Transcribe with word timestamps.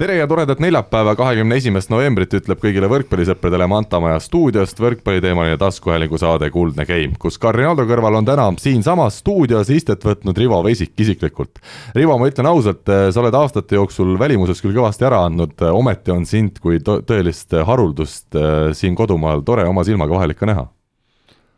tere 0.00 0.16
ja 0.16 0.26
toredat 0.28 0.60
neljapäeva, 0.62 1.12
kahekümne 1.16 1.56
esimest 1.60 1.90
novembrit 1.92 2.32
ütleb 2.34 2.60
kõigile 2.62 2.88
võrkpallisõpradele 2.90 3.66
Mantamaja 3.70 4.18
stuudiost 4.24 4.80
võrkpalliteemaline 4.80 5.58
taskuhäälingu 5.60 6.18
saade 6.20 6.48
Kuldne 6.50 6.86
Game, 6.88 7.12
kus 7.20 7.38
Karin 7.42 7.68
Aldo 7.70 7.84
kõrval 7.88 8.16
on 8.18 8.26
täna 8.26 8.48
siinsamas 8.60 9.20
stuudios 9.22 9.70
istet 9.70 10.04
võtnud 10.06 10.38
Rivo 10.38 10.62
Vesik 10.64 10.96
isiklikult. 11.04 11.60
Rivo, 11.96 12.16
ma 12.18 12.30
ütlen 12.30 12.48
ausalt, 12.48 12.84
sa 12.88 13.22
oled 13.22 13.36
aastate 13.36 13.76
jooksul 13.76 14.16
välimuses 14.20 14.62
küll 14.64 14.76
kõvasti 14.76 15.06
ära 15.08 15.24
andnud, 15.28 15.60
ometi 15.72 16.14
on 16.14 16.26
sind 16.26 16.60
kui 16.62 16.80
tõelist 16.82 17.54
haruldust 17.68 18.38
äh, 18.38 18.70
siin 18.76 18.96
kodumaal 18.98 19.44
tore 19.46 19.66
oma 19.68 19.84
silmaga 19.86 20.16
vahel 20.16 20.34
ikka 20.34 20.48
näha 20.48 20.70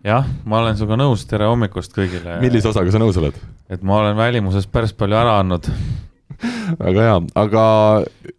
jah, 0.04 0.26
ma 0.44 0.60
olen 0.60 0.76
sinuga 0.76 0.98
nõus, 1.00 1.22
tere 1.28 1.46
hommikust 1.48 1.94
kõigile. 1.96 2.40
millise 2.42 2.68
osaga 2.68 2.92
sa 2.92 3.00
nõus 3.00 3.16
oled? 3.20 3.38
et 3.70 3.82
ma 3.86 4.02
olen 4.02 4.18
välimuses 4.18 4.66
päris 4.68 4.92
palju 4.92 5.16
ära 5.16 5.38
andnud 5.40 5.70
väga 6.78 7.06
hea, 7.08 7.16
aga 7.38 7.64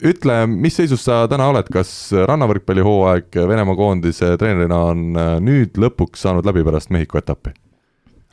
ütle, 0.06 0.38
mis 0.52 0.78
seisus 0.80 1.04
sa 1.06 1.24
täna 1.32 1.50
oled, 1.52 1.70
kas 1.74 1.92
rannavõrkpallihooaeg 2.30 3.42
Venemaa 3.50 3.78
koondise 3.80 4.36
treenerina 4.42 4.82
on 4.92 5.06
äh, 5.20 5.36
nüüd 5.44 5.80
lõpuks 5.82 6.26
saanud 6.26 6.48
läbi 6.48 6.66
pärast 6.66 6.94
Mehhiko 6.94 7.22
etappi? 7.22 7.56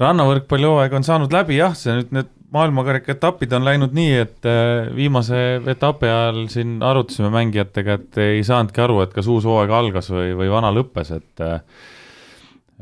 rannavõrkpallihooaeg 0.03 0.95
on 0.99 1.05
saanud 1.07 1.35
läbi 1.35 1.61
jah, 1.61 1.77
see 1.79 1.95
nüüd 1.95 2.15
need 2.17 2.31
maailmakarika 2.53 3.15
etapid 3.15 3.53
on 3.57 3.65
läinud 3.65 3.95
nii, 3.97 4.13
et 4.25 4.49
äh, 4.49 4.91
viimase 4.97 5.41
etapi 5.73 6.09
ajal 6.11 6.45
siin 6.53 6.77
arutasime 6.85 7.31
mängijatega, 7.33 7.99
et 8.01 8.23
ei 8.25 8.45
saanudki 8.47 8.83
aru, 8.85 9.01
et 9.05 9.15
kas 9.17 9.31
uus 9.31 9.47
hooaeg 9.49 9.73
algas 9.73 10.11
või, 10.13 10.33
või 10.37 10.51
vana 10.53 10.73
lõppes, 10.75 11.15
et 11.17 11.45
äh, 11.47 11.61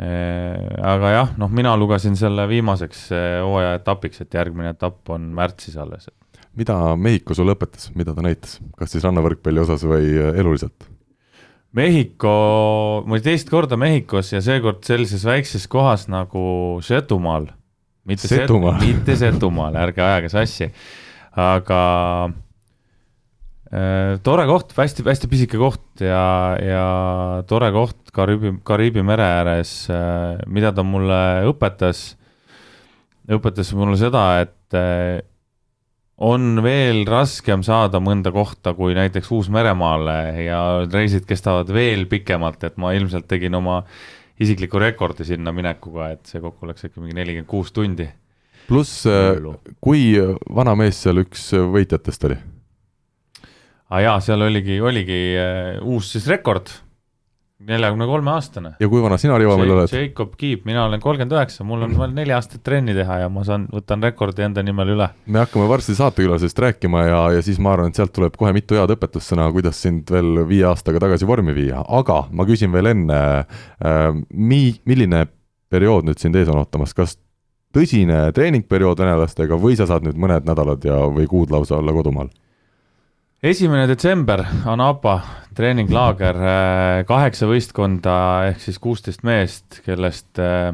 aga 0.00 1.12
jah, 1.12 1.34
noh, 1.38 1.50
mina 1.52 1.74
lugesin 1.77 2.16
selle 2.16 2.46
viimaseks 2.48 3.10
hooaja 3.44 3.74
etapiks, 3.77 4.22
et 4.24 4.34
järgmine 4.34 4.72
etapp 4.72 5.12
on 5.12 5.28
märtsis 5.36 5.77
alles, 5.77 6.08
et 6.08 6.19
mida 6.58 6.76
Mehhiko 6.98 7.36
sulle 7.36 7.54
õpetas, 7.54 7.90
mida 7.96 8.14
ta 8.16 8.24
näitas, 8.24 8.58
kas 8.78 8.94
siis 8.94 9.04
rannavõrkpalli 9.06 9.62
osas 9.62 9.84
või 9.86 10.10
äh, 10.16 10.32
eluliselt? 10.40 10.88
Mehhiko, 11.76 12.34
ma 13.06 13.14
olin 13.14 13.22
teist 13.22 13.50
korda 13.50 13.78
Mehhikos 13.78 14.32
ja 14.32 14.40
seekord 14.42 14.82
sellises 14.86 15.22
väikses 15.26 15.68
kohas 15.70 16.08
nagu 16.10 16.42
Setumaal. 16.82 17.46
mitte 18.04 18.26
Setumaal, 18.26 18.80
mitte 18.86 19.14
Setumaal, 19.18 19.78
ärge 19.78 20.02
ajage 20.02 20.32
sassi, 20.32 20.70
aga 21.38 21.82
äh, 23.70 24.18
tore 24.26 24.48
koht 24.50 24.74
hästi,, 24.74 25.04
hästi-hästi 25.06 25.30
pisike 25.30 25.62
koht 25.62 26.02
ja, 26.02 26.58
ja 26.58 26.86
tore 27.46 27.70
koht 27.76 28.10
Kariibi, 28.10 28.56
Kariibi 28.66 29.06
mere 29.06 29.30
ääres 29.38 29.84
äh,. 29.94 30.42
mida 30.50 30.74
ta 30.74 30.82
mulle 30.82 31.46
õpetas, 31.52 32.16
õpetas 33.30 33.70
mulle 33.78 33.94
seda, 34.00 34.24
et 34.42 34.74
äh, 34.74 35.20
on 36.20 36.60
veel 36.64 37.04
raskem 37.08 37.62
saada 37.64 38.00
mõnda 38.04 38.32
kohta 38.34 38.74
kui 38.76 38.94
näiteks 38.96 39.30
Uus-Meremaale 39.32 40.44
ja 40.44 40.60
reisid 40.84 41.24
kestavad 41.28 41.70
veel 41.72 42.04
pikemalt, 42.10 42.64
et 42.68 42.77
ma 42.80 42.92
ilmselt 42.96 43.28
tegin 43.30 43.56
oma 43.56 43.80
isikliku 44.40 44.80
rekordi 44.80 45.24
sinna 45.28 45.52
minekuga, 45.52 46.10
et 46.14 46.28
see 46.28 46.42
kokku 46.42 46.68
läks 46.68 46.88
ikka 46.88 47.00
mingi 47.00 47.16
nelikümmend 47.16 47.48
kuus 47.48 47.72
tundi. 47.72 48.08
pluss, 48.68 49.06
äh, 49.08 49.40
kui 49.80 50.14
vana 50.54 50.77
mees 50.78 51.00
seal 51.02 51.24
üks 51.24 51.50
võitjatest 51.56 52.28
oli? 52.28 52.38
aa 53.90 53.96
ah 53.98 54.05
jaa, 54.05 54.20
seal 54.22 54.44
oligi, 54.46 54.78
oligi 54.80 55.20
uh, 55.34 55.80
uus 55.82 56.12
siis 56.12 56.28
rekord 56.30 56.70
neljakümne 57.66 58.06
kolme 58.08 58.33
aastane. 58.33 58.72
ja 58.80 58.89
kui 58.89 59.03
vana 59.03 59.19
sina, 59.20 59.36
Rivo, 59.39 59.56
meil 59.61 59.72
oled? 59.75 59.92
Jacob 59.92 60.33
Kiip, 60.41 60.64
mina 60.69 60.84
olen 60.86 61.00
kolmkümmend 61.00 61.34
üheksa, 61.36 61.64
mul 61.69 61.84
on 61.86 61.96
veel 61.98 62.14
neli 62.17 62.34
aastat 62.34 62.62
trenni 62.67 62.95
teha 62.96 63.20
ja 63.24 63.30
ma 63.33 63.45
saan, 63.46 63.67
võtan 63.73 64.05
rekordi 64.05 64.46
enda 64.46 64.64
nimel 64.67 64.95
üle. 64.96 65.11
me 65.27 65.42
hakkame 65.42 65.68
varsti 65.70 65.96
saatekülalisest 65.98 66.62
rääkima 66.67 67.05
ja, 67.07 67.23
ja 67.36 67.42
siis 67.45 67.61
ma 67.62 67.74
arvan, 67.74 67.92
et 67.92 68.01
sealt 68.01 68.14
tuleb 68.17 68.36
kohe 68.40 68.52
mitu 68.57 68.79
head 68.79 68.95
õpetussõna, 68.96 69.51
kuidas 69.55 69.80
sind 69.83 70.11
veel 70.11 70.45
viie 70.48 70.64
aastaga 70.70 71.02
tagasi 71.07 71.29
vormi 71.29 71.55
viia, 71.57 71.84
aga 72.01 72.23
ma 72.33 72.48
küsin 72.48 72.73
veel 72.73 72.95
enne 72.95 73.20
äh,, 73.40 74.07
mi-, 74.33 74.79
milline 74.89 75.27
periood 75.70 76.08
nüüd 76.08 76.20
sind 76.23 76.39
ees 76.39 76.48
on 76.51 76.63
ootamas, 76.63 76.96
kas 76.96 77.18
tõsine 77.77 78.30
treeningperiood 78.34 78.98
venelastega 78.98 79.58
või 79.61 79.77
sa 79.79 79.86
saad 79.90 80.07
nüüd 80.07 80.18
mõned 80.18 80.48
nädalad 80.48 80.84
ja, 80.86 81.02
või 81.13 81.29
kuud 81.30 81.52
lausa 81.55 81.79
olla 81.79 81.95
kodumaal? 81.95 82.33
Esimene 83.42 83.86
detsember, 83.89 84.42
Anapa 84.68 85.14
treeninglaager, 85.56 86.36
äh, 86.45 87.02
kaheksa 87.08 87.48
võistkonda 87.48 88.14
ehk 88.51 88.61
siis 88.62 88.78
kuusteist 88.83 89.24
meest, 89.27 89.80
kellest 89.86 90.40
äh, 90.40 90.70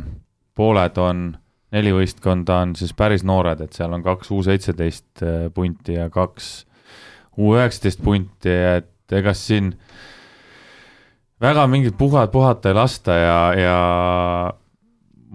pooled 0.56 0.98
on, 0.98 1.28
neli 1.74 1.94
võistkonda 1.94 2.60
on 2.64 2.74
siis 2.78 2.92
päris 2.96 3.24
noored, 3.26 3.62
et 3.62 3.76
seal 3.76 3.94
on 3.94 4.02
kaks 4.04 4.32
U 4.34 4.42
seitseteist 4.46 5.22
äh, 5.22 5.46
punti 5.54 5.96
ja 5.98 6.10
kaks 6.10 6.66
U 7.36 7.54
üheksateist 7.54 8.02
punti, 8.02 8.50
et 8.50 9.14
ega 9.14 9.34
siin 9.36 9.74
väga 11.42 11.66
mingit 11.70 11.96
puhad, 11.98 12.32
puhata 12.32 12.72
ei 12.72 12.78
lasta 12.78 13.18
ja, 13.20 13.40
ja 13.60 13.80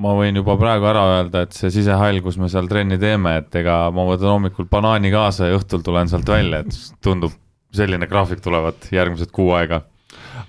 ma 0.01 0.15
võin 0.17 0.39
juba 0.41 0.57
praegu 0.59 0.89
ära 0.89 1.03
öelda, 1.17 1.45
et 1.45 1.55
see 1.57 1.71
sisehall, 1.73 2.21
kus 2.25 2.39
me 2.41 2.49
seal 2.51 2.69
trenni 2.71 2.97
teeme, 3.01 3.37
et 3.41 3.61
ega 3.61 3.83
ma 3.93 4.07
võtan 4.09 4.35
hommikul 4.35 4.69
banaani 4.71 5.13
kaasa 5.13 5.51
ja 5.51 5.59
õhtul 5.59 5.85
tulen 5.85 6.09
sealt 6.11 6.29
välja, 6.29 6.63
et 6.65 6.81
tundub 7.03 7.37
selline 7.75 8.07
graafik 8.09 8.41
tulevat 8.43 8.89
järgmised 8.91 9.31
kuu 9.35 9.53
aega 9.55 9.83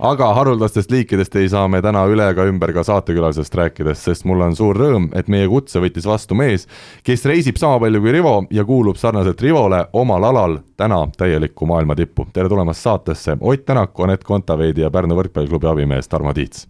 aga 0.02 0.28
haruldastest 0.34 0.90
liikidest 0.90 1.36
ei 1.36 1.48
saa 1.48 1.68
me 1.70 1.82
täna 1.84 2.02
üle 2.10 2.24
ega 2.32 2.46
ümber 2.48 2.72
ka 2.74 2.82
saatekülalisest 2.86 3.54
rääkides, 3.58 4.00
sest 4.06 4.26
mul 4.28 4.42
on 4.46 4.56
suur 4.58 4.78
rõõm, 4.78 5.08
et 5.18 5.30
meie 5.32 5.48
kutse 5.50 5.82
võttis 5.82 6.08
vastu 6.08 6.34
mees, 6.38 6.66
kes 7.06 7.24
reisib 7.28 7.60
sama 7.60 7.78
palju 7.82 8.02
kui 8.02 8.16
Rivo 8.16 8.34
ja 8.50 8.64
kuulub 8.68 8.98
sarnaselt 9.00 9.42
Rivole 9.44 9.84
omal 9.92 10.26
alal 10.32 10.58
täna 10.80 11.04
täielikku 11.18 11.68
maailma 11.70 11.96
tippu. 11.98 12.26
tere 12.32 12.48
tulemast 12.48 12.82
saatesse, 12.82 13.36
Ott 13.40 13.64
Tänak, 13.66 13.94
Anett 14.00 14.24
Kontaveidi 14.24 14.82
ja 14.82 14.90
Pärnu 14.90 15.16
võrkpalliklubi 15.18 15.70
abimees 15.70 16.08
Tarmo 16.08 16.34
Tiits. 16.34 16.66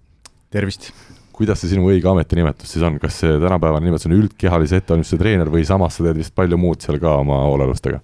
tervist 0.50 0.92
kuidas 1.32 1.62
see 1.62 1.72
sinu 1.72 1.88
õige 1.90 2.08
ametinimetus 2.10 2.74
siis 2.74 2.84
on, 2.86 2.98
kas 3.02 3.20
see 3.22 3.34
tänapäevane 3.42 3.88
nimetus 3.88 4.08
on 4.08 4.16
üldkehalise 4.16 4.82
ettevalmistuse 4.82 5.20
treener 5.20 5.50
või 5.52 5.64
samas 5.68 5.98
sa 5.98 6.06
teed 6.06 6.20
vist 6.20 6.34
palju 6.36 6.58
muud 6.60 6.84
seal 6.84 7.00
ka 7.02 7.16
oma 7.22 7.42
hoolealustega? 7.48 8.02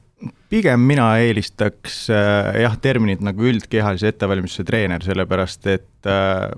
pigem 0.51 0.83
mina 0.89 1.11
eelistaks 1.23 2.01
äh, 2.11 2.63
jah, 2.65 2.75
terminit 2.83 3.23
nagu 3.25 3.47
üldkehalise 3.51 4.11
ettevalmistuse 4.15 4.67
treener, 4.67 5.05
sellepärast 5.05 5.71
et 5.71 6.11
äh, 6.11 6.49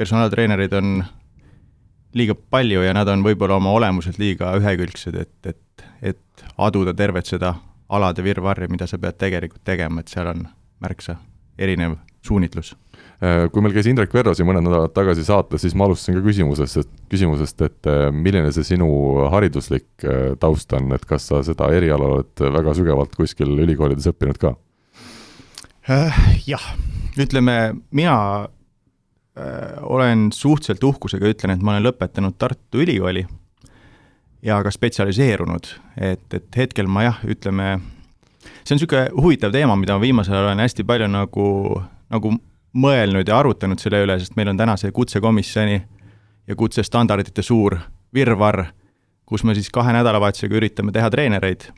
personaaltreenereid 0.00 0.76
on 0.76 1.00
liiga 2.16 2.34
palju 2.34 2.82
ja 2.82 2.94
nad 2.96 3.08
on 3.08 3.24
võib-olla 3.24 3.60
oma 3.60 3.72
olemuselt 3.76 4.18
liiga 4.18 4.52
ühekülgsed, 4.58 5.16
et, 5.20 5.34
et, 5.46 5.84
et 6.12 6.46
aduda 6.58 6.94
tervet 6.96 7.30
seda 7.30 7.54
alade 7.90 8.24
virvarri, 8.24 8.68
mida 8.70 8.86
sa 8.90 8.98
pead 8.98 9.18
tegelikult 9.18 9.64
tegema, 9.66 10.02
et 10.02 10.10
seal 10.10 10.30
on 10.30 10.46
märksa 10.82 11.16
erinev 11.60 11.98
suunitlus 12.26 12.74
kui 13.20 13.60
meil 13.60 13.74
käis 13.76 13.88
Indrek 13.90 14.14
Verro 14.16 14.32
siin 14.36 14.48
mõned 14.48 14.64
nädalad 14.64 14.94
tagasi 14.96 15.26
saates, 15.26 15.60
siis 15.60 15.74
ma 15.76 15.84
alustasin 15.84 16.16
ka 16.16 16.22
küsimusest, 16.24 16.78
et 16.80 16.92
küsimusest, 17.12 17.64
et 17.66 17.88
äh, 17.90 18.06
milline 18.14 18.48
see 18.56 18.64
sinu 18.64 18.88
hariduslik 19.32 20.06
äh, 20.08 20.30
taust 20.40 20.72
on, 20.76 20.88
et 20.96 21.04
kas 21.08 21.28
sa 21.28 21.42
seda 21.44 21.68
eriala 21.76 22.08
oled 22.14 22.44
väga 22.56 22.74
sügavalt 22.78 23.12
kuskil 23.18 23.52
ülikoolides 23.66 24.08
õppinud 24.12 24.40
ka? 24.40 24.54
Jah, 26.46 26.64
ütleme, 27.18 27.74
mina 27.96 28.16
olen 29.82 30.28
suhteliselt 30.34 30.82
uhkusega, 30.84 31.30
ütlen, 31.32 31.54
et 31.54 31.62
ma 31.64 31.72
olen 31.72 31.86
lõpetanud 31.86 32.34
Tartu 32.38 32.82
Ülikooli 32.82 33.22
ja 34.44 34.58
ka 34.64 34.72
spetsialiseerunud, 34.74 35.70
et, 36.00 36.26
et 36.34 36.56
hetkel 36.56 36.88
ma 36.90 37.06
jah, 37.06 37.22
ütleme, 37.28 37.78
see 38.62 38.74
on 38.74 38.80
niisugune 38.80 39.06
huvitav 39.16 39.52
teema, 39.54 39.76
mida 39.80 39.96
ma 39.96 40.04
viimasel 40.04 40.36
ajal 40.36 40.50
olen 40.50 40.64
hästi 40.64 40.86
palju 40.88 41.08
nagu, 41.12 41.48
nagu 42.12 42.34
mõelnud 42.72 43.28
ja 43.28 43.38
arutanud 43.38 43.80
selle 43.82 44.02
üle, 44.04 44.18
sest 44.20 44.36
meil 44.38 44.52
on 44.52 44.58
täna 44.60 44.76
see 44.80 44.92
kutsekomisjoni 44.94 45.80
ja 46.46 46.56
kutsestandardite 46.56 47.42
suur 47.42 47.78
virvarr, 48.14 48.64
kus 49.26 49.44
me 49.44 49.54
siis 49.54 49.70
kahe 49.74 49.92
nädalavahetusega 49.94 50.58
üritame 50.58 50.92
teha 50.94 51.10
treenereid. 51.10 51.68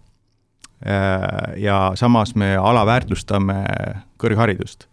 Äh, 0.82 1.60
ja 1.62 1.92
samas 1.94 2.34
me 2.34 2.56
alaväärtustame 2.56 3.60
kõrgharidust. 4.18 4.88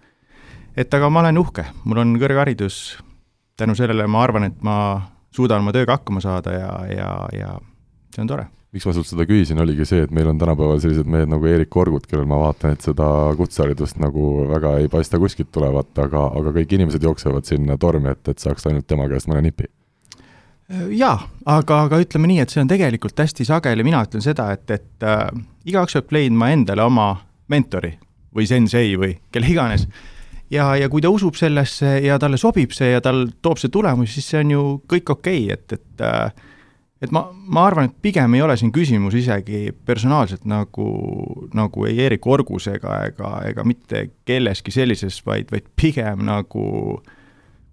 et 0.78 0.94
aga 0.94 1.10
ma 1.10 1.20
olen 1.20 1.38
uhke, 1.38 1.66
mul 1.84 1.98
on 1.98 2.14
kõrgharidus, 2.22 3.00
tänu 3.58 3.76
sellele 3.76 4.08
ma 4.08 4.24
arvan, 4.24 4.44
et 4.44 4.62
ma 4.62 5.02
suudan 5.32 5.60
oma 5.60 5.74
tööga 5.74 5.98
hakkama 5.98 6.22
saada 6.22 6.54
ja, 6.54 6.72
ja, 6.94 7.10
ja 7.34 7.58
see 8.14 8.22
on 8.22 8.28
tore 8.28 8.48
miks 8.74 8.86
ma 8.86 8.94
sult 8.94 9.10
seda 9.10 9.26
küsisin, 9.26 9.60
oligi 9.64 9.86
see, 9.88 10.04
et 10.06 10.12
meil 10.14 10.30
on 10.30 10.38
tänapäeval 10.40 10.82
sellised 10.84 11.10
mehed 11.10 11.30
nagu 11.32 11.48
Eerik 11.50 11.76
Orgut, 11.82 12.06
kellel 12.10 12.28
ma 12.30 12.38
vaatan, 12.44 12.76
et 12.76 12.86
seda 12.86 13.08
kutseharidust 13.38 13.98
nagu 14.02 14.26
väga 14.50 14.76
ei 14.84 14.90
paista 14.92 15.20
kuskilt 15.22 15.50
tulevat, 15.56 15.90
aga, 16.04 16.28
aga 16.38 16.54
kõik 16.60 16.76
inimesed 16.78 17.06
jooksevad 17.06 17.50
sinna 17.50 17.80
tormi, 17.82 18.14
et, 18.14 18.22
et 18.30 18.42
saaks 18.42 18.70
ainult 18.70 18.86
tema 18.90 19.08
käest 19.10 19.30
mõne 19.32 19.42
nipi. 19.48 19.66
jaa, 20.94 21.16
aga, 21.50 21.80
aga 21.88 22.02
ütleme 22.04 22.30
nii, 22.30 22.44
et 22.44 22.54
see 22.54 22.62
on 22.62 22.70
tegelikult 22.70 23.18
hästi 23.18 23.48
sageli, 23.50 23.86
mina 23.88 24.04
ütlen 24.06 24.22
seda, 24.22 24.52
et, 24.54 24.70
et 24.70 25.08
äh, 25.08 25.26
igaüks 25.66 25.98
peab 25.98 26.14
leidma 26.20 26.52
endale 26.54 26.86
oma 26.86 27.10
mentori. 27.50 27.98
või 28.30 28.46
sensei 28.46 28.94
või 28.94 29.16
kelle 29.34 29.48
iganes. 29.50 29.88
ja, 30.54 30.76
ja 30.78 30.90
kui 30.90 31.02
ta 31.02 31.10
usub 31.10 31.34
sellesse 31.34 31.98
ja 32.06 32.20
talle 32.20 32.38
sobib 32.38 32.70
see 32.72 32.92
ja 32.92 33.02
tal 33.02 33.26
toob 33.42 33.58
see 33.58 33.74
tulemusi, 33.74 34.14
siis 34.14 34.30
see 34.30 34.44
on 34.44 34.52
ju 34.52 34.62
kõik 34.86 35.10
okei 35.10 35.42
okay,, 35.46 35.58
et, 35.58 35.74
et 35.74 36.06
äh, 36.06 36.49
et 37.02 37.12
ma, 37.16 37.24
ma 37.32 37.66
arvan, 37.70 37.90
et 37.90 37.96
pigem 38.04 38.36
ei 38.36 38.44
ole 38.44 38.56
siin 38.60 38.72
küsimus 38.76 39.16
isegi 39.16 39.70
personaalselt 39.86 40.46
nagu, 40.50 40.88
nagu 41.56 41.86
ei 41.88 42.00
Erik 42.06 42.28
Orgus 42.28 42.68
ega, 42.72 43.00
ega, 43.08 43.34
ega 43.50 43.66
mitte 43.68 44.06
kelleski 44.28 44.74
sellises, 44.76 45.22
vaid, 45.26 45.52
vaid 45.54 45.70
pigem 45.80 46.26
nagu, 46.28 46.64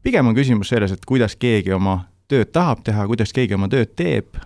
pigem 0.07 0.31
on 0.31 0.37
küsimus 0.37 0.71
selles, 0.71 0.95
et 0.95 1.09
kuidas 1.09 1.35
keegi 1.41 1.75
oma 1.75 2.05
tööd 2.31 2.53
tahab 2.55 2.85
teha, 2.87 3.07
kuidas 3.11 3.35
keegi 3.35 3.59
oma 3.59 3.69
tööd 3.73 3.95
teeb 3.99 4.39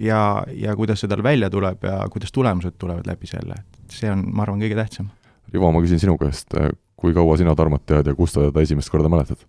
ja, 0.00 0.44
ja 0.56 0.76
kuidas 0.76 1.02
see 1.02 1.10
tal 1.10 1.22
välja 1.24 1.50
tuleb 1.52 1.84
ja 1.84 2.00
kuidas 2.12 2.32
tulemused 2.32 2.78
tulevad 2.80 3.08
läbi 3.08 3.28
selle, 3.28 3.60
et 3.60 4.00
see 4.00 4.10
on, 4.12 4.24
ma 4.32 4.44
arvan, 4.46 4.60
kõige 4.62 4.78
tähtsam. 4.78 5.12
Rivo, 5.52 5.70
ma 5.72 5.84
küsin 5.84 6.00
sinu 6.00 6.16
käest, 6.20 6.56
kui 6.98 7.14
kaua 7.16 7.36
sina 7.40 7.54
Tarmot 7.56 7.84
tead 7.88 8.08
ja 8.08 8.16
kust 8.16 8.36
sa 8.36 8.48
teda 8.48 8.64
esimest 8.64 8.92
korda 8.92 9.08
mäletad? 9.12 9.44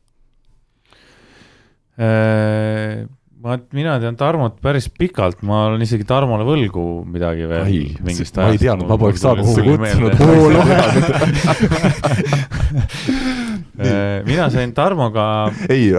Äh, 2.00 3.04
ma, 3.44 3.58
mina 3.76 3.96
tean 4.02 4.16
Tarmot 4.20 4.60
päris 4.64 4.90
pikalt, 4.92 5.42
ma 5.48 5.66
olen 5.70 5.82
isegi 5.86 6.06
Tarmole 6.08 6.46
võlgu 6.48 6.86
midagi 7.08 7.48
veel. 7.50 7.64
ma 8.04 8.50
ei 8.54 8.62
teadnud, 8.62 8.88
ma 8.90 8.98
poleks 9.00 9.22
saatesse 9.24 9.62
kutsunud. 9.64 10.14
Äh, 13.80 14.26
mina 14.28 14.50
sain 14.52 14.74
Tarmoga. 14.76 15.54
ei, 15.72 15.94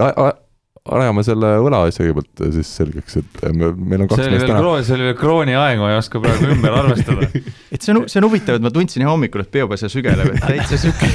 ajame 0.81 1.21
selle 1.21 1.49
võlaasja 1.61 2.01
kõigepealt 2.01 2.41
siis 2.55 2.69
selgeks, 2.79 3.17
et 3.19 3.41
me, 3.53 3.67
meil 3.77 4.01
on 4.01 4.07
kaks 4.09 4.23
meest 4.33 4.47
täna. 4.49 4.71
see 4.81 4.95
oli 4.95 5.05
veel 5.11 5.17
krooni 5.19 5.53
aeg, 5.53 5.77
ma 5.77 5.91
ei 5.91 5.97
oska 5.99 6.21
praegu 6.23 6.49
ümber 6.55 6.73
arvestada 6.79 7.27
et 7.75 7.77
see 7.77 7.93
on, 7.93 8.07
see 8.09 8.17
on 8.17 8.25
huvitav, 8.25 8.57
et 8.57 8.65
ma 8.65 8.71
tundsin 8.73 9.05
hommikul, 9.05 9.43
et 9.45 9.51
peopesa 9.53 9.91
sügeleb, 9.93 10.31
et 10.33 10.41
täitsa 10.41 10.79
sihuke 10.81 11.11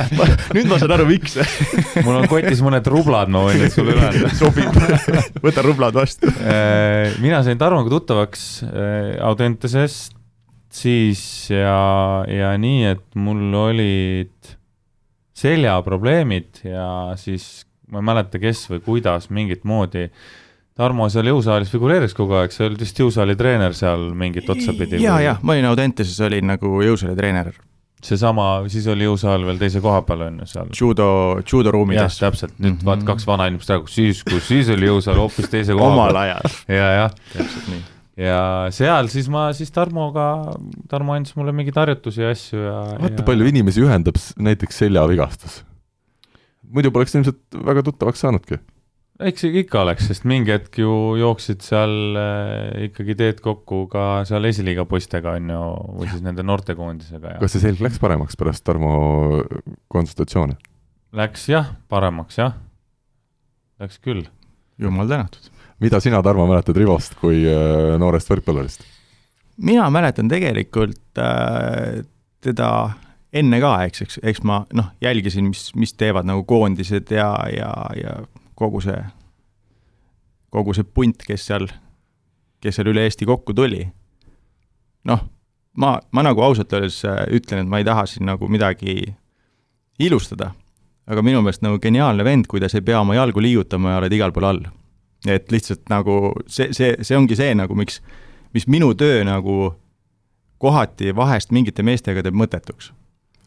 nüüd 0.56 0.70
ma 0.72 0.80
saan 0.80 0.96
aru, 0.96 1.08
miks 1.10 1.36
mul 2.06 2.16
on 2.22 2.28
kotis 2.32 2.64
mõned 2.64 2.88
rublad, 2.94 3.32
ma 3.34 3.44
võin 3.44 3.60
need 3.60 3.76
sulle 3.76 3.92
üle 3.92 4.08
anda. 4.08 4.32
sobib, 4.40 4.80
võta 5.44 5.66
rublad 5.68 6.00
vastu 6.00 6.32
äh, 6.40 7.12
mina 7.20 7.44
sain 7.44 7.60
Tarmoga 7.60 7.92
tuttavaks 7.92 8.46
äh, 8.70 9.20
Audentesest 9.28 10.16
siis 10.72 11.22
ja, 11.52 12.24
ja 12.24 12.54
nii, 12.56 12.94
et 12.94 13.04
mul 13.20 13.52
olid 13.68 14.54
seljaprobleemid 15.36 16.64
ja 16.64 16.86
siis 17.20 17.66
ma 17.90 18.02
ei 18.02 18.06
mäleta, 18.12 18.38
kes 18.42 18.66
või 18.70 18.84
kuidas 18.84 19.30
mingit 19.30 19.66
moodi 19.68 20.08
Tarmo 20.80 21.08
seal 21.12 21.28
jõusaalis 21.28 21.68
figureeris 21.72 22.14
kogu 22.16 22.38
aeg, 22.38 22.54
sa 22.54 22.64
olid 22.64 22.80
vist 22.80 22.96
jõusaali 22.96 23.34
treener 23.36 23.74
seal 23.76 24.10
mingit 24.16 24.48
otsapidi? 24.48 25.02
ja, 25.02 25.18
ja 25.20 25.34
ma 25.42 25.56
olin 25.56 25.68
Audenteses, 25.68 26.16
olin 26.24 26.48
nagu 26.54 26.78
jõusaali 26.84 27.16
treener. 27.18 27.52
seesama, 28.00 28.46
siis 28.72 28.86
oli 28.88 29.04
jõusaal 29.04 29.44
veel 29.44 29.60
teise 29.60 29.82
koha 29.84 30.00
peal 30.08 30.24
on 30.30 30.40
ju 30.40 30.48
seal. 30.54 30.72
judo, 30.80 31.10
judoruumides. 31.44 32.18
täpselt, 32.22 32.56
nüüd 32.58 32.72
mm 32.72 32.76
-hmm. 32.78 32.88
vaat 32.88 33.06
kaks 33.12 33.26
vanainimest 33.28 33.70
räägivad, 33.70 33.92
siis, 33.92 34.24
kus 34.24 34.48
siis 34.48 34.72
oli 34.72 34.88
jõusaal 34.88 35.20
hoopis 35.20 35.50
teise 35.52 35.74
koha 35.74 35.88
peal. 35.88 35.98
omal 35.98 36.16
ajal. 36.24 36.60
ja, 36.68 36.92
jah. 37.02 37.16
täpselt 37.34 37.72
nii 37.74 37.82
ja 38.20 38.68
seal 38.74 39.08
siis 39.08 39.28
ma 39.32 39.50
siis 39.56 39.70
Tarmoga, 39.72 40.54
Tarmo 40.88 41.14
andis 41.14 41.36
mulle 41.36 41.52
mingeid 41.52 41.76
harjutusi 41.76 42.22
ja 42.22 42.30
asju 42.30 42.58
ja 42.58 42.76
vaata 43.00 43.22
ja... 43.22 43.26
palju 43.26 43.46
inimesi 43.52 43.84
ühendab 43.84 44.16
näiteks 44.36 44.80
seljavigastus 44.84 45.64
muidu 46.74 46.92
poleks 46.94 47.16
ilmselt 47.16 47.58
väga 47.66 47.84
tuttavaks 47.86 48.22
saanudki. 48.24 48.58
eks 49.20 49.44
ikka 49.44 49.82
oleks, 49.82 50.06
sest 50.08 50.24
mingi 50.28 50.54
hetk 50.54 50.80
ju 50.80 50.92
jooksid 51.20 51.64
seal 51.64 52.16
äh, 52.16 52.86
ikkagi 52.88 53.16
teed 53.18 53.42
kokku 53.44 53.82
ka 53.92 54.24
seal 54.28 54.48
esiliiga 54.48 54.86
poistega, 54.88 55.36
on 55.36 55.52
ju, 55.52 55.62
või 56.00 56.10
siis 56.12 56.24
nende 56.24 56.44
noortekoondisega 56.46 57.36
ja. 57.36 57.40
kas 57.42 57.56
see 57.56 57.66
selg 57.66 57.82
läks 57.84 58.00
paremaks 58.02 58.38
pärast 58.40 58.64
Tarmo 58.66 58.94
konsultatsiooni? 59.92 60.56
Läks 61.20 61.48
jah, 61.50 61.74
paremaks 61.90 62.38
jah, 62.38 62.54
läks 63.82 63.98
küll. 64.00 64.24
jumal 64.80 65.10
tänatud. 65.10 65.50
mida 65.80 66.00
sina, 66.00 66.22
Tarmo, 66.22 66.46
mäletad 66.48 66.78
Rivost 66.80 67.18
kui 67.20 67.44
äh, 67.44 67.98
noorest 68.00 68.32
võrkpallurist? 68.32 68.88
mina 69.60 69.90
mäletan 69.92 70.30
tegelikult 70.32 71.20
äh, 71.20 72.00
teda 72.40 72.70
enne 73.32 73.60
ka, 73.62 73.72
eks, 73.86 74.04
eks, 74.04 74.20
eks 74.26 74.42
ma 74.46 74.62
noh, 74.76 74.90
jälgisin, 75.02 75.50
mis, 75.52 75.70
mis 75.78 75.94
teevad 75.94 76.26
nagu 76.28 76.44
koondised 76.48 77.10
ja, 77.14 77.30
ja, 77.54 77.70
ja 77.96 78.16
kogu 78.58 78.82
see, 78.84 78.98
kogu 80.50 80.74
see 80.76 80.86
punt, 80.86 81.22
kes 81.26 81.46
seal, 81.50 81.68
kes 82.60 82.80
seal 82.80 82.90
üle 82.90 83.06
Eesti 83.06 83.28
kokku 83.28 83.54
tuli. 83.56 83.86
noh, 85.06 85.22
ma, 85.80 85.94
ma 86.12 86.24
nagu 86.26 86.42
ausalt 86.44 86.72
öeldes 86.76 87.00
äh, 87.08 87.22
ütlen, 87.32 87.64
et 87.64 87.70
ma 87.70 87.80
ei 87.80 87.86
taha 87.88 88.04
siin 88.10 88.26
nagu 88.28 88.48
midagi 88.50 89.14
ilustada, 90.00 90.50
aga 91.08 91.22
minu 91.24 91.40
meelest 91.44 91.64
nagu 91.64 91.78
geniaalne 91.80 92.24
vend, 92.26 92.50
kuidas 92.50 92.74
ei 92.74 92.84
pea 92.84 93.00
oma 93.00 93.16
jalgu 93.16 93.40
liigutama 93.40 93.94
ja 93.94 94.02
oled 94.02 94.12
igal 94.12 94.34
pool 94.34 94.50
all. 94.50 94.66
et 95.28 95.52
lihtsalt 95.52 95.88
nagu 95.92 96.32
see, 96.48 96.72
see, 96.72 96.94
see 97.04 97.16
ongi 97.16 97.36
see 97.36 97.54
nagu, 97.54 97.76
miks, 97.76 98.00
mis 98.56 98.66
minu 98.66 98.94
töö 98.96 99.22
nagu 99.24 99.74
kohati 100.60 101.14
vahest 101.16 101.52
mingite 101.52 101.84
meestega 101.84 102.24
teeb 102.24 102.36
mõttetuks 102.36 102.90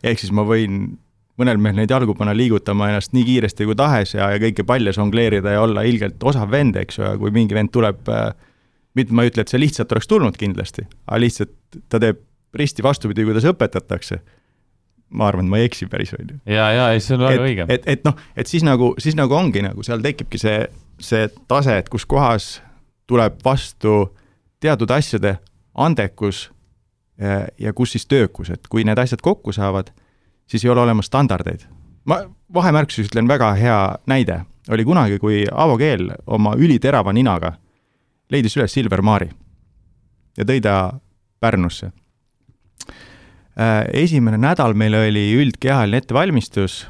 ehk 0.04 0.22
siis 0.22 0.34
ma 0.36 0.46
võin 0.48 0.98
mõnel 1.40 1.58
mehel 1.62 1.80
neid 1.80 1.92
jalgu 1.92 2.14
panna 2.18 2.36
liigutama 2.38 2.92
ennast 2.92 3.14
nii 3.16 3.26
kiiresti 3.26 3.66
kui 3.66 3.78
tahes 3.78 4.14
ja, 4.14 4.30
ja 4.34 4.42
kõiki 4.42 4.66
palle 4.68 4.94
žongleerida 4.94 5.56
ja 5.56 5.64
olla 5.64 5.86
ilgelt 5.88 6.22
osav 6.30 6.52
vend, 6.54 6.78
eks 6.78 7.00
ju, 7.00 7.08
ja 7.08 7.16
kui 7.18 7.34
mingi 7.34 7.58
vend 7.58 7.74
tuleb 7.74 8.10
äh,, 8.14 8.30
mitte 8.98 9.16
ma 9.16 9.26
ei 9.26 9.32
ütle, 9.34 9.46
et 9.46 9.50
see 9.50 9.62
lihtsalt 9.62 9.92
oleks 9.96 10.10
tulnud 10.10 10.38
kindlasti, 10.38 10.86
aga 11.08 11.20
lihtsalt 11.24 11.82
ta 11.90 12.02
teeb 12.02 12.22
risti 12.54 12.86
vastupidi, 12.86 13.26
kuidas 13.26 13.48
õpetatakse, 13.50 14.20
ma 15.18 15.32
arvan, 15.32 15.48
et 15.48 15.54
ma 15.54 15.62
ei 15.62 15.70
eksi 15.70 15.88
päris, 15.90 16.14
on 16.14 16.36
ju. 16.36 16.40
ja, 16.54 16.70
ja 16.76 16.90
ei, 16.94 17.02
see 17.02 17.18
on 17.18 17.26
väga 17.26 17.48
õige. 17.48 17.68
et, 17.74 17.88
et 17.90 18.06
noh, 18.06 18.20
et 18.38 18.50
siis 18.50 18.66
nagu, 18.66 18.94
siis 19.02 19.18
nagu 19.18 19.34
ongi 19.38 19.66
nagu 19.66 19.86
seal 19.86 20.04
tekibki 20.06 20.42
see, 20.42 20.68
see 21.02 21.26
tase, 21.50 21.80
et 21.82 21.90
kus 21.90 22.06
kohas 22.06 22.60
tuleb 23.10 23.42
vastu 23.46 24.14
teatud 24.62 24.94
asjade 24.94 25.40
andekus 25.74 26.52
ja, 27.24 27.48
ja 27.60 27.74
kus 27.74 27.96
siis 27.96 28.06
töökus, 28.10 28.52
et 28.54 28.68
kui 28.70 28.84
need 28.84 29.00
asjad 29.00 29.24
kokku 29.24 29.54
saavad, 29.56 29.92
siis 30.48 30.66
ei 30.66 30.72
ole 30.74 30.84
olemas 30.84 31.10
standardeid. 31.12 31.68
ma 32.06 32.20
vahemärkuses 32.54 33.08
ütlen 33.08 33.28
väga 33.28 33.54
hea 33.56 33.96
näide, 34.08 34.44
oli 34.70 34.84
kunagi, 34.86 35.20
kui 35.20 35.46
Avo 35.52 35.78
Keel 35.78 36.12
oma 36.28 36.56
üliterava 36.60 37.14
ninaga 37.14 37.54
leidis 38.32 38.58
üles 38.58 38.74
Silver 38.74 39.02
Maari 39.02 39.30
ja 40.38 40.46
tõi 40.46 40.62
ta 40.62 41.00
Pärnusse. 41.40 41.92
Äh, 43.60 43.84
esimene 43.94 44.38
nädal 44.38 44.74
meil 44.74 44.96
oli 44.96 45.26
üldkehaline 45.38 46.00
ettevalmistus 46.02 46.88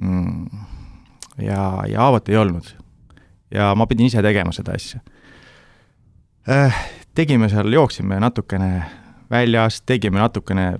mm, 0.00 0.46
ja, 1.38 1.84
ja 1.88 2.00
Aavot 2.02 2.28
ei 2.28 2.36
olnud. 2.36 2.66
ja 3.54 3.74
ma 3.74 3.86
pidin 3.86 4.06
ise 4.06 4.22
tegema 4.22 4.52
seda 4.52 4.74
asja. 4.74 5.00
Äh, 6.50 6.74
tegime 7.14 7.48
seal, 7.48 7.72
jooksime 7.72 8.18
natukene 8.20 8.82
väljas, 9.30 9.80
tegime 9.86 10.20
natukene 10.20 10.72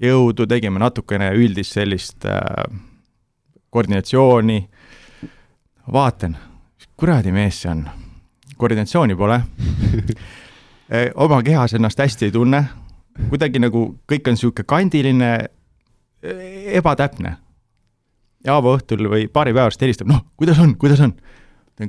jõudu, 0.00 0.46
tegime 0.48 0.80
natukene 0.80 1.30
üldist 1.36 1.76
sellist 1.76 2.24
äh, 2.28 2.64
koordinatsiooni, 3.70 4.60
vaatan, 5.92 6.36
kuradi 6.96 7.32
mees 7.34 7.62
see 7.62 7.72
on, 7.72 7.84
koordinatsiooni 8.60 9.16
pole. 9.16 9.40
E, 10.90 11.10
oma 11.24 11.42
kehas 11.46 11.74
ennast 11.78 12.00
hästi 12.00 12.28
ei 12.28 12.34
tunne, 12.34 12.64
kuidagi 13.28 13.62
nagu 13.62 13.84
kõik 14.10 14.30
on 14.30 14.38
niisugune 14.38 14.68
kandiline, 14.68 15.32
e, 16.22 16.34
ebatäpne. 16.80 17.36
ja 18.44 18.56
Aavo 18.56 18.76
õhtul 18.78 19.10
või 19.10 19.28
paari 19.28 19.52
päeva 19.52 19.68
pärast 19.68 19.84
helistab, 19.84 20.08
noh, 20.08 20.24
kuidas 20.36 20.58
on, 20.58 20.74
kuidas 20.80 21.00
on? 21.04 21.14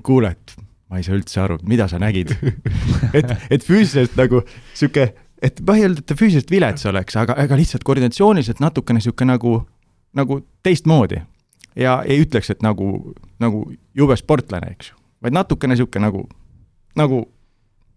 kuule, 0.03 0.29
et 0.31 0.53
ma 0.87 0.99
ei 0.99 1.03
saa 1.03 1.17
üldse 1.17 1.41
aru, 1.43 1.57
mida 1.67 1.87
sa 1.91 1.97
nägid. 1.99 2.31
Et, 3.17 3.27
et 3.51 3.63
füüsiliselt 3.63 4.13
nagu 4.15 4.39
niisugune 4.45 5.09
et 5.41 5.61
öelnud, 5.69 6.01
et 6.01 6.05
ta 6.05 6.17
füüsiliselt 6.17 6.51
vilets 6.53 6.85
oleks, 6.89 7.17
aga, 7.17 7.35
aga 7.41 7.57
lihtsalt 7.57 7.85
koordinatsiooniliselt 7.87 8.61
natukene 8.61 9.01
niisugune 9.01 9.33
nagu, 9.33 9.55
nagu 10.17 10.41
teistmoodi. 10.63 11.21
ja 11.75 12.01
ei 12.03 12.19
ütleks, 12.21 12.49
et 12.51 12.61
nagu, 12.61 13.13
nagu 13.39 13.61
jube 13.95 14.15
sportlane, 14.19 14.73
eks 14.75 14.91
ju, 14.91 14.97
vaid 15.23 15.33
natukene 15.33 15.73
niisugune 15.73 16.05
nagu, 16.05 16.25
nagu, 16.99 17.23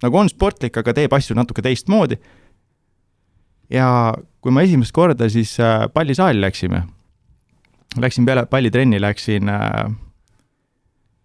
nagu 0.02 0.18
on 0.18 0.30
sportlik, 0.30 0.76
aga 0.78 0.94
teeb 0.94 1.12
asju 1.12 1.36
natuke 1.36 1.62
teistmoodi. 1.62 2.16
ja 3.70 4.14
kui 4.40 4.52
ma 4.52 4.62
esimest 4.62 4.92
korda 4.92 5.28
siis 5.28 5.58
äh, 5.60 5.88
pallisaali 5.92 6.40
läksime, 6.40 6.84
läksin 8.00 8.24
peale 8.26 8.46
pallitrenni, 8.46 9.00
läksin 9.00 9.48
äh,, 9.48 9.90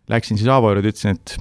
läksin 0.10 0.38
siis 0.38 0.50
Aavo 0.50 0.74
juurde, 0.74 0.90
ütlesin, 0.90 1.16
et 1.16 1.38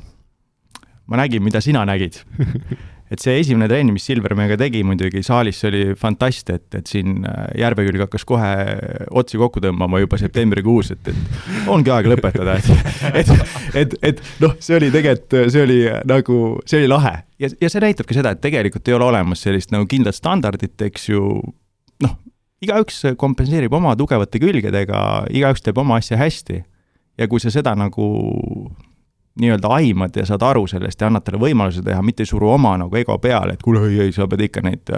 ma 1.06 1.16
nägin, 1.16 1.42
mida 1.42 1.60
sina 1.64 1.84
nägid 1.88 2.20
et 3.08 3.22
see 3.22 3.38
esimene 3.40 3.68
trenn, 3.70 3.92
mis 3.94 4.04
Silver 4.04 4.34
meiega 4.38 4.58
tegi 4.60 4.82
muidugi 4.86 5.22
saalis, 5.24 5.60
see 5.60 5.70
oli 5.70 5.82
fantast, 5.98 6.50
et, 6.52 6.66
et 6.76 6.90
siin 6.90 7.24
äh, 7.28 7.46
järve 7.62 7.86
külge 7.88 8.04
hakkas 8.04 8.26
kohe 8.28 8.50
otsi 9.20 9.40
kokku 9.40 9.62
tõmbama 9.64 10.02
juba 10.02 10.20
septembrikuus, 10.20 10.92
et, 10.94 11.12
et 11.12 11.70
ongi 11.72 11.92
aeg 11.94 12.10
lõpetada, 12.12 12.58
et, 12.60 12.70
et, 13.22 13.32
et, 13.82 13.96
et 14.12 14.22
noh, 14.44 14.56
see 14.64 14.76
oli 14.78 14.92
tegelikult, 14.94 15.38
see 15.54 15.64
oli 15.64 15.78
nagu, 16.08 16.40
see 16.68 16.82
oli 16.82 16.90
lahe. 16.92 17.14
ja, 17.40 17.52
ja 17.60 17.72
see 17.72 17.84
näitabki 17.84 18.16
seda, 18.16 18.34
et 18.36 18.42
tegelikult 18.44 18.88
ei 18.88 18.98
ole 18.98 19.08
olemas 19.08 19.44
sellist 19.46 19.72
nagu 19.74 19.88
kindlat 19.88 20.18
standardit, 20.18 20.76
eks 20.88 21.08
ju, 21.12 21.22
noh, 22.04 22.18
igaüks 22.64 23.04
kompenseerib 23.20 23.72
oma 23.78 23.94
tugevate 23.98 24.40
külgedega, 24.42 25.00
igaüks 25.32 25.64
teeb 25.64 25.78
oma 25.80 26.00
asja 26.02 26.18
hästi. 26.20 26.62
ja 27.18 27.26
kui 27.26 27.40
sa 27.42 27.50
seda 27.50 27.72
nagu 27.74 28.04
nii-öelda 29.40 29.70
aimad 29.78 30.16
ja 30.18 30.26
saad 30.28 30.44
aru 30.46 30.66
sellest 30.70 31.00
ja 31.00 31.08
annad 31.10 31.26
talle 31.26 31.40
võimaluse 31.42 31.82
teha, 31.84 32.02
mitte 32.04 32.24
ei 32.24 32.30
suru 32.30 32.50
oma 32.52 32.76
nagu 32.80 32.96
ego 32.98 33.18
peale, 33.22 33.56
et 33.56 33.62
kuule, 33.64 33.84
ei, 33.88 34.00
ei, 34.08 34.14
sa 34.14 34.28
pead 34.30 34.46
ikka 34.48 34.64
neid, 34.66 34.92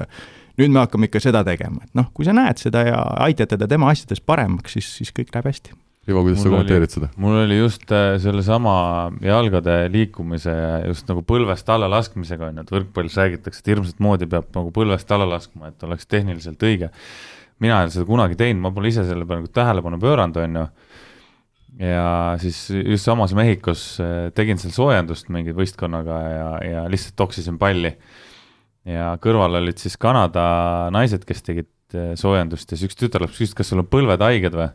nüüd 0.60 0.72
me 0.72 0.82
hakkame 0.84 1.10
ikka 1.10 1.22
seda 1.22 1.44
tegema, 1.46 1.84
et 1.84 1.94
noh, 1.98 2.10
kui 2.14 2.26
sa 2.28 2.34
näed 2.36 2.60
seda 2.60 2.86
ja 2.88 3.04
aitad 3.26 3.52
teda 3.54 3.68
tema 3.70 3.92
asjades 3.92 4.22
paremaks, 4.24 4.76
siis, 4.78 4.90
siis 5.00 5.14
kõik 5.16 5.32
läheb 5.34 5.50
hästi. 5.52 5.76
Ivo, 6.08 6.22
kuidas 6.24 6.40
mul 6.40 6.46
sa 6.46 6.50
kommenteerid 6.54 6.92
seda? 6.94 7.08
mul 7.20 7.42
oli 7.42 7.58
just 7.58 7.90
äh, 7.92 8.14
sellesama 8.22 8.74
jalgade 9.22 9.74
liikumise 9.92 10.54
ja 10.54 10.70
just 10.88 11.10
nagu 11.10 11.20
põlvest 11.28 11.68
alla 11.70 11.90
laskmisega 11.92 12.48
on 12.48 12.60
ju, 12.60 12.64
et 12.64 12.72
võrkpallis 12.72 13.18
räägitakse, 13.20 13.60
et 13.60 13.68
hirmsat 13.74 14.00
moodi 14.02 14.28
peab 14.30 14.48
nagu 14.56 14.72
põlvest 14.74 15.12
alla 15.12 15.28
laskma, 15.28 15.68
et 15.70 15.84
oleks 15.86 16.08
tehniliselt 16.08 16.64
õige. 16.64 16.88
mina 17.60 17.82
ei 17.82 17.90
ole 17.90 17.92
seda 17.92 18.08
kunagi 18.08 18.38
teinud, 18.40 18.62
ma 18.64 18.72
pole 18.72 18.88
ise 18.88 19.04
selle 19.04 19.28
peale 19.28 19.44
nagu 19.44 19.52
tähelepanu 19.52 20.00
pööranud, 20.00 20.40
on 20.40 20.56
ju 20.56 20.64
ja 21.78 22.36
siis 22.42 22.64
just 22.70 23.06
samas 23.06 23.34
Mehhikos 23.36 23.84
äh, 24.02 24.28
tegin 24.36 24.58
seal 24.60 24.74
soojendust 24.74 25.30
mingi 25.32 25.54
võistkonnaga 25.56 26.18
ja, 26.32 26.50
ja 26.66 26.84
lihtsalt 26.90 27.16
toksisin 27.20 27.58
palli. 27.60 27.94
ja 28.88 29.14
kõrval 29.22 29.60
olid 29.60 29.78
siis 29.78 29.96
Kanada 30.00 30.90
naised, 30.94 31.24
kes 31.28 31.44
tegid 31.46 31.70
äh, 31.94 32.12
soojendust 32.18 32.72
ja 32.72 32.78
siis 32.78 32.90
üks 32.90 33.00
tütarlaps 33.00 33.38
küsis, 33.38 33.56
kas 33.56 33.70
sul 33.70 33.84
on 33.84 33.90
põlved 33.90 34.24
haiged 34.24 34.56
või? 34.56 34.70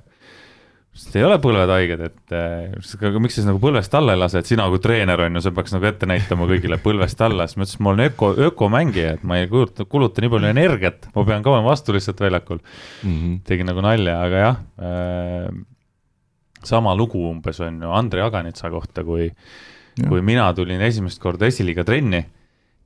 sest 0.95 1.17
ei 1.19 1.25
ole 1.27 1.35
põlved 1.43 1.71
haiged, 1.73 2.01
et 2.07 2.33
äh, 2.37 2.71
aga 2.95 3.19
miks 3.19 3.35
sa 3.35 3.41
siis 3.41 3.49
nagu 3.49 3.59
põlvest 3.59 3.97
alla 3.99 4.15
ei 4.15 4.21
lase, 4.21 4.39
et 4.39 4.47
sina 4.47 4.69
kui 4.71 4.79
treener 4.79 5.25
on 5.25 5.35
ju, 5.35 5.43
sa 5.43 5.51
peaks 5.57 5.75
nagu 5.75 5.89
ette 5.89 6.07
näitama 6.07 6.47
kõigile 6.47 6.79
põlvest 6.79 7.19
alla, 7.25 7.49
siis 7.49 7.59
ma 7.59 7.65
ütlesin, 7.65 7.81
et 7.81 7.83
ma 7.83 7.91
olen 7.91 8.05
öko, 8.05 8.29
ökomängija, 8.47 9.09
et 9.17 9.25
ma 9.27 9.41
ei 9.41 9.49
kuluta, 9.51 9.83
kuluta 9.91 10.23
nii 10.23 10.31
palju 10.31 10.51
energiat, 10.53 11.09
ma 11.11 11.25
pean 11.27 11.43
kauem 11.43 11.67
vastu 11.67 11.97
lihtsalt 11.97 12.23
väljakul 12.23 12.61
mm. 12.63 13.11
-hmm. 13.11 13.39
tegin 13.43 13.67
nagu 13.67 13.83
nalja, 13.83 14.21
aga 14.23 14.43
jah 14.45 14.61
äh,, 14.79 15.49
sama 16.69 16.95
lugu 16.97 17.21
umbes 17.29 17.59
on 17.63 17.81
ju 17.83 17.91
Andrei 17.95 18.23
Aganitsa 18.25 18.69
kohta, 18.73 19.03
kui, 19.07 19.29
kui 20.01 20.21
mina 20.25 20.47
tulin 20.57 20.81
esimest 20.85 21.21
korda 21.23 21.49
esiliiga 21.49 21.85
trenni 21.87 22.23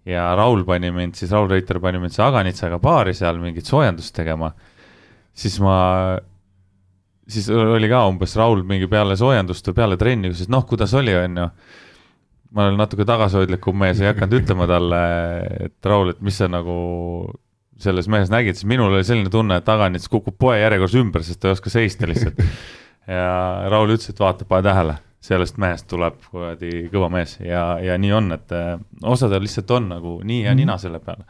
ja 0.09 0.29
Raul 0.36 0.63
pani 0.67 0.91
mind 0.95 1.19
siis, 1.19 1.31
Raul 1.31 1.50
Reiter 1.51 1.79
pani 1.83 2.01
mind 2.01 2.15
siis 2.15 2.25
Aganitsaga 2.25 2.79
paari 2.83 3.13
seal 3.17 3.39
mingit 3.41 3.69
soojendust 3.69 4.15
tegema, 4.15 4.51
siis 5.33 5.59
ma, 5.63 5.75
siis 7.29 7.50
oli 7.53 7.89
ka 7.91 8.05
umbes 8.09 8.36
Raul 8.39 8.63
mingi 8.67 8.89
peale 8.91 9.17
soojendust 9.19 9.69
või 9.71 9.79
peale 9.81 10.00
trenni, 10.01 10.33
küsis 10.33 10.50
noh, 10.51 10.65
kuidas 10.69 10.95
oli, 10.98 11.15
on 11.19 11.43
ju 11.43 11.51
ma 12.55 12.65
olen 12.65 12.79
natuke 12.81 13.05
tagasihoidlikum 13.05 13.77
mees, 13.77 14.00
ei 14.01 14.09
hakanud 14.09 14.39
ütlema 14.39 14.65
talle, 14.69 15.03
et 15.67 15.89
Raul, 15.89 16.15
et 16.15 16.21
mis 16.25 16.39
sa 16.39 16.50
nagu 16.50 16.75
selles 17.79 18.09
mehes 18.12 18.31
nägid, 18.31 18.57
siis 18.57 18.67
minul 18.67 18.91
oli 18.91 19.05
selline 19.07 19.31
tunne, 19.31 19.59
et 19.62 19.69
Aganits 19.71 20.09
kukub 20.12 20.36
poe 20.39 20.57
järjekorras 20.59 20.98
ümber, 21.00 21.24
sest 21.24 21.39
ta 21.39 21.51
ei 21.51 21.55
oska 21.55 21.71
seista 21.71 22.09
lihtsalt 22.09 22.41
ja 23.09 23.69
Raul 23.71 23.95
ütles, 23.95 24.11
et 24.11 24.19
vaata, 24.21 24.47
pane 24.49 24.65
tähele, 24.65 24.97
sellest 25.23 25.59
mehest 25.61 25.87
tuleb 25.91 26.19
kuradi 26.29 26.87
kõva 26.93 27.09
mees 27.11 27.37
ja, 27.43 27.63
ja 27.83 27.97
nii 27.99 28.11
on, 28.15 28.33
et 28.37 28.55
äh, 28.55 28.75
osadel 29.03 29.43
lihtsalt 29.45 29.71
on 29.75 29.89
nagu 29.95 30.17
nii 30.23 30.43
ja 30.43 30.53
mhm. 30.53 30.61
nina 30.63 30.77
selle 30.81 31.01
peale. 31.03 31.25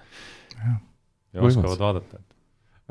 ja 1.33 1.45
oskavad 1.45 1.85
vaadata 1.85 2.21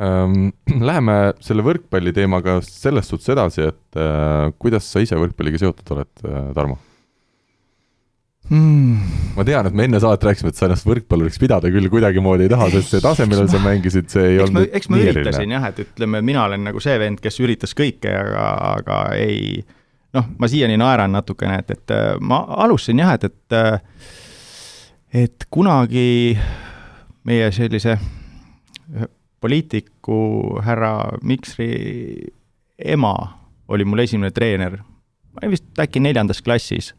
ähm,. 0.03 0.51
Läheme 0.91 1.19
selle 1.43 1.65
võrkpalli 1.67 2.13
teemaga 2.17 2.59
selles 2.67 3.09
suhtes 3.11 3.35
edasi, 3.35 3.69
et 3.71 3.99
äh, 3.99 4.51
kuidas 4.59 4.91
sa 4.91 5.03
ise 5.05 5.19
võrkpalliga 5.19 5.61
seotud 5.65 5.97
oled 5.97 6.27
äh,, 6.27 6.53
Tarmo? 6.57 6.79
Hmm.. 8.49 9.15
ma 9.37 9.47
tean, 9.47 9.69
et 9.69 9.77
me 9.77 9.87
enne 9.89 10.01
saadet 10.03 10.29
rääkisime, 10.29 10.53
et 10.53 10.61
sa 10.61 10.69
ennast 10.69 10.87
võrkpalluriks 10.89 11.41
pidada 11.41 11.71
küll 11.73 11.91
kuidagimoodi 11.93 12.47
ei 12.47 12.53
taha, 12.53 12.69
sest 12.75 12.95
see 12.95 13.05
tase, 13.05 13.27
millel 13.31 13.51
sa 13.53 13.61
mängisid, 13.63 14.11
see 14.13 14.25
ei 14.35 14.39
eks 14.39 14.45
olnud 14.47 14.61
ma, 14.61 14.69
eks 14.81 14.93
ma 14.93 15.03
üritasin 15.03 15.57
jah, 15.57 15.67
et 15.73 15.83
ütleme, 15.85 16.23
mina 16.27 16.45
olen 16.49 16.65
nagu 16.71 16.83
see 16.85 16.97
vend, 17.01 17.23
kes 17.25 17.41
üritas 17.45 17.77
kõike, 17.79 18.13
aga, 18.13 18.47
aga 18.79 19.01
ei 19.19 19.59
noh, 20.17 20.31
ma 20.41 20.49
siiani 20.51 20.79
naeran 20.81 21.13
natukene, 21.15 21.61
et, 21.63 21.77
et 21.77 21.97
ma 22.25 22.43
alustasin 22.65 23.05
jah, 23.05 23.17
et, 23.19 23.29
et 23.29 23.59
et 25.09 25.47
kunagi 25.49 26.37
meie 27.29 27.49
sellise 27.53 27.95
poliitiku 29.41 30.61
härra 30.65 31.19
Miksri 31.23 31.73
ema 32.79 33.15
oli 33.69 33.85
mul 33.85 34.05
esimene 34.05 34.31
treener, 34.35 34.79
ma 35.33 35.43
olin 35.43 35.55
vist 35.55 35.81
äkki 35.81 36.03
neljandas 36.03 36.43
klassis 36.45 36.93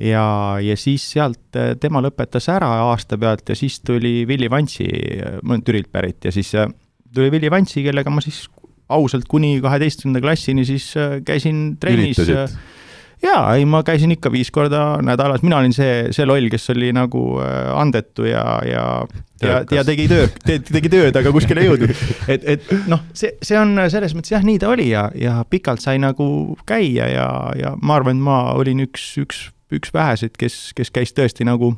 ja, 0.00 0.24
ja 0.62 0.76
siis 0.80 1.04
sealt 1.12 1.58
äh, 1.58 1.74
tema 1.80 2.02
lõpetas 2.04 2.48
ära 2.52 2.70
aasta 2.88 3.18
pealt 3.20 3.52
ja 3.52 3.58
siis 3.58 3.80
tuli 3.84 4.24
Willie 4.28 4.50
Vantsi, 4.50 4.88
ma 5.42 5.56
olen 5.56 5.64
Türilt 5.66 5.90
pärit, 5.92 6.24
ja 6.24 6.32
siis 6.34 6.54
äh, 6.58 6.70
tuli 7.14 7.30
Willie 7.34 7.52
Vantsi, 7.52 7.84
kellega 7.86 8.12
ma 8.12 8.24
siis 8.24 8.46
ausalt 8.90 9.28
kuni 9.30 9.58
kaheteistkümnenda 9.62 10.22
klassini 10.24 10.64
siis 10.66 10.90
käisin 11.24 11.76
trennis. 11.78 12.18
jaa, 13.22 13.42
ei, 13.54 13.66
ma 13.68 13.84
käisin 13.86 14.16
ikka 14.16 14.32
viis 14.32 14.50
korda 14.50 14.98
nädalas, 15.04 15.44
mina 15.46 15.60
olin 15.60 15.74
see, 15.76 16.08
see 16.16 16.26
loll, 16.26 16.48
kes 16.50 16.72
oli 16.74 16.90
nagu 16.96 17.22
andetu 17.76 18.26
ja, 18.26 18.44
ja 18.66 18.86
ja, 19.44 19.60
ja 19.72 19.84
tegi 19.86 20.08
tööd 20.10 20.34
te,, 20.42 20.58
tegi 20.64 20.90
tööd, 20.92 21.16
aga 21.16 21.32
kuskile 21.32 21.62
ei 21.62 21.70
jõudnud. 21.70 22.02
et, 22.32 22.44
et 22.56 22.66
noh, 22.90 23.04
see, 23.16 23.32
see 23.44 23.56
on 23.60 23.78
selles 23.92 24.16
mõttes 24.16 24.34
jah, 24.34 24.44
nii 24.44 24.58
ta 24.60 24.72
oli 24.72 24.90
ja, 24.90 25.06
ja 25.16 25.38
pikalt 25.48 25.84
sai 25.84 26.00
nagu 26.02 26.26
käia 26.68 27.08
ja, 27.12 27.30
ja 27.56 27.74
ma 27.80 28.00
arvan, 28.00 28.18
et 28.18 28.26
ma 28.26 28.42
olin 28.58 28.82
üks, 28.88 29.06
üks 29.22 29.46
üks 29.72 29.94
väheseid, 29.94 30.36
kes, 30.38 30.72
kes 30.76 30.90
käis 30.90 31.12
tõesti 31.16 31.46
nagu, 31.46 31.74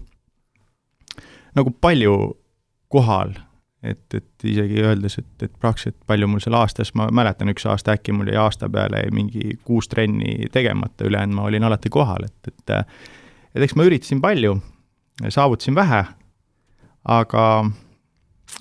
nagu 1.55 1.73
palju 1.81 2.17
kohal. 2.93 3.35
et, 3.83 4.15
et 4.15 4.45
isegi 4.47 4.79
öeldes, 4.79 5.19
et, 5.19 5.43
et 5.43 5.53
praktiliselt 5.59 5.97
palju 6.07 6.29
mul 6.31 6.41
seal 6.41 6.55
aastas, 6.55 6.93
ma 6.95 7.09
mäletan, 7.11 7.51
üks 7.51 7.67
aasta 7.67 7.97
äkki 7.97 8.13
mul 8.15 8.31
jäi 8.31 8.39
aasta 8.39 8.69
peale 8.71 9.01
mingi 9.11 9.57
kuus 9.65 9.89
trenni 9.91 10.47
tegemata, 10.55 11.05
ülejäänud 11.09 11.35
ma 11.35 11.49
olin 11.49 11.67
alati 11.67 11.91
kohal, 11.91 12.29
et, 12.29 12.53
et 12.53 12.77
et 13.55 13.63
eks 13.67 13.75
ma 13.77 13.85
üritasin 13.85 14.21
palju, 14.23 14.55
saavutasin 15.29 15.75
vähe, 15.75 16.05
aga 17.05 17.47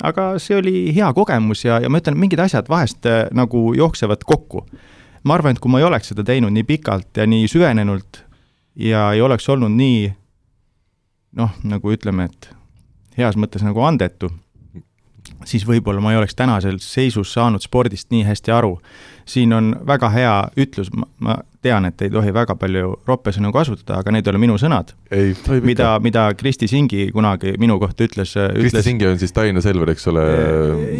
aga 0.08 0.26
see 0.42 0.58
oli 0.58 0.76
hea 0.96 1.12
kogemus 1.14 1.66
ja, 1.66 1.80
ja 1.84 1.90
ma 1.92 2.02
ütlen, 2.02 2.18
mingid 2.20 2.42
asjad 2.42 2.70
vahest 2.72 3.06
äh, 3.10 3.26
nagu 3.36 3.72
jooksevad 3.78 4.24
kokku. 4.26 4.66
ma 5.24 5.36
arvan, 5.38 5.54
et 5.54 5.62
kui 5.62 5.70
ma 5.70 5.78
ei 5.78 5.86
oleks 5.86 6.10
seda 6.10 6.24
teinud 6.26 6.54
nii 6.56 6.64
pikalt 6.66 7.18
ja 7.18 7.28
nii 7.30 7.46
süvenenult, 7.52 8.24
ja 8.76 9.12
ei 9.14 9.22
oleks 9.22 9.50
olnud 9.50 9.72
nii 9.76 10.12
noh, 11.38 11.52
nagu 11.64 11.92
ütleme, 11.94 12.28
et 12.30 12.50
heas 13.18 13.38
mõttes 13.40 13.64
nagu 13.66 13.84
andetu, 13.86 14.32
siis 15.48 15.66
võib-olla 15.68 16.04
ma 16.04 16.14
ei 16.14 16.20
oleks 16.20 16.36
tänases 16.38 16.86
seisus 16.94 17.34
saanud 17.34 17.64
spordist 17.64 18.12
nii 18.12 18.26
hästi 18.28 18.54
aru. 18.56 18.78
Siin 19.26 19.54
on 19.54 19.72
väga 19.88 20.10
hea 20.14 20.36
ütlus, 20.60 20.92
ma 21.22 21.38
tean, 21.62 21.86
et 21.86 22.02
ei 22.02 22.10
tohi 22.10 22.34
väga 22.34 22.56
palju 22.58 22.96
roppesõnu 23.08 23.52
kasutada, 23.54 24.00
aga 24.02 24.14
need 24.16 24.26
ei 24.26 24.34
ole 24.34 24.42
minu 24.42 24.56
sõnad. 24.62 24.96
mida, 25.62 25.92
mida 26.02 26.24
Kristi 26.38 26.68
Singi 26.68 27.12
kunagi 27.14 27.54
minu 27.62 27.78
kohta 27.80 28.08
ütles, 28.08 28.34
ütles. 28.34 28.58
Kristi 28.58 28.84
Singi 28.90 29.08
on 29.08 29.22
siis 29.22 29.36
Tallinna 29.36 29.62
Selver, 29.62 29.94
eks 29.94 30.08
ole? 30.10 30.26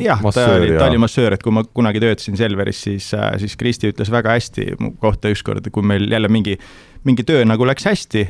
jah, 0.04 0.22
ta 0.22 0.46
oli 0.58 0.72
ja... 0.74 0.84
Tallinna 0.84 1.08
massöör, 1.08 1.34
et 1.38 1.44
kui 1.44 1.56
ma 1.56 1.66
kunagi 1.66 2.04
töötasin 2.04 2.38
Selveris, 2.38 2.84
siis, 2.88 3.10
siis 3.42 3.58
Kristi 3.58 3.92
ütles 3.94 4.14
väga 4.14 4.38
hästi 4.38 4.70
mu 4.80 4.94
kohta 5.02 5.34
ükskord, 5.34 5.66
kui 5.74 5.86
meil 5.86 6.10
jälle 6.12 6.30
mingi 6.30 6.60
mingi 7.08 7.26
töö 7.26 7.44
nagu 7.48 7.66
läks 7.66 7.86
hästi, 7.90 8.26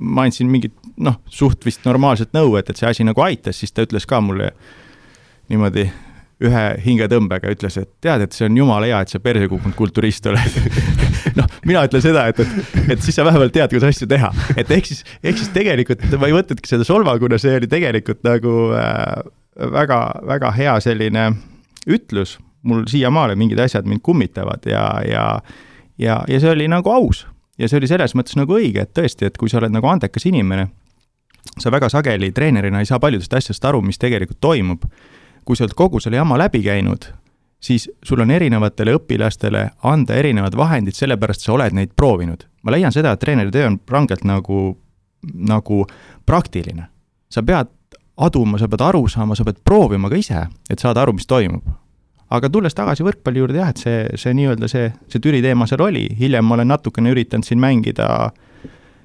ma 0.00 0.26
andsin 0.26 0.50
mingit 0.50 0.74
noh, 1.00 1.20
suht 1.30 1.64
vist 1.66 1.84
normaalset 1.86 2.32
nõu, 2.36 2.56
et, 2.58 2.70
et 2.70 2.80
see 2.80 2.88
asi 2.88 3.06
nagu 3.06 3.22
aitas, 3.24 3.60
siis 3.60 3.74
ta 3.74 3.84
ütles 3.86 4.06
ka 4.08 4.20
mulle 4.24 4.50
niimoodi 5.50 5.86
ühe 6.40 6.64
hingetõmbega, 6.84 7.52
ütles, 7.52 7.76
et 7.80 7.90
tead, 8.00 8.24
et 8.24 8.36
see 8.36 8.46
on 8.48 8.56
jumala 8.56 8.88
hea, 8.88 9.00
et 9.04 9.12
sa 9.12 9.20
perse 9.22 9.48
kukkunud 9.50 9.76
kulturist 9.76 10.26
oled. 10.30 10.58
Noh, 11.38 11.48
mina 11.68 11.84
ütlen 11.88 12.04
seda, 12.04 12.26
et, 12.32 12.40
et, 12.40 12.76
et 12.96 13.04
siis 13.04 13.18
sa 13.18 13.26
vähemalt 13.28 13.52
tead, 13.54 13.68
kuidas 13.72 13.92
asju 13.92 14.08
teha, 14.10 14.32
et 14.56 14.70
ehk 14.72 14.88
siis, 14.88 15.02
ehk 15.20 15.40
siis 15.40 15.52
tegelikult 15.54 16.06
ma 16.16 16.30
ei 16.30 16.36
võtnudki 16.38 16.70
seda 16.70 16.86
solvanguna, 16.88 17.38
see 17.40 17.58
oli 17.60 17.68
tegelikult 17.70 18.24
nagu 18.26 18.54
äh, 18.78 19.20
väga, 19.76 20.00
väga 20.32 20.54
hea 20.56 20.78
selline 20.84 21.26
ütlus, 21.90 22.38
mul 22.64 22.86
siiamaale 22.88 23.36
mingid 23.40 23.60
asjad 23.60 23.86
mind 23.88 24.02
kummitavad 24.04 24.64
ja, 24.68 24.84
ja 25.04 25.26
ja, 26.00 26.24
ja 26.28 26.40
see 26.40 26.50
oli 26.50 26.68
nagu 26.68 26.90
aus. 26.90 27.26
Ja 27.58 27.68
see 27.68 27.80
oli 27.80 27.88
selles 27.90 28.14
mõttes 28.16 28.38
nagu 28.40 28.56
õige, 28.56 28.86
et 28.86 28.92
tõesti, 28.96 29.28
et 29.28 29.36
kui 29.38 29.50
sa 29.52 29.58
oled 29.60 29.72
nagu 29.74 29.88
andekas 29.88 30.24
inimene, 30.30 30.70
sa 31.60 31.72
väga 31.72 31.90
sageli 31.92 32.30
treenerina 32.32 32.80
ei 32.80 32.88
saa 32.88 33.00
paljudest 33.02 33.34
asjadest 33.36 33.64
aru, 33.68 33.82
mis 33.84 34.00
tegelikult 34.00 34.40
toimub. 34.40 34.86
Kui 35.44 35.56
sa 35.56 35.64
oled 35.66 35.74
kogu 35.76 36.00
selle 36.00 36.20
jama 36.20 36.38
läbi 36.38 36.62
käinud, 36.64 37.08
siis 37.60 37.88
sul 38.04 38.20
on 38.24 38.30
erinevatele 38.30 38.94
õpilastele 38.98 39.66
anda 39.82 40.16
erinevad 40.16 40.56
vahendid, 40.56 40.96
sellepärast 40.96 41.44
sa 41.44 41.52
oled 41.56 41.76
neid 41.76 41.92
proovinud. 41.96 42.46
ma 42.62 42.72
leian 42.72 42.92
seda, 42.92 43.12
et 43.12 43.20
treeneri 43.20 43.50
töö 43.50 43.66
on 43.66 43.80
rangelt 43.88 44.24
nagu, 44.24 44.78
nagu 45.34 45.84
praktiline. 46.26 46.88
sa 47.30 47.42
pead 47.42 47.68
aduma, 48.16 48.58
sa 48.58 48.68
pead 48.68 48.80
aru 48.80 49.08
saama, 49.08 49.34
sa 49.34 49.44
pead 49.44 49.62
proovima 49.64 50.08
ka 50.08 50.16
ise, 50.16 50.46
et 50.70 50.78
saada 50.78 51.02
aru, 51.02 51.12
mis 51.12 51.26
toimub 51.26 51.64
aga 52.30 52.50
tulles 52.50 52.76
tagasi 52.76 53.04
võrkpalli 53.06 53.42
juurde 53.42 53.58
jah, 53.58 53.72
et 53.72 53.80
see, 53.82 54.04
see 54.20 54.34
nii-öelda 54.38 54.68
see, 54.70 54.90
see 55.10 55.22
Türi 55.22 55.42
teema 55.42 55.66
seal 55.66 55.82
oli, 55.82 56.06
hiljem 56.18 56.46
ma 56.46 56.56
olen 56.58 56.70
natukene 56.70 57.10
üritanud 57.14 57.46
siin 57.46 57.60
mängida 57.62 58.30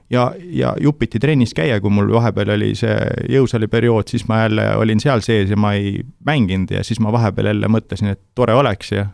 ja, 0.09 0.31
ja 0.37 0.73
jupiti 0.81 1.19
trennis 1.19 1.53
käia, 1.53 1.79
kui 1.81 1.93
mul 1.93 2.11
vahepeal 2.13 2.55
oli 2.55 2.73
see 2.77 2.95
jõusaali 3.31 3.69
periood, 3.71 4.09
siis 4.11 4.27
ma 4.29 4.43
jälle 4.45 4.69
olin 4.79 5.01
seal 5.01 5.23
sees 5.25 5.49
ja 5.49 5.57
ma 5.57 5.73
ei 5.77 5.99
mänginud 6.25 6.71
ja 6.71 6.83
siis 6.83 6.99
ma 7.03 7.13
vahepeal 7.15 7.53
jälle 7.53 7.69
mõtlesin, 7.71 8.13
et 8.13 8.21
tore 8.35 8.53
oleks 8.57 8.91
ja 8.95 9.07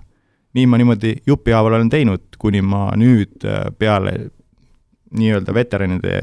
nii 0.57 0.67
ma 0.67 0.79
niimoodi 0.81 1.15
jupihaaval 1.27 1.79
olen 1.79 1.89
teinud, 1.89 2.23
kuni 2.39 2.61
ma 2.61 2.89
nüüd 2.99 3.45
äh, 3.47 3.67
peale 3.79 4.15
nii-öelda 5.17 5.53
veteranide 5.55 6.19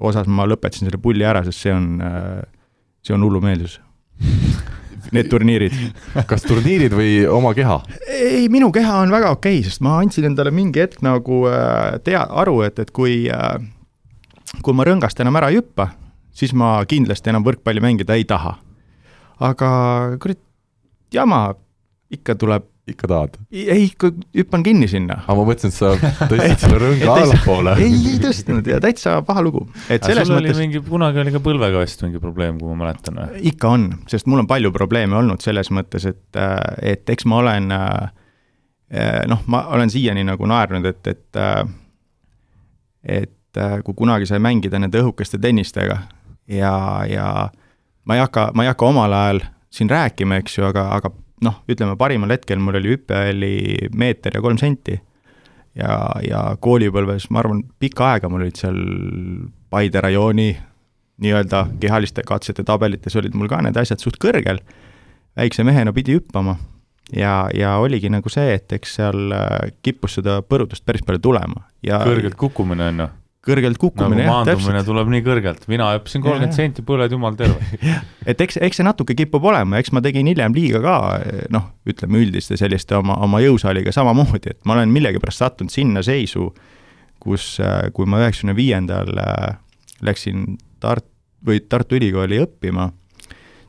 osas 0.00 0.28
ma 0.28 0.46
lõpetasin 0.48 0.88
selle 0.88 1.00
pulli 1.02 1.24
ära, 1.28 1.44
sest 1.44 1.66
see 1.66 1.74
on, 1.74 1.92
äh, 2.04 2.42
see 3.04 3.16
on 3.16 3.24
hullumeelsus 3.26 3.80
Need 5.10 5.30
turniirid. 5.32 5.74
kas 6.28 6.44
turniirid 6.44 6.92
või 6.94 7.24
oma 7.26 7.50
keha? 7.56 7.80
ei, 8.12 8.44
minu 8.52 8.68
keha 8.74 9.00
on 9.02 9.10
väga 9.10 9.32
okei 9.32 9.58
okay,, 9.58 9.66
sest 9.66 9.82
ma 9.82 9.96
andsin 9.98 10.28
endale 10.28 10.52
mingi 10.54 10.82
hetk 10.82 11.00
nagu 11.02 11.42
äh, 11.50 11.96
tea, 12.04 12.20
aru, 12.42 12.60
et, 12.68 12.78
et 12.84 12.92
kui, 12.94 13.24
kui 14.62 14.76
ma 14.76 14.86
rõngast 14.88 15.20
enam 15.22 15.38
ära 15.40 15.50
ei 15.52 15.60
hüppa, 15.60 15.90
siis 16.34 16.54
ma 16.56 16.78
kindlasti 16.88 17.32
enam 17.32 17.46
võrkpalli 17.46 17.82
mängida 17.84 18.18
ei 18.18 18.26
taha. 18.28 18.56
aga 19.40 19.70
kurat, 20.20 20.40
jama, 21.14 21.54
ikka 22.12 22.34
tuleb 22.34 22.66
ikka 22.90 23.08
tahad? 23.10 23.36
ei, 23.52 23.84
ikka 23.88 24.10
hüppan 24.36 24.64
kinni 24.66 24.88
sinna. 24.90 25.20
aga 25.24 25.36
ma 25.38 25.46
mõtlesin, 25.48 25.72
et 25.72 25.76
sa 25.76 26.26
tõstsid 26.30 26.60
selle 26.64 26.80
rõnga 26.82 27.16
allapoole. 27.16 27.74
ei, 27.84 27.98
ei 28.12 28.20
tõstnud 28.22 28.70
ja 28.70 28.80
täitsa 28.82 29.18
paha 29.26 29.44
lugu. 29.46 29.66
et 29.88 30.04
selles 30.06 30.28
sul 30.28 30.38
mõttes. 30.38 30.60
mingi, 30.60 30.82
kunagi 30.86 31.22
oli 31.22 31.34
ka 31.34 31.42
põlvega 31.44 31.82
vist 31.84 32.04
mingi 32.06 32.22
probleem, 32.22 32.58
kui 32.60 32.72
ma 32.72 32.84
mäletan 32.84 33.20
või? 33.22 33.42
ikka 33.52 33.74
on, 33.76 33.88
sest 34.10 34.30
mul 34.30 34.44
on 34.44 34.50
palju 34.50 34.72
probleeme 34.76 35.18
olnud 35.20 35.44
selles 35.44 35.72
mõttes, 35.74 36.08
et, 36.10 36.40
et 36.94 37.14
eks 37.14 37.28
ma 37.30 37.42
olen 37.44 37.74
noh, 39.30 39.44
ma 39.50 39.64
olen 39.76 39.92
siiani 39.92 40.26
nagu 40.26 40.48
naernud, 40.50 40.88
et, 40.90 41.12
et 41.14 41.44
et 43.00 43.36
kui 43.84 43.96
kunagi 43.98 44.28
sai 44.30 44.38
mängida 44.42 44.78
nende 44.78 45.00
õhukeste 45.02 45.40
tennistega 45.42 45.96
ja, 46.50 46.74
ja 47.08 47.26
ma 48.04 48.14
ei 48.16 48.22
hakka, 48.22 48.50
ma 48.54 48.64
ei 48.64 48.70
hakka 48.70 48.86
omal 48.86 49.12
ajal 49.12 49.42
siin 49.70 49.90
rääkima, 49.90 50.40
eks 50.40 50.58
ju, 50.58 50.66
aga, 50.66 50.88
aga 50.96 51.12
noh, 51.46 51.60
ütleme 51.70 51.96
parimal 51.98 52.32
hetkel 52.34 52.60
mul 52.62 52.78
oli 52.80 52.96
hüpe 52.96 53.20
oli 53.30 53.54
meeter 53.96 54.34
ja 54.36 54.42
kolm 54.42 54.58
senti. 54.58 54.98
ja, 55.78 55.94
ja 56.26 56.40
koolipõlves, 56.60 57.28
ma 57.30 57.44
arvan, 57.44 57.62
pikka 57.78 58.08
aega 58.14 58.28
mul 58.28 58.44
olid 58.46 58.58
seal 58.58 58.80
Paide 59.70 60.00
rajooni 60.02 60.48
nii-öelda 61.22 61.60
kehaliste 61.80 62.24
katsete 62.26 62.64
tabelites 62.66 63.14
olid 63.16 63.36
mul 63.38 63.48
ka 63.48 63.60
need 63.62 63.76
asjad 63.78 64.02
suht 64.02 64.18
kõrgel. 64.18 64.58
väikse 65.38 65.62
mehena 65.64 65.92
pidi 65.92 66.16
hüppama 66.18 66.56
ja, 67.14 67.48
ja 67.54 67.76
oligi 67.78 68.10
nagu 68.10 68.28
see, 68.28 68.56
et 68.56 68.72
eks 68.72 68.96
seal 68.98 69.30
äh, 69.32 69.70
kippus 69.82 70.18
seda 70.18 70.40
põrutust 70.42 70.84
päris 70.84 71.06
palju 71.06 71.22
tulema 71.22 71.68
ja. 71.86 72.02
kõrgelt 72.02 72.34
kukkumine 72.34 72.90
on 72.90 73.04
ju 73.04 73.08
kõrgelt 73.44 73.78
kukkumine 73.80 74.26
nagu, 74.26 74.32
maandumine 74.34 74.82
tuleb 74.84 75.10
nii 75.14 75.22
kõrgelt, 75.24 75.62
mina 75.70 75.88
hüppasin 75.94 76.24
kolmkümmend 76.24 76.56
senti, 76.56 76.84
põled 76.84 77.14
jumal 77.14 77.38
terve. 77.38 77.78
et 78.30 78.42
eks, 78.44 78.58
eks 78.60 78.80
see 78.80 78.86
natuke 78.86 79.16
kipub 79.16 79.46
olema, 79.48 79.80
eks 79.80 79.94
ma 79.96 80.02
tegin 80.04 80.28
hiljem 80.28 80.56
liiga 80.56 80.82
ka, 80.84 80.96
noh, 81.54 81.70
ütleme 81.88 82.20
üldiste 82.20 82.58
selliste 82.60 82.98
oma, 82.98 83.16
oma 83.24 83.40
jõusaaliga 83.40 83.94
samamoodi, 83.96 84.52
et 84.52 84.60
ma 84.68 84.76
olen 84.76 84.92
millegipärast 84.92 85.44
sattunud 85.44 85.72
sinna 85.72 86.04
seisu, 86.04 86.50
kus, 87.20 87.54
kui 87.96 88.08
ma 88.08 88.20
üheksakümne 88.20 88.56
viiendal 88.56 89.16
äh, 89.24 89.56
läksin 90.04 90.58
Tart- 90.80 91.08
või 91.44 91.60
Tartu 91.64 91.96
Ülikooli 91.96 92.42
õppima 92.44 92.90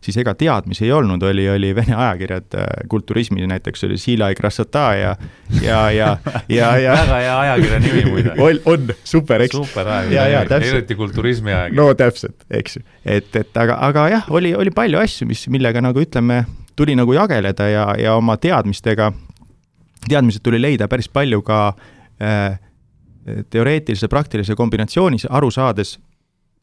siis 0.02 0.18
ega 0.18 0.34
teadmisi 0.38 0.86
ei 0.86 0.92
olnud, 0.92 1.24
oli, 1.24 1.46
oli 1.50 1.72
vene 1.76 1.96
ajakirjad, 1.96 2.48
äh, 2.58 2.70
kulturismi 2.90 3.48
näiteks 3.48 3.84
oli 3.88 3.98
Sila 4.02 4.30
i 4.30 4.36
Krasota 4.36 4.86
ja, 4.98 5.16
ja, 5.62 5.82
ja, 5.92 6.18
ja, 6.50 6.72
ja. 6.86 6.96
väga 7.04 7.20
hea 7.22 7.40
ajakirja 7.40 7.80
nimi 7.80 8.06
muide. 8.10 8.34
on, 8.38 8.62
on, 8.66 8.96
super, 9.04 9.42
eks. 9.46 9.56
super 9.56 9.88
ajakiri, 9.88 10.72
eriti 10.72 10.96
kulturismi 10.96 11.54
ajakiri. 11.54 11.78
no 11.78 11.94
täpselt, 11.94 12.46
eks 12.50 12.80
ju, 12.80 12.86
et, 13.06 13.30
et 13.36 13.62
aga, 13.64 13.78
aga 13.90 14.08
jah, 14.16 14.32
oli, 14.34 14.56
oli 14.58 14.74
palju 14.76 15.02
asju, 15.02 15.30
mis, 15.30 15.46
millega 15.54 15.84
nagu 15.84 16.02
ütleme, 16.02 16.44
tuli 16.76 16.96
nagu 16.98 17.14
jageleda 17.14 17.70
ja, 17.70 17.88
ja 18.00 18.18
oma 18.18 18.38
teadmistega, 18.42 19.12
teadmised 20.08 20.44
tuli 20.44 20.62
leida 20.62 20.90
päris 20.90 21.10
palju 21.14 21.44
ka 21.46 21.64
äh, 22.22 22.58
teoreetilise, 23.54 24.10
praktilise 24.10 24.56
kombinatsioonis, 24.58 25.28
aru 25.30 25.52
saades 25.54 26.00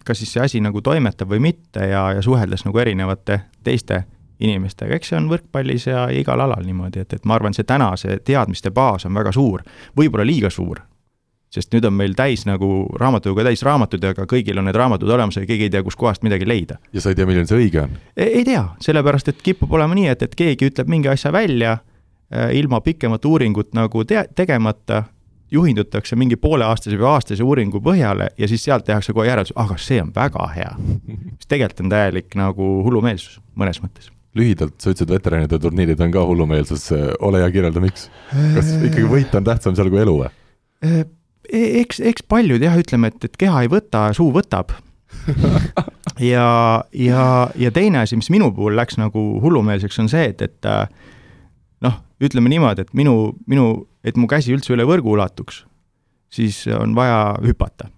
kas 0.08 0.22
siis 0.22 0.32
see 0.32 0.44
asi 0.44 0.60
nagu 0.64 0.80
toimetab 0.84 1.28
või 1.28 1.42
mitte 1.50 1.84
ja, 1.90 2.08
ja 2.16 2.22
suheldes 2.24 2.64
nagu 2.64 2.80
erinevate 2.80 3.42
teiste 3.64 4.04
inimestega, 4.40 4.96
eks 4.96 5.12
see 5.12 5.18
on 5.18 5.26
võrkpallis 5.30 5.88
ja 5.88 6.06
igal 6.14 6.40
alal 6.40 6.62
niimoodi, 6.64 7.02
et, 7.02 7.16
et 7.18 7.26
ma 7.26 7.36
arvan, 7.38 7.56
see 7.56 7.66
täna, 7.66 7.90
see 7.98 8.20
teadmiste 8.24 8.70
baas 8.74 9.06
on 9.08 9.18
väga 9.18 9.32
suur, 9.34 9.64
võib-olla 9.98 10.26
liiga 10.26 10.50
suur. 10.50 10.84
sest 11.48 11.72
nüüd 11.72 11.86
on 11.88 11.94
meil 11.96 12.12
täis 12.12 12.42
nagu 12.44 12.66
raamatukogu 13.00 13.40
täis 13.46 13.62
raamatuid, 13.64 14.02
aga 14.04 14.26
kõigil 14.28 14.58
on 14.60 14.66
need 14.68 14.76
raamatud 14.76 15.08
olemas 15.08 15.38
ja 15.40 15.46
keegi 15.48 15.64
ei 15.64 15.70
tea, 15.72 15.82
kuskohast 15.82 16.22
midagi 16.22 16.46
leida. 16.46 16.78
ja 16.92 17.00
sa 17.00 17.10
ei 17.10 17.18
tea, 17.18 17.26
milline 17.26 17.48
see 17.48 17.58
õige 17.58 17.82
on? 17.82 17.98
ei 18.16 18.44
tea, 18.44 18.64
sellepärast 18.84 19.32
et 19.32 19.42
kipub 19.42 19.72
olema 19.72 19.96
nii, 19.98 20.08
et, 20.14 20.22
et 20.22 20.34
keegi 20.38 20.70
ütleb 20.70 20.88
mingi 20.88 21.08
asja 21.08 21.32
välja 21.32 21.78
äh, 21.78 22.54
ilma 22.54 22.80
pikemat 22.80 23.24
uuringut 23.24 23.74
nagu 23.74 24.04
te-, 24.04 24.28
tegemata 24.36 25.04
juhindutakse 25.50 26.16
mingi 26.16 26.36
pooleaastase 26.36 26.98
või 26.98 27.08
aastase 27.12 27.44
uuringu 27.44 27.80
põhjale 27.84 28.30
ja 28.38 28.48
siis 28.48 28.64
sealt 28.64 28.86
tehakse 28.88 29.14
kohe 29.16 29.28
järeldus, 29.28 29.54
aga 29.56 29.76
see 29.80 30.00
on 30.02 30.12
väga 30.14 30.48
hea. 30.54 30.70
mis 30.78 31.48
tegelikult 31.48 31.84
on 31.86 31.92
täielik 31.92 32.38
nagu 32.38 32.70
hullumeelsus 32.86 33.40
mõnes 33.58 33.80
mõttes. 33.82 34.10
lühidalt, 34.38 34.76
sa 34.78 34.92
ütlesid, 34.92 35.10
veteranide 35.10 35.58
turniirid 35.58 36.00
on 36.04 36.12
ka 36.14 36.24
hullumeelsus, 36.24 36.90
ole 37.20 37.40
hea, 37.42 37.50
kirjelda, 37.54 37.80
miks? 37.80 38.10
kas 38.56 38.74
ikkagi 38.76 39.08
võit 39.08 39.34
on 39.34 39.46
tähtsam 39.46 39.78
seal 39.78 39.90
kui 39.90 40.02
elu 40.02 40.18
või? 40.20 40.34
E, 40.84 41.06
eks, 41.80 42.02
eks 42.04 42.26
paljud 42.28 42.62
jah, 42.62 42.76
ütleme, 42.78 43.10
et, 43.10 43.24
et 43.24 43.40
keha 43.40 43.64
ei 43.64 43.72
võta, 43.72 44.08
suu 44.16 44.30
võtab 44.34 44.76
ja, 46.32 46.48
ja, 46.92 47.24
ja 47.56 47.70
teine 47.74 48.04
asi, 48.04 48.16
mis 48.20 48.30
minu 48.30 48.50
puhul 48.54 48.76
läks 48.76 48.98
nagu 49.00 49.24
hullumeelseks, 49.42 49.98
on 50.04 50.10
see, 50.12 50.28
et, 50.32 50.44
et 50.44 50.68
noh, 50.68 51.07
ütleme 52.24 52.50
niimoodi, 52.52 52.86
et 52.86 52.94
minu, 52.98 53.32
minu, 53.50 53.70
et 54.06 54.18
mu 54.18 54.28
käsi 54.30 54.54
üldse 54.54 54.74
üle 54.74 54.86
võrgu 54.88 55.14
ulatuks, 55.14 55.62
siis 56.34 56.64
on 56.74 56.96
vaja 56.98 57.36
hüpata. 57.44 57.92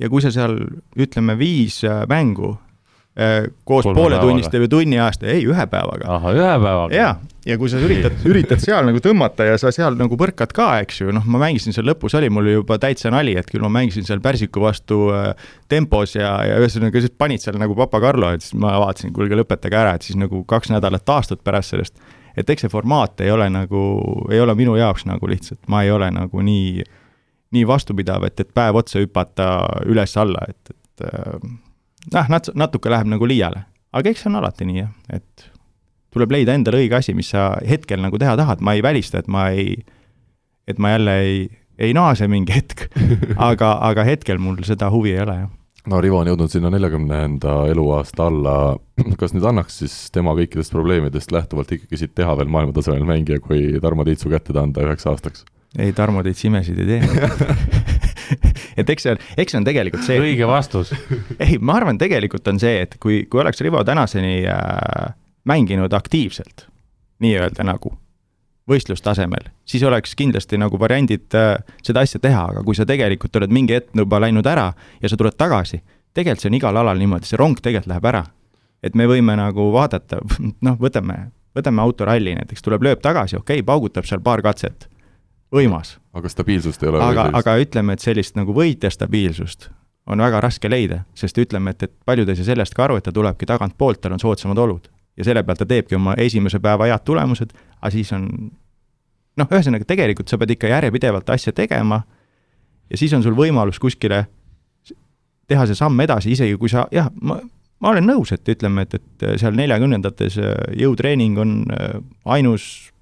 ja 0.00 0.08
kui 0.10 0.22
sa 0.24 0.32
seal, 0.34 0.56
ütleme, 0.98 1.36
viis 1.38 1.82
äh, 1.84 2.02
mängu 2.10 2.56
äh, 3.18 3.50
koos 3.68 3.86
pooletunniste 3.86 4.58
või 4.62 4.70
tunni 4.72 4.98
aasta, 4.98 5.28
ei, 5.28 5.44
ühe 5.46 5.66
päevaga. 5.68 6.08
ahah, 6.16 6.32
ühe 6.32 6.54
päevaga? 6.64 6.96
jaa, 6.96 7.12
ja 7.46 7.58
kui 7.60 7.68
sa 7.68 7.82
üritad, 7.82 8.16
üritad 8.28 8.62
seal 8.62 8.88
nagu 8.88 9.02
tõmmata 9.04 9.46
ja 9.50 9.58
sa 9.60 9.70
seal 9.74 9.98
nagu 10.00 10.16
põrkad 10.18 10.54
ka, 10.56 10.70
eks 10.86 11.02
ju, 11.02 11.12
noh, 11.14 11.28
ma 11.28 11.42
mängisin 11.44 11.76
seal 11.76 11.86
lõpus, 11.90 12.16
oli 12.18 12.32
mul 12.32 12.48
juba 12.54 12.80
täitsa 12.82 13.12
nali, 13.12 13.36
et 13.38 13.52
küll 13.52 13.64
ma 13.64 13.70
mängisin 13.76 14.08
seal 14.08 14.24
Pärsiku 14.24 14.64
vastu 14.64 15.04
äh, 15.12 15.30
tempos 15.68 16.16
ja, 16.16 16.32
ja 16.48 16.56
ühesõnaga 16.62 17.04
siis 17.04 17.12
panid 17.18 17.44
seal 17.44 17.60
nagu 17.60 17.76
Papa 17.78 18.00
Carlo, 18.00 18.32
et 18.32 18.48
siis 18.48 18.56
ma 18.56 18.78
vaatasin, 18.80 19.12
kuulge, 19.12 19.36
lõpetage 19.38 19.78
ära, 19.84 19.94
et 19.98 20.08
siis 20.08 20.16
nagu 20.16 20.40
kaks 20.48 20.72
nädalat 20.72 21.04
taastud 21.04 21.44
pärast 21.44 21.76
sellest 21.76 22.00
et 22.36 22.50
eks 22.50 22.66
see 22.66 22.72
formaat 22.72 23.20
ei 23.24 23.30
ole 23.32 23.48
nagu, 23.52 23.82
ei 24.32 24.40
ole 24.40 24.54
minu 24.58 24.76
jaoks 24.78 25.06
nagu 25.08 25.28
lihtsalt, 25.30 25.60
ma 25.72 25.82
ei 25.86 25.92
ole 25.94 26.10
nagu 26.14 26.44
nii, 26.44 26.82
nii 27.52 27.64
vastupidav, 27.68 28.26
et, 28.28 28.40
et 28.40 28.52
päev 28.54 28.80
otsa 28.82 29.02
hüpata 29.02 29.48
üles-alla, 29.88 30.46
et, 30.48 30.74
et 30.74 31.06
äh, 31.08 31.48
noh, 32.14 32.34
nat-, 32.36 32.52
natuke 32.58 32.92
läheb 32.92 33.10
nagu 33.12 33.28
liiale. 33.28 33.66
aga 33.92 34.12
eks 34.12 34.24
see 34.24 34.32
on 34.32 34.38
alati 34.40 34.68
nii, 34.68 34.84
jah, 34.84 34.92
et 35.12 35.48
tuleb 36.12 36.32
leida 36.32 36.54
endale 36.56 36.82
õige 36.82 36.98
asi, 36.98 37.16
mis 37.16 37.32
sa 37.32 37.52
hetkel 37.68 38.02
nagu 38.04 38.20
teha 38.20 38.36
tahad, 38.40 38.60
ma 38.64 38.76
ei 38.76 38.84
välista, 38.84 39.22
et 39.22 39.28
ma 39.32 39.48
ei, 39.52 39.80
et 40.68 40.80
ma 40.80 40.94
jälle 40.96 41.18
ei, 41.24 41.42
ei 41.82 41.96
naase 41.96 42.28
mingi 42.28 42.52
hetk. 42.52 42.86
Aga, 43.48 43.74
aga 43.82 44.04
hetkel 44.06 44.38
mul 44.38 44.60
seda 44.66 44.90
huvi 44.92 45.14
ei 45.16 45.22
ole, 45.24 45.38
jah 45.40 45.50
no 45.90 46.00
Rivo 46.02 46.20
on 46.22 46.30
jõudnud 46.30 46.52
sinna 46.52 46.70
neljakümnenda 46.72 47.56
eluaasta 47.72 48.28
alla, 48.30 48.56
kas 49.20 49.34
nüüd 49.34 49.46
annaks 49.48 49.80
siis 49.82 49.96
tema 50.14 50.34
kõikidest 50.38 50.74
probleemidest 50.74 51.34
lähtuvalt 51.34 51.72
ikkagi 51.78 52.00
siit 52.00 52.14
teha 52.18 52.36
veel 52.38 52.52
maailmatasemel 52.52 53.06
mängija, 53.08 53.42
kui 53.42 53.80
Tarmo 53.82 54.06
Tiitsu 54.06 54.30
kätte 54.32 54.54
ta 54.54 54.64
anda 54.66 54.84
üheks 54.86 55.08
aastaks? 55.10 55.46
ei, 55.78 55.92
Tarmo 55.96 56.22
Tiits 56.22 56.44
imesid 56.44 56.78
ei 56.82 56.86
tee. 56.86 57.00
Et 58.80 58.88
eks 58.88 59.04
see 59.04 59.12
on, 59.12 59.18
eks 59.36 59.52
see 59.52 59.60
on 59.60 59.66
tegelikult 59.66 60.04
see 60.06 60.20
õige 60.20 60.46
vastus. 60.48 60.92
Ei, 61.44 61.58
ma 61.60 61.74
arvan, 61.76 61.98
tegelikult 62.00 62.46
on 62.48 62.60
see, 62.62 62.78
et 62.86 62.94
kui, 63.02 63.18
kui 63.28 63.42
oleks 63.42 63.60
Rivo 63.60 63.82
tänaseni 63.84 64.46
äh, 64.48 65.10
mänginud 65.48 65.92
aktiivselt, 65.92 66.64
nii-öelda 67.20 67.66
nagu 67.68 67.92
võistlustasemel, 68.68 69.48
siis 69.66 69.82
oleks 69.82 70.14
kindlasti 70.18 70.58
nagu 70.60 70.78
variandid 70.78 71.34
äh, 71.38 71.56
seda 71.82 72.04
asja 72.06 72.20
teha, 72.22 72.44
aga 72.52 72.62
kui 72.66 72.76
sa 72.78 72.86
tegelikult 72.86 73.36
oled 73.40 73.52
mingi 73.54 73.74
hetk 73.76 73.96
juba 73.98 74.20
läinud 74.22 74.46
ära 74.46 74.68
ja 75.02 75.10
sa 75.10 75.18
tuled 75.18 75.36
tagasi, 75.38 75.82
tegelikult 76.14 76.44
see 76.44 76.52
on 76.52 76.58
igal 76.60 76.78
alal 76.78 77.02
niimoodi, 77.02 77.28
see 77.28 77.40
rong 77.40 77.58
tegelikult 77.58 77.90
läheb 77.90 78.08
ära. 78.12 78.24
et 78.82 78.96
me 78.98 79.06
võime 79.06 79.36
nagu 79.38 79.68
vaadata, 79.74 80.20
noh, 80.66 80.78
võtame, 80.78 81.30
võtame 81.58 81.82
autoralli 81.82 82.36
näiteks, 82.38 82.62
tuleb 82.62 82.82
lööb 82.86 83.02
tagasi, 83.02 83.36
okei 83.36 83.60
okay,, 83.60 83.66
paugutab 83.66 84.06
seal 84.06 84.22
paar 84.22 84.42
katset, 84.42 84.88
võimas. 85.54 85.98
aga 86.14 86.28
stabiilsust 86.28 86.82
ei 86.82 86.92
ole 86.92 87.02
aga, 87.02 87.30
aga 87.34 87.58
ütleme, 87.62 87.98
et 87.98 88.04
sellist 88.04 88.38
nagu 88.38 88.54
võitja 88.54 88.90
stabiilsust 88.90 89.70
on 90.06 90.18
väga 90.18 90.40
raske 90.42 90.70
leida, 90.70 91.04
sest 91.14 91.38
ütleme, 91.38 91.74
et, 91.74 91.82
et 91.82 91.94
paljud 92.06 92.28
ei 92.28 92.38
saa 92.38 92.54
sellest 92.54 92.74
ka 92.74 92.86
aru, 92.86 92.98
et 92.98 93.06
ta 93.06 93.14
tulebki 93.14 93.46
tagantpoolt, 93.46 94.02
tal 94.02 94.14
on 94.14 94.22
soodsamad 94.22 94.58
olud 94.58 94.90
ja 95.16 95.24
selle 95.24 95.42
pealt 95.44 95.62
ta 95.62 95.68
teebki 95.68 95.96
oma 95.98 96.14
esimese 96.20 96.60
päeva 96.60 96.88
head 96.88 97.04
tulemused, 97.04 97.52
aga 97.80 97.90
siis 97.92 98.12
on 98.16 98.28
noh, 99.36 99.48
ühesõnaga 99.48 99.88
tegelikult 99.88 100.32
sa 100.32 100.38
pead 100.40 100.54
ikka 100.56 100.70
järjepidevalt 100.72 101.30
asja 101.34 101.52
tegema 101.56 102.02
ja 102.90 103.00
siis 103.00 103.12
on 103.16 103.24
sul 103.24 103.36
võimalus 103.36 103.80
kuskile 103.82 104.24
teha 105.50 105.66
see 105.68 105.76
samm 105.76 106.00
edasi, 106.04 106.32
isegi 106.32 106.56
kui 106.60 106.70
sa 106.72 106.86
jah, 106.94 107.10
ma, 107.20 107.38
ma 107.82 107.92
olen 107.92 108.06
nõus, 108.08 108.32
et 108.32 108.48
ütleme, 108.48 108.86
et, 108.86 108.96
et 108.96 109.26
seal 109.40 109.56
neljakümnendates 109.58 110.38
jõutreening 110.78 111.40
on 111.42 111.54
ainus 112.24 112.92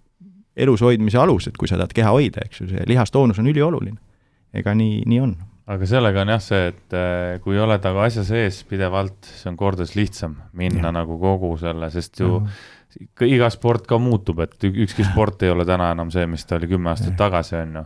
elus 0.61 0.83
hoidmise 0.85 1.18
alus, 1.20 1.46
et 1.49 1.59
kui 1.59 1.68
sa 1.70 1.79
tahad 1.79 1.94
keha 1.96 2.11
hoida, 2.14 2.42
eks 2.44 2.62
ju, 2.62 2.70
see 2.73 2.87
lihastoonus 2.90 3.38
on 3.38 3.51
ülioluline. 3.53 3.99
ega 4.55 4.75
nii, 4.75 5.05
nii 5.07 5.20
on 5.23 5.37
aga 5.71 5.87
sellega 5.87 6.25
on 6.25 6.35
jah 6.35 6.43
see, 6.43 6.73
et 6.73 6.99
kui 7.45 7.59
oled 7.63 7.85
aga 7.87 8.05
asja 8.09 8.25
sees 8.27 8.65
pidevalt, 8.67 9.29
see 9.39 9.51
on 9.53 9.59
kordades 9.61 9.95
lihtsam 9.95 10.37
minna 10.59 10.89
ja. 10.89 10.95
nagu 11.01 11.19
kogu 11.21 11.55
selle, 11.61 11.91
sest 11.95 12.21
ju 12.21 12.39
-hmm 12.41 12.77
iga 13.27 13.51
sport 13.53 13.87
ka 13.87 13.99
muutub, 14.03 14.41
et 14.45 14.65
ükski 14.67 15.05
sport 15.07 15.45
ei 15.47 15.53
ole 15.53 15.67
täna 15.69 15.91
enam 15.95 16.11
see, 16.11 16.27
mis 16.31 16.45
ta 16.47 16.59
oli 16.59 16.71
kümme 16.71 16.91
aastat 16.93 17.17
tagasi, 17.19 17.57
on 17.61 17.77
ju 17.81 17.85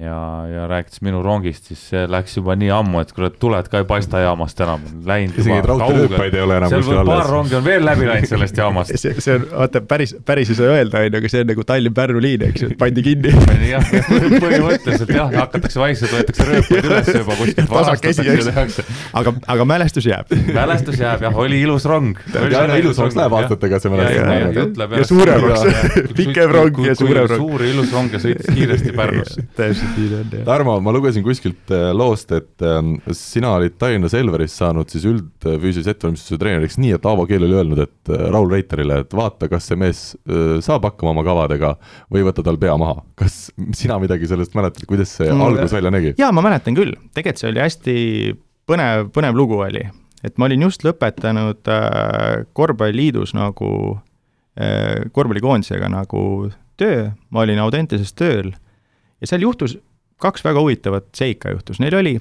ja, 0.00 0.46
ja 0.48 0.66
rääkides 0.66 1.02
minu 1.04 1.20
rongist, 1.22 1.66
siis 1.68 1.80
see 1.90 2.06
läks 2.08 2.38
juba 2.38 2.54
nii 2.56 2.70
ammu, 2.72 3.02
et 3.04 3.10
kuule, 3.12 3.28
tuled 3.40 3.66
ka 3.68 3.82
ei 3.82 3.86
paista 3.88 4.22
jaamast 4.22 4.60
enam, 4.64 4.84
läinud 5.04 5.36
isegi 5.36 5.52
neid 5.52 5.66
raudteerööpaid 5.68 6.36
ei 6.38 6.44
ole 6.46 6.56
enam 6.62 6.72
kuskil 6.72 7.00
alles. 7.02 7.12
paar 7.12 7.28
rongi 7.28 7.56
on 7.58 7.66
veel 7.66 7.84
läbi 7.84 8.08
läinud 8.08 8.30
sellest 8.30 8.56
jaamast 8.56 8.94
see, 9.02 9.12
see 9.20 9.36
on, 9.36 9.44
vaata, 9.50 9.82
päris, 9.90 10.14
päris 10.24 10.52
ei 10.52 10.56
saa 10.56 10.70
öelda, 10.72 11.02
on 11.02 11.08
ju, 11.10 11.20
aga 11.20 11.32
see 11.34 11.44
on 11.44 11.50
nagu 11.52 11.66
Tallinn-Pärnu 11.68 12.22
liin, 12.24 12.44
eks 12.48 12.64
ju, 12.64 12.70
et 12.72 12.78
pandi 12.80 13.04
kinni. 13.04 13.34
jah, 13.72 13.90
põhimõtteliselt 13.92 15.12
jah, 15.12 15.34
hakatakse 15.36 15.82
vaikselt, 15.82 16.16
võetakse 16.16 16.48
rööpaid 16.48 16.88
üles 16.88 17.12
juba 17.18 17.38
kuskilt 17.42 17.70
tasakesi, 17.76 18.26
eks. 18.64 18.80
aga, 19.20 19.36
aga 19.56 19.68
mälestus 19.74 20.08
jääb. 20.08 20.32
mälestus 20.56 21.04
jääb 21.04 21.28
jah, 21.28 21.38
oli 21.44 21.60
ilus 21.66 21.84
rong. 21.90 22.16
ja 22.32 22.64
ilusamaks 22.80 23.20
läheb 23.20 23.38
aastatega 23.42 23.82
see 23.84 23.92
mälestus. 23.92 24.82
ja 24.96 25.06
suuremaks, 25.12 26.16
pikem 26.16 26.56
rong 26.56 26.82
ja 26.88 26.96
suurem 26.96 27.28
rong. 27.28 27.44
suur 27.44 27.68
ilus 27.68 27.92
rong 27.92 28.16
ja 28.16 28.24
sõitis 28.24 28.48
kiiresti 28.56 28.96
Pärnusse 28.96 29.81
ta 29.82 30.18
on, 30.18 30.30
jah. 30.32 30.44
Tarmo, 30.46 30.76
ma 30.80 30.92
lugesin 30.94 31.24
kuskilt 31.24 31.70
äh, 31.74 31.90
loost, 31.96 32.32
et 32.36 32.64
ähm, 32.66 32.94
sina 33.16 33.54
olid 33.58 33.76
Tallinna 33.80 34.08
Selveris 34.12 34.54
saanud 34.58 34.90
siis 34.92 35.04
üldfüüsilise 35.08 35.94
ettevalmistuse 35.94 36.38
treeneriks 36.40 36.78
nii, 36.80 36.94
et 36.96 37.08
Aavo 37.08 37.26
Keel 37.28 37.46
oli 37.46 37.58
öelnud, 37.58 37.82
et 37.84 38.12
äh, 38.12 38.24
Raul 38.32 38.50
Reiterile, 38.52 39.02
et 39.04 39.16
vaata, 39.16 39.48
kas 39.52 39.68
see 39.70 39.78
mees 39.80 40.04
äh, 40.28 40.60
saab 40.64 40.86
hakkama 40.88 41.14
oma 41.14 41.26
kavadega 41.26 41.74
või 42.12 42.24
võta 42.28 42.44
tal 42.46 42.60
pea 42.62 42.76
maha. 42.80 43.02
kas 43.18 43.50
sina 43.78 43.98
midagi 44.02 44.30
sellest 44.30 44.56
mäletad, 44.58 44.86
kuidas 44.88 45.16
see 45.18 45.28
mm, 45.30 45.44
algus 45.48 45.74
välja 45.76 45.92
nägi? 45.94 46.14
jaa, 46.20 46.32
ma 46.34 46.44
mäletan 46.44 46.78
küll, 46.78 46.94
tegelikult 47.16 47.42
see 47.42 47.52
oli 47.52 47.62
hästi 47.62 47.98
põnev, 48.70 49.10
põnev 49.14 49.36
lugu 49.38 49.60
oli, 49.64 49.84
et 50.22 50.38
ma 50.38 50.48
olin 50.48 50.68
just 50.68 50.86
lõpetanud 50.86 51.68
korvpalliliidus 52.54 53.34
nagu 53.34 53.70
korvpallikoondisega 54.52 55.88
nagu 55.88 56.22
töö, 56.76 57.06
ma 57.32 57.46
olin 57.46 57.62
Audentases 57.62 58.12
tööl 58.12 58.52
ja 59.22 59.30
seal 59.30 59.46
juhtus, 59.46 59.76
kaks 60.22 60.44
väga 60.44 60.62
huvitavat 60.62 61.10
seika 61.16 61.54
juhtus, 61.54 61.80
neil 61.82 61.94
oli, 61.98 62.16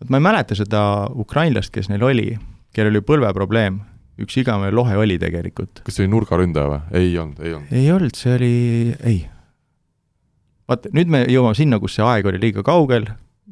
vot 0.00 0.12
ma 0.12 0.20
ei 0.20 0.26
mäleta 0.28 0.56
seda 0.58 0.82
ukrainlast, 1.24 1.72
kes 1.74 1.88
neil 1.92 2.04
oli, 2.06 2.28
kellel 2.76 2.94
oli 2.94 3.04
põlveprobleem, 3.08 3.80
üks 4.22 4.36
igavene 4.42 4.72
lohe 4.74 4.96
oli 5.00 5.18
tegelikult. 5.20 5.82
kas 5.86 5.96
see 5.96 6.06
oli 6.06 6.12
nurgaründaja 6.12 6.70
või? 6.72 6.80
ei 7.00 7.12
olnud, 7.18 7.42
ei 7.42 7.56
olnud. 7.56 7.74
ei 7.80 7.92
olnud, 7.96 8.18
see 8.18 8.36
oli, 8.36 8.54
ei. 9.08 9.18
vaata, 10.68 10.92
nüüd 10.96 11.12
me 11.12 11.24
jõuame 11.32 11.58
sinna, 11.58 11.80
kus 11.82 11.96
see 11.98 12.06
aeg 12.06 12.28
oli 12.28 12.40
liiga 12.42 12.64
kaugel, 12.66 13.08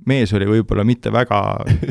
mees 0.06 0.32
oli 0.36 0.48
võib-olla 0.48 0.84
mitte 0.86 1.12
väga 1.12 1.40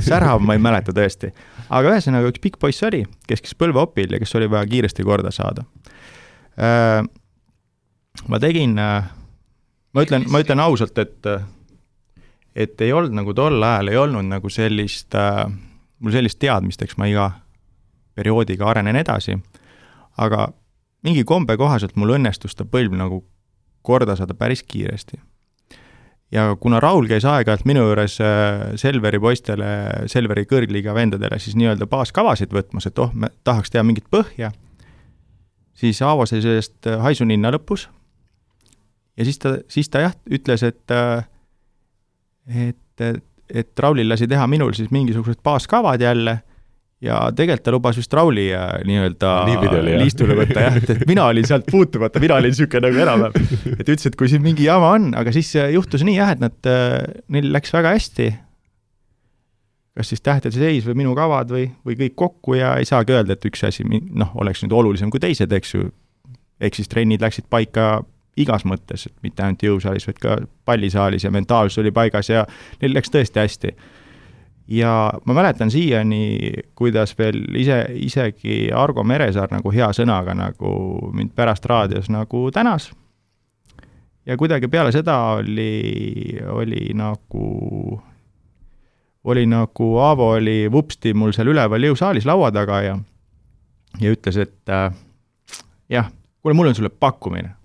särav, 0.10 0.42
ma 0.46 0.56
ei 0.58 0.62
mäleta 0.62 0.94
tõesti. 0.96 1.34
aga 1.70 1.96
ühesõnaga, 1.96 2.30
üks 2.32 2.42
pikk 2.44 2.62
poiss 2.62 2.86
oli, 2.86 3.04
kes 3.30 3.42
käis 3.46 3.58
põlveopil 3.58 4.16
ja 4.16 4.22
kes 4.22 4.38
oli 4.38 4.50
vaja 4.52 4.70
kiiresti 4.70 5.06
korda 5.06 5.34
saada. 5.34 5.66
Äh, 6.60 7.02
ma 8.28 8.40
tegin 8.42 8.78
äh, 8.82 9.10
ma 9.94 10.06
ütlen, 10.06 10.28
ma 10.30 10.42
ütlen 10.44 10.60
ausalt, 10.64 10.98
et 10.98 11.32
et 12.56 12.82
ei 12.82 12.94
olnud 12.94 13.14
nagu 13.16 13.34
tol 13.34 13.62
ajal 13.64 13.92
ei 13.92 13.98
olnud 13.98 14.28
nagu 14.30 14.50
sellist 14.50 15.16
äh,, 15.16 15.46
mul 16.00 16.16
sellist 16.16 16.40
teadmist, 16.42 16.82
eks 16.82 16.98
ma 16.98 17.08
iga 17.10 17.30
perioodiga 18.18 18.68
arenen 18.68 19.00
edasi, 19.00 19.38
aga 20.20 20.50
mingi 21.06 21.24
kombe 21.24 21.56
kohaselt 21.58 21.96
mul 21.96 22.18
õnnestus 22.18 22.58
ta 22.58 22.66
põlv 22.68 22.98
nagu 23.00 23.24
korda 23.86 24.16
saada 24.20 24.36
päris 24.36 24.64
kiiresti. 24.64 25.20
ja 26.32 26.56
kuna 26.60 26.80
Raul 26.80 27.08
käis 27.08 27.26
aeg-ajalt 27.26 27.66
minu 27.66 27.86
juures 27.88 28.20
äh, 28.22 28.76
Selveri 28.76 29.20
poistele, 29.20 29.70
Selveri 30.08 30.46
kõrgliiga 30.46 30.94
vendadele 30.94 31.40
siis 31.40 31.56
nii-öelda 31.56 31.88
baaskavasid 31.88 32.54
võtmas, 32.54 32.86
et 32.86 33.00
oh, 33.00 33.14
me 33.14 33.32
tahaks 33.44 33.72
teha 33.72 33.84
mingit 33.84 34.10
põhja, 34.12 34.52
siis 35.74 36.02
Aavo 36.02 36.28
sai 36.30 36.44
sellest 36.44 36.88
äh, 36.88 37.00
haisuninna 37.02 37.54
lõpus 37.56 37.88
ja 39.20 39.28
siis 39.28 39.42
ta, 39.42 39.58
siis 39.68 39.92
ta 39.92 40.06
jah, 40.08 40.16
ütles, 40.32 40.64
et 40.64 40.96
et, 42.50 43.08
et 43.50 43.84
Raulil 43.84 44.10
lasi 44.10 44.28
teha 44.30 44.48
minul 44.50 44.74
siis 44.78 44.90
mingisugused 44.96 45.44
baaskavad 45.46 46.02
jälle 46.02 46.40
ja 47.04 47.20
tegelikult 47.36 47.64
ta 47.64 47.74
lubas 47.74 48.00
vist 48.00 48.14
Rauli 48.14 48.50
äh, 48.56 48.82
nii-öelda 48.88 49.32
liistule 50.02 50.36
võtta 50.42 50.66
jah, 50.66 50.78
et, 50.82 50.92
et 50.96 51.06
mina 51.08 51.30
olin 51.32 51.48
sealt 51.48 51.70
puutumata, 51.72 52.20
mina 52.20 52.36
olin 52.40 52.52
niisugune 52.52 52.90
nagu 52.90 53.02
enam-vähem. 53.06 53.78
et 53.78 53.86
ütles, 53.86 54.06
et 54.10 54.20
kui 54.20 54.32
siin 54.32 54.44
mingi 54.44 54.68
jama 54.68 54.92
on, 54.98 55.10
aga 55.20 55.34
siis 55.36 55.54
äh, 55.60 55.72
juhtus 55.76 56.04
nii 56.08 56.18
jah, 56.18 56.34
et 56.36 56.44
nad, 56.44 56.58
äh, 56.68 57.00
neil 57.32 57.50
läks 57.56 57.74
väga 57.76 57.96
hästi. 57.96 58.30
kas 60.00 60.12
siis 60.12 60.24
tähtede 60.24 60.56
seis 60.56 60.86
või 60.88 61.02
minu 61.02 61.16
kavad 61.16 61.50
või, 61.52 61.70
või 61.88 61.96
kõik 62.04 62.16
kokku 62.20 62.60
ja 62.60 62.76
ei 62.80 62.88
saagi 62.88 63.16
öelda, 63.16 63.36
et 63.36 63.48
üks 63.48 63.64
asi 63.68 63.88
noh, 63.88 64.36
oleks 64.40 64.64
nüüd 64.64 64.76
olulisem 64.76 65.12
kui 65.12 65.24
teised, 65.24 65.52
eks 65.56 65.76
ju. 65.76 65.90
ehk 66.60 66.76
siis 66.76 66.92
trennid 66.92 67.24
läksid 67.24 67.48
paika 67.50 68.02
igas 68.38 68.66
mõttes, 68.68 69.08
et 69.08 69.16
mitte 69.24 69.44
ainult 69.44 69.64
jõusaalis, 69.64 70.08
vaid 70.08 70.20
ka 70.22 70.36
pallisaalis 70.66 71.26
ja 71.26 71.32
mentaalsus 71.32 71.82
oli 71.82 71.92
paigas 71.96 72.30
ja 72.30 72.46
neil 72.82 72.94
läks 72.96 73.12
tõesti 73.14 73.42
hästi. 73.42 73.74
ja 74.68 75.12
ma 75.26 75.34
mäletan 75.34 75.72
siiani, 75.72 76.52
kuidas 76.76 77.18
veel 77.18 77.42
ise, 77.58 77.86
isegi 77.96 78.70
Argo 78.76 79.04
Meresaar 79.04 79.52
nagu 79.52 79.72
hea 79.74 79.90
sõnaga 79.94 80.36
nagu 80.38 81.12
mind 81.14 81.34
pärast 81.36 81.66
raadios 81.66 82.10
nagu 82.10 82.52
tänas. 82.52 82.92
ja 84.26 84.38
kuidagi 84.38 84.68
peale 84.68 84.92
seda 84.92 85.18
oli, 85.40 86.40
oli 86.48 86.94
nagu, 86.94 88.02
oli 89.24 89.46
nagu 89.46 89.98
Aavo 89.98 90.32
oli 90.38 90.72
vupsti 90.72 91.14
mul 91.14 91.34
seal 91.34 91.48
üleval 91.48 91.84
jõusaalis 91.84 92.26
laua 92.26 92.52
taga 92.52 92.82
ja, 92.82 92.98
ja 94.00 94.12
ütles, 94.12 94.38
et 94.38 94.70
äh, 94.70 94.94
jah, 95.90 96.12
kuule, 96.42 96.54
mul 96.54 96.68
on 96.68 96.76
sulle 96.76 96.90
pakkumine 96.90 97.59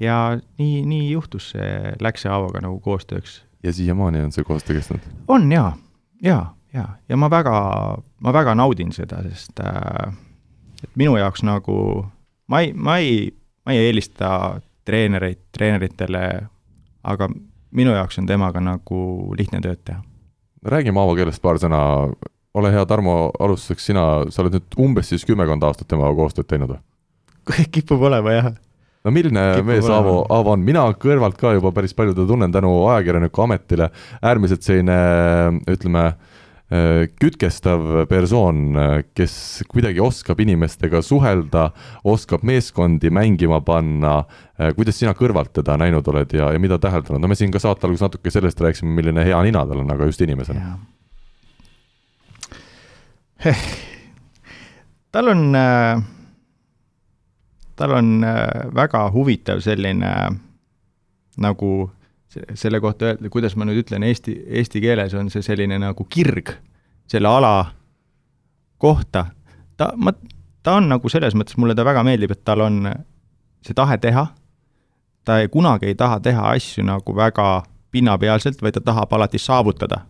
ja 0.00 0.38
nii, 0.58 0.82
nii 0.86 1.10
juhtus 1.10 1.50
see, 1.54 1.94
läks 2.00 2.24
see 2.24 2.32
Aavoga 2.32 2.62
nagu 2.64 2.80
koostööks. 2.80 3.42
ja 3.62 3.72
siiamaani 3.72 4.24
on 4.24 4.32
see 4.32 4.44
koostöö 4.44 4.76
kestnud? 4.76 5.04
on 5.28 5.52
jaa, 5.52 5.76
jaa, 6.22 6.56
jaa, 6.74 6.96
ja 7.08 7.16
ma 7.16 7.30
väga, 7.30 7.54
ma 8.20 8.32
väga 8.32 8.54
naudin 8.54 8.92
seda, 8.92 9.22
sest 9.28 9.60
äh, 9.60 10.14
et 10.84 10.90
minu 10.96 11.16
jaoks 11.16 11.44
nagu 11.44 12.06
ma 12.48 12.60
ei, 12.64 12.72
ma 12.72 12.96
ei, 12.98 13.30
ma 13.66 13.76
ei 13.76 13.86
eelista 13.86 14.60
treenereid 14.84 15.42
treeneritele, 15.52 16.24
aga 17.04 17.28
minu 17.70 17.94
jaoks 17.94 18.18
on 18.18 18.26
temaga 18.26 18.60
nagu 18.64 19.00
lihtne 19.38 19.60
tööd 19.60 19.84
teha. 19.84 20.02
räägime 20.64 21.00
Aavo 21.00 21.14
keelest 21.18 21.42
paar 21.42 21.60
sõna, 21.60 21.82
ole 22.54 22.72
hea, 22.72 22.86
Tarmo, 22.86 23.30
alustuseks 23.38 23.92
sina, 23.92 24.06
sa 24.30 24.42
oled 24.42 24.56
nüüd 24.56 24.80
umbes 24.80 25.12
siis 25.12 25.28
kümmekond 25.28 25.62
aastat 25.62 25.88
temaga 25.88 26.16
koostööd 26.16 26.48
teinud 26.48 26.74
või? 26.74 26.82
kipub 27.74 28.02
olema 28.08 28.32
jah 28.32 28.50
no 29.04 29.12
milline 29.14 29.44
Kipub 29.56 29.70
mees 29.70 29.86
Aavo, 29.88 30.16
Aavo 30.32 30.54
on, 30.54 30.64
mina 30.64 30.84
kõrvalt 31.00 31.38
ka 31.40 31.54
juba 31.56 31.72
päris 31.76 31.94
palju 31.96 32.14
teda 32.16 32.28
tunnen 32.28 32.52
tänu 32.52 32.72
ajakirjaniku 32.90 33.46
ametile, 33.46 33.88
äärmiselt 34.20 34.66
selline 34.66 34.98
ütleme, 35.70 36.04
äh, 36.68 37.06
kütkestav 37.22 38.04
persoon, 38.10 38.76
kes 39.16 39.34
kuidagi 39.70 40.02
oskab 40.04 40.42
inimestega 40.44 41.02
suhelda, 41.04 41.70
oskab 42.04 42.44
meeskondi 42.46 43.12
mängima 43.14 43.62
panna, 43.64 44.18
äh, 44.60 44.74
kuidas 44.76 45.00
sina 45.00 45.16
kõrvalt 45.16 45.54
teda 45.62 45.78
näinud 45.80 46.12
oled 46.12 46.36
ja, 46.36 46.52
ja 46.52 46.60
mida 46.62 46.78
täheldanud, 46.82 47.24
no 47.24 47.32
me 47.32 47.38
siin 47.38 47.52
ka 47.54 47.62
saate 47.62 47.88
alguses 47.88 48.04
natuke 48.04 48.32
sellest 48.32 48.60
rääkisime, 48.60 48.94
milline 49.00 49.24
hea 49.24 49.42
nina 49.48 49.64
tal 49.66 49.80
on, 49.84 49.96
aga 49.96 50.12
just 50.12 50.20
inimesena. 50.28 50.76
tal 55.10 55.32
on 55.32 55.54
äh 55.56 56.18
tal 57.80 57.96
on 57.96 58.24
äh, 58.24 58.68
väga 58.76 59.06
huvitav 59.14 59.62
selline 59.64 60.12
nagu 61.40 61.70
selle 62.54 62.80
kohta 62.80 63.08
öelda, 63.08 63.30
kuidas 63.32 63.56
ma 63.56 63.66
nüüd 63.66 63.80
ütlen 63.82 64.04
eesti, 64.06 64.36
eesti 64.60 64.82
keeles 64.84 65.14
on 65.18 65.30
see 65.32 65.42
selline 65.42 65.80
nagu 65.80 66.04
kirg 66.04 66.52
selle 67.10 67.28
ala 67.28 67.72
kohta. 68.78 69.26
ta, 69.76 69.90
ma, 69.96 70.12
ta 70.62 70.76
on 70.78 70.90
nagu 70.92 71.08
selles 71.08 71.34
mõttes, 71.34 71.56
mulle 71.58 71.74
ta 71.74 71.84
väga 71.84 72.04
meeldib, 72.06 72.36
et 72.36 72.44
tal 72.44 72.62
on 72.62 72.84
see 73.66 73.74
tahe 73.74 73.98
teha, 73.98 74.28
ta 75.24 75.40
ei, 75.40 75.48
kunagi 75.48 75.90
ei 75.90 75.98
taha 75.98 76.20
teha 76.20 76.52
asju 76.52 76.84
nagu 76.86 77.16
väga 77.16 77.48
pinnapealselt, 77.90 78.62
vaid 78.62 78.78
ta 78.78 78.84
tahab 78.92 79.12
alati 79.12 79.38
saavutada. 79.38 80.04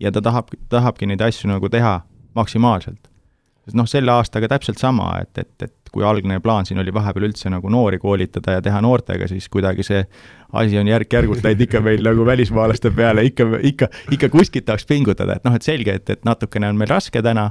ja 0.00 0.12
ta 0.12 0.22
tahab, 0.22 0.52
tahabki 0.68 1.06
neid 1.06 1.20
asju 1.24 1.48
nagu 1.48 1.68
teha 1.72 2.00
maksimaalselt 2.34 3.15
noh, 3.74 3.86
selle 3.90 4.12
aastaga 4.12 4.48
täpselt 4.48 4.78
sama, 4.78 5.08
et, 5.22 5.38
et, 5.38 5.62
et 5.62 5.90
kui 5.92 6.04
algne 6.04 6.38
plaan 6.44 6.66
siin 6.68 6.78
oli 6.82 6.92
vahepeal 6.94 7.26
üldse 7.30 7.50
nagu 7.50 7.70
noori 7.72 7.98
koolitada 7.98 8.58
ja 8.58 8.62
teha 8.62 8.80
noortega, 8.84 9.28
siis 9.30 9.48
kuidagi 9.48 9.86
see 9.86 10.02
asi 10.52 10.78
on 10.78 10.88
järk-järgult 10.90 11.44
läinud 11.44 11.64
ikka 11.66 11.80
meil 11.82 12.04
nagu 12.04 12.26
välismaalaste 12.26 12.92
peale, 12.94 13.24
ikka, 13.30 13.48
ikka, 13.62 13.88
ikka 14.14 14.28
kuskilt 14.28 14.68
tahaks 14.68 14.86
pingutada, 14.86 15.38
et 15.38 15.48
noh, 15.48 15.56
et 15.56 15.66
selge, 15.66 15.96
et, 15.98 16.10
et 16.10 16.28
natukene 16.28 16.68
on 16.68 16.78
meil 16.78 16.90
raske 16.92 17.22
täna, 17.22 17.50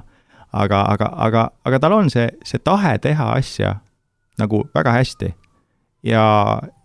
aga, 0.53 0.81
aga, 0.93 1.11
aga, 1.27 1.49
aga 1.65 1.81
tal 1.83 1.97
on 1.97 2.11
see, 2.13 2.29
see 2.47 2.61
tahe 2.63 2.95
teha 3.03 3.31
asja 3.35 3.79
nagu 4.39 4.65
väga 4.75 4.93
hästi. 4.99 5.33
ja, 6.03 6.25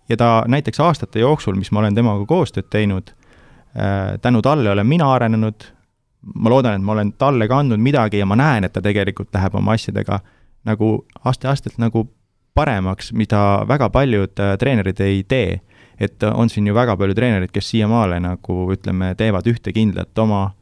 ja 0.09 0.17
ta 0.17 0.45
näiteks 0.49 0.81
aastate 0.81 1.21
jooksul, 1.21 1.55
mis 1.55 1.71
ma 1.71 1.85
olen 1.85 1.95
temaga 1.95 2.27
koostööd 2.27 2.71
teinud 2.71 3.13
äh,, 3.77 4.19
tänu 4.23 4.43
talle 4.43 4.71
olen 4.71 4.87
mina 4.87 5.13
arenenud, 5.13 5.69
ma 6.35 6.51
loodan, 6.51 6.75
et 6.75 6.85
ma 6.85 6.93
olen 6.93 7.13
talle 7.19 7.49
ka 7.49 7.59
andnud 7.59 7.81
midagi 7.81 8.21
ja 8.21 8.27
ma 8.27 8.37
näen, 8.37 8.65
et 8.65 8.73
ta 8.73 8.83
tegelikult 8.83 9.33
läheb 9.35 9.55
oma 9.55 9.73
asjadega 9.73 10.21
nagu 10.69 11.05
aste-astelt 11.25 11.79
nagu 11.81 12.05
paremaks, 12.55 13.13
mida 13.13 13.65
väga 13.69 13.89
paljud 13.91 14.41
äh, 14.41 14.57
treenerid 14.59 15.01
ei 15.01 15.25
tee. 15.25 15.61
et 16.01 16.23
on 16.23 16.49
siin 16.49 16.67
ju 16.67 16.75
väga 16.75 16.95
palju 16.97 17.15
treenereid, 17.15 17.51
kes 17.53 17.71
siiamaale 17.71 18.17
nagu 18.25 18.55
ütleme, 18.73 19.11
teevad 19.15 19.45
ühte 19.47 19.73
kindlat 19.73 20.19
oma 20.19 20.55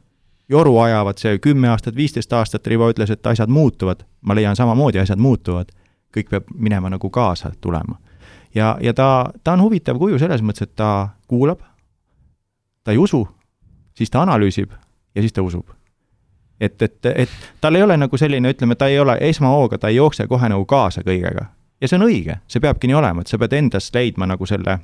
joru 0.49 0.73
ajavad, 0.77 1.17
see 1.17 1.37
kümme 1.39 1.69
aastat, 1.71 1.95
viisteist 1.95 2.33
aastat, 2.33 2.67
Rivo 2.67 2.89
ütles, 2.91 3.13
et 3.13 3.27
asjad 3.27 3.47
muutuvad, 3.47 4.03
ma 4.21 4.35
leian 4.35 4.55
samamoodi, 4.55 4.99
asjad 4.99 5.19
muutuvad. 5.19 5.71
kõik 6.17 6.29
peab 6.29 6.47
minema 6.57 6.89
nagu 6.89 7.09
kaasa 7.09 7.51
tulema. 7.61 7.95
ja, 8.55 8.77
ja 8.81 8.93
ta, 8.93 9.31
ta 9.43 9.53
on 9.53 9.61
huvitav 9.61 9.97
kuju 9.97 10.19
selles 10.19 10.41
mõttes, 10.41 10.67
et 10.67 10.75
ta 10.75 11.09
kuulab, 11.27 11.59
ta 12.83 12.91
ei 12.91 12.97
usu, 12.97 13.27
siis 13.95 14.09
ta 14.09 14.21
analüüsib 14.21 14.73
ja 15.15 15.21
siis 15.21 15.33
ta 15.33 15.41
usub. 15.41 15.67
et, 16.59 16.81
et, 16.81 17.05
et 17.05 17.29
tal 17.61 17.75
ei 17.75 17.83
ole 17.83 17.97
nagu 17.97 18.17
selline, 18.17 18.49
ütleme, 18.51 18.75
ta 18.75 18.87
ei 18.87 18.99
ole 18.99 19.17
esmahooga, 19.21 19.77
ta 19.77 19.87
ei 19.87 19.95
jookse 19.95 20.27
kohe 20.27 20.49
nagu 20.49 20.65
kaasa 20.65 21.01
kõigega. 21.01 21.45
ja 21.81 21.87
see 21.87 21.99
on 21.99 22.07
õige, 22.07 22.39
see 22.47 22.59
peabki 22.59 22.87
nii 22.87 22.99
olema, 22.99 23.21
et 23.21 23.27
sa 23.31 23.37
pead 23.37 23.53
endast 23.53 23.95
leidma 23.95 24.27
nagu 24.27 24.45
selle, 24.45 24.79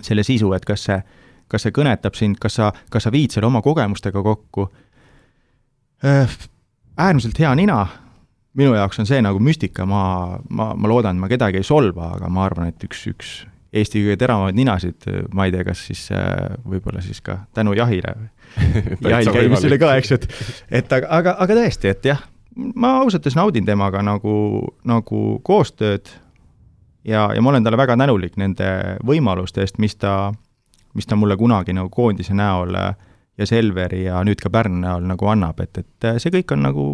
selle 0.00 0.22
sisu, 0.22 0.52
et 0.52 0.64
kas 0.64 0.84
see, 0.88 1.00
kas 1.48 1.66
see 1.66 1.72
kõnetab 1.72 2.14
sind, 2.18 2.38
kas 2.40 2.58
sa, 2.60 2.72
kas 2.90 3.08
sa 3.08 3.12
viid 3.12 3.32
selle 3.34 3.46
oma 3.46 3.62
kogemustega 3.62 4.22
kokku. 4.22 4.70
äärmiselt 6.96 7.38
hea 7.38 7.54
nina, 7.54 7.86
minu 8.54 8.74
jaoks 8.74 9.00
on 9.00 9.06
see 9.06 9.22
nagu 9.22 9.40
müstika, 9.40 9.86
ma, 9.86 10.38
ma, 10.48 10.74
ma 10.74 10.88
loodan, 10.88 11.16
ma 11.16 11.28
kedagi 11.28 11.62
ei 11.62 11.64
solva, 11.64 12.12
aga 12.16 12.28
ma 12.28 12.44
arvan, 12.44 12.68
et 12.68 12.84
üks, 12.84 13.06
üks 13.12 13.36
Eesti 13.76 14.00
kõige 14.04 14.16
teravamaid 14.20 14.56
ninasid, 14.56 15.06
ma 15.36 15.46
ei 15.46 15.52
tea, 15.52 15.64
kas 15.66 15.82
siis 15.88 16.06
võib-olla 16.64 17.02
siis 17.04 17.20
ka 17.24 17.42
tänu 17.56 17.74
jahile 17.76 18.14
jahil 19.12 19.32
käimisele 19.34 19.78
ka, 19.80 19.92
eks, 20.00 20.14
et, 20.16 20.28
et 20.80 20.96
aga, 20.98 21.10
aga, 21.18 21.34
aga 21.44 21.58
tõesti, 21.58 21.90
et 21.92 22.08
jah, 22.08 22.22
ma 22.56 22.96
ausalt 23.02 23.24
öeldes 23.24 23.36
naudin 23.36 23.66
temaga 23.68 24.02
nagu, 24.06 24.36
nagu 24.88 25.24
koostööd 25.44 26.08
ja, 27.04 27.28
ja 27.34 27.42
ma 27.42 27.52
olen 27.52 27.66
talle 27.66 27.80
väga 27.80 27.98
tänulik 28.00 28.38
nende 28.40 28.70
võimaluste 29.06 29.64
eest, 29.64 29.80
mis 29.82 29.96
ta, 30.00 30.32
mis 30.96 31.08
ta 31.08 31.18
mulle 31.18 31.36
kunagi 31.36 31.76
nagu 31.76 31.92
koondise 31.92 32.36
näol 32.36 32.74
ja 32.76 33.46
Selveri 33.46 34.06
ja 34.06 34.22
nüüd 34.24 34.40
ka 34.40 34.50
Pärnu 34.52 34.80
näol 34.80 35.04
nagu 35.04 35.28
annab, 35.28 35.60
et, 35.60 35.82
et 35.82 36.10
see 36.22 36.32
kõik 36.38 36.56
on 36.56 36.64
nagu 36.64 36.86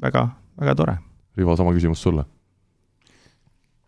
väga, 0.00 0.24
väga 0.60 0.74
tore. 0.78 0.98
Rivo, 1.36 1.56
sama 1.56 1.74
küsimus 1.76 2.00
sulle. 2.02 2.24
Äh, 2.24 2.37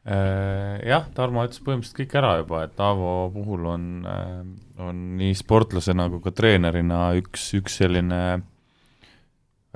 jah, 0.05 1.09
Tarmo 1.15 1.45
ütles 1.45 1.61
põhimõtteliselt 1.61 1.99
kõik 1.99 2.15
ära 2.17 2.37
juba, 2.41 2.63
et 2.65 2.81
Aavo 2.81 3.31
puhul 3.35 3.67
on, 3.69 3.83
äh, 4.09 4.39
on 4.81 5.03
nii 5.21 5.35
sportlasena 5.37 6.09
kui 6.09 6.23
ka 6.25 6.33
treenerina 6.33 7.11
üks, 7.21 7.51
üks 7.59 7.81
selline 7.83 8.21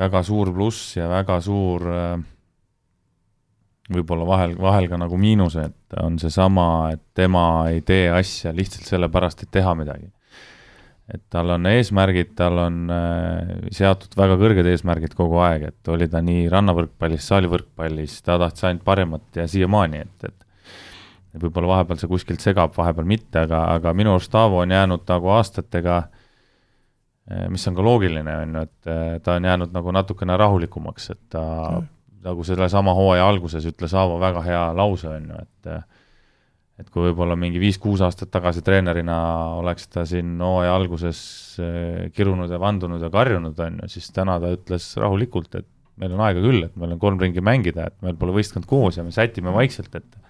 väga 0.00 0.22
suur 0.26 0.50
pluss 0.54 0.96
ja 0.96 1.10
väga 1.12 1.38
suur 1.44 1.84
äh, 1.92 2.16
võib-olla 3.92 4.26
vahel, 4.26 4.56
vahel 4.56 4.88
ka 4.88 4.98
nagu 4.98 5.18
miinus, 5.20 5.58
et 5.60 5.98
on 6.00 6.16
seesama, 6.18 6.94
et 6.94 7.04
tema 7.14 7.68
ei 7.68 7.84
tee 7.84 8.08
asja 8.10 8.54
lihtsalt 8.56 8.88
sellepärast, 8.88 9.44
et 9.44 9.52
teha 9.52 9.76
midagi 9.76 10.08
et 11.12 11.20
tal 11.32 11.50
on 11.52 11.66
eesmärgid, 11.68 12.32
tal 12.38 12.58
on 12.62 12.78
äh, 12.92 13.50
seatud 13.74 14.14
väga 14.16 14.38
kõrged 14.40 14.68
eesmärgid 14.70 15.16
kogu 15.16 15.36
aeg, 15.44 15.68
et 15.68 15.92
oli 15.92 16.08
ta 16.08 16.22
nii 16.24 16.46
rannavõrkpallis, 16.52 17.26
saalivõrkpallis, 17.28 18.16
ta 18.24 18.38
tahtis 18.40 18.64
ainult 18.70 18.86
paremat 18.86 19.40
ja 19.40 19.44
siiamaani, 19.50 20.00
et, 20.06 20.30
et 20.30 21.42
võib-olla 21.44 21.74
vahepeal 21.74 22.00
see 22.00 22.10
kuskilt 22.10 22.44
segab, 22.44 22.72
vahepeal 22.76 23.08
mitte, 23.08 23.42
aga, 23.44 23.66
aga 23.76 23.92
minu 23.96 24.14
arust 24.14 24.34
Aavo 24.38 24.62
on 24.62 24.72
jäänud 24.72 25.04
nagu 25.10 25.32
aastatega, 25.36 25.98
äh, 27.28 27.48
mis 27.52 27.68
on 27.68 27.76
ka 27.76 27.84
loogiline, 27.84 28.38
on 28.46 28.56
ju, 28.56 28.68
et 28.70 28.94
äh, 28.94 29.18
ta 29.24 29.36
on 29.36 29.50
jäänud 29.50 29.76
nagu 29.76 29.92
natukene 29.92 30.38
rahulikumaks, 30.40 31.10
et 31.12 31.20
ta 31.36 31.44
mm. 31.68 31.90
nagu 32.30 32.48
sellesama 32.48 32.96
hooaja 32.96 33.28
alguses 33.28 33.68
ütles 33.68 33.92
Aavo 33.92 34.16
väga 34.22 34.46
hea 34.48 34.64
lause, 34.72 35.12
on 35.18 35.28
ju, 35.34 35.44
et 35.44 35.74
et 36.80 36.88
kui 36.90 37.04
võib-olla 37.06 37.36
mingi 37.38 37.60
viis-kuus 37.62 38.02
aastat 38.02 38.32
tagasi 38.34 38.64
treenerina 38.66 39.16
oleks 39.60 39.86
ta 39.92 40.02
siin 40.08 40.34
hooaja 40.42 40.74
alguses 40.74 41.20
eh, 41.62 42.08
kirunud 42.14 42.50
ja 42.50 42.58
vandunud 42.62 43.02
ja 43.02 43.10
karjunud, 43.14 43.60
on 43.62 43.78
ju, 43.84 43.92
siis 43.94 44.10
täna 44.14 44.40
ta 44.42 44.50
ütles 44.56 44.88
rahulikult, 44.98 45.54
et 45.60 45.68
meil 46.02 46.16
on 46.16 46.24
aega 46.26 46.42
küll, 46.42 46.66
et 46.66 46.74
meil 46.80 46.96
on 46.96 47.02
kolm 47.02 47.22
ringi 47.22 47.44
mängida, 47.44 47.88
et 47.90 47.96
meil 48.02 48.18
pole 48.18 48.34
võistkond 48.34 48.66
koos 48.66 48.98
ja 48.98 49.06
me 49.06 49.14
sätime 49.14 49.54
vaikselt, 49.54 49.94
et 49.94 50.20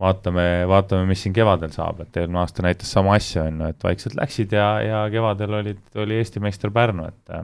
vaatame, 0.00 0.46
vaatame, 0.70 1.04
mis 1.10 1.20
siin 1.26 1.36
kevadel 1.36 1.72
saab, 1.74 2.06
et 2.06 2.16
eelmine 2.16 2.40
aasta 2.40 2.64
näitas 2.64 2.92
sama 2.96 3.18
asja, 3.18 3.44
on 3.50 3.60
ju, 3.60 3.72
et 3.74 3.84
vaikselt 3.84 4.16
läksid 4.16 4.56
ja, 4.56 4.70
ja 4.80 5.02
kevadel 5.12 5.58
olid, 5.60 5.82
oli 6.00 6.16
Eesti 6.22 6.40
meister 6.40 6.72
Pärnu, 6.72 7.10
et 7.12 7.36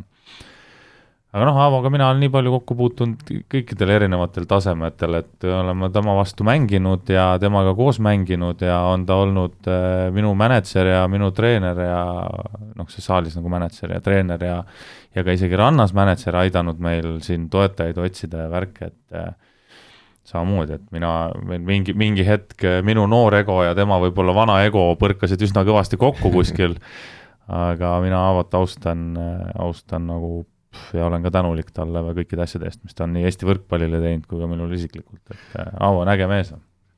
aga 1.36 1.44
noh, 1.50 1.58
Aavoga 1.60 1.90
mina 1.92 2.06
olen 2.08 2.22
nii 2.24 2.30
palju 2.32 2.52
kokku 2.54 2.74
puutunud 2.78 3.30
kõikidel 3.52 3.90
erinevatel 3.98 4.46
tasemetel, 4.48 5.18
et 5.20 5.46
oleme 5.52 5.90
tema 5.92 6.14
vastu 6.16 6.46
mänginud 6.48 7.10
ja 7.12 7.26
temaga 7.42 7.74
koos 7.76 7.98
mänginud 8.04 8.62
ja 8.64 8.78
on 8.88 9.04
ta 9.08 9.18
olnud 9.20 9.68
äh, 9.68 10.06
minu 10.16 10.32
mänedžer 10.38 10.94
ja 10.94 11.02
minu 11.12 11.28
treener 11.36 11.82
ja 11.84 11.98
noh, 12.78 12.88
see 12.92 13.04
saalis 13.04 13.36
nagu 13.36 13.52
mänedžer 13.52 13.92
ja 13.98 14.00
treener 14.04 14.46
ja 14.48 14.62
ja 15.16 15.24
ka 15.24 15.36
isegi 15.36 15.60
rannas 15.60 15.92
mänedžer 15.96 16.40
aidanud 16.40 16.80
meil 16.80 17.18
siin 17.24 17.50
toetajaid 17.52 18.00
otsida 18.00 18.46
ja 18.46 18.48
värke, 18.52 18.88
et 18.88 19.20
äh, 19.20 19.30
samamoodi, 20.26 20.80
et 20.80 20.88
mina, 20.96 21.12
mingi, 21.44 21.92
mingi 21.94 22.24
hetk 22.26 22.64
minu 22.84 23.04
noor 23.06 23.36
ego 23.42 23.60
ja 23.62 23.76
tema 23.78 24.00
võib-olla 24.02 24.34
vana 24.34 24.58
ego 24.64 24.88
põrkasid 24.98 25.44
üsna 25.44 25.68
kõvasti 25.68 26.00
kokku 26.00 26.32
kuskil 26.32 26.80
aga 27.46 27.98
mina 28.02 28.24
Aavot 28.26 28.54
austan, 28.58 29.10
austan 29.62 30.08
nagu 30.08 30.46
ja 30.96 31.06
olen 31.06 31.24
ka 31.26 31.32
tänulik 31.38 31.70
talle 31.74 32.02
kõikide 32.16 32.46
asjade 32.46 32.68
eest, 32.70 32.82
mis 32.84 32.96
ta 32.96 33.06
on 33.06 33.14
nii 33.16 33.26
Eesti 33.28 33.48
võrkpallile 33.48 34.00
teinud 34.02 34.26
kui 34.30 34.40
ka 34.42 34.48
minule 34.50 34.78
isiklikult, 34.78 35.22
et 35.30 35.60
äh, 35.60 35.72
Aavo 35.80 36.04
on 36.04 36.12
äge 36.12 36.28
mees 36.30 36.52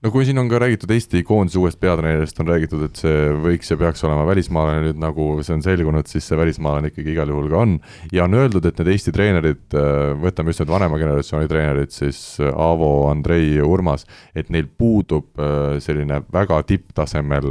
no 0.04 0.12
kui 0.14 0.26
siin 0.26 0.38
on 0.38 0.48
ka 0.50 0.61
räägitud 0.62 0.92
Eesti 0.94 1.24
koondise 1.26 1.58
uuest 1.58 1.78
peatreenerist, 1.82 2.38
on 2.38 2.50
räägitud, 2.52 2.84
et 2.87 3.00
see 3.00 3.30
võiks 3.42 3.72
ja 3.72 3.76
peaks 3.80 4.04
olema 4.06 4.26
välismaalane, 4.28 4.84
nüüd 4.87 5.00
nagu 5.02 5.26
see 5.42 5.56
on 5.56 5.64
selgunud, 5.64 6.06
siis 6.11 6.28
see 6.28 6.38
välismaalane 6.38 6.92
ikkagi 6.92 7.14
igal 7.16 7.32
juhul 7.32 7.48
ka 7.50 7.62
on. 7.64 7.72
ja 8.14 8.28
on 8.28 8.37
öeldud, 8.38 8.68
et 8.68 8.78
need 8.78 8.92
Eesti 8.94 9.14
treenerid, 9.14 9.64
äh, 9.74 10.12
võtame 10.22 10.54
just 10.54 10.62
need 10.62 10.70
vanema 10.70 11.00
generatsiooni 11.02 11.50
treenerid, 11.50 11.94
siis 11.94 12.20
äh, 12.42 12.52
Aavo, 12.54 12.92
Andrei, 13.11 13.56
Urmas, 13.64 14.06
et 14.38 14.52
neil 14.54 14.70
puudub 14.70 15.42
äh, 15.42 15.80
selline 15.82 16.22
väga 16.34 16.61
tipptasemel, 16.68 17.50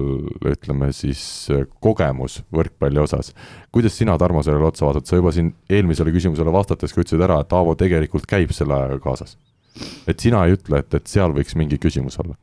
ütleme 0.53 0.93
siis, 0.95 1.21
kogemus 1.83 2.41
võrkpalli 2.53 3.03
osas. 3.03 3.33
kuidas 3.75 3.99
sina, 3.99 4.15
Tarmo, 4.17 4.41
sellele 4.43 4.71
otsa 4.71 4.88
vaatad, 4.88 5.10
sa 5.10 5.19
juba 5.19 5.36
siin 5.36 5.51
eelmisele 5.69 6.15
küsimusele 6.15 6.55
vastates 6.55 6.95
ka 6.95 7.03
ütlesid 7.03 7.27
ära, 7.27 7.41
et 7.43 7.53
Aavo 7.53 7.75
tegelikult 7.75 8.29
käib 8.29 8.55
selle 8.55 8.79
ajaga 8.79 9.03
kaasas 9.03 9.36
et 10.07 10.19
sina 10.19 10.45
ei 10.45 10.55
ütle, 10.57 10.81
et, 10.81 10.93
et 10.93 11.07
seal 11.07 11.33
võiks 11.35 11.55
mingi 11.59 11.79
küsimus 11.81 12.19
olla 12.23 12.35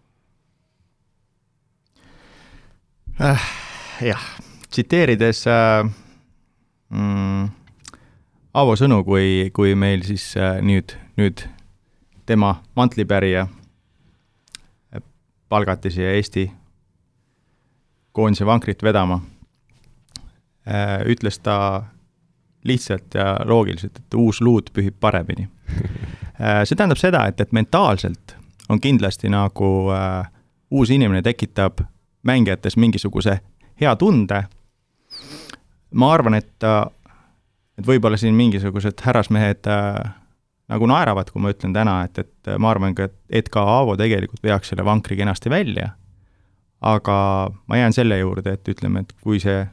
äh,? 3.20 3.50
jah, 4.02 4.24
tsiteerides 4.70 5.44
äh, 5.46 5.84
mm, 6.90 7.52
Aavo 8.54 8.76
sõnu, 8.78 9.00
kui, 9.02 9.50
kui 9.50 9.74
meil 9.74 10.04
siis 10.06 10.28
äh, 10.38 10.60
nüüd, 10.62 10.94
nüüd 11.18 11.42
tema 12.26 12.56
mantlipärija 12.78 13.46
äh, 13.48 15.02
palgati 15.50 15.90
siia 15.90 16.12
Eesti 16.14 16.46
koondise 18.14 18.46
vankrit 18.46 18.82
vedama 18.82 19.20
äh,, 20.66 21.02
ütles 21.10 21.40
ta 21.42 21.56
lihtsalt 22.64 23.14
ja 23.14 23.36
loogiliselt, 23.44 23.98
et 23.98 24.14
uus 24.16 24.40
luud 24.40 24.70
pühib 24.72 24.96
paremini 25.00 25.48
see 26.38 26.76
tähendab 26.76 26.98
seda, 26.98 27.26
et, 27.30 27.40
et 27.40 27.52
mentaalselt 27.52 28.34
on 28.68 28.80
kindlasti 28.80 29.28
nagu 29.28 29.90
äh, 29.92 30.26
uus 30.70 30.90
inimene 30.90 31.22
tekitab 31.22 31.80
mängijates 32.22 32.76
mingisuguse 32.76 33.40
hea 33.80 33.96
tunde. 33.96 34.44
ma 35.94 36.12
arvan, 36.12 36.34
et, 36.34 36.62
äh, 36.64 36.86
et 37.78 37.86
võib-olla 37.86 38.16
siin 38.18 38.34
mingisugused 38.34 39.04
härrasmehed 39.04 39.68
äh, 39.70 40.12
nagu 40.68 40.86
naeravad, 40.86 41.30
kui 41.30 41.42
ma 41.42 41.52
ütlen 41.52 41.74
täna, 41.76 42.02
et, 42.04 42.18
et 42.18 42.54
ma 42.58 42.70
arvan 42.72 42.94
ka, 42.94 43.06
et, 43.10 43.16
et 43.30 43.48
ka 43.52 43.62
Aavo 43.62 43.96
tegelikult 44.00 44.42
veaks 44.42 44.72
selle 44.72 44.84
vankri 44.84 45.16
kenasti 45.16 45.50
välja. 45.50 45.90
aga 46.84 47.50
ma 47.66 47.76
jään 47.76 47.92
selle 47.92 48.18
juurde, 48.18 48.52
et 48.52 48.68
ütleme, 48.68 49.00
et 49.00 49.12
kui 49.22 49.38
see, 49.40 49.66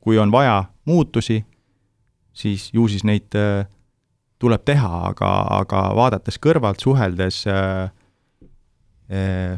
kui 0.00 0.18
on 0.18 0.30
vaja 0.30 0.64
muutusi, 0.84 1.44
siis 2.32 2.68
ju 2.74 2.88
siis 2.88 3.04
neid 3.04 3.34
äh, 3.34 3.66
tuleb 4.38 4.64
teha, 4.68 4.90
aga, 5.10 5.30
aga 5.60 5.82
vaadates 5.96 6.38
kõrvalt, 6.42 6.82
suheldes 6.82 7.44
äh, 7.48 7.88
äh, 9.10 9.56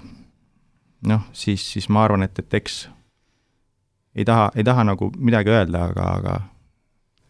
noh, 1.07 1.27
siis, 1.33 1.65
siis 1.73 1.89
ma 1.89 2.05
arvan, 2.07 2.23
et, 2.27 2.39
et 2.39 2.59
eks 2.61 2.85
ei 4.19 4.27
taha, 4.27 4.51
ei 4.57 4.65
taha 4.67 4.85
nagu 4.89 5.11
midagi 5.19 5.53
öelda, 5.55 5.89
aga, 5.91 6.07
aga 6.19 6.37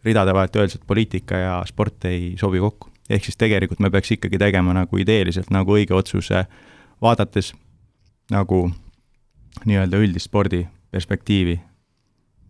ridade 0.05 0.33
vahelt 0.33 0.55
öeldes, 0.55 0.79
et 0.79 0.87
poliitika 0.87 1.37
ja 1.37 1.55
sport 1.67 2.05
ei 2.09 2.35
sobi 2.39 2.59
kokku. 2.59 2.89
ehk 3.09 3.25
siis 3.25 3.37
tegelikult 3.37 3.79
me 3.79 3.89
peaks 3.89 4.11
ikkagi 4.11 4.37
tegema 4.37 4.73
nagu 4.73 4.97
ideeliselt 4.97 5.49
nagu 5.49 5.73
õige 5.73 5.95
otsuse, 5.97 6.45
vaadates 7.01 7.53
nagu 8.29 8.69
nii-öelda 9.65 9.97
üldist 9.97 10.29
spordi 10.29 10.67
perspektiivi, 10.91 11.59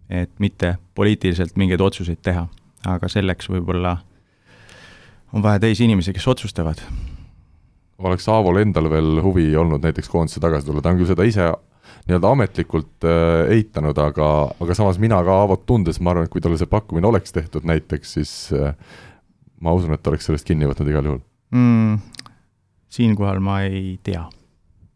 et 0.10 0.32
mitte 0.40 0.76
poliitiliselt 0.96 1.56
mingeid 1.56 1.82
otsuseid 1.82 2.20
teha, 2.22 2.48
aga 2.86 3.08
selleks 3.08 3.50
võib-olla 3.50 3.98
on 5.34 5.46
vaja 5.46 5.60
teisi 5.60 5.86
inimesi, 5.86 6.14
kes 6.14 6.28
otsustavad. 6.28 6.82
oleks 8.00 8.28
Aavol 8.32 8.62
endal 8.62 8.90
veel 8.90 9.20
huvi 9.24 9.50
olnud 9.58 9.84
näiteks 9.84 10.10
koondise 10.10 10.40
tagasi 10.40 10.70
tulla, 10.70 10.82
ta 10.82 10.94
on 10.94 11.02
küll 11.02 11.10
seda 11.10 11.26
ise 11.28 11.50
nii-öelda 12.08 12.32
ametlikult 12.32 13.06
äh, 13.06 13.52
eitanud, 13.58 13.98
aga, 14.02 14.30
aga 14.62 14.78
samas 14.78 15.00
mina 15.02 15.20
ka 15.26 15.36
Aavot 15.44 15.66
tundes, 15.70 16.00
ma 16.02 16.14
arvan, 16.14 16.26
et 16.28 16.34
kui 16.34 16.42
talle 16.42 16.58
see 16.58 16.70
pakkumine 16.70 17.10
oleks 17.10 17.36
tehtud 17.36 17.68
näiteks, 17.68 18.16
siis 18.18 18.34
äh, 18.56 18.74
ma 19.62 19.76
usun, 19.76 19.94
et 19.94 20.04
ta 20.04 20.14
oleks 20.14 20.30
sellest 20.30 20.48
kinni 20.48 20.70
võtnud 20.70 20.92
igal 20.92 21.10
juhul 21.10 21.22
mm,. 21.56 21.98
siinkohal 22.94 23.42
ma 23.44 23.62
ei 23.68 23.98
tea. 24.04 24.24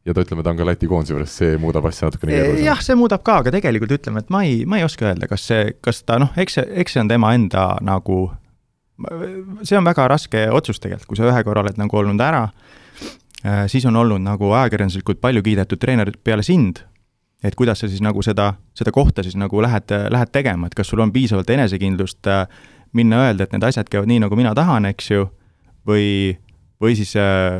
ja 0.05 0.15
ta 0.15 0.23
ütleme, 0.25 0.45
ta 0.45 0.53
on 0.53 0.61
ka 0.61 0.67
Läti 0.67 0.89
koondise 0.89 1.15
juures, 1.15 1.35
see 1.41 1.57
muudab 1.61 1.89
asja 1.89 2.09
natukene 2.09 2.35
keerulisemaks. 2.35 2.67
jah, 2.69 2.85
see 2.85 2.99
muudab 2.99 3.25
ka, 3.25 3.41
aga 3.43 3.53
tegelikult 3.55 3.97
ütleme, 3.99 4.23
et 4.23 4.31
ma 4.33 4.45
ei, 4.47 4.63
ma 4.65 4.79
ei 4.79 4.87
oska 4.87 5.11
öelda, 5.11 5.29
kas 5.31 5.45
see, 5.51 5.73
kas 5.83 6.03
ta 6.07 6.21
noh, 6.23 6.31
eks 6.39 6.59
see, 6.59 6.69
eks 6.83 6.97
see 6.97 7.03
on 7.03 7.11
tema 7.11 7.33
enda 7.37 7.73
nagu, 7.83 8.25
see 9.63 9.77
on 9.77 9.85
väga 9.87 10.07
raske 10.11 10.45
otsus 10.51 10.81
tegelikult, 10.83 11.09
kui 11.11 11.19
sa 11.19 11.27
ühe 11.29 11.43
korra 11.45 11.63
oled 11.65 11.79
nagu 11.79 11.99
olnud 11.99 12.21
ära, 12.23 12.45
äh, 13.43 13.65
siis 13.71 13.85
on 13.89 13.99
olnud 13.99 14.23
nagu 14.23 14.51
ajakirjanduslikult 14.51 15.21
palju 15.23 15.43
kiidetud 15.45 15.81
treener 15.81 16.13
peale 16.23 16.45
sind. 16.45 16.83
Et 17.43 17.55
kuidas 17.59 17.81
sa 17.83 17.89
siis 17.91 17.99
nagu 17.99 18.21
seda, 18.23 18.53
seda 18.71 18.93
kohta 18.95 19.23
siis 19.23 19.35
nagu 19.35 19.59
lähed, 19.61 19.91
lähed 20.15 20.31
tegema, 20.31 20.69
et 20.69 20.77
kas 20.79 20.87
sul 20.87 21.01
on 21.03 21.11
piisavalt 21.11 21.49
enesekindlust 21.51 22.29
äh, 22.31 22.45
minna 22.95 23.25
öelda, 23.25 23.43
et 23.43 23.55
need 23.55 23.65
asjad 23.67 23.89
käivad 23.91 24.07
nii, 24.07 24.21
nagu 24.23 24.37
mina 24.39 24.53
tahan, 24.55 24.87
eks 24.93 25.11
ju, 25.11 25.27
või, 25.89 26.07
või 26.79 26.95
siis 26.95 27.11
äh, 27.19 27.59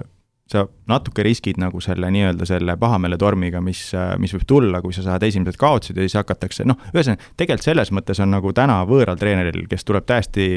sa 0.54 0.66
natuke 0.90 1.24
riskid 1.26 1.58
nagu 1.62 1.82
selle 1.84 2.10
nii-öelda 2.14 2.46
selle 2.48 2.76
pahameeletormiga, 2.80 3.62
mis, 3.64 3.86
mis 4.22 4.34
võib 4.36 4.46
tulla, 4.50 4.82
kui 4.84 4.96
sa 4.96 5.06
saad 5.06 5.24
esimesed 5.26 5.58
kaotused 5.60 5.98
ja 5.98 6.06
siis 6.06 6.18
hakatakse, 6.20 6.68
noh, 6.68 6.80
ühesõnaga, 6.94 7.32
tegelikult 7.40 7.68
selles 7.68 7.94
mõttes 7.96 8.22
on 8.24 8.34
nagu 8.34 8.54
täna 8.56 8.82
võõral 8.90 9.20
treeneril, 9.20 9.66
kes 9.72 9.88
tuleb 9.88 10.08
täiesti 10.10 10.48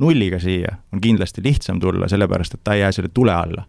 nulliga 0.00 0.38
siia, 0.40 0.76
on 0.92 1.00
kindlasti 1.00 1.42
lihtsam 1.44 1.80
tulla, 1.80 2.08
sellepärast 2.08 2.56
et 2.56 2.64
ta 2.64 2.74
ei 2.74 2.80
jää 2.80 2.92
selle 2.92 3.10
tule 3.14 3.34
alla. 3.34 3.66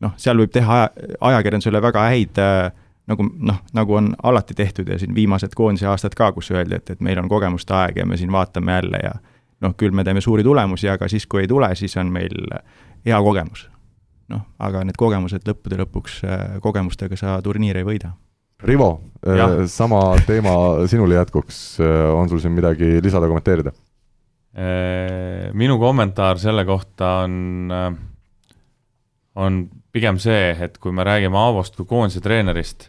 noh, 0.00 0.12
seal 0.20 0.36
võib 0.36 0.52
teha 0.52 0.74
aja, 0.82 0.88
ajakirjandusele 1.30 1.80
väga 1.82 2.02
häid 2.10 2.40
äh, 2.42 2.72
nagu 3.06 3.26
noh, 3.38 3.62
nagu 3.72 3.94
on 3.96 4.10
alati 4.22 4.54
tehtud 4.54 4.88
ja 4.88 4.98
siin 4.98 5.14
viimased 5.14 5.54
koondise 5.56 5.86
aastad 5.86 6.14
ka, 6.18 6.32
kus 6.36 6.50
öeldi, 6.50 6.76
et, 6.76 6.90
et 6.90 7.00
meil 7.00 7.18
on 7.22 7.30
kogemuste 7.30 7.74
aeg 7.74 8.02
ja 8.02 8.06
me 8.06 8.18
siin 8.18 8.32
vaatame 8.32 8.76
jälle 8.76 9.00
ja 9.02 9.14
noh, 9.64 9.72
küll 9.78 9.94
me 9.94 10.04
teeme 10.04 10.20
suuri 10.20 10.44
tulemusi, 10.44 10.88
aga 10.92 11.08
siis, 11.08 11.26
kui 11.26 11.44
ei 11.44 11.48
tule, 11.48 11.70
siis 11.78 11.96
on 11.96 12.12
meil 12.12 12.34
hea 13.06 13.22
kogemus. 13.22 13.68
noh, 14.28 14.42
aga 14.58 14.82
need 14.84 14.98
kogemused 14.98 15.44
lõppude 15.46 15.78
lõpuks, 15.84 16.20
äh, 16.26 16.46
kogemustega 16.62 17.16
sa 17.16 17.40
turniire 17.42 17.84
ei 17.84 17.86
võida. 17.86 18.10
Rivo, 18.66 18.88
äh, 19.22 19.62
sama 19.70 20.00
teema 20.26 20.56
sinule 20.90 21.14
jätkuks, 21.14 21.78
on 22.12 22.28
sul 22.28 22.42
siin 22.42 22.56
midagi 22.56 22.98
lisada, 23.04 23.28
kommenteerida? 23.30 23.72
Minu 24.56 25.74
kommentaar 25.76 26.38
selle 26.40 26.62
kohta 26.64 27.10
on, 27.26 27.68
on 29.36 29.58
pigem 29.92 30.16
see, 30.16 30.54
et 30.64 30.78
kui 30.80 30.94
me 30.96 31.04
räägime 31.04 31.36
Aavost 31.36 31.76
kui 31.76 31.84
koondise 31.90 32.22
treenerist 32.24 32.86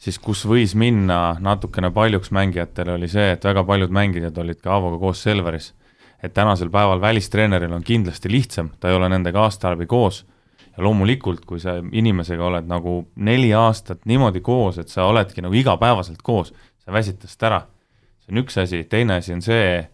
siis 0.00 0.18
kus 0.18 0.44
võis 0.48 0.74
minna 0.78 1.36
natukene 1.40 1.90
paljuks 1.92 2.32
mängijatele, 2.32 2.96
oli 2.96 3.08
see, 3.10 3.34
et 3.34 3.44
väga 3.44 3.64
paljud 3.68 3.92
mängijad 3.92 4.38
olid 4.40 4.60
ka 4.62 4.74
Aavoga 4.76 4.98
koos 5.02 5.22
Selveris. 5.22 5.74
et 6.22 6.34
tänasel 6.34 6.68
päeval 6.68 7.00
välistreeneril 7.00 7.72
on 7.72 7.82
kindlasti 7.82 8.28
lihtsam, 8.28 8.68
ta 8.80 8.90
ei 8.90 8.94
ole 8.94 9.08
nendega 9.08 9.40
aasta 9.40 9.70
läbi 9.72 9.86
koos 9.86 10.26
ja 10.76 10.82
loomulikult, 10.84 11.46
kui 11.48 11.60
sa 11.60 11.78
inimesega 11.92 12.44
oled 12.44 12.66
nagu 12.68 13.08
neli 13.16 13.54
aastat 13.54 14.04
niimoodi 14.04 14.40
koos, 14.40 14.78
et 14.78 14.88
sa 14.88 15.06
oledki 15.08 15.40
nagu 15.40 15.54
igapäevaselt 15.56 16.20
koos, 16.22 16.52
sa 16.84 16.92
väsid 16.92 17.22
tast 17.22 17.42
ära. 17.42 17.62
see 18.20 18.32
on 18.32 18.42
üks 18.42 18.60
asi, 18.60 18.84
teine 18.84 19.16
asi 19.16 19.32
on 19.32 19.40
see, 19.42 19.88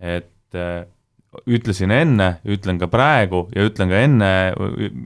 et 0.00 0.56
äh, 0.58 0.86
ütlesin 1.46 1.92
enne, 1.94 2.40
ütlen 2.44 2.80
ka 2.80 2.88
praegu 2.90 3.46
ja 3.54 3.64
ütlen 3.68 3.92
ka 3.92 4.00
enne 4.02 4.30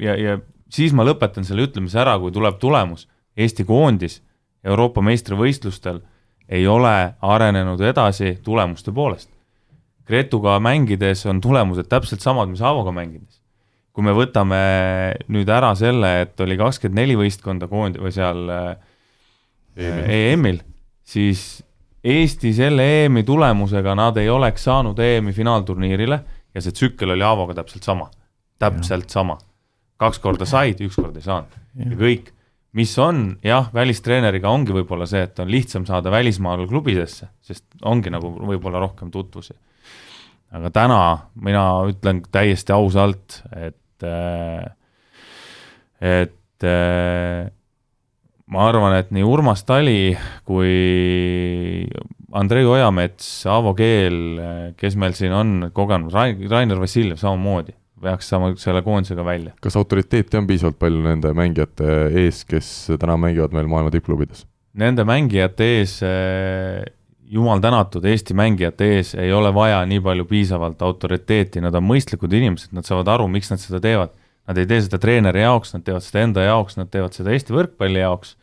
ja, 0.00 0.14
ja 0.16 0.38
siis 0.72 0.94
ma 0.96 1.04
lõpetan 1.06 1.44
selle 1.44 1.66
ütlemise 1.68 2.00
ära, 2.00 2.16
kui 2.22 2.32
tuleb 2.32 2.56
tulemus 2.62 3.08
Eesti 3.36 3.66
koondis 3.66 4.20
Euroopa 4.64 5.02
meistrivõistlustel 5.04 6.00
ei 6.48 6.66
ole 6.68 7.14
arenenud 7.24 7.80
edasi 7.84 8.38
tulemuste 8.44 8.92
poolest. 8.94 9.30
Gretuga 10.06 10.58
mängides 10.60 11.24
on 11.26 11.40
tulemused 11.40 11.88
täpselt 11.88 12.24
samad, 12.24 12.50
mis 12.52 12.62
Aavoga 12.62 12.92
mängides. 12.92 13.40
kui 13.94 14.02
me 14.02 14.10
võtame 14.10 14.56
nüüd 15.30 15.50
ära 15.54 15.68
selle, 15.78 16.08
et 16.24 16.40
oli 16.42 16.56
kakskümmend 16.58 16.98
neli 16.98 17.14
võistkonda 17.14 17.68
koond- 17.70 18.00
või 18.02 18.10
seal 18.10 18.40
EM-il, 19.76 20.58
siis 21.06 21.62
Eesti 22.04 22.52
selle 22.52 22.84
EM-i 23.04 23.22
tulemusega 23.24 23.94
nad 23.96 24.18
ei 24.20 24.28
oleks 24.28 24.66
saanud 24.68 24.98
EM-i 25.00 25.32
finaalturniirile 25.32 26.20
ja 26.54 26.62
see 26.62 26.74
tsükkel 26.76 27.14
oli 27.14 27.24
Aavoga 27.24 27.56
täpselt 27.62 27.86
sama, 27.86 28.10
täpselt 28.60 29.08
ja. 29.08 29.18
sama. 29.20 29.38
kaks 29.96 30.18
korda 30.20 30.44
said, 30.44 30.80
üks 30.84 30.98
kord 31.00 31.16
ei 31.16 31.24
saanud 31.24 31.54
ja, 31.54 31.88
ja 31.88 31.98
kõik 31.98 32.34
mis 32.74 32.92
on 32.98 33.22
jah, 33.44 33.68
välistreeneriga 33.74 34.50
ongi 34.50 34.74
võib-olla 34.74 35.06
see, 35.06 35.22
et 35.28 35.38
on 35.42 35.50
lihtsam 35.50 35.86
saada 35.86 36.10
välismaal 36.12 36.66
klubidesse, 36.70 37.30
sest 37.44 37.66
ongi 37.86 38.12
nagu 38.12 38.32
võib-olla 38.34 38.82
rohkem 38.82 39.12
tutvusi. 39.14 39.54
aga 40.54 40.70
täna 40.70 41.00
mina 41.42 41.64
ütlen 41.90 42.22
täiesti 42.30 42.72
ausalt, 42.72 43.42
et, 43.54 44.06
äh, 44.06 44.64
et 46.00 46.66
äh, 46.66 47.50
ma 48.52 48.66
arvan, 48.68 48.96
et 48.98 49.12
nii 49.14 49.24
Urmas 49.24 49.64
Tali 49.64 50.16
kui 50.44 51.86
Andrei 52.34 52.66
Ojamets, 52.66 53.28
Aavo 53.48 53.72
Keel, 53.78 54.18
kes 54.76 54.98
meil 55.00 55.16
siin 55.16 55.32
on 55.36 55.70
kogenud, 55.74 56.12
Rainer 56.12 56.82
Vassiljev 56.82 57.20
samamoodi 57.22 57.76
peaks 58.04 58.28
saama 58.28 58.52
selle 58.60 58.82
koondisega 58.84 59.24
välja. 59.24 59.54
kas 59.62 59.76
autoriteeti 59.80 60.36
on 60.36 60.48
piisavalt 60.48 60.78
palju 60.78 61.00
nende 61.06 61.32
mängijate 61.36 61.86
ees, 62.24 62.42
kes 62.48 62.68
täna 63.00 63.16
mängivad 63.20 63.54
meil 63.56 63.70
maailma 63.70 63.92
tippklubides? 63.94 64.44
Nende 64.80 65.06
mängijate 65.06 65.68
ees, 65.78 65.94
jumal 67.30 67.62
tänatud, 67.64 68.04
Eesti 68.10 68.36
mängijate 68.36 68.90
ees 68.96 69.14
ei 69.14 69.32
ole 69.32 69.54
vaja 69.54 69.80
nii 69.88 70.02
palju 70.04 70.26
piisavalt 70.28 70.82
autoriteeti, 70.82 71.62
nad 71.64 71.74
on 71.78 71.86
mõistlikud 71.86 72.34
inimesed, 72.34 72.74
nad 72.76 72.86
saavad 72.86 73.14
aru, 73.14 73.30
miks 73.30 73.52
nad 73.54 73.62
seda 73.62 73.80
teevad. 73.84 74.12
Nad 74.44 74.58
ei 74.60 74.66
tee 74.68 74.82
seda 74.84 74.98
treeneri 75.00 75.40
jaoks, 75.40 75.72
nad 75.72 75.84
teevad 75.86 76.04
seda 76.04 76.24
enda 76.26 76.42
jaoks, 76.44 76.76
nad 76.76 76.90
teevad 76.92 77.16
seda 77.16 77.32
Eesti 77.32 77.54
võrkpalli 77.56 78.02
jaoks 78.02 78.34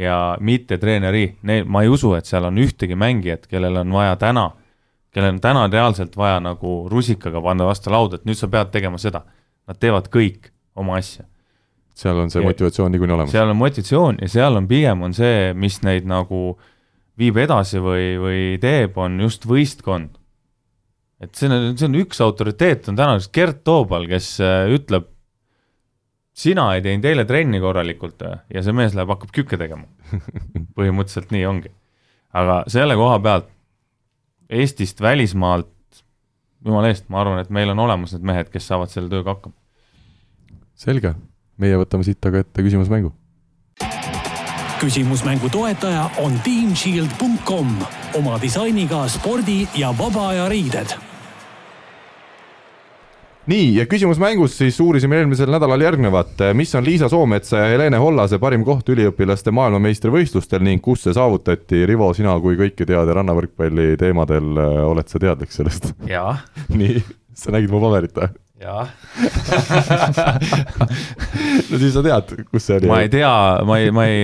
ja 0.00 0.36
mitte 0.40 0.78
treeneri, 0.80 1.36
ma 1.44 1.84
ei 1.84 1.90
usu, 1.92 2.14
et 2.16 2.26
seal 2.26 2.48
on 2.48 2.56
ühtegi 2.58 2.96
mängijat, 2.98 3.44
kellel 3.50 3.82
on 3.82 3.92
vaja 3.94 4.16
täna 4.18 4.48
kellel 5.14 5.36
on 5.36 5.40
täna 5.40 5.68
reaalselt 5.70 6.16
vaja 6.18 6.40
nagu 6.42 6.74
rusikaga 6.90 7.42
panna 7.42 7.68
vastu 7.68 7.92
lauda, 7.94 8.18
et 8.18 8.26
nüüd 8.26 8.38
sa 8.38 8.50
pead 8.50 8.72
tegema 8.74 8.98
seda. 9.00 9.22
Nad 9.68 9.78
teevad 9.80 10.10
kõik 10.12 10.50
oma 10.76 10.98
asja. 10.98 11.24
seal 11.94 12.18
on 12.18 12.30
see 12.32 12.42
ja, 12.42 12.48
motivatsioon 12.48 12.90
niikuinii 12.90 13.14
olemas. 13.14 13.30
seal 13.32 13.52
on 13.52 13.56
motivatsioon 13.56 14.16
ja 14.24 14.28
seal 14.28 14.58
on 14.58 14.66
pigem 14.66 15.04
on 15.06 15.12
see, 15.14 15.52
mis 15.54 15.78
neid 15.86 16.08
nagu 16.10 16.56
viib 17.18 17.36
edasi 17.38 17.78
või, 17.78 18.08
või 18.18 18.40
teeb, 18.58 18.98
on 18.98 19.20
just 19.22 19.46
võistkond. 19.46 20.18
et 21.22 21.38
see 21.38 21.46
on, 21.46 21.76
see 21.78 21.86
on 21.86 21.94
üks 22.02 22.20
autoriteet 22.20 22.90
on 22.90 22.98
täna 22.98 23.20
Gert 23.32 23.62
Toobal, 23.62 24.08
kes 24.10 24.32
äh, 24.42 24.66
ütleb, 24.74 25.06
sina 26.34 26.68
ei 26.74 26.82
teinud 26.82 27.06
eile 27.08 27.24
trenni 27.24 27.60
korralikult 27.62 28.22
äh, 28.26 28.40
ja 28.52 28.62
see 28.66 28.74
mees 28.76 28.94
läheb, 28.96 29.12
hakkab 29.14 29.32
kükke 29.34 29.58
tegema. 29.60 29.86
põhimõtteliselt 30.76 31.34
nii 31.34 31.44
ongi. 31.48 31.72
aga 32.34 32.62
selle 32.70 32.96
koha 32.98 33.18
pealt 33.22 33.50
Eestist, 34.54 35.00
välismaalt, 35.00 35.70
jumala 36.64 36.90
eest, 36.92 37.06
ma 37.08 37.22
arvan, 37.22 37.38
et 37.40 37.48
meil 37.50 37.70
on 37.72 37.78
olemas 37.86 38.12
need 38.12 38.26
mehed, 38.28 38.50
kes 38.52 38.66
saavad 38.68 38.92
selle 38.92 39.08
tööga 39.08 39.32
hakkama. 39.32 39.56
selge, 40.76 41.14
meie 41.56 41.78
võtame 41.80 42.04
siit 42.04 42.26
aga 42.28 42.42
ette 42.44 42.66
küsimusmängu. 42.66 43.14
küsimusmängu 44.82 45.48
toetaja 45.48 46.10
on 46.26 46.36
teamshield.com 46.44 47.74
oma 48.20 48.36
disainiga 48.42 49.06
spordi 49.08 49.64
ja 49.80 49.94
vaba 49.96 50.28
aja 50.34 50.48
riided 50.52 51.13
nii, 53.50 53.66
ja 53.78 53.86
küsimus 53.90 54.20
mängus 54.22 54.56
siis 54.58 54.78
uurisime 54.80 55.18
eelmisel 55.20 55.50
nädalal 55.52 55.82
järgnevat, 55.84 56.40
mis 56.56 56.72
on 56.74 56.86
Liisa 56.86 57.08
Soometsa 57.12 57.64
ja 57.64 57.72
Helene 57.74 58.00
Hollase 58.00 58.38
parim 58.42 58.64
koht 58.66 58.88
üliõpilaste 58.94 59.52
maailmameistrivõistlustel 59.54 60.64
ning 60.64 60.82
kus 60.84 61.04
see 61.06 61.16
saavutati, 61.16 61.84
Rivo, 61.88 62.12
sina 62.16 62.36
kui 62.42 62.58
kõike 62.60 62.86
teada 62.88 63.18
rannavõrkpalli 63.20 63.94
teemadel, 64.00 64.48
oled 64.86 65.10
sa 65.10 65.20
teadlik 65.22 65.52
sellest? 65.54 65.92
jaa. 66.08 66.38
nii, 66.80 67.02
sa 67.36 67.54
nägid 67.54 67.74
mu 67.74 67.82
paberit 67.84 68.16
või? 68.16 68.32
jah 68.64 68.88
no 71.68 71.80
siis 71.80 71.92
sa 71.92 72.00
tead, 72.06 72.30
kus 72.48 72.64
see 72.64 72.78
oli. 72.78 72.88
ma 72.88 73.02
ei 73.04 73.10
tea, 73.12 73.34
ma 73.66 73.74
ei, 73.82 73.90
ma 73.94 74.02
ei, 74.08 74.20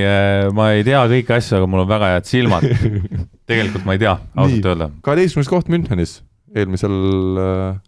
ma 0.56 0.70
ei 0.76 0.86
tea 0.86 1.02
kõiki 1.10 1.32
asju, 1.36 1.58
aga 1.58 1.66
mul 1.68 1.84
on 1.84 1.90
väga 1.90 2.06
head 2.14 2.30
silmad. 2.30 2.62
tegelikult 3.50 3.84
ma 3.84 3.92
ei 3.96 4.00
tea, 4.06 4.14
ausalt 4.38 4.66
öelda. 4.72 4.86
kaheteistkümnes 5.04 5.50
koht 5.50 5.66
Münchenis 5.72 6.12
eelmisel 6.56 7.38
äh, 7.38 7.78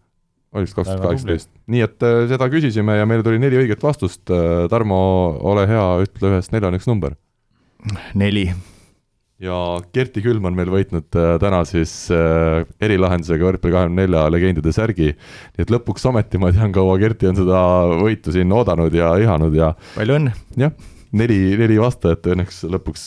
oli 0.52 0.66
vist 0.66 0.76
kaks 0.76 0.90
tuhat 0.90 1.06
kaheksateist, 1.06 1.50
nii 1.72 1.86
et 1.86 2.04
äh, 2.06 2.24
seda 2.32 2.48
küsisime 2.52 2.98
ja 2.98 3.06
meile 3.08 3.24
tuli 3.26 3.40
neli 3.42 3.60
õiget 3.62 3.82
vastust. 3.84 4.24
Äh, 4.30 4.66
Tarmo, 4.72 4.98
ole 5.52 5.64
hea, 5.70 5.86
ütle 6.04 6.34
ühest 6.34 6.52
neljani 6.54 6.80
üks 6.80 6.90
number. 6.90 7.16
neli 8.14 8.50
ja 9.42 9.56
Kerti 9.94 10.22
Külm 10.22 10.46
on 10.46 10.56
meil 10.56 10.70
võitnud 10.70 11.18
äh, 11.18 11.34
täna 11.42 11.62
siis 11.68 11.92
äh, 12.14 12.62
erilahendusega 12.82 13.48
võrkpalli 13.48 13.74
kahekümne 13.74 14.04
nelja 14.04 14.24
legendide 14.30 14.74
särgi. 14.74 15.12
nii 15.56 15.66
et 15.66 15.72
lõpuks 15.72 16.06
ometi 16.10 16.40
ma 16.40 16.52
tean, 16.54 16.72
kaua 16.74 16.98
Kerti 17.02 17.30
on 17.30 17.38
seda 17.40 17.62
võitu 18.02 18.34
siin 18.34 18.52
oodanud 18.54 18.94
ja 18.94 19.14
ihanud 19.22 19.56
ja. 19.58 19.72
palju 19.96 20.18
õnne! 20.20 20.34
jah, 20.60 20.74
neli, 21.18 21.38
neli 21.60 21.76
vastajat 21.80 22.26
õnneks 22.32 22.62
lõpuks, 22.72 23.06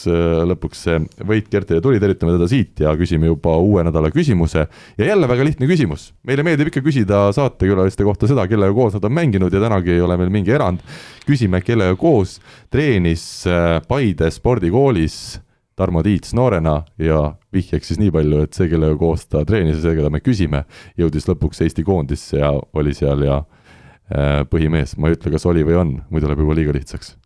lõpuks 0.51 0.84
see 0.86 0.99
võit 1.26 1.47
Kertile 1.51 1.82
tuli, 1.84 1.99
tervitame 2.01 2.36
teda 2.36 2.47
siit 2.49 2.84
ja 2.84 2.93
küsime 2.97 3.30
juba 3.30 3.56
uue 3.62 3.84
nädala 3.86 4.12
küsimuse. 4.14 4.68
ja 4.97 5.06
jälle 5.06 5.28
väga 5.28 5.47
lihtne 5.47 5.70
küsimus, 5.70 6.12
meile 6.24 6.45
meeldib 6.45 6.70
ikka 6.72 6.84
küsida 6.86 7.26
saatekülaliste 7.36 8.06
kohta 8.06 8.30
seda, 8.30 8.47
kellega 8.47 8.74
koos 8.74 8.93
nad 8.97 9.06
on 9.06 9.16
mänginud 9.16 9.53
ja 9.53 9.62
tänagi 9.64 9.95
ei 9.95 10.01
ole 10.01 10.18
meil 10.18 10.30
mingi 10.30 10.51
erand. 10.51 10.80
küsime, 11.26 11.62
kellega 11.62 11.95
koos 11.95 12.39
treenis 12.70 13.45
äh, 13.47 13.82
Paide 13.88 14.30
spordikoolis 14.32 15.41
Tarmo 15.76 16.03
Tiits 16.03 16.34
noorena 16.34 16.84
ja 16.97 17.34
vihjeks 17.53 17.88
siis 17.88 17.99
nii 17.99 18.12
palju, 18.12 18.45
et 18.45 18.56
see, 18.56 18.70
kellega 18.72 18.95
koos 18.99 19.26
ta 19.28 19.43
treenis 19.45 19.82
ja 19.82 19.89
see, 19.89 19.97
keda 19.97 20.12
me 20.14 20.22
küsime, 20.24 20.64
jõudis 20.97 21.28
lõpuks 21.28 21.66
Eesti 21.66 21.84
koondisse 21.84 22.39
ja 22.39 22.53
oli 22.74 22.93
seal 22.95 23.26
ja 23.28 23.41
äh, 23.41 24.45
põhimees, 24.47 24.95
ma 24.95 25.10
ei 25.10 25.18
ütle, 25.20 25.34
kas 25.36 25.49
oli 25.49 25.66
või 25.68 25.82
on, 25.82 25.95
muidu 26.10 26.32
läheb 26.32 26.45
juba 26.45 26.56
liiga 26.56 26.76
lihtsaks. 26.78 27.18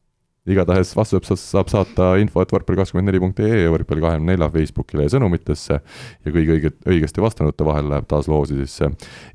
Igatahes 0.47 0.91
vastused 0.95 1.39
saab 1.41 1.69
saata 1.71 2.13
info, 2.21 2.41
et 2.43 2.53
võrkpalli 2.53 2.79
kakskümmend 2.79 3.11
neli 3.11 3.21
punkt 3.21 3.41
ee 3.43 3.65
ja 3.65 3.73
võrkpalli 3.73 4.05
kahekümne 4.05 4.33
nelja 4.33 4.49
Facebookile 4.53 5.07
ja 5.07 5.13
sõnumitesse 5.15 5.79
ja 5.79 6.33
kõige 6.33 6.55
õige, 6.57 6.73
õigesti 6.87 7.23
vastanute 7.23 7.67
vahel 7.67 7.89
läheb 7.91 8.07
taas 8.09 8.29
loosi 8.31 8.59
siis 8.61 8.79
see 8.79 8.91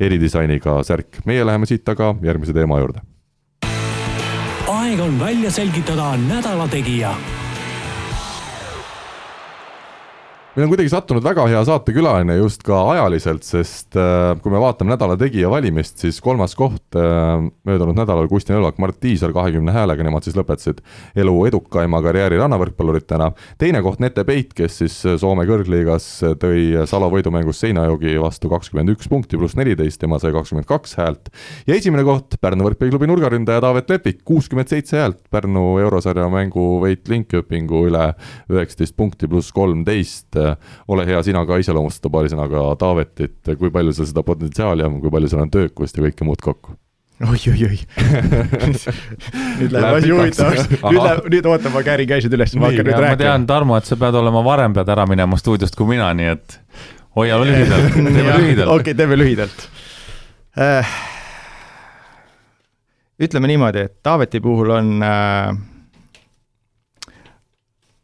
eridisainiga 0.08 0.80
särk. 0.86 1.20
meie 1.24 1.44
läheme 1.46 1.66
siit 1.70 1.88
aga 1.88 2.14
järgmise 2.22 2.56
teema 2.56 2.80
juurde. 2.80 3.04
aeg 4.68 5.00
on 5.00 5.20
välja 5.20 5.50
selgitada 5.50 6.16
nädala 6.16 6.68
tegija 6.68 7.14
meil 10.54 10.68
on 10.68 10.70
kuidagi 10.70 10.90
sattunud 10.92 11.24
väga 11.24 11.48
hea 11.50 11.60
saatekülaline 11.66 12.36
just 12.38 12.62
ka 12.62 12.76
ajaliselt, 12.92 13.42
sest 13.42 13.96
äh, 13.98 14.36
kui 14.38 14.52
me 14.52 14.60
vaatame 14.62 14.92
nädala 14.92 15.16
tegija 15.18 15.48
valimist, 15.50 15.96
siis 15.98 16.20
kolmas 16.22 16.52
koht 16.54 16.94
äh, 16.94 17.42
möödunud 17.66 17.98
nädalal 17.98 18.28
Kusti 18.30 18.54
Nõlvak, 18.54 18.78
Mart 18.78 19.00
Tiisar 19.02 19.34
kahekümne 19.34 19.74
häälega, 19.74 20.06
nemad 20.06 20.22
siis 20.26 20.36
lõpetasid 20.38 20.78
elu 21.18 21.34
edukaima 21.48 21.98
karjääri 22.04 22.38
rannavõrkpalluritena. 22.38 23.32
teine 23.58 23.80
koht 23.82 23.98
Nete 24.04 24.22
Peit, 24.28 24.52
kes 24.54 24.78
siis 24.84 25.00
Soome 25.18 25.42
kõrgliigas 25.48 26.06
tõi 26.38 26.86
Salo 26.86 27.10
võidumängus 27.10 27.64
Seinajoogi 27.64 28.14
vastu 28.22 28.52
kakskümmend 28.52 28.94
üks 28.94 29.10
punkti 29.10 29.40
pluss 29.40 29.58
neliteist, 29.58 29.98
tema 30.04 30.20
sai 30.22 30.30
kakskümmend 30.38 30.70
kaks 30.70 30.94
häält. 31.02 31.32
ja 31.66 31.74
esimene 31.74 32.06
koht 32.06 32.38
Pärnu 32.38 32.68
võrkpalliklubi 32.68 33.10
nurgaründaja 33.10 33.64
Taavet 33.66 33.90
Lepik, 33.90 34.22
kuuskümmend 34.22 34.70
seitse 34.70 35.02
häält, 35.02 35.18
Pärnu 35.34 35.80
eurosarja 35.82 36.30
mängu 36.30 36.78
võit 36.86 37.10
Linköpingu 37.10 37.88
üle 37.90 38.06
üheksateist 38.54 38.94
punkti 38.94 39.26
pluss 39.26 39.50
kolmteist 39.50 40.43
ole 40.88 41.06
hea 41.08 41.20
sina 41.26 41.44
ka 41.48 41.58
iseloomustada 41.62 42.12
paari 42.12 42.32
sõnaga 42.32 42.64
Taavetit, 42.80 43.40
kui 43.58 43.72
palju 43.74 43.94
seal 43.96 44.10
seda 44.10 44.24
potentsiaali 44.26 44.86
on, 44.86 45.00
kui 45.02 45.12
palju 45.12 45.30
seal 45.32 45.44
on 45.44 45.52
töökust 45.52 45.98
ja 45.98 46.06
kõike 46.06 46.26
muud 46.28 46.42
kokku? 46.44 46.78
oi-oi-oi 47.22 47.76
nüüd 49.60 49.70
läheb 49.70 49.98
asi 50.00 50.10
huvitavaks, 50.10 50.70
nüüd 50.72 50.98
läheb, 50.98 51.28
nüüd 51.30 51.46
oota, 51.46 51.70
ma 51.70 51.82
käärin 51.86 52.08
käised 52.10 52.34
üles, 52.34 52.56
ma 52.58 52.72
hakkan 52.72 52.88
nüüd 52.88 52.98
rääkima. 52.98 53.14
ma 53.14 53.20
tean, 53.20 53.46
Tarmo, 53.46 53.76
et 53.78 53.86
sa 53.86 53.98
pead 54.00 54.18
olema 54.18 54.42
varem 54.44 54.74
pead 54.74 54.90
ära 54.90 55.06
minema 55.06 55.38
stuudiost 55.38 55.78
kui 55.78 55.92
mina, 55.92 56.10
nii 56.18 56.32
et 56.32 56.58
hoia 57.14 57.38
lühidalt, 57.44 57.94
teeme 57.94 58.38
lühidalt. 58.40 58.66
okei 58.66 58.80
okay,, 58.80 58.98
teeme 58.98 59.18
lühidalt 59.20 59.68
äh,. 60.58 60.96
ütleme 63.22 63.52
niimoodi, 63.52 63.86
et 63.86 63.96
Taaveti 64.02 64.42
puhul 64.42 64.74
on 64.74 64.90
äh, 65.06 65.54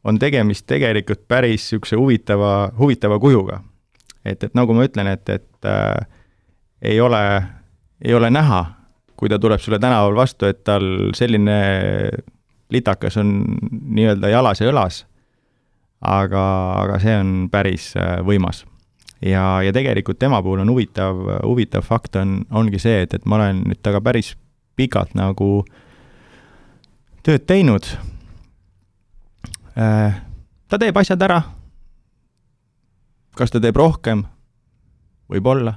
on 0.05 0.19
tegemist 0.19 0.67
tegelikult 0.69 1.27
päris 1.29 1.67
niisuguse 1.67 1.97
huvitava, 1.97 2.71
huvitava 2.79 3.19
kujuga. 3.19 3.61
et, 4.25 4.43
et 4.45 4.55
nagu 4.55 4.75
ma 4.77 4.85
ütlen, 4.85 5.09
et, 5.15 5.29
et 5.29 5.69
äh, 5.69 6.07
ei 6.83 7.01
ole, 7.01 7.21
ei 8.05 8.15
ole 8.15 8.31
näha, 8.31 8.65
kui 9.17 9.29
ta 9.29 9.39
tuleb 9.39 9.61
sulle 9.61 9.79
tänaval 9.79 10.17
vastu, 10.17 10.49
et 10.49 10.65
tal 10.65 11.13
selline 11.17 11.61
litakas 12.71 13.17
on 13.21 13.33
nii-öelda 13.71 14.29
jalas 14.29 14.61
ja 14.61 14.69
õlas, 14.71 15.05
aga, 16.01 16.45
aga 16.83 17.01
see 17.03 17.17
on 17.17 17.33
päris 17.53 17.93
äh, 17.97 18.21
võimas. 18.25 18.65
ja, 19.25 19.61
ja 19.65 19.73
tegelikult 19.73 20.19
tema 20.19 20.43
puhul 20.43 20.63
on 20.65 20.71
huvitav, 20.73 21.25
huvitav 21.45 21.85
fakt 21.85 22.17
on, 22.17 22.43
ongi 22.51 22.79
see, 22.79 23.03
et, 23.05 23.15
et 23.15 23.27
ma 23.27 23.41
olen 23.41 23.65
nüüd 23.69 23.83
temaga 23.83 24.01
päris 24.01 24.35
pikalt 24.77 25.13
nagu 25.15 25.65
tööd 27.23 27.45
teinud 27.45 27.85
ta 29.81 30.79
teeb 30.79 30.97
asjad 31.01 31.23
ära. 31.25 31.41
kas 33.37 33.53
ta 33.53 33.61
teeb 33.63 33.77
rohkem? 33.77 34.25
võib-olla. 35.31 35.77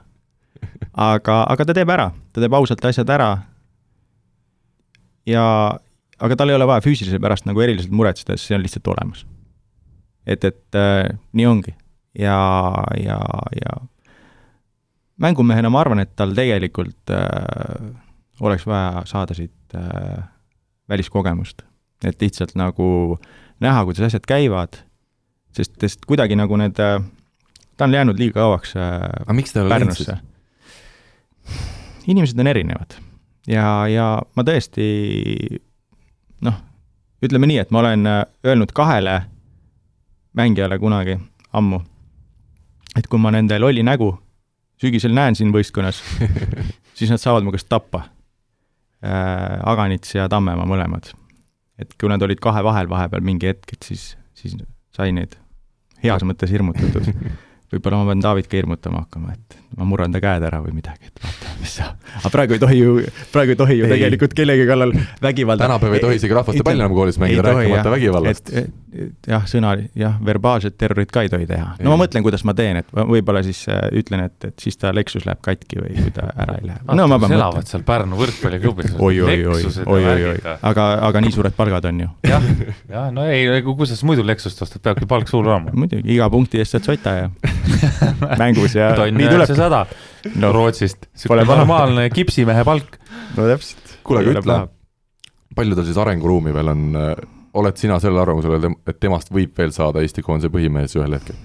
aga, 0.94 1.44
aga 1.44 1.66
ta 1.66 1.76
teeb 1.76 1.92
ära, 1.94 2.10
ta 2.34 2.42
teeb 2.44 2.56
ausalt 2.58 2.86
asjad 2.86 3.10
ära. 3.14 3.30
ja, 5.30 5.46
aga 6.20 6.36
tal 6.36 6.52
ei 6.52 6.58
ole 6.58 6.68
vaja 6.68 6.84
füüsilise 6.84 7.22
pärast 7.22 7.48
nagu 7.48 7.62
eriliselt 7.64 7.94
muretseda, 7.96 8.38
see 8.38 8.58
on 8.58 8.66
lihtsalt 8.66 8.92
olemas. 8.92 9.26
et, 10.26 10.44
et 10.44 10.80
äh, 10.80 11.10
nii 11.34 11.48
ongi 11.48 11.76
ja, 12.20 12.40
ja, 13.00 13.20
ja 13.56 13.78
mängumehena 15.24 15.72
ma 15.72 15.84
arvan, 15.84 16.04
et 16.04 16.16
tal 16.16 16.36
tegelikult 16.36 17.14
äh, 17.14 17.94
oleks 18.42 18.68
vaja 18.68 19.06
saada 19.08 19.38
siit 19.38 19.78
äh, 19.78 20.26
väliskogemust, 20.90 21.64
et 22.04 22.22
lihtsalt 22.22 22.58
nagu 22.60 22.90
äh, 23.16 23.40
näha, 23.64 23.86
kuidas 23.88 24.10
asjad 24.10 24.26
käivad, 24.28 24.82
sest, 25.56 25.76
sest 25.82 26.06
kuidagi 26.10 26.38
nagu 26.40 26.58
need, 26.60 26.80
äh, 26.84 27.00
ta 27.78 27.88
on 27.88 27.96
jäänud 27.96 28.20
liiga 28.20 28.42
kauaks 28.42 28.76
äh, 28.78 29.00
aga 29.24 29.38
miks 29.38 29.54
ta 29.54 29.62
ei 29.62 29.66
ole 29.66 29.76
läinud 29.78 29.98
siis? 29.98 30.12
inimesed 32.08 32.40
on 32.40 32.52
erinevad 32.52 32.98
ja, 33.48 33.66
ja 33.92 34.08
ma 34.36 34.46
tõesti 34.48 34.88
noh, 36.44 36.60
ütleme 37.24 37.50
nii, 37.50 37.62
et 37.64 37.72
ma 37.72 37.84
olen 37.84 38.10
äh, 38.10 38.22
öelnud 38.46 38.76
kahele 38.76 39.22
mängijale 40.34 40.80
kunagi 40.82 41.20
ammu, 41.54 41.80
et 42.98 43.08
kui 43.08 43.22
ma 43.22 43.32
nende 43.34 43.60
lolli 43.62 43.84
nägu 43.86 44.14
sügisel 44.82 45.14
näen 45.16 45.38
siin 45.38 45.54
võistkonnas 45.54 46.02
siis 46.98 47.12
nad 47.14 47.22
saavad 47.22 47.46
mu 47.46 47.54
käest 47.56 47.70
tappa 47.72 48.06
äh,. 49.04 49.60
Aganits 49.64 50.16
ja 50.16 50.30
Tammemaa 50.30 50.68
mõlemad 50.68 51.14
et 51.84 51.96
kui 52.00 52.12
nad 52.12 52.22
olid 52.26 52.42
kahe 52.44 52.64
vahel 52.66 52.90
vahepeal 52.92 53.26
mingi 53.26 53.52
hetk, 53.52 53.76
et 53.76 53.90
siis, 53.90 54.14
siis 54.38 54.56
sai 54.96 55.14
neid 55.16 55.38
heas 56.04 56.26
mõttes 56.28 56.52
hirmutatud. 56.54 57.10
Võib-olla 57.74 58.02
ma 58.02 58.12
pean 58.12 58.22
David 58.22 58.50
ka 58.50 58.60
hirmutama 58.60 59.06
hakkama, 59.06 59.34
et 59.34 59.58
ma 59.78 59.88
murran 59.88 60.14
ta 60.14 60.22
käed 60.24 60.44
ära 60.46 60.60
või 60.64 60.76
midagi, 60.78 61.10
et 61.10 61.24
vaata, 61.24 61.52
mis 61.62 61.74
saab. 61.80 61.98
aga 62.20 62.32
praegu 62.34 62.56
ei 62.58 62.62
tohi 62.62 62.80
ju, 62.80 62.94
praegu 63.34 63.56
ei 63.56 63.60
tohi 63.60 63.78
ju 63.80 63.88
ei. 63.88 63.94
tegelikult 63.96 64.36
kellegi 64.38 64.68
kallal 64.70 64.94
vägivalda. 65.24 65.66
tänapäeval 65.66 65.98
ei 65.98 66.04
tohi 66.04 66.20
isegi 66.22 66.38
rahvaste 66.38 66.66
palju 66.68 66.84
enam 66.84 66.96
koolis 66.96 67.20
mängida, 67.22 67.46
rääkimata 67.48 67.94
vägivallast. 67.94 68.52
jah, 69.28 69.48
sõna, 69.50 69.74
jah, 69.98 70.20
verbaalset 70.26 70.78
terrorit 70.78 71.12
ka 71.14 71.24
ei 71.26 71.32
tohi 71.34 71.48
teha. 71.50 71.72
no 71.80 71.88
ei. 71.88 71.90
ma 71.90 71.98
mõtlen, 72.04 72.26
kuidas 72.26 72.46
ma 72.46 72.54
teen, 72.58 72.82
et 72.84 72.92
võib-olla 72.94 73.42
siis 73.46 73.64
äh, 73.72 73.82
ütlen, 74.04 74.28
et, 74.30 74.38
et 74.52 74.66
siis 74.68 74.78
ta 74.78 74.94
Lexus 74.94 75.26
läheb 75.26 75.42
katki 75.42 75.82
või 75.82 75.96
kui 75.98 76.14
ta 76.14 76.28
ära 76.46 76.60
ei 76.62 76.70
lähe. 76.70 76.84
no 76.86 77.08
ma 77.10 77.18
pean 77.24 77.34
mõtlema. 77.34 77.66
seal 77.72 77.86
Pärnu 77.88 78.20
võrkpalliklubis. 78.20 78.94
oi, 79.00 79.22
oi, 79.26 79.40
oi, 79.56 79.64
oi, 79.88 80.06
oi, 80.14 80.28
oi, 80.36 80.38
aga, 80.62 80.88
aga 81.10 81.26
nii 81.26 81.34
suured 81.34 81.58
palgad 81.58 81.90
on 81.90 82.06
ju. 82.06 82.12
jah, 82.30 82.50
jah, 82.94 83.10
no 83.16 83.26
ei, 83.26 83.50
kuidas 83.66 83.98
sa 83.98 84.10
muidu 84.10 84.26
Lexust 84.28 84.62
ostad, 84.62 84.84
peabki 84.86 85.10
palk 85.10 85.32
suur 85.32 85.50
olema. 85.50 85.74
muidugi, 85.74 86.06
iga 86.14 86.30
punkti 86.34 86.62
eest 86.62 86.78
saad 86.78 86.92
sota 86.92 87.18
ja 87.18 87.30
mängus 88.44 88.78
ja 88.78 88.94
tonn 88.98 89.18
üheksasada 89.64 90.40
no 90.40 90.52
Rootsist. 90.52 91.08
Pole 91.28 91.46
normaalne 91.46 92.10
kipsimehe 92.10 92.64
palk. 92.64 92.98
no 93.38 93.48
täpselt. 93.48 93.98
kuule, 94.04 94.24
aga 94.24 94.40
ütle, 94.40 94.60
palju 95.56 95.78
tal 95.78 95.88
siis 95.88 95.98
arenguruumi 95.98 96.54
veel 96.54 96.72
on, 96.74 96.84
oled 97.54 97.78
sina 97.78 98.00
sellel 98.00 98.24
arvamusel, 98.24 98.72
et 98.88 99.00
temast 99.00 99.32
võib 99.34 99.54
veel 99.58 99.72
saada 99.76 100.02
Eesti 100.02 100.24
koondise 100.26 100.52
põhimees 100.54 100.98
ühel 100.98 101.20
hetkel? 101.20 101.38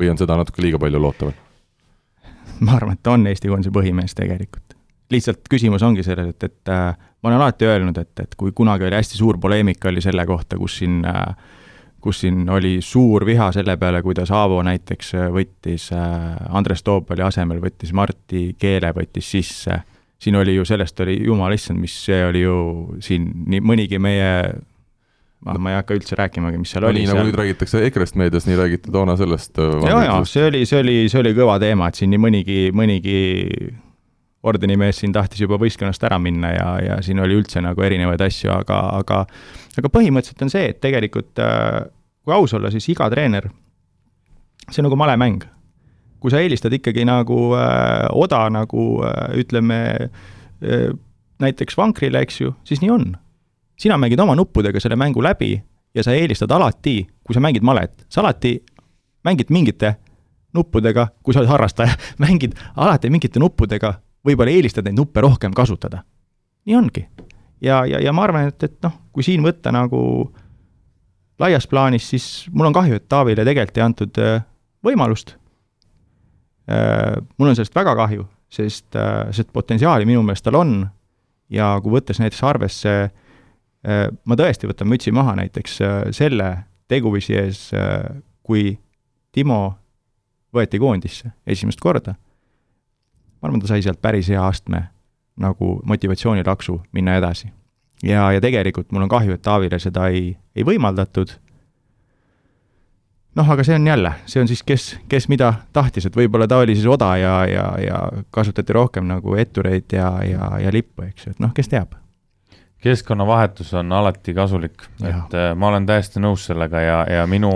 või 0.00 0.10
on 0.10 0.18
seda 0.18 0.36
natuke 0.36 0.62
liiga 0.62 0.78
palju 0.82 1.00
loota 1.00 1.30
veel? 1.30 1.40
ma 2.60 2.78
arvan, 2.78 2.96
et 2.96 3.02
ta 3.02 3.14
on 3.14 3.26
Eesti 3.26 3.50
koondise 3.50 3.74
põhimees 3.74 4.14
tegelikult. 4.14 4.76
lihtsalt 5.10 5.50
küsimus 5.50 5.82
ongi 5.82 6.06
selles, 6.06 6.34
et, 6.34 6.48
et 6.50 6.72
äh, 6.72 6.94
ma 6.94 7.30
olen 7.30 7.40
alati 7.40 7.68
öelnud, 7.68 7.98
et, 7.98 8.14
et 8.20 8.34
kui 8.38 8.52
kunagi 8.52 8.88
oli 8.88 8.98
hästi 8.98 9.20
suur 9.20 9.38
poleemika, 9.40 9.88
oli 9.88 10.02
selle 10.04 10.26
kohta, 10.26 10.58
kus 10.60 10.78
siin 10.82 11.02
äh, 11.08 11.36
kus 12.04 12.20
siin 12.24 12.44
oli 12.52 12.76
suur 12.84 13.24
viha 13.24 13.48
selle 13.56 13.78
peale, 13.80 14.02
kuidas 14.04 14.32
Aavo 14.34 14.60
näiteks 14.66 15.14
võttis 15.32 15.88
äh, 15.96 16.34
Andres 16.52 16.84
Toopali 16.84 17.24
asemel, 17.24 17.62
võttis 17.64 17.94
Marti 17.96 18.50
Keele, 18.60 18.92
võttis 18.96 19.30
sisse, 19.36 19.80
siin 20.20 20.36
oli 20.36 20.58
ju, 20.58 20.66
sellest 20.68 21.00
oli, 21.00 21.16
jumal 21.24 21.56
issand, 21.56 21.80
mis 21.80 21.96
see 22.04 22.20
oli 22.26 22.44
ju 22.44 22.58
siin 23.04 23.30
nii 23.48 23.64
mõnigi 23.64 24.00
meie 24.02 24.30
ma, 25.44 25.56
ma 25.56 25.72
ei 25.72 25.78
hakka 25.78 25.96
üldse 25.96 26.18
rääkimagi, 26.20 26.60
mis 26.60 26.74
seal 26.74 26.84
no, 26.84 26.92
oli. 26.92 27.04
nii 27.04 27.12
nagu 27.12 27.24
nüüd 27.28 27.40
räägitakse 27.40 27.80
EKRE-st 27.88 28.20
meedias, 28.20 28.48
nii 28.48 28.60
räägiti 28.60 28.92
toona 28.92 29.16
sellest. 29.20 29.60
ja, 29.88 30.04
ja 30.08 30.20
see 30.28 30.44
oli, 30.48 30.64
see 30.68 30.80
oli, 30.84 30.98
see 31.12 31.20
oli 31.20 31.34
kõva 31.36 31.56
teema, 31.62 31.88
et 31.88 32.00
siin 32.00 32.12
nii 32.12 32.22
mõnigi, 32.26 32.60
mõnigi 32.76 33.18
ordenimees 34.44 35.00
siin 35.00 35.12
tahtis 35.12 35.40
juba 35.40 35.56
võistkonnast 35.60 36.04
ära 36.04 36.18
minna 36.20 36.52
ja, 36.52 36.70
ja 36.84 36.96
siin 37.02 37.20
oli 37.24 37.38
üldse 37.40 37.62
nagu 37.64 37.82
erinevaid 37.82 38.20
asju, 38.20 38.50
aga, 38.52 38.80
aga 39.00 39.24
aga 39.78 39.90
põhimõtteliselt 39.90 40.44
on 40.44 40.52
see, 40.52 40.68
et 40.70 40.80
tegelikult 40.84 41.40
kui 42.24 42.34
aus 42.34 42.54
olla, 42.56 42.70
siis 42.72 42.86
iga 42.92 43.08
treener, 43.12 43.48
see 44.70 44.80
on 44.80 44.88
nagu 44.88 44.98
malemäng. 44.98 45.44
kui 46.24 46.32
sa 46.32 46.40
eelistad 46.40 46.72
ikkagi 46.72 47.02
nagu 47.04 47.36
äh, 47.52 48.06
oda 48.16 48.46
nagu 48.48 48.84
äh, 49.04 49.34
ütleme 49.36 50.08
äh, 50.64 50.94
näiteks 51.44 51.76
vankrile, 51.76 52.22
eks 52.24 52.40
ju, 52.40 52.54
siis 52.64 52.80
nii 52.80 52.90
on. 52.90 53.12
sina 53.76 53.98
mängid 53.98 54.20
oma 54.20 54.34
nuppudega 54.34 54.80
selle 54.80 54.96
mängu 54.96 55.22
läbi 55.22 55.62
ja 55.94 56.02
sa 56.02 56.12
eelistad 56.12 56.50
alati, 56.50 57.06
kui 57.24 57.34
sa 57.34 57.40
mängid 57.40 57.62
malet, 57.62 58.06
sa 58.08 58.22
alati 58.22 58.56
mängid 59.24 59.50
mingite 59.50 59.96
nuppudega, 60.54 61.08
kui 61.22 61.34
sa 61.34 61.42
oled 61.42 61.50
harrastaja, 61.50 61.92
mängid 62.24 62.56
alati 62.76 63.10
mingite 63.10 63.40
nuppudega 63.40 63.94
võib-olla 64.24 64.54
eelistad 64.54 64.86
neid 64.86 64.98
nuppe 64.98 65.22
rohkem 65.24 65.54
kasutada. 65.54 66.02
nii 66.64 66.76
ongi. 66.76 67.06
ja, 67.60 67.84
ja, 67.86 68.00
ja 68.00 68.12
ma 68.12 68.24
arvan, 68.24 68.48
et, 68.48 68.62
et 68.62 68.76
noh, 68.82 68.92
kui 69.12 69.22
siin 69.26 69.44
võtta 69.44 69.72
nagu 69.72 70.32
laias 71.38 71.66
plaanis, 71.66 72.08
siis 72.10 72.26
mul 72.52 72.70
on 72.70 72.76
kahju, 72.76 72.98
et 72.98 73.08
Taavile 73.08 73.44
tegelikult 73.44 73.78
ei 73.78 73.84
antud 73.84 74.20
äh, 74.22 74.44
võimalust. 74.84 75.34
Äh, 76.70 77.18
mul 77.38 77.50
on 77.50 77.58
sellest 77.58 77.74
väga 77.76 77.94
kahju, 77.98 78.26
sest, 78.52 78.88
äh, 78.96 79.28
sest 79.34 79.52
potentsiaali 79.52 80.06
minu 80.08 80.22
meelest 80.22 80.46
tal 80.46 80.60
on 80.60 80.78
ja 81.52 81.74
kui 81.82 81.92
võttes 81.92 82.20
näiteks 82.22 82.42
arvesse, 82.46 82.94
ma 83.84 84.36
tõesti 84.40 84.64
võtan 84.64 84.88
mütsi 84.88 85.12
maha 85.12 85.34
näiteks 85.36 85.74
selle 86.16 86.46
teguviisi 86.88 87.34
ees, 87.36 87.58
kui 88.40 88.70
Timo 89.28 89.58
võeti 90.56 90.80
koondisse 90.80 91.34
esimest 91.44 91.82
korda 91.84 92.14
ma 93.44 93.50
arvan, 93.50 93.60
ta 93.60 93.68
sai 93.68 93.82
sealt 93.84 94.00
päris 94.00 94.30
hea 94.32 94.40
astme 94.40 94.86
nagu 95.36 95.80
motivatsioonilaksu 95.84 96.78
minna 96.96 97.18
edasi. 97.20 97.52
ja, 98.02 98.32
ja 98.32 98.40
tegelikult 98.40 98.92
mul 98.92 99.02
on 99.04 99.08
kahju, 99.08 99.34
et 99.34 99.42
Taavile 99.42 99.78
seda 99.78 100.06
ei, 100.08 100.36
ei 100.56 100.64
võimaldatud. 100.64 101.34
noh, 103.36 103.50
aga 103.50 103.64
see 103.66 103.76
on 103.76 103.86
jälle, 103.86 104.12
see 104.26 104.40
on 104.40 104.48
siis, 104.48 104.62
kes, 104.62 104.86
kes 105.08 105.28
mida 105.28 105.52
tahtis, 105.76 106.06
et 106.06 106.16
võib-olla 106.16 106.48
ta 106.48 106.62
oli 106.62 106.76
siis 106.76 106.86
oda 106.88 107.10
ja, 107.20 107.34
ja, 107.50 107.66
ja 107.84 107.98
kasutati 108.30 108.72
rohkem 108.72 109.04
nagu 109.10 109.36
ettureid 109.36 109.92
ja, 109.92 110.08
ja, 110.24 110.48
ja 110.62 110.72
lippu, 110.72 111.04
eks 111.04 111.26
ju, 111.26 111.34
et 111.36 111.44
noh, 111.44 111.52
kes 111.52 111.68
teab 111.68 111.92
keskkonnavahetus 112.84 113.74
on 113.80 113.92
alati 113.92 114.34
kasulik, 114.36 114.86
et 115.02 115.36
äh, 115.36 115.50
ma 115.56 115.68
olen 115.68 115.86
täiesti 115.88 116.20
nõus 116.20 116.46
sellega 116.48 116.80
ja, 116.80 116.96
ja 117.08 117.26
minu, 117.28 117.52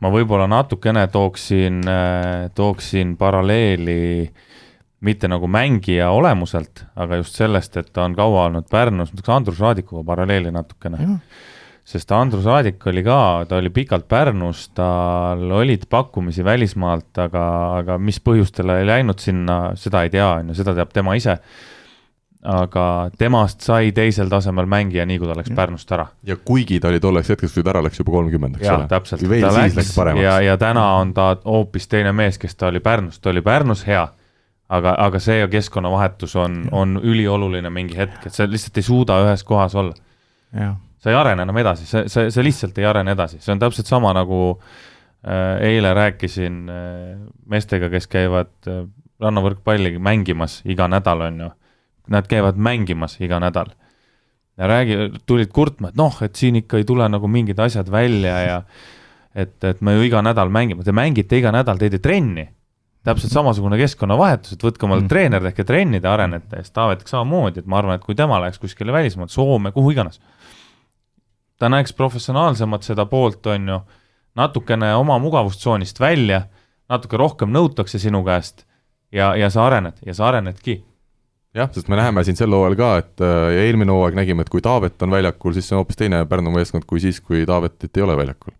ma 0.00 0.12
võib-olla 0.12 0.48
natukene 0.48 1.06
tooksin, 1.12 1.80
äh, 1.88 2.46
tooksin 2.56 3.16
paralleeli 3.20 4.04
äh, 4.24 4.45
mitte 5.06 5.30
nagu 5.30 5.48
mängija 5.50 6.10
olemuselt, 6.14 6.84
aga 6.98 7.20
just 7.20 7.38
sellest, 7.38 7.76
et 7.80 7.92
ta 7.94 8.06
on 8.06 8.16
kaua 8.16 8.46
olnud 8.48 8.66
Pärnus, 8.70 9.12
ma 9.12 9.20
tooks 9.20 9.34
Andrus 9.34 9.62
Raadikuga 9.62 10.04
paralleeli 10.06 10.52
natukene. 10.54 11.20
sest 11.86 12.10
Andrus 12.10 12.44
Raadik 12.48 12.82
oli 12.90 13.04
ka, 13.06 13.20
ta 13.48 13.60
oli 13.60 13.70
pikalt 13.70 14.08
Pärnus, 14.10 14.68
tal 14.74 15.44
olid 15.60 15.86
pakkumisi 15.90 16.44
välismaalt, 16.44 17.12
aga, 17.22 17.46
aga 17.78 17.98
mis 18.02 18.18
põhjustel 18.20 18.74
ei 18.74 18.88
läinud 18.88 19.22
sinna, 19.22 19.60
seda 19.78 20.02
ei 20.02 20.10
tea, 20.10 20.26
on 20.40 20.50
ju, 20.50 20.58
seda 20.58 20.74
teab 20.74 20.94
tema 20.94 21.14
ise. 21.14 21.38
aga 22.46 23.10
temast 23.18 23.64
sai 23.66 23.88
teisel 23.90 24.28
tasemel 24.30 24.68
mängija, 24.70 25.02
nii 25.06 25.18
kui 25.18 25.26
ta 25.26 25.34
läks 25.34 25.50
ja. 25.50 25.56
Pärnust 25.56 25.92
ära. 25.92 26.04
ja 26.22 26.36
kuigi 26.36 26.78
ta 26.80 26.88
oli 26.88 27.00
tolleks 27.02 27.32
hetkeks, 27.32 27.54
kui 27.54 27.62
ta 27.62 27.72
ära 27.72 27.82
läks 27.82 27.98
juba 27.98 28.12
kolmkümmend, 28.18 28.60
eks 28.60 28.70
ole. 28.70 28.86
täpselt, 28.90 29.22
ta 29.22 29.50
läks, 29.56 29.74
läks 29.78 29.96
ja, 30.22 30.36
ja 30.40 30.54
täna 30.58 30.92
on 31.00 31.14
ta 31.14 31.32
hoopis 31.44 31.88
teine 31.90 32.12
mees, 32.12 32.38
kes 32.38 32.54
ta 32.54 32.70
oli 32.70 32.80
Pärnus, 32.80 33.18
ta 33.18 33.30
oli 33.30 33.42
Pärnus 33.42 33.86
hea 33.86 34.06
aga, 34.68 34.94
aga 35.06 35.20
see 35.22 35.44
keskkonnavahetus 35.50 36.34
on, 36.40 36.58
on 36.74 36.96
ülioluline 37.02 37.70
mingi 37.72 37.98
hetk, 37.98 38.26
et 38.26 38.34
sa 38.34 38.48
lihtsalt 38.48 38.80
ei 38.80 38.86
suuda 38.86 39.20
ühes 39.26 39.44
kohas 39.46 39.76
olla. 39.78 39.94
sa 40.98 41.12
ei 41.12 41.16
arene 41.18 41.44
enam 41.46 41.58
edasi, 41.60 41.86
sa, 41.86 42.04
sa, 42.10 42.26
sa 42.32 42.42
lihtsalt 42.42 42.78
ei 42.80 42.86
arene 42.88 43.14
edasi, 43.14 43.40
see 43.44 43.54
on 43.54 43.62
täpselt 43.62 43.86
sama 43.86 44.12
nagu 44.16 44.40
äh, 44.56 45.62
eile 45.68 45.94
rääkisin 45.94 46.64
äh, 46.72 47.16
meestega, 47.46 47.90
kes 47.92 48.08
käivad 48.10 48.54
äh, 48.70 48.84
rannavõrkpalli 49.22 49.96
mängimas 50.02 50.60
iga 50.68 50.88
nädal, 50.90 51.22
on 51.28 51.40
ju. 51.46 51.54
Nad 52.12 52.28
käivad 52.30 52.58
mängimas 52.62 53.16
iga 53.20 53.40
nädal. 53.42 53.72
ja 54.56 54.66
räägi, 54.66 54.94
tulid 55.26 55.50
kurtma, 55.52 55.90
et 55.90 55.96
noh, 56.00 56.14
et 56.24 56.38
siin 56.38 56.56
ikka 56.56 56.78
ei 56.80 56.84
tule 56.88 57.04
nagu 57.12 57.28
mingid 57.28 57.58
asjad 57.60 57.90
välja 57.92 58.36
ja 58.40 58.60
et, 59.34 59.58
et 59.64 59.82
me 59.84 59.92
ju 59.98 60.06
iga 60.06 60.22
nädal 60.24 60.48
mängime, 60.48 60.84
te 60.84 60.94
mängite 60.96 61.36
iga 61.36 61.52
nädal, 61.52 61.76
teete 61.76 61.98
trenni 62.00 62.46
täpselt 63.06 63.32
samasugune 63.32 63.78
keskkonnavahetus, 63.78 64.56
et 64.56 64.64
võtke 64.66 64.86
omale 64.86 65.04
mm. 65.04 65.10
treener, 65.10 65.44
tehke 65.48 65.66
trenni, 65.66 66.00
te 66.02 66.10
arenete 66.10 66.58
ja 66.58 66.64
siis 66.66 66.74
Taavetik 66.74 67.10
samamoodi, 67.10 67.62
et 67.62 67.68
ma 67.70 67.78
arvan, 67.80 68.00
et 68.00 68.04
kui 68.06 68.18
tema 68.18 68.40
läheks 68.42 68.58
kuskile 68.62 68.94
välismaale, 68.94 69.30
Soome, 69.30 69.70
kuhu 69.74 69.92
iganes, 69.94 70.18
ta 71.60 71.70
näeks 71.72 71.94
professionaalsemat 71.96 72.86
seda 72.86 73.06
poolt, 73.10 73.46
on 73.52 73.70
ju, 73.70 73.78
natukene 74.36 74.90
oma 74.98 75.20
mugavustsoonist 75.22 76.00
välja, 76.02 76.42
natuke 76.90 77.18
rohkem 77.20 77.54
nõutakse 77.54 78.00
sinu 78.02 78.24
käest 78.26 78.66
ja, 79.14 79.32
ja 79.38 79.50
sa 79.54 79.64
arened 79.66 80.02
ja 80.06 80.14
sa 80.14 80.28
arenedki 80.28 80.80
jah, 81.56 81.70
sest 81.72 81.88
me 81.88 81.98
näeme 81.98 82.24
siin 82.26 82.38
sel 82.38 82.52
hooajal 82.52 82.76
ka, 82.78 82.90
et 83.04 83.24
äh, 83.24 83.38
ja 83.54 83.64
eelmine 83.70 83.94
hooaeg 83.94 84.18
nägime, 84.18 84.44
et 84.44 84.52
kui 84.52 84.62
Taavet 84.64 85.02
on 85.06 85.14
väljakul, 85.14 85.54
siis 85.56 85.70
see 85.70 85.78
on 85.78 85.84
hoopis 85.84 86.02
teine 86.02 86.24
Pärnu 86.28 86.52
meeskond 86.54 86.84
kui 86.90 87.00
siis, 87.02 87.22
kui 87.22 87.46
Taavetit 87.48 87.96
ei 87.96 88.04
ole 88.04 88.18
väljakul. 88.18 88.54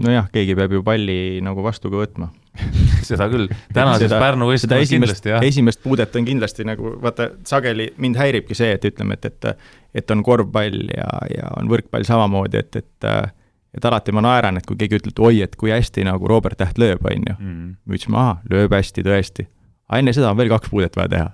nojah, 0.00 0.28
keegi 0.32 0.58
peab 0.58 0.74
ju 0.74 0.82
palli 0.84 1.16
nagu 1.44 1.62
vastu 1.64 1.90
ka 1.92 2.02
võtma 2.02 2.30
seda 3.10 3.28
küll, 3.30 3.50
tänases 3.74 4.12
Pärnu 4.12 4.50
võistkonnas 4.50 4.90
kindlasti 4.90 5.32
jah. 5.32 5.44
esimest 5.46 5.82
puudet 5.82 6.16
on 6.18 6.26
kindlasti 6.26 6.66
nagu 6.68 6.96
vaata, 7.02 7.30
sageli 7.46 7.90
mind 8.02 8.18
häiribki 8.20 8.56
see, 8.58 8.72
et 8.76 8.86
ütleme, 8.90 9.18
et, 9.18 9.30
et 9.30 9.52
et 10.00 10.10
on 10.14 10.22
korvpall 10.22 10.90
ja, 10.94 11.08
ja 11.34 11.50
on 11.58 11.70
võrkpall 11.70 12.06
samamoodi, 12.06 12.62
et, 12.62 12.82
et 12.82 13.10
et 13.74 13.84
alati 13.86 14.12
ma 14.14 14.22
naeran, 14.24 14.58
et 14.58 14.66
kui 14.66 14.78
keegi 14.78 14.98
ütleb, 14.98 15.14
et 15.14 15.20
oi, 15.22 15.42
et 15.46 15.52
kui 15.58 15.70
hästi 15.70 16.02
nagu 16.06 16.26
Robert 16.30 16.58
Täht 16.58 16.78
lööb, 16.80 17.04
on 17.06 17.26
ju 17.28 17.34
mm.. 17.38 17.74
me 17.86 17.98
ütlesime, 17.98 18.18
ahah, 18.18 18.40
lööb 18.50 18.74
hästi 18.74 19.04
tõesti. 19.06 19.46
aga 19.90 20.02
enne 20.02 20.14
seda 20.16 20.32
on 20.32 20.40
veel 20.40 20.50
kaks 20.50 20.72
puudet 20.72 20.96
vaja 20.98 21.12
teha. 21.14 21.28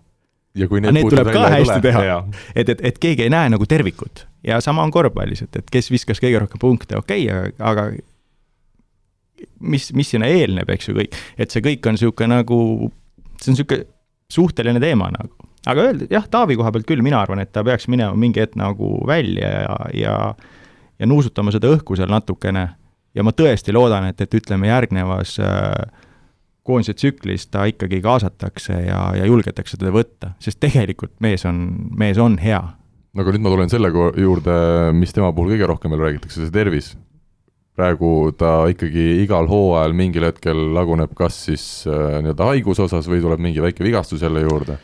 ja 0.56 0.68
kui 0.68 0.82
need, 0.84 0.96
need 0.96 1.08
tuleb 1.12 1.32
ka 1.32 1.46
hästi 1.54 1.78
tule, 1.78 1.84
teha. 1.86 2.18
et, 2.54 2.68
et, 2.68 2.84
et 2.92 3.00
keegi 3.00 3.26
ei 3.26 3.32
näe 3.32 3.52
nagu 3.52 3.68
tervikut 3.68 4.26
ja 4.46 4.60
sama 4.64 4.84
on 4.84 4.92
korvpallis, 4.92 5.46
et, 5.48 5.62
et 5.62 5.72
kes 5.72 5.90
viskas 5.90 6.20
kõige 6.22 6.44
rohkem 6.44 6.60
punkte, 6.60 7.00
okei 7.00 7.24
okay,, 7.30 7.56
aga 7.58 7.88
mis, 9.60 9.90
mis 9.96 10.12
sinna 10.14 10.28
eelneb, 10.30 10.70
eks 10.72 10.90
ju, 10.90 10.96
kõik, 10.98 11.18
et 11.38 11.52
see 11.52 11.64
kõik 11.64 11.86
on 11.88 11.98
niisugune 11.98 12.32
nagu, 12.38 12.58
see 13.40 13.52
on 13.52 13.58
niisugune 13.58 13.88
suhteline 14.32 14.82
teema 14.82 15.10
nagu. 15.14 15.48
aga 15.66 15.88
öelda, 15.88 16.06
jah, 16.10 16.26
Taavi 16.30 16.56
koha 16.58 16.72
pealt 16.74 16.86
küll, 16.88 17.02
mina 17.02 17.20
arvan, 17.22 17.42
et 17.42 17.52
ta 17.54 17.64
peaks 17.66 17.88
minema 17.90 18.14
mingi 18.18 18.42
hetk 18.42 18.58
nagu 18.58 18.98
välja 19.06 19.50
ja, 19.66 19.78
ja 19.94 20.16
ja 20.98 21.06
nuusutama 21.08 21.52
seda 21.54 21.70
õhku 21.74 21.96
seal 21.98 22.10
natukene 22.12 22.66
ja 23.16 23.24
ma 23.24 23.32
tõesti 23.36 23.74
loodan, 23.74 24.08
et, 24.10 24.20
et 24.20 24.36
ütleme, 24.38 24.68
järgnevas 24.70 25.36
äh, 25.42 25.72
koondise 26.66 26.96
tsüklis 26.96 27.48
ta 27.52 27.66
ikkagi 27.70 28.00
kaasatakse 28.04 28.80
ja, 28.88 29.00
ja 29.16 29.28
julgetakse 29.28 29.78
teda 29.80 29.92
võtta, 29.94 30.34
sest 30.42 30.60
tegelikult 30.62 31.14
mees 31.24 31.46
on, 31.48 31.62
mees 31.96 32.20
on 32.22 32.38
hea. 32.42 32.62
no 33.12 33.24
aga 33.24 33.34
nüüd 33.34 33.46
ma 33.46 33.54
tulen 33.54 33.72
selle 33.72 33.92
juurde, 33.92 34.56
mis 34.96 35.14
tema 35.16 35.32
puhul 35.36 35.54
kõige 35.54 35.70
rohkem 35.72 35.94
veel 35.94 36.06
räägitakse, 36.08 36.42
see 36.42 36.54
tervis 36.54 36.94
praegu 37.76 38.32
ta 38.38 38.64
ikkagi 38.72 39.22
igal 39.22 39.48
hooajal 39.50 39.94
mingil 39.96 40.24
hetkel 40.26 40.58
laguneb 40.74 41.12
kas 41.16 41.36
siis 41.48 41.64
äh, 41.88 42.20
nii-öelda 42.24 42.50
haiguse 42.50 42.86
osas 42.86 43.08
või 43.10 43.20
tuleb 43.24 43.42
mingi 43.42 43.62
väike 43.62 43.84
vigastus 43.84 44.24
jälle 44.24 44.46
juurde? 44.46 44.78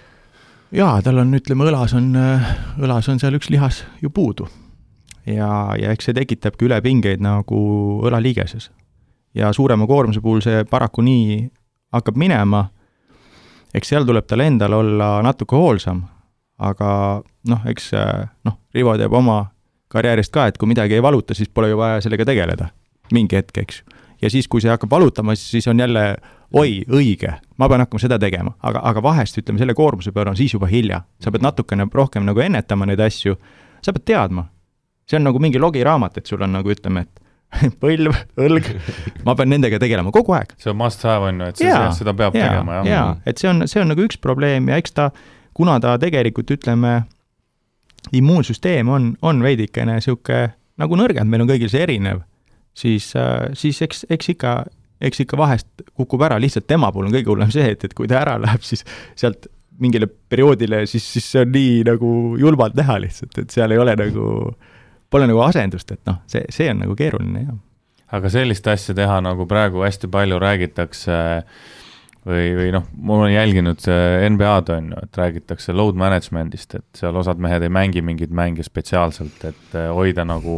jaa, 0.73 1.01
tal 1.05 1.23
on, 1.23 1.33
ütleme, 1.37 1.67
õlas 1.71 1.95
on, 1.97 2.11
äh, 2.17 2.51
õlas 2.81 3.09
on 3.13 3.21
seal 3.23 3.39
üks 3.39 3.49
lihas 3.53 3.83
ju 4.03 4.11
puudu. 4.11 4.49
ja, 5.27 5.73
ja 5.81 5.93
eks 5.93 6.11
see 6.11 6.17
tekitabki 6.21 6.69
ülepingeid 6.69 7.25
nagu 7.25 7.63
õlaliigeses. 8.05 8.71
ja 9.35 9.53
suurema 9.53 9.87
koormuse 9.89 10.21
puhul 10.21 10.45
see 10.45 10.65
paraku 10.69 11.05
nii 11.07 11.49
hakkab 11.93 12.21
minema, 12.21 12.67
eks 13.75 13.89
seal 13.89 14.05
tuleb 14.09 14.29
tal 14.29 14.45
endal 14.45 14.77
olla 14.83 15.15
natuke 15.25 15.57
hoolsam, 15.57 16.05
aga 16.61 17.23
noh, 17.49 17.65
eks 17.73 17.89
äh, 17.97 18.29
noh, 18.45 18.61
Rivo 18.75 18.99
teab 19.01 19.17
oma 19.17 19.47
karjäärist 19.93 20.33
ka, 20.33 20.47
et 20.49 20.61
kui 20.61 20.69
midagi 20.69 20.97
ei 20.97 21.03
valuta, 21.05 21.35
siis 21.37 21.49
pole 21.49 21.73
ju 21.73 21.81
vaja 21.81 22.01
sellega 22.05 22.29
tegeleda 22.29 22.69
mingi 23.13 23.39
hetk, 23.39 23.59
eks. 23.65 23.83
ja 24.23 24.31
siis, 24.31 24.49
kui 24.49 24.63
see 24.63 24.71
hakkab 24.73 24.91
valutama, 24.91 25.37
siis 25.39 25.69
on 25.71 25.81
jälle 25.81 26.05
oi, 26.53 26.83
õige, 26.91 27.33
ma 27.59 27.69
pean 27.71 27.85
hakkama 27.85 28.03
seda 28.03 28.19
tegema, 28.21 28.55
aga, 28.63 28.83
aga 28.91 29.03
vahest 29.05 29.39
ütleme, 29.41 29.61
selle 29.63 29.75
koormuse 29.77 30.13
peale 30.13 30.33
on 30.33 30.39
siis 30.39 30.55
juba 30.55 30.69
hilja. 30.71 31.03
sa 31.21 31.33
pead 31.33 31.45
natukene 31.45 31.89
rohkem 31.95 32.27
nagu 32.29 32.41
ennetama 32.41 32.89
neid 32.89 33.01
asju, 33.01 33.37
sa 33.83 33.93
pead 33.93 34.07
teadma. 34.13 34.49
see 35.09 35.19
on 35.19 35.27
nagu 35.27 35.39
mingi 35.43 35.59
logiraamat, 35.59 36.19
et 36.19 36.27
sul 36.27 36.43
on 36.43 36.53
nagu 36.53 36.71
ütleme, 36.71 37.07
et 37.07 37.21
põlv, 37.83 38.17
õlg, 38.41 38.69
ma 39.27 39.35
pean 39.37 39.51
nendega 39.53 39.79
tegelema 39.81 40.13
kogu 40.13 40.37
aeg. 40.37 40.57
see 40.59 40.71
on 40.73 40.79
must 40.81 41.05
have, 41.09 41.29
on 41.29 41.41
ju, 41.41 41.53
et 41.53 41.63
see, 41.63 41.77
seda 41.99 42.15
peab 42.17 42.37
ja, 42.37 42.49
tegema, 42.49 42.81
jah? 42.81 42.91
jaa, 42.93 43.07
et 43.27 43.39
see 43.39 43.51
on, 43.51 43.67
see 43.69 43.83
on 43.83 43.93
nagu 43.93 44.05
üks 44.05 44.21
probleem 44.21 44.69
ja 44.73 44.81
eks 44.81 44.97
ta 44.97 45.11
kuna 45.55 45.79
ta 45.81 45.97
tegelikult 46.01 46.51
ütleme, 46.51 47.03
immuunsüsteem 48.13 48.89
on, 48.89 49.13
on 49.23 49.43
veidikene 49.45 49.99
niisugune 50.01 50.53
nagu 50.81 50.97
nõrgem, 50.99 51.29
meil 51.29 51.45
on 51.45 51.51
kõigil 51.51 51.71
see 51.71 51.85
erinev, 51.85 52.23
siis, 52.75 53.11
siis 53.59 53.83
eks, 53.85 54.05
eks 54.13 54.33
ikka, 54.35 54.53
eks 55.01 55.25
ikka 55.25 55.39
vahest 55.41 55.85
kukub 55.99 56.23
ära, 56.25 56.39
lihtsalt 56.43 56.69
tema 56.71 56.93
puhul 56.93 57.11
on 57.11 57.17
kõige 57.17 57.33
hullem 57.33 57.51
see, 57.55 57.73
et, 57.75 57.85
et 57.85 57.97
kui 57.97 58.11
ta 58.11 58.21
ära 58.23 58.39
läheb, 58.43 58.65
siis 58.67 58.85
sealt 59.19 59.51
mingile 59.83 60.07
perioodile, 60.07 60.85
siis, 60.87 61.05
siis 61.17 61.27
see 61.33 61.43
on 61.43 61.53
nii 61.55 61.83
nagu 61.89 62.13
julmalt 62.39 62.77
näha 62.79 63.01
lihtsalt, 63.03 63.37
et 63.43 63.55
seal 63.55 63.73
ei 63.75 63.81
ole 63.83 63.97
nagu, 63.99 64.31
pole 65.11 65.29
nagu 65.29 65.43
asendust, 65.45 65.91
et 65.95 66.03
noh, 66.09 66.23
see, 66.31 66.45
see 66.55 66.71
on 66.71 66.85
nagu 66.85 66.97
keeruline, 66.99 67.47
jah. 67.47 67.61
aga 68.19 68.33
sellist 68.33 68.69
asja 68.71 68.95
teha, 68.97 69.21
nagu 69.25 69.49
praegu 69.51 69.83
hästi 69.85 70.11
palju 70.13 70.39
räägitakse 70.43 71.17
äh, 71.17 71.63
või, 72.27 72.53
või 72.57 72.69
noh, 72.75 72.85
ma 73.03 73.17
olen 73.17 73.33
jälginud 73.35 73.83
NBA-d 74.33 74.75
on 74.77 74.91
ju, 74.93 75.01
et 75.07 75.19
räägitakse 75.19 75.75
load 75.75 75.99
management'ist, 75.99 76.77
et 76.79 77.01
seal 77.01 77.17
osad 77.19 77.41
mehed 77.43 77.65
ei 77.67 77.73
mängi 77.73 78.03
mingeid 78.05 78.35
mänge 78.35 78.67
spetsiaalselt, 78.67 79.43
et 79.49 79.77
eh, 79.79 79.89
hoida 79.91 80.25
nagu, 80.29 80.55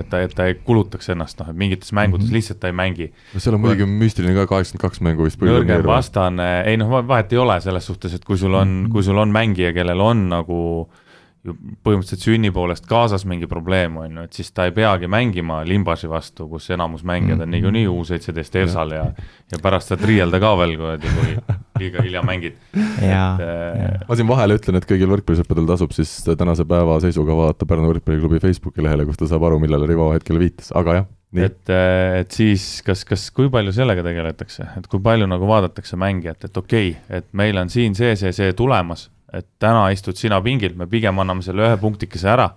et 0.00 0.10
ta, 0.10 0.24
et 0.24 0.34
ta 0.34 0.48
ei 0.50 0.58
kulutaks 0.66 1.12
ennast, 1.14 1.38
noh, 1.40 1.52
et 1.52 1.60
mingites 1.60 1.94
mängudes 1.94 2.26
mm 2.26 2.30
-hmm. 2.30 2.40
lihtsalt 2.40 2.60
ta 2.60 2.72
ei 2.72 2.76
mängi. 2.80 3.12
no 3.34 3.40
seal 3.40 3.54
on 3.54 3.60
muidugi 3.60 3.86
müstiline 3.86 4.34
ka, 4.34 4.46
kaheksakümmend 4.46 4.88
kaks 4.88 5.00
mängu 5.00 5.24
vist. 5.24 5.40
nõrgem 5.40 5.86
vastane, 5.86 6.50
ei 6.66 6.76
noh, 6.76 6.90
vahet 7.08 7.32
ei 7.32 7.38
ole 7.38 7.60
selles 7.60 7.86
suhtes, 7.86 8.14
et 8.14 8.24
kui 8.24 8.38
sul 8.38 8.54
on 8.54 8.68
mm, 8.68 8.84
-hmm. 8.84 8.92
kui 8.92 9.02
sul 9.02 9.18
on 9.18 9.30
mängija, 9.30 9.72
kellel 9.72 10.00
on 10.00 10.28
nagu 10.28 10.88
äh, 10.90 11.03
ju 11.44 11.54
põhimõtteliselt 11.84 12.24
sünni 12.24 12.50
poolest 12.54 12.86
kaasas 12.88 13.26
mingi 13.28 13.48
probleem, 13.50 13.98
on 14.00 14.18
ju, 14.18 14.26
et 14.28 14.36
siis 14.38 14.48
ta 14.54 14.64
ei 14.68 14.72
peagi 14.76 15.08
mängima 15.10 15.60
Limbasi 15.68 16.08
vastu, 16.08 16.46
kus 16.48 16.70
enamus 16.72 17.04
mängijad 17.04 17.42
on 17.44 17.52
niikuinii 17.52 17.84
U 17.90 17.98
seitseteist 18.08 18.56
ERSA-l 18.62 18.94
ja 18.96 19.04
ja 19.52 19.60
pärast 19.62 19.92
saad 19.92 20.04
riielda 20.08 20.40
ka 20.42 20.54
veel, 20.58 20.76
kui 20.80 21.34
liiga 21.82 22.04
hilja 22.04 22.22
mängid. 22.26 22.56
Äh, 22.74 24.00
ma 24.08 24.16
siin 24.16 24.28
vahele 24.30 24.56
ütlen, 24.58 24.78
et 24.80 24.88
kõigil 24.88 25.10
võrkpallisõppedel 25.10 25.68
tasub 25.68 25.92
siis 25.96 26.14
tänase 26.30 26.66
päeva 26.68 26.96
seisuga 27.04 27.36
vaadata 27.36 27.68
Pärnu 27.68 27.92
võrkpalliklubi 27.92 28.40
Facebooki 28.42 28.84
lehele, 28.84 29.06
kus 29.08 29.20
ta 29.20 29.28
saab 29.30 29.44
aru, 29.50 29.60
millele 29.62 29.88
Rivo 29.90 30.08
hetkel 30.14 30.40
viitas, 30.40 30.72
aga 30.76 31.00
jah. 31.00 31.12
Nii. 31.34 31.42
et, 31.48 31.70
äh, 31.74 32.20
et 32.20 32.30
siis 32.30 32.64
kas, 32.86 33.00
kas, 33.08 33.24
kui 33.34 33.48
palju 33.50 33.72
sellega 33.74 34.04
tegeletakse, 34.06 34.68
et 34.78 34.84
kui 34.86 35.02
palju 35.02 35.26
nagu 35.26 35.48
vaadatakse 35.50 35.98
mängijat, 35.98 36.46
et 36.46 36.60
okei 36.60 36.92
okay,, 36.94 37.18
et 37.18 37.26
meil 37.34 37.58
on 37.58 37.72
siin 37.72 37.96
see, 37.98 38.14
see, 38.20 38.30
see 38.36 38.52
tulemas 38.54 39.08
et 39.34 39.46
täna 39.62 39.88
istud 39.94 40.18
sina 40.18 40.40
pingil, 40.44 40.76
me 40.78 40.88
pigem 40.90 41.18
anname 41.22 41.44
selle 41.44 41.66
ühe 41.66 41.76
punktikese 41.80 42.30
ära, 42.34 42.48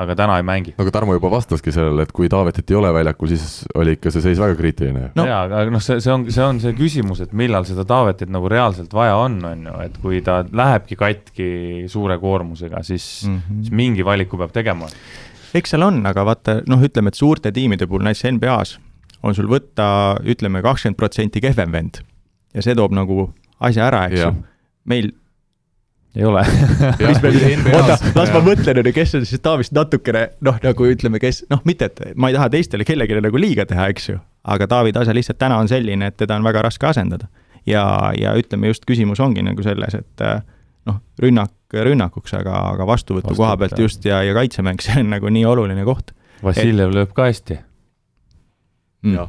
aga 0.00 0.14
täna 0.16 0.36
ei 0.38 0.44
mängi. 0.46 0.74
no 0.76 0.84
aga 0.84 0.92
Tarmo 0.94 1.14
juba 1.16 1.30
vastaski 1.32 1.72
sellele, 1.74 2.04
et 2.06 2.12
kui 2.14 2.28
Taavetit 2.30 2.70
ei 2.70 2.78
ole 2.78 2.92
väljakul, 2.94 3.30
siis 3.32 3.64
oli 3.78 3.96
ikka 3.96 4.12
see 4.14 4.24
seis 4.24 4.40
väga 4.40 4.56
kriitiline 4.58 5.08
no.. 5.18 5.24
jaa, 5.26 5.40
aga 5.46 5.72
noh, 5.74 5.82
see, 5.84 5.98
see 6.04 6.12
on, 6.14 6.26
see 6.30 6.44
on 6.44 6.60
see 6.62 6.76
küsimus, 6.78 7.22
et 7.24 7.32
millal 7.36 7.66
seda 7.68 7.84
Taavetit 7.88 8.30
nagu 8.32 8.50
reaalselt 8.50 8.94
vaja 8.96 9.16
on, 9.20 9.40
on 9.50 9.66
ju, 9.70 9.78
et 9.86 9.96
kui 10.02 10.20
ta 10.26 10.40
lähebki 10.46 10.98
katki 11.00 11.50
suure 11.90 12.20
koormusega, 12.22 12.84
siis 12.86 13.26
mm, 13.26 13.40
-hmm. 13.40 13.64
siis 13.64 13.74
mingi 13.82 14.06
valiku 14.06 14.38
peab 14.40 14.54
tegema. 14.54 14.88
eks 15.54 15.74
seal 15.74 15.82
on, 15.82 16.04
aga 16.06 16.24
vaata, 16.24 16.60
noh, 16.70 16.86
ütleme, 16.86 17.10
et 17.10 17.18
suurte 17.18 17.52
tiimide 17.52 17.90
puhul, 17.90 18.06
näiteks 18.06 18.30
NBA-s 18.38 18.78
on 19.26 19.34
sul 19.34 19.50
võtta, 19.50 20.16
ütleme, 20.22 20.62
kakskümmend 20.62 20.96
protsenti 20.96 21.42
kehvem 21.42 21.72
vend 21.72 22.00
ja 22.54 22.62
see 22.64 22.76
toob 22.78 22.94
nagu 22.96 23.28
asja 23.60 23.88
ära, 23.90 24.06
eks 24.08 24.22
ju. 24.22 24.30
meil 24.88 25.10
ei 26.16 26.24
ole. 26.26 26.42
Oota, 27.74 27.98
las 28.16 28.32
ma 28.34 28.42
mõtlen, 28.44 28.80
ju, 28.82 28.94
kes 28.94 29.14
on 29.18 29.26
siis 29.28 29.42
Taavist 29.44 29.74
natukene 29.76 30.26
noh, 30.46 30.58
nagu 30.62 30.88
ütleme, 30.90 31.20
kes 31.22 31.44
noh, 31.52 31.62
mitte 31.68 31.90
et 31.90 32.02
ma 32.16 32.30
ei 32.30 32.38
taha 32.38 32.50
teistele 32.52 32.86
kellelegi 32.88 33.20
nagu 33.22 33.40
liiga 33.40 33.66
teha, 33.68 33.86
eks 33.92 34.10
ju, 34.10 34.18
aga 34.50 34.68
Taavi 34.70 34.94
tase 34.96 35.14
lihtsalt 35.14 35.38
täna 35.40 35.60
on 35.62 35.70
selline, 35.70 36.10
et 36.10 36.18
teda 36.20 36.38
on 36.40 36.46
väga 36.46 36.64
raske 36.66 36.90
asendada. 36.90 37.30
ja, 37.66 37.84
ja 38.18 38.34
ütleme 38.38 38.72
just 38.72 38.86
küsimus 38.88 39.20
ongi 39.20 39.44
nagu 39.46 39.62
selles, 39.62 39.94
et 39.94 40.26
noh, 40.88 41.00
rünnak 41.22 41.54
rünnakuks, 41.70 42.34
aga, 42.34 42.56
aga 42.74 42.86
vastuvõtu 42.88 43.36
koha 43.36 43.56
pealt 43.60 43.78
just 43.78 44.04
ja, 44.04 44.22
ja 44.26 44.34
kaitsemäng, 44.34 44.82
see 44.84 45.02
on 45.04 45.12
nagu 45.14 45.30
nii 45.30 45.46
oluline 45.46 45.86
koht. 45.86 46.14
Vassiljev 46.42 46.94
lööb 46.94 47.14
ka 47.14 47.28
hästi. 47.28 47.60
Mm.. 49.00 49.14
jah, 49.16 49.28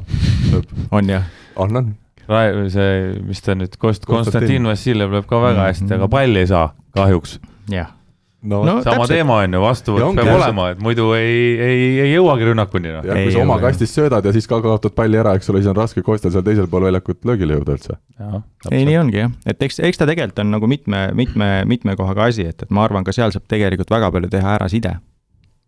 on 0.92 1.08
jah? 1.08 1.28
on, 1.56 1.76
on 1.76 1.94
see, 2.72 3.00
mis 3.26 3.42
ta 3.44 3.56
nüüd, 3.58 3.74
Kost-, 3.80 4.06
Konstantin 4.08 4.68
Vassiljev 4.70 5.12
lööb 5.16 5.26
ka 5.30 5.40
väga 5.42 5.58
mhm. 5.58 5.66
hästi 5.70 5.84
mm, 5.84 5.90
-hmm. 5.90 5.98
aga 6.00 6.12
palli 6.12 6.44
ei 6.44 6.52
saa, 6.52 6.70
kahjuks. 6.96 7.40
jah. 7.72 7.90
No, 8.42 8.64
no, 8.66 8.80
sama 8.82 9.04
täpselt. 9.04 9.12
teema 9.14 9.36
on 9.38 9.52
ju, 9.54 9.58
vastuvõtt 9.62 10.02
peab 10.02 10.16
täpselt. 10.18 10.34
olema, 10.40 10.64
et 10.72 10.80
muidu 10.82 11.04
ei, 11.14 11.34
ei, 11.62 11.84
ei 12.02 12.08
jõuagi 12.10 12.48
rünnakuni 12.48 12.90
no.. 12.90 13.02
ja 13.06 13.14
kui 13.14 13.30
sa 13.30 13.44
oma 13.44 13.60
kastist 13.62 13.94
söödad 13.94 14.26
ja 14.26 14.32
siis 14.34 14.50
ka 14.50 14.58
kaotad 14.64 14.96
palli 14.98 15.20
ära, 15.20 15.36
eks 15.38 15.52
ole, 15.52 15.60
siis 15.62 15.70
on 15.70 15.78
raske 15.78 16.02
Kostal 16.02 16.34
seal 16.34 16.42
teisel 16.42 16.66
pool 16.66 16.88
väljakut 16.88 17.22
löögile 17.22 17.54
jõuda 17.54 17.76
üldse. 17.76 17.94
ei, 18.72 18.82
nii 18.82 18.98
ongi 18.98 19.20
jah, 19.20 19.30
et 19.46 19.62
eks, 19.62 19.78
eks 19.86 20.02
ta 20.02 20.10
tegelikult 20.10 20.42
on 20.42 20.50
nagu 20.56 20.66
mitme, 20.66 21.04
mitme, 21.14 21.52
mitme 21.70 21.94
kohaga 21.94 22.26
asi, 22.32 22.48
et, 22.50 22.66
et 22.66 22.74
ma 22.74 22.82
arvan, 22.82 23.06
ka 23.06 23.14
seal 23.14 23.30
saab 23.30 23.46
tegelikult 23.46 23.94
väga 23.94 24.10
palju 24.10 24.34
teha 24.34 24.58
ära 24.58 24.66
side 24.72 24.96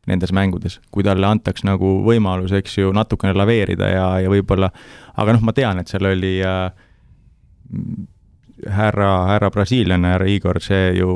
nendes 0.06 0.32
mängudes, 0.32 0.80
kui 0.90 1.04
talle 1.06 1.26
antaks 1.26 1.64
nagu 1.64 1.98
võimalus, 2.06 2.52
eks 2.52 2.78
ju, 2.78 2.92
natukene 2.92 3.34
laveerida 3.36 3.88
ja, 3.88 4.08
ja 4.24 4.32
võib-olla, 4.32 4.70
aga 5.16 5.36
noh, 5.36 5.44
ma 5.46 5.54
tean, 5.56 5.80
et 5.80 5.90
seal 5.90 6.10
oli 6.10 6.36
äh, 6.44 6.68
härra, 8.66 9.26
härra 9.26 9.50
brasiillane, 9.50 10.08
härra 10.08 10.26
Igor, 10.26 10.60
see 10.62 10.92
ju, 10.98 11.08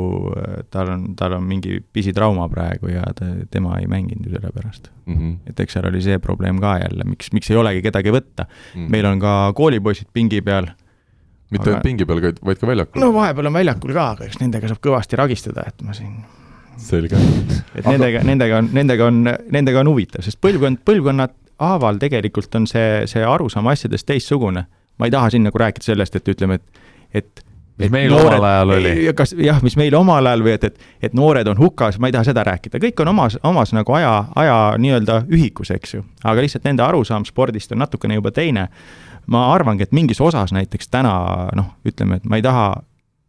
tal 0.71 0.91
on, 0.93 1.05
tal 1.17 1.37
on 1.39 1.45
mingi 1.47 1.81
pisitrauma 1.93 2.49
praegu 2.53 2.91
ja 2.93 3.05
ta, 3.17 3.29
tema 3.51 3.79
ei 3.79 3.87
mänginud 3.91 4.27
ju 4.27 4.35
sellepärast 4.35 4.91
mm. 5.07 5.17
-hmm. 5.17 5.37
et 5.47 5.61
eks 5.61 5.73
seal 5.73 5.87
oli 5.87 6.03
see 6.03 6.19
probleem 6.19 6.61
ka 6.61 6.79
jälle, 6.79 7.05
miks, 7.05 7.33
miks 7.33 7.51
ei 7.51 7.57
olegi 7.57 7.83
kedagi 7.83 8.11
võtta 8.11 8.45
mm. 8.45 8.81
-hmm. 8.81 8.91
meil 8.91 9.07
on 9.07 9.21
ka 9.21 9.53
koolipoisid 9.55 10.09
pingi 10.13 10.43
peal. 10.43 10.67
mitte 11.51 11.71
ainult 11.71 11.77
aga... 11.77 11.83
pingi 11.83 12.07
peal, 12.07 12.21
vaid 12.45 12.59
ka 12.59 12.67
väljakul? 12.67 13.01
no 13.01 13.13
vahepeal 13.13 13.47
on 13.47 13.53
väljakul 13.53 13.93
ka, 13.93 14.11
aga 14.11 14.25
eks 14.25 14.41
nendega 14.41 14.69
saab 14.69 14.83
kõvasti 14.83 15.17
ragistada, 15.17 15.65
et 15.67 15.83
ma 15.83 15.93
siin 15.93 16.25
selge. 16.79 17.19
et 17.75 17.85
Aga... 17.85 17.91
nendega, 17.95 18.23
nendega 18.27 18.63
on, 18.63 18.71
nendega 18.73 19.11
on, 19.11 19.21
nendega 19.55 19.83
on 19.83 19.93
huvitav, 19.93 20.25
sest 20.27 20.41
põlvkond, 20.45 20.83
põlvkonnad 20.87 21.35
haaval 21.63 21.99
tegelikult 21.99 22.55
on 22.55 22.67
see, 22.71 23.05
see 23.11 23.25
arusaam 23.25 23.67
asjadest 23.73 24.07
teistsugune. 24.07 24.65
ma 24.99 25.07
ei 25.07 25.15
taha 25.15 25.31
siin 25.31 25.45
nagu 25.47 25.59
rääkida 25.59 25.93
sellest, 25.93 26.17
et 26.19 26.29
ütleme, 26.29 26.59
et, 26.59 26.81
et 27.15 27.45
mis 27.79 27.91
meil 27.95 28.11
noored, 28.11 28.39
omal 28.39 28.47
ajal 28.49 28.73
oli. 28.75 28.95
kas 29.17 29.35
jah, 29.39 29.61
mis 29.63 29.77
meil 29.79 29.95
omal 29.95 30.27
ajal 30.27 30.43
või 30.47 30.55
et, 30.57 30.65
et, 30.71 30.87
et 31.09 31.15
noored 31.15 31.51
on 31.51 31.59
hukas, 31.59 32.01
ma 32.03 32.11
ei 32.11 32.17
taha 32.17 32.27
seda 32.27 32.45
rääkida, 32.47 32.81
kõik 32.83 33.03
on 33.05 33.13
omas, 33.15 33.39
omas 33.47 33.75
nagu 33.77 33.95
aja, 33.99 34.13
aja 34.39 34.59
nii-öelda 34.83 35.21
ühikus, 35.31 35.71
eks 35.75 35.95
ju. 35.99 36.05
aga 36.25 36.45
lihtsalt 36.45 36.67
nende 36.67 36.83
arusaam 36.87 37.27
spordist 37.29 37.75
on 37.75 37.83
natukene 37.85 38.19
juba 38.19 38.35
teine. 38.35 38.69
ma 39.29 39.51
arvangi, 39.53 39.85
et 39.85 39.93
mingis 39.93 40.21
osas 40.25 40.55
näiteks 40.57 40.89
täna 40.89 41.13
noh, 41.57 41.75
ütleme, 41.87 42.17
et 42.17 42.25
ma 42.25 42.39
ei 42.39 42.43
taha 42.43 42.71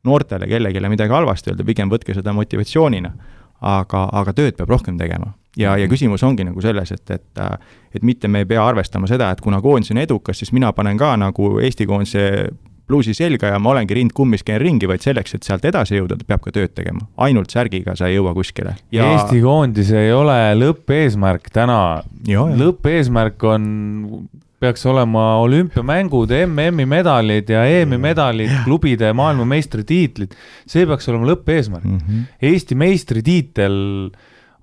noortele 0.08 0.48
kellelegi 0.48 0.90
midagi 0.90 1.12
halvasti 1.12 1.52
öelda, 1.52 1.66
pigem 1.68 1.90
võtke 1.92 2.16
seda 2.16 2.34
motivatsioonina 2.34 3.12
aga, 3.62 4.08
aga 4.22 4.34
tööd 4.34 4.58
peab 4.58 4.70
rohkem 4.70 4.98
tegema. 4.98 5.34
ja, 5.58 5.76
ja 5.78 5.86
mhm. 5.86 5.92
küsimus 5.92 6.24
ongi 6.24 6.46
nagu 6.48 6.62
selles, 6.62 6.92
et, 6.92 7.12
et 7.12 7.44
et 7.96 8.04
mitte 8.04 8.28
me 8.28 8.44
ei 8.44 8.46
pea 8.46 8.64
arvestama 8.66 9.08
seda, 9.08 9.32
et 9.32 9.42
kuna 9.42 9.62
koondis 9.62 9.92
on 9.92 9.98
edukas, 9.98 10.38
siis 10.38 10.52
mina 10.54 10.72
panen 10.74 10.98
ka 10.98 11.16
nagu 11.18 11.58
Eesti 11.60 11.88
koondise 11.90 12.50
pluusi 12.90 13.14
selga 13.14 13.54
ja 13.54 13.60
ma 13.62 13.74
olengi 13.74 13.94
rind 13.94 14.14
kummis, 14.18 14.44
käin 14.46 14.58
ringi, 14.62 14.88
vaid 14.90 15.04
selleks, 15.06 15.36
et 15.38 15.46
sealt 15.46 15.66
edasi 15.70 16.00
jõuda, 16.00 16.18
peab 16.26 16.42
ka 16.46 16.54
tööd 16.56 16.74
tegema. 16.78 17.06
ainult 17.22 17.54
särgiga 17.54 17.96
sa 17.96 18.10
ei 18.10 18.18
jõua 18.18 18.34
kuskile 18.38 18.76
ja.... 18.96 19.06
Eesti 19.14 19.42
koondis 19.44 19.92
ei 19.94 20.12
ole 20.14 20.38
lõppeesmärk 20.58 21.52
täna. 21.54 21.80
lõppeesmärk 22.64 23.46
on 23.50 23.68
peaks 24.60 24.86
olema 24.86 25.38
olümpiamängud, 25.40 26.32
MM-i 26.46 26.86
medalid 26.86 27.50
ja 27.50 27.64
EM-i 27.66 27.98
medalid, 28.02 28.52
klubide 28.66 29.14
maailmameistritiitlid. 29.16 30.36
see 30.68 30.88
peaks 30.88 31.08
olema 31.10 31.32
lõppeesmärk 31.32 31.86
mm. 31.88 31.98
-hmm. 31.98 32.26
Eesti 32.50 32.76
meistritiitel 32.76 33.78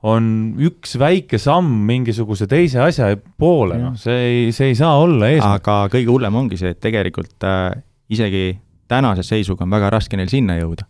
on 0.06 0.26
üks 0.60 0.98
väike 1.00 1.38
samm 1.40 1.86
mingisuguse 1.88 2.46
teise 2.46 2.80
asja 2.84 3.16
poole, 3.38 3.78
noh, 3.80 3.96
see 3.98 4.18
ei, 4.26 4.52
see 4.52 4.72
ei 4.72 4.74
saa 4.78 4.98
olla 5.00 5.30
eesmärk. 5.32 5.64
aga 5.64 5.88
kõige 5.96 6.12
hullem 6.12 6.34
ongi 6.34 6.60
see, 6.60 6.74
et 6.76 6.80
tegelikult 6.80 7.44
äh, 7.44 7.72
isegi 8.12 8.58
tänase 8.88 9.24
seisuga 9.26 9.64
on 9.64 9.72
väga 9.72 9.90
raske 9.90 10.16
neil 10.16 10.28
sinna 10.28 10.58
jõuda. 10.60 10.84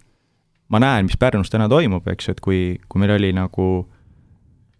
ma 0.69 0.83
näen, 0.83 1.07
mis 1.07 1.17
Pärnus 1.17 1.51
täna 1.51 1.69
toimub, 1.69 2.09
eks 2.09 2.29
ju, 2.29 2.35
et 2.35 2.41
kui, 2.41 2.61
kui 2.89 3.01
meil 3.01 3.15
oli 3.15 3.33
nagu 3.33 3.87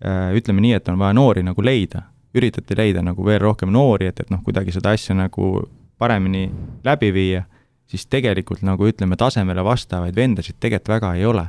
äh, 0.03 0.35
ütleme 0.35 0.61
nii, 0.61 0.75
et 0.81 0.89
on 0.89 0.99
vaja 0.99 1.15
noori 1.15 1.47
nagu 1.47 1.63
leida 1.63 2.03
üritati 2.37 2.77
leida 2.77 3.03
nagu 3.05 3.25
veel 3.25 3.41
rohkem 3.43 3.73
noori, 3.73 4.11
et, 4.11 4.21
et 4.21 4.31
noh, 4.31 4.43
kuidagi 4.45 4.75
seda 4.75 4.93
asja 4.97 5.17
nagu 5.17 5.67
paremini 5.99 6.47
läbi 6.85 7.13
viia, 7.15 7.45
siis 7.89 8.07
tegelikult 8.11 8.65
nagu 8.67 8.87
ütleme, 8.89 9.17
tasemele 9.17 9.65
vastavaid 9.65 10.17
vendasid 10.17 10.59
tegelikult 10.61 10.97
väga 10.97 11.15
ei 11.15 11.25
ole. 11.27 11.47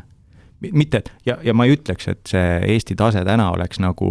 mitte, 0.60 0.98
et 0.98 1.12
ja, 1.26 1.38
ja 1.44 1.54
ma 1.54 1.66
ei 1.66 1.76
ütleks, 1.76 2.08
et 2.08 2.22
see 2.26 2.60
Eesti 2.74 2.96
tase 2.96 3.22
täna 3.26 3.52
oleks 3.52 3.80
nagu 3.80 4.08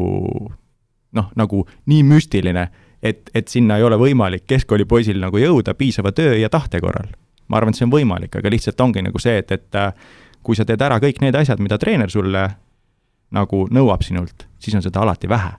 noh, 1.13 1.31
nagu 1.35 1.65
nii 1.87 2.03
müstiline, 2.07 2.69
et, 3.03 3.31
et 3.35 3.49
sinna 3.49 3.79
ei 3.79 3.83
ole 3.83 3.99
võimalik 3.99 4.47
keskkoolipoisil 4.47 5.19
nagu 5.21 5.39
jõuda 5.39 5.75
piisava 5.75 6.13
töö 6.13 6.37
ja 6.39 6.49
tahte 6.49 6.81
korral. 6.81 7.09
ma 7.49 7.57
arvan, 7.57 7.75
et 7.75 7.79
see 7.79 7.87
on 7.87 7.95
võimalik, 7.95 8.37
aga 8.37 8.51
lihtsalt 8.51 8.81
ongi 8.81 9.03
nagu 9.03 9.19
see, 9.23 9.39
et, 9.39 9.53
et 9.53 9.75
äh, 9.75 9.93
kui 10.43 10.57
sa 10.57 10.65
teed 10.65 10.83
ära 10.83 10.99
kõik 11.03 11.21
need 11.23 11.35
asjad, 11.35 11.59
mida 11.63 11.79
treener 11.79 12.11
sulle 12.11 12.49
nagu 13.35 13.67
nõuab 13.71 14.03
sinult, 14.07 14.47
siis 14.59 14.75
on 14.75 14.83
seda 14.83 15.03
alati 15.03 15.29
vähe 15.31 15.55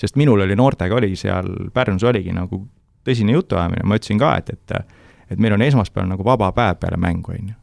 sest 0.00 0.16
minul 0.20 0.40
oli 0.46 0.56
noortega 0.56 0.96
oli 0.96 1.14
seal 1.16 1.50
Pärnus 1.74 2.04
oligi 2.04 2.32
nagu 2.34 2.64
tõsine 3.04 3.36
jutuajamine, 3.36 3.84
ma 3.84 3.98
ütlesin 4.00 4.20
ka, 4.20 4.36
et, 4.40 4.50
et 4.54 5.02
et 5.30 5.40
meil 5.40 5.54
on 5.56 5.62
esmaspäeval 5.64 6.10
nagu 6.10 6.24
vaba 6.24 6.50
päev 6.52 6.76
peale 6.80 6.98
mängu, 7.00 7.32
on 7.32 7.52
ju. 7.52 7.54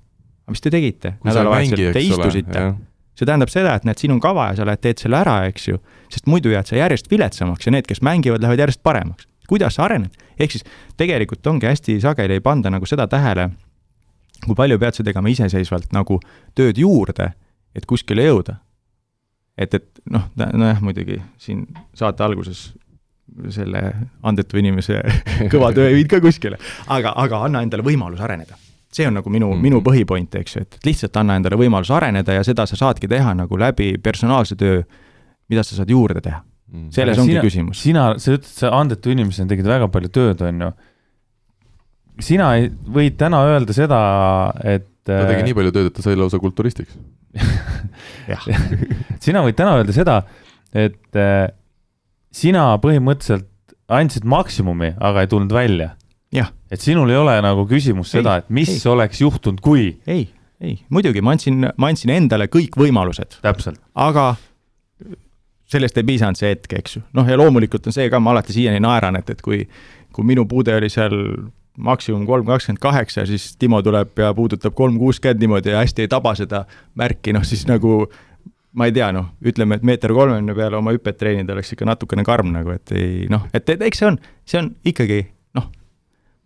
aga 0.45 0.55
mis 0.55 0.63
te 0.63 0.71
tegite 0.73 1.15
nädalavahetusel, 1.23 1.93
te 1.93 2.01
istusite 2.01 2.63
see 3.17 3.27
tähendab 3.27 3.51
seda, 3.51 3.75
et 3.75 3.85
näed, 3.87 3.99
siin 4.01 4.13
on 4.15 4.21
kava 4.23 4.49
ja 4.51 4.59
sa 4.59 4.65
lähed 4.67 4.81
teed 4.81 5.01
selle 5.03 5.19
ära, 5.19 5.41
eks 5.49 5.67
ju, 5.67 5.81
sest 6.13 6.29
muidu 6.31 6.53
jääd 6.53 6.69
sa 6.69 6.79
järjest 6.79 7.11
viletsamaks 7.11 7.67
ja 7.67 7.73
need, 7.75 7.87
kes 7.89 8.01
mängivad, 8.05 8.41
lähevad 8.41 8.63
järjest 8.65 8.81
paremaks. 8.83 9.27
kuidas 9.51 9.75
sa 9.75 9.85
arened? 9.85 10.15
ehk 10.39 10.55
siis 10.55 10.63
tegelikult 10.97 11.47
ongi 11.47 11.67
hästi 11.67 11.99
sageli 12.01 12.39
ei 12.39 12.41
panda 12.41 12.71
nagu 12.73 12.87
seda 12.89 13.07
tähele, 13.07 13.49
kui 14.45 14.55
palju 14.55 14.79
pead 14.79 14.97
sa 14.97 15.03
tegema 15.03 15.29
iseseisvalt 15.29 15.91
nagu 15.93 16.19
tööd 16.55 16.79
juurde, 16.81 17.33
et 17.75 17.85
kuskile 17.85 18.25
jõuda. 18.25 18.57
Et, 19.63 19.73
et 19.77 20.01
noh, 20.11 20.27
nojah, 20.35 20.81
muidugi 20.83 21.21
siin 21.41 21.65
saate 21.97 22.25
alguses 22.25 22.71
selle 23.53 23.83
andetu 24.27 24.59
inimese 24.59 24.99
kõva 25.53 25.71
töö 25.75 25.87
ei 25.87 26.01
viinud 26.01 26.11
ka 26.11 26.19
kuskile, 26.23 26.59
aga, 26.91 27.15
aga 27.15 27.45
anna 27.47 27.63
endale 27.63 27.85
võimalus 27.85 28.21
areneda 28.23 28.57
see 28.91 29.07
on 29.07 29.15
nagu 29.15 29.29
minu 29.29 29.47
mm, 29.47 29.53
-hmm. 29.53 29.63
minu 29.63 29.81
põhipoint, 29.81 30.35
eks 30.35 30.55
ju, 30.55 30.61
et 30.65 30.77
lihtsalt 30.85 31.17
anna 31.17 31.37
endale 31.39 31.55
võimalus 31.59 31.91
areneda 31.95 32.35
ja 32.35 32.43
seda 32.43 32.65
sa 32.67 32.75
saadki 32.75 33.07
teha 33.07 33.33
nagu 33.33 33.59
läbi 33.59 33.93
personaalse 34.03 34.55
töö, 34.59 34.81
mida 35.49 35.63
sa 35.63 35.75
saad 35.75 35.89
juurde 35.89 36.21
teha. 36.21 36.41
selles 36.89 37.17
Aga 37.17 37.21
ongi 37.21 37.33
sina, 37.33 37.43
küsimus. 37.43 37.81
sina, 37.83 38.03
sa 38.19 38.31
ütled, 38.31 38.47
sa 38.47 38.69
andetu 38.75 39.11
inimesena 39.11 39.49
tegid 39.49 39.67
väga 39.67 39.87
palju 39.91 40.09
tööd, 40.09 40.41
on 40.47 40.61
ju. 40.61 40.71
sina 42.19 42.55
ei, 42.55 42.69
võid 42.69 43.17
täna 43.19 43.41
öelda 43.47 43.73
seda, 43.75 43.99
et 44.63 44.87
ta 45.07 45.23
tegi 45.29 45.45
nii 45.47 45.57
palju 45.57 45.73
tööd, 45.75 45.89
et 45.89 45.97
ta 45.97 46.05
sai 46.05 46.17
lausa 46.19 46.39
kulturistiks. 46.41 46.97
jah, 48.31 48.45
sina 49.25 49.43
võid 49.45 49.57
täna 49.59 49.77
öelda 49.79 49.95
seda, 49.95 50.19
et 50.73 51.19
äh, 51.19 51.47
sina 52.31 52.69
põhimõtteliselt 52.83 53.49
andsid 53.91 54.27
maksimumi, 54.29 54.93
aga 55.03 55.23
ei 55.23 55.31
tulnud 55.31 55.53
välja. 55.53 55.95
et 56.71 56.79
sinul 56.79 57.09
ei 57.11 57.17
ole 57.19 57.33
nagu 57.43 57.65
küsimus 57.67 58.13
seda, 58.13 58.37
et 58.39 58.49
mis 58.49 58.69
ei. 58.71 58.91
oleks 58.91 59.21
juhtunud, 59.21 59.59
kui. 59.59 59.97
ei, 60.07 60.29
ei, 60.63 60.77
muidugi 60.89 61.21
ma 61.21 61.35
andsin, 61.35 61.67
ma 61.75 61.89
andsin 61.91 62.13
endale 62.13 62.47
kõik 62.47 62.77
võimalused, 62.79 63.41
täpselt. 63.43 63.81
aga 63.95 64.35
sellest 65.71 65.97
ei 65.99 66.07
piisanud 66.07 66.39
see 66.39 66.53
hetk, 66.53 66.71
eks 66.79 66.97
ju. 66.97 67.01
noh, 67.17 67.27
ja 67.27 67.39
loomulikult 67.39 67.87
on 67.87 67.95
see 67.95 68.07
ka, 68.11 68.19
ma 68.23 68.35
alati 68.35 68.55
siiani 68.55 68.79
naeran, 68.83 69.19
et, 69.19 69.33
et 69.33 69.43
kui, 69.43 69.65
kui 70.15 70.27
minu 70.27 70.45
puude 70.47 70.75
oli 70.75 70.89
seal 70.91 71.15
maksimum 71.77 72.25
kolm 72.27 72.45
kakskümmend 72.45 72.81
kaheksa, 72.83 73.25
siis 73.25 73.55
Timo 73.59 73.81
tuleb 73.81 74.17
ja 74.19 74.33
puudutab 74.33 74.75
kolm 74.75 74.97
kuuskümmend 74.99 75.39
niimoodi 75.39 75.71
ja 75.71 75.83
hästi 75.83 76.05
ei 76.05 76.11
taba 76.11 76.35
seda 76.35 76.65
märki, 76.99 77.33
noh 77.33 77.45
siis 77.47 77.63
nagu 77.69 78.05
ma 78.73 78.87
ei 78.87 78.95
tea, 78.95 79.11
noh, 79.15 79.31
ütleme, 79.43 79.77
et 79.77 79.85
meeter 79.87 80.13
kolmekümne 80.15 80.55
peale 80.55 80.79
oma 80.79 80.93
hüpet 80.95 81.19
treenida 81.19 81.55
oleks 81.55 81.73
ikka 81.75 81.87
natukene 81.87 82.23
karm 82.27 82.51
nagu, 82.53 82.71
et 82.75 82.95
ei 82.95 83.27
noh, 83.31 83.45
et, 83.53 83.67
et 83.69 83.83
eks 83.87 84.01
see 84.01 84.07
on, 84.07 84.17
see 84.47 84.61
on 84.61 84.71
ikkagi 84.87 85.21
noh, 85.59 85.67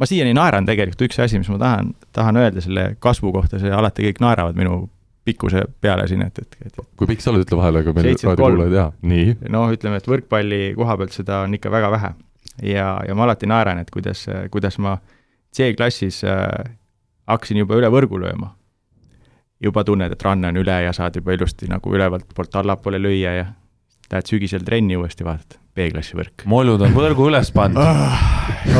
ma 0.01 0.09
siiani 0.09 0.34
naeran 0.38 0.67
tegelikult, 0.67 1.05
üks 1.09 1.21
asi, 1.21 1.41
mis 1.41 1.49
ma 1.53 1.59
tahan, 1.61 1.93
tahan 2.15 2.41
öelda 2.41 2.63
selle 2.65 2.91
kasvu 3.03 3.34
kohta, 3.36 3.61
see 3.61 3.73
alati 3.73 4.07
kõik 4.09 4.21
naeravad 4.26 4.57
minu 4.57 4.86
pikkuse 5.26 5.63
peale 5.82 6.05
siin, 6.09 6.21
et, 6.26 6.38
et, 6.41 6.57
et 6.67 6.82
kui 6.97 7.09
pikk 7.09 7.23
sa 7.23 7.32
oled, 7.32 7.45
ütle 7.45 7.57
vahele, 7.57 7.82
aga 7.82 7.93
meil 7.97 8.11
raadiokuulajad 8.13 8.76
tea. 8.76 8.86
nii, 9.09 9.38
noh, 9.53 9.73
ütleme, 9.73 10.01
et 10.01 10.09
võrkpalli 10.09 10.61
koha 10.78 10.97
pealt 11.01 11.17
seda 11.17 11.43
on 11.45 11.57
ikka 11.57 11.73
väga 11.73 11.91
vähe. 11.93 12.13
ja, 12.73 12.89
ja 13.07 13.17
ma 13.17 13.26
alati 13.26 13.49
naeran, 13.49 13.82
et 13.82 13.89
kuidas, 13.93 14.26
kuidas 14.53 14.78
ma 14.82 14.97
C-klassis 15.55 16.23
äh, 16.27 16.75
hakkasin 17.29 17.63
juba 17.63 17.79
üle 17.79 17.89
võrgu 17.93 18.19
lööma. 18.21 18.53
juba 19.63 19.83
tunned, 19.87 20.11
et 20.11 20.23
ranne 20.23 20.49
on 20.51 20.57
üle 20.61 20.73
ja 20.83 20.91
saad 20.93 21.15
juba 21.15 21.33
ilusti 21.33 21.69
nagu 21.71 21.93
ülevalt 21.95 22.27
poolt 22.35 22.55
allapoole 22.59 22.99
lüüa 23.01 23.31
ja 23.37 23.45
lähed 24.11 24.27
sügisel 24.29 24.65
trenni 24.65 24.97
uuesti, 24.99 25.25
vaatad, 25.25 25.57
B-klassi 25.75 26.17
võrk. 26.17 26.43
mollud 26.45 26.81
on 26.85 26.93
võrgu 26.93 27.29
üles 27.31 27.49
pannud, 27.55 27.81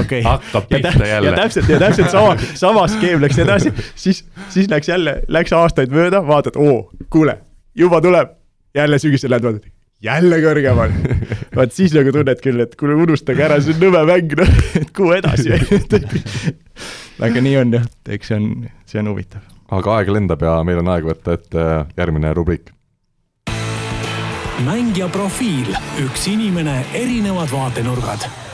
okei 0.02 0.22
hakkab 0.26 0.68
ja, 0.70 0.82
tä 0.84 0.92
pihta 0.92 1.08
jälle 1.10 1.32
ja. 1.32 1.38
täpselt 1.40 1.72
ja 1.72 1.80
täpselt 1.82 2.12
sama, 2.14 2.36
sama 2.60 2.86
skeem 2.92 3.24
läks 3.24 3.40
edasi, 3.42 3.72
siis, 3.96 4.22
siis 4.54 4.70
läks 4.70 4.92
jälle, 4.92 5.22
läks 5.28 5.56
aastaid 5.56 5.96
mööda, 5.96 6.22
vaatad, 6.28 6.60
oo, 6.62 6.92
kuule, 7.10 7.40
juba 7.76 8.02
tuleb, 8.04 8.36
jälle 8.76 9.00
sügisel 9.02 9.34
lähed 9.34 9.48
vaatad, 9.48 9.72
jälle 10.06 10.42
kõrgemal. 10.44 10.94
Vaat 11.56 11.76
siis 11.76 11.96
nagu 11.96 12.14
tunned 12.16 12.44
küll, 12.44 12.62
et 12.64 12.78
kuule 12.80 12.98
unustage 13.06 13.46
ära, 13.48 13.60
see 13.64 13.76
on 13.76 13.84
nõme 13.88 14.06
mäng, 14.12 14.38
noh, 14.40 14.54
et 14.82 14.94
kuhu 14.96 15.16
edasi. 15.18 15.56
aga 17.26 17.44
nii 17.44 17.58
on 17.64 17.76
jah, 17.80 17.90
eks 18.18 18.32
see 18.32 18.40
on, 18.40 18.48
see 18.90 19.02
on 19.02 19.12
huvitav. 19.14 19.44
aga 19.76 20.00
aeg 20.00 20.14
lendab 20.14 20.46
ja 20.46 20.58
meil 20.68 20.82
on 20.84 20.94
aeg 20.94 21.08
võtta 21.12 21.38
ette 21.40 21.68
järgmine 21.98 22.34
rubriik. 22.38 22.74
mängija 24.66 25.08
profiil, 25.12 25.76
üks 26.06 26.28
inimene, 26.32 26.82
erinevad 26.96 27.52
vaatenurgad 27.52 28.45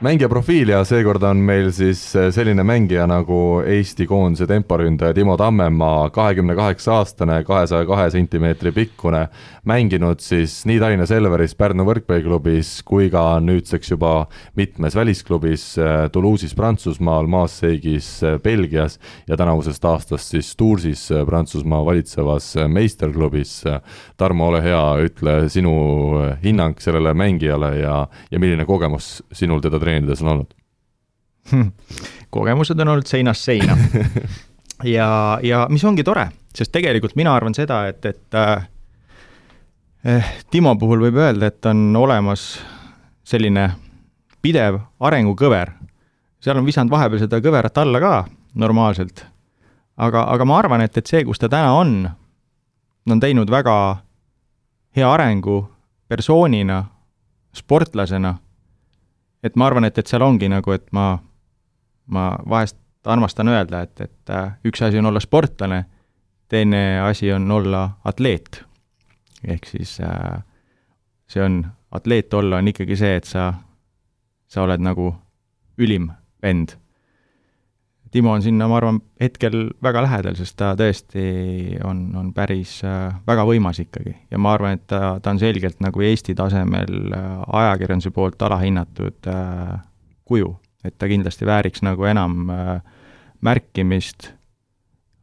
mängija 0.00 0.28
profiil 0.28 0.68
ja 0.68 0.82
seekord 0.84 1.22
on 1.24 1.38
meil 1.40 1.70
siis 1.72 2.00
selline 2.12 2.60
mängija 2.68 3.06
nagu 3.08 3.62
Eesti 3.64 4.04
koondise 4.06 4.44
temporündaja 4.46 5.14
Timo 5.16 5.36
Tammemaa, 5.40 6.10
kahekümne 6.12 6.52
kaheksa 6.56 6.98
aastane, 6.98 7.38
kahesaja 7.44 7.86
kahe 7.88 8.10
sentimeetri 8.12 8.74
pikkune, 8.76 9.22
mänginud 9.64 10.20
siis 10.20 10.58
nii 10.68 10.76
Tallinna 10.82 11.06
Selveris, 11.08 11.54
Pärnu 11.56 11.86
võrkpalliklubis 11.88 12.82
kui 12.84 13.08
ka 13.12 13.38
nüüdseks 13.40 13.94
juba 13.94 14.26
mitmes 14.60 14.98
välisklubis, 14.98 15.64
Toulouse'is 16.12 16.52
Prantsusmaal, 16.56 17.26
Maasseigis 17.32 18.10
Belgias 18.44 18.98
ja 19.28 19.40
tänavusest 19.40 19.84
aastast 19.88 20.36
siis 20.36 20.52
Toursis 20.60 21.08
Prantsusmaa 21.26 21.80
valitsevas 21.88 22.52
meisterklubis. 22.68 23.62
Tarmo, 24.16 24.50
ole 24.52 24.60
hea, 24.64 24.84
ütle 25.08 25.38
sinu 25.52 25.74
hinnang 26.44 26.76
sellele 26.84 27.16
mängijale 27.16 27.72
ja, 27.80 27.96
ja 28.30 28.38
milline 28.44 28.68
kogemus 28.68 29.24
sinul 29.32 29.64
teda 29.64 29.85
treenides 29.86 30.22
on 30.24 30.34
olnud? 30.34 30.54
kogemused 32.36 32.80
on 32.80 32.88
olnud 32.88 33.06
seinast 33.06 33.46
seina. 33.46 33.76
ja, 34.96 35.38
ja 35.42 35.66
mis 35.70 35.84
ongi 35.84 36.04
tore, 36.04 36.28
sest 36.54 36.72
tegelikult 36.74 37.16
mina 37.16 37.34
arvan 37.36 37.54
seda, 37.56 37.84
et, 37.90 38.04
et 38.04 38.38
äh, 38.38 38.68
eh, 40.04 40.32
Timo 40.50 40.76
puhul 40.80 41.06
võib 41.06 41.20
öelda, 41.22 41.50
et 41.50 41.70
on 41.70 41.88
olemas 41.96 42.56
selline 43.26 43.70
pidev 44.42 44.78
arengukõver. 45.00 45.72
seal 46.40 46.58
on 46.58 46.66
visanud 46.66 46.92
vahepeal 46.92 47.24
seda 47.24 47.40
kõverat 47.42 47.78
alla 47.82 48.00
ka 48.00 48.12
normaalselt. 48.54 49.24
aga, 49.96 50.26
aga 50.32 50.44
ma 50.44 50.58
arvan, 50.58 50.80
et, 50.80 50.96
et 50.96 51.06
see, 51.06 51.24
kus 51.24 51.38
ta 51.38 51.48
täna 51.48 51.72
on, 51.74 52.10
on 53.10 53.20
teinud 53.20 53.50
väga 53.50 54.02
hea 54.96 55.12
arengu 55.12 55.64
persoonina, 56.08 56.84
sportlasena 57.52 58.36
et 59.46 59.56
ma 59.56 59.68
arvan, 59.70 59.86
et, 59.88 59.98
et 59.98 60.06
seal 60.06 60.24
ongi 60.26 60.48
nagu, 60.50 60.72
et 60.74 60.86
ma, 60.96 61.14
ma 62.12 62.26
vahest 62.48 62.78
armastan 63.06 63.48
öelda, 63.52 63.84
et, 63.86 64.00
et 64.00 64.34
äh, 64.34 64.50
üks 64.66 64.82
asi 64.82 64.98
on 64.98 65.10
olla 65.12 65.22
sportlane, 65.22 65.84
teine 66.50 67.00
asi 67.06 67.32
on 67.32 67.50
olla 67.50 67.88
atleet. 68.04 68.62
ehk 69.46 69.66
siis 69.66 70.00
äh, 70.00 70.42
see 71.28 71.42
on, 71.42 71.66
atleet 71.90 72.34
olla 72.34 72.56
on 72.56 72.68
ikkagi 72.68 72.96
see, 72.96 73.16
et 73.16 73.24
sa, 73.24 73.52
sa 74.48 74.62
oled 74.62 74.82
nagu 74.82 75.12
ülim 75.78 76.10
vend. 76.42 76.76
Timo 78.14 78.30
on 78.32 78.42
sinna, 78.42 78.68
ma 78.70 78.78
arvan, 78.78 79.00
hetkel 79.20 79.70
väga 79.82 80.04
lähedal, 80.04 80.36
sest 80.38 80.54
ta 80.60 80.70
tõesti 80.78 81.24
on, 81.84 82.04
on 82.16 82.30
päris 82.36 82.78
äh, 82.86 83.16
väga 83.26 83.42
võimas 83.48 83.80
ikkagi 83.82 84.14
ja 84.30 84.38
ma 84.38 84.52
arvan, 84.54 84.78
et 84.78 84.86
ta, 84.90 85.16
ta 85.22 85.34
on 85.34 85.40
selgelt 85.42 85.82
nagu 85.84 86.04
Eesti 86.06 86.36
tasemel 86.38 87.16
äh, 87.16 87.32
ajakirjanduse 87.60 88.14
poolt 88.14 88.42
alahinnatud 88.46 89.30
äh, 89.32 89.74
kuju, 90.26 90.52
et 90.86 90.94
ta 90.98 91.10
kindlasti 91.10 91.48
vääriks 91.48 91.82
nagu 91.86 92.06
enam 92.06 92.50
äh, 92.54 92.78
märkimist. 93.44 94.32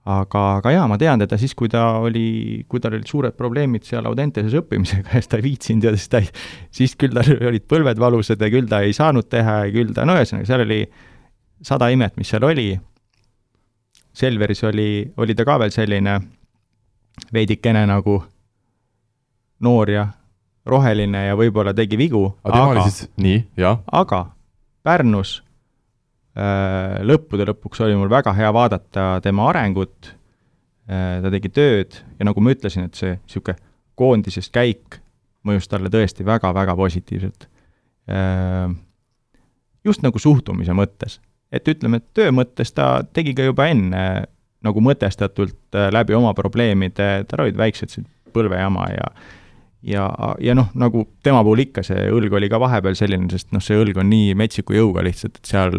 aga, 0.03 0.39
aga 0.57 0.71
jaa, 0.73 0.87
ma 0.91 0.97
tean 0.99 1.21
teda 1.23 1.37
siis, 1.39 1.53
kui 1.55 1.69
ta 1.71 1.85
oli, 2.03 2.65
kui 2.67 2.81
tal 2.83 2.97
olid 2.97 3.07
suured 3.07 3.37
probleemid 3.39 3.85
seal 3.87 4.03
Audenteses 4.09 4.57
õppimisega 4.59 5.07
ja 5.15 5.21
siis 5.21 5.31
ta 5.31 5.39
ei 5.39 5.45
viitsinud 5.45 5.87
ja 5.87 5.93
siis 5.95 6.11
ta 6.11 6.19
ei, 6.19 6.27
siis 6.75 6.97
küll 6.99 7.15
tal 7.15 7.31
olid 7.47 7.63
põlved 7.71 8.01
valusad 8.03 8.43
ja 8.43 8.51
küll 8.51 8.67
ta 8.67 8.81
ei 8.83 8.91
saanud 8.95 9.29
teha 9.31 9.61
ja 9.63 9.71
küll 9.71 9.95
ta, 9.95 10.03
no 10.03 10.17
ühesõnaga, 10.19 10.49
seal 10.49 10.65
oli 10.65 10.81
sada 11.63 11.89
imet, 11.93 12.17
mis 12.17 12.29
seal 12.33 12.43
oli. 12.47 12.71
Selveris 14.13 14.63
oli, 14.69 15.13
oli 15.17 15.35
ta 15.35 15.45
ka 15.47 15.57
veel 15.59 15.71
selline 15.73 16.19
veidikene 17.33 17.85
nagu 17.89 18.19
noor 19.63 19.89
ja 19.89 20.07
roheline 20.69 21.25
ja 21.27 21.37
võib-olla 21.37 21.73
tegi 21.75 21.97
vigu, 21.99 22.23
aga 22.43 22.53
tema 22.53 22.71
oli, 22.71 22.83
siis, 22.87 23.09
nii, 23.19 23.39
jah, 23.59 23.81
aga 23.91 24.21
Pärnus 24.83 25.37
äh, 26.35 27.01
lõppude 27.03 27.47
lõpuks 27.47 27.83
oli 27.83 27.97
mul 27.99 28.11
väga 28.11 28.33
hea 28.35 28.51
vaadata 28.55 29.07
tema 29.23 29.49
arengut 29.51 30.13
äh,, 30.87 31.19
ta 31.23 31.31
tegi 31.33 31.51
tööd 31.51 31.99
ja 32.19 32.27
nagu 32.29 32.43
ma 32.43 32.55
ütlesin, 32.55 32.87
et 32.87 32.99
see 32.99 33.15
niisugune 33.17 33.59
koondisest 33.99 34.53
käik 34.55 34.99
mõjus 35.47 35.67
talle 35.69 35.91
tõesti 35.93 36.25
väga-väga 36.27 36.75
positiivselt 36.79 37.47
äh,. 38.07 38.71
just 39.83 40.03
nagu 40.05 40.19
suhtumise 40.19 40.75
mõttes, 40.75 41.19
et 41.53 41.69
ütleme, 41.69 42.01
et 42.01 42.09
töö 42.17 42.33
mõttes 42.35 42.73
ta 42.75 43.03
tegi 43.13 43.35
ka 43.37 43.45
juba 43.47 43.69
enne 43.71 44.03
nagu 44.63 44.83
mõtestatult 44.83 45.77
äh, 45.77 45.91
läbi 45.93 46.15
oma 46.17 46.33
probleemide, 46.37 47.25
tal 47.29 47.45
olid 47.45 47.59
väiksed 47.59 47.99
põlvejama 48.33 48.89
ja 48.93 49.07
ja, 49.83 50.07
ja 50.39 50.53
noh, 50.55 50.69
nagu 50.79 51.05
tema 51.23 51.41
puhul 51.43 51.65
ikka, 51.65 51.83
see 51.83 52.05
õlg 52.11 52.33
oli 52.37 52.49
ka 52.51 52.59
vahepeal 52.61 52.95
selline, 52.95 53.27
sest 53.31 53.51
noh, 53.51 53.63
see 53.63 53.75
õlg 53.79 53.99
on 53.99 54.07
nii 54.11 54.31
metsiku 54.39 54.77
jõuga 54.77 55.03
lihtsalt, 55.03 55.41
et 55.41 55.51
seal 55.51 55.75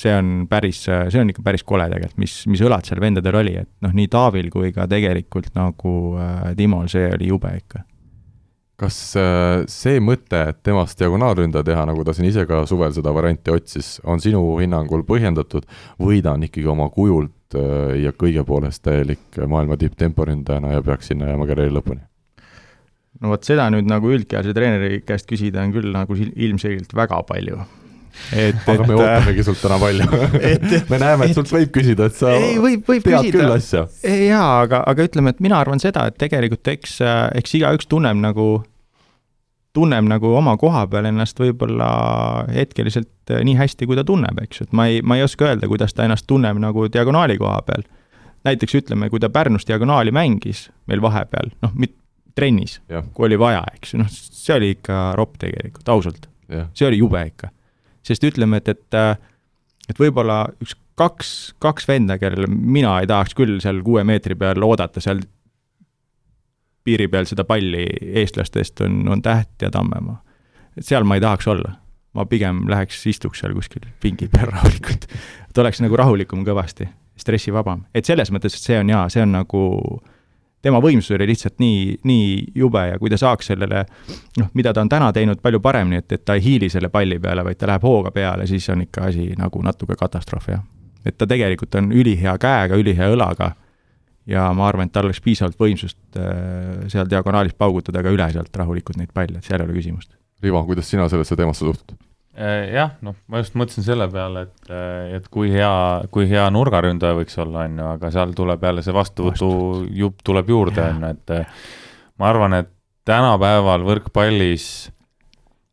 see 0.00 0.14
on 0.16 0.46
päris, 0.48 0.82
see 0.86 1.20
on 1.20 1.28
ikka 1.32 1.44
päris 1.44 1.64
kole 1.66 1.84
tegelikult, 1.90 2.20
mis, 2.22 2.38
mis 2.50 2.62
õlad 2.64 2.88
seal 2.88 3.02
vendadel 3.02 3.36
oli, 3.42 3.54
et 3.60 3.70
noh, 3.84 3.92
nii 3.96 4.08
Taavil 4.12 4.48
kui 4.52 4.72
ka 4.76 4.88
tegelikult 4.90 5.52
nagu 5.58 5.94
äh, 6.16 6.50
Timol, 6.56 6.88
see 6.92 7.10
oli 7.12 7.30
jube 7.32 7.52
ikka. 7.58 7.84
Kas 8.80 8.98
äh, 9.18 9.62
see 9.70 10.00
mõte, 10.04 10.40
et 10.52 10.60
temast 10.64 10.98
diagonaalründaja 11.00 11.66
teha, 11.66 11.84
nagu 11.90 12.04
ta 12.06 12.14
siin 12.16 12.30
ise 12.30 12.46
ka 12.48 12.62
suvel 12.68 12.94
seda 12.96 13.12
varianti 13.16 13.52
otsis, 13.52 13.98
on 14.08 14.22
sinu 14.22 14.42
hinnangul 14.60 15.04
põhjendatud 15.08 15.66
või 16.00 16.22
ta 16.24 16.34
on 16.36 16.46
ikkagi 16.48 16.70
oma 16.72 16.88
kujult 16.94 17.58
äh, 17.58 17.98
ja 18.06 18.14
kõige 18.16 18.44
poolest 18.48 18.84
täielik 18.86 19.40
maailma 19.50 19.76
tipptemporündajana 19.80 20.78
ja 20.78 20.86
peaks 20.86 21.12
sinna 21.12 21.28
jääma 21.32 21.48
karjääri 21.50 21.76
lõpuni? 21.76 22.06
no 23.20 23.34
vot 23.34 23.44
seda 23.44 23.66
nüüd 23.74 23.88
nagu 23.90 24.12
üldkeelse 24.14 24.54
treeneri 24.56 25.02
käest 25.04 25.28
küsida 25.28 25.64
on 25.66 25.74
küll 25.74 25.92
nagu 25.92 26.16
ilmselgelt 26.16 26.94
väga 26.96 27.20
palju 27.28 27.60
et, 28.32 28.58
aga 28.68 28.86
me 28.86 28.96
ootamegi 28.96 29.44
sult 29.46 29.60
täna 29.62 29.78
palju 29.80 30.06
me 30.92 30.98
näeme, 31.00 31.28
et 31.28 31.36
sult 31.36 31.52
võib 31.54 31.72
küsida, 31.74 32.08
et 32.10 32.16
sa 32.16 32.32
ei, 32.36 32.56
võib, 32.62 32.82
võib 32.86 33.04
tead 33.04 33.26
küsida. 33.26 33.36
küll 33.36 33.54
asja. 33.54 33.84
jaa, 34.04 34.50
aga, 34.64 34.82
aga 34.90 35.06
ütleme, 35.08 35.34
et 35.34 35.44
mina 35.44 35.60
arvan 35.60 35.82
seda, 35.82 36.06
et 36.10 36.18
tegelikult 36.20 36.72
eks, 36.72 36.98
eks 37.40 37.56
igaüks 37.60 37.88
tunneb 37.90 38.18
nagu, 38.20 38.48
tunneb 39.76 40.08
nagu 40.10 40.34
oma 40.38 40.56
koha 40.60 40.86
peal 40.90 41.10
ennast 41.10 41.40
võib-olla 41.40 41.90
hetkeliselt 42.54 43.34
nii 43.46 43.56
hästi, 43.60 43.88
kui 43.88 43.98
ta 43.98 44.04
tunneb, 44.06 44.42
eks 44.44 44.62
ju, 44.62 44.68
et 44.68 44.76
ma 44.76 44.88
ei, 44.90 45.00
ma 45.02 45.18
ei 45.18 45.26
oska 45.26 45.50
öelda, 45.50 45.70
kuidas 45.70 45.94
ta 45.96 46.06
ennast 46.06 46.28
tunneb 46.30 46.60
nagu 46.62 46.88
diagonaali 46.92 47.38
koha 47.40 47.62
peal. 47.66 47.86
näiteks 48.44 48.74
ütleme, 48.82 49.10
kui 49.12 49.20
ta 49.20 49.28
Pärnus 49.30 49.66
diagonaali 49.68 50.12
mängis 50.16 50.68
meil 50.88 51.02
vahepeal, 51.04 51.52
noh, 51.62 51.74
trennis, 52.34 52.78
kui 53.14 53.26
oli 53.26 53.38
vaja, 53.38 53.62
eks 53.76 53.94
ju, 53.94 54.02
noh, 54.02 54.10
see 54.10 54.54
oli 54.56 54.74
ikka 54.76 55.10
ropp 55.18 55.38
tegelikult, 55.42 55.88
ausalt. 55.92 56.28
see 56.74 56.86
oli 56.88 56.98
jube 56.98 57.20
ikka 57.28 57.50
sest 58.06 58.24
ütleme, 58.24 58.60
et, 58.60 58.68
et 58.68 58.96
äh, 58.98 59.16
et 59.90 59.98
võib-olla 59.98 60.44
üks 60.62 60.76
kaks, 61.00 61.30
kaks 61.62 61.88
venda, 61.88 62.18
kellele 62.20 62.48
mina 62.50 62.98
ei 63.00 63.08
tahaks 63.10 63.34
küll 63.36 63.58
seal 63.62 63.82
kuue 63.86 64.04
meetri 64.06 64.36
peal 64.38 64.62
oodata 64.66 65.02
seal 65.02 65.22
piiri 66.84 67.08
peal 67.12 67.28
seda 67.28 67.44
palli 67.48 67.84
eestlastest 68.22 68.84
on, 68.86 69.02
on 69.08 69.22
Täht 69.22 69.62
ja 69.62 69.70
Tammemaa. 69.72 70.20
et 70.76 70.86
seal 70.86 71.04
ma 71.04 71.18
ei 71.18 71.24
tahaks 71.24 71.48
olla. 71.48 71.76
ma 72.14 72.24
pigem 72.26 72.64
läheks 72.68 73.04
istuks 73.06 73.38
seal 73.38 73.54
kuskil 73.54 73.86
pingi 74.02 74.28
peal 74.28 74.50
rahulikult. 74.54 75.06
et 75.50 75.58
oleks 75.58 75.80
nagu 75.80 75.96
rahulikum 75.96 76.44
kõvasti, 76.46 76.88
stressivabam. 77.16 77.84
et 77.94 78.04
selles 78.04 78.30
mõttes, 78.30 78.54
et 78.54 78.70
see 78.70 78.78
on 78.78 78.88
jaa, 78.88 79.08
see 79.08 79.22
on 79.24 79.32
nagu 79.40 79.62
äh, 79.98 80.19
tema 80.62 80.80
võimsus 80.82 81.14
oli 81.16 81.26
lihtsalt 81.30 81.56
nii, 81.62 82.00
nii 82.04 82.26
jube 82.54 82.82
ja 82.92 82.98
kui 82.98 83.10
ta 83.12 83.18
saaks 83.20 83.50
sellele 83.52 83.84
noh, 84.38 84.50
mida 84.54 84.74
ta 84.76 84.84
on 84.84 84.90
täna 84.92 85.10
teinud 85.16 85.40
palju 85.42 85.60
paremini, 85.64 86.02
et, 86.02 86.12
et 86.12 86.24
ta 86.24 86.36
ei 86.36 86.44
hiili 86.44 86.68
selle 86.72 86.90
palli 86.92 87.18
peale, 87.22 87.44
vaid 87.46 87.60
ta 87.60 87.70
läheb 87.70 87.86
hooga 87.86 88.12
peale, 88.14 88.46
siis 88.50 88.68
on 88.72 88.84
ikka 88.84 89.08
asi 89.08 89.30
nagu 89.38 89.62
natuke 89.64 89.96
katastroof, 90.00 90.50
jah. 90.52 90.62
et 91.04 91.16
ta 91.18 91.26
tegelikult 91.26 91.74
on 91.80 91.92
ülihea 91.92 92.36
käega, 92.40 92.78
ülihea 92.80 93.10
õlaga 93.14 93.54
ja 94.30 94.50
ma 94.56 94.68
arvan, 94.68 94.90
et 94.90 94.94
tal 94.94 95.08
oleks 95.08 95.22
piisavalt 95.24 95.58
võimsust 95.60 95.98
äh, 96.20 96.86
seal 96.92 97.08
diagonaalis 97.10 97.56
paugutada 97.58 98.04
ka 98.04 98.12
üle 98.12 98.28
sealt 98.32 98.56
rahulikult 98.62 99.00
neid 99.00 99.12
palle, 99.14 99.40
et 99.40 99.48
seal 99.48 99.62
ei 99.62 99.68
ole 99.68 99.80
küsimust. 99.80 100.12
Rivo, 100.42 100.62
kuidas 100.68 100.88
sina 100.88 101.08
sellesse 101.12 101.36
teemasse 101.36 101.66
suhtud? 101.66 101.96
Äh, 102.38 102.70
jah, 102.70 102.92
noh, 103.02 103.16
ma 103.26 103.40
just 103.40 103.56
mõtlesin 103.58 103.82
selle 103.82 104.06
peale, 104.10 104.44
et, 104.46 104.68
äh, 104.70 105.16
et 105.16 105.24
kui 105.34 105.48
hea, 105.50 105.70
kui 106.14 106.28
hea 106.30 106.44
nurgaründaja 106.54 107.16
võiks 107.18 107.34
olla, 107.42 107.64
on 107.66 107.80
ju, 107.82 107.88
aga 107.90 108.10
seal 108.14 108.36
tuleb 108.38 108.62
jälle 108.68 108.84
see 108.86 108.94
vastuvõtujupp 108.94 110.22
tuleb 110.28 110.52
juurde, 110.54 110.84
on 110.92 111.02
ju, 111.02 111.10
et 111.10 111.34
äh, 111.34 111.66
ma 112.22 112.30
arvan, 112.30 112.54
et 112.60 112.70
tänapäeval 113.10 113.82
võrkpallis 113.82 114.68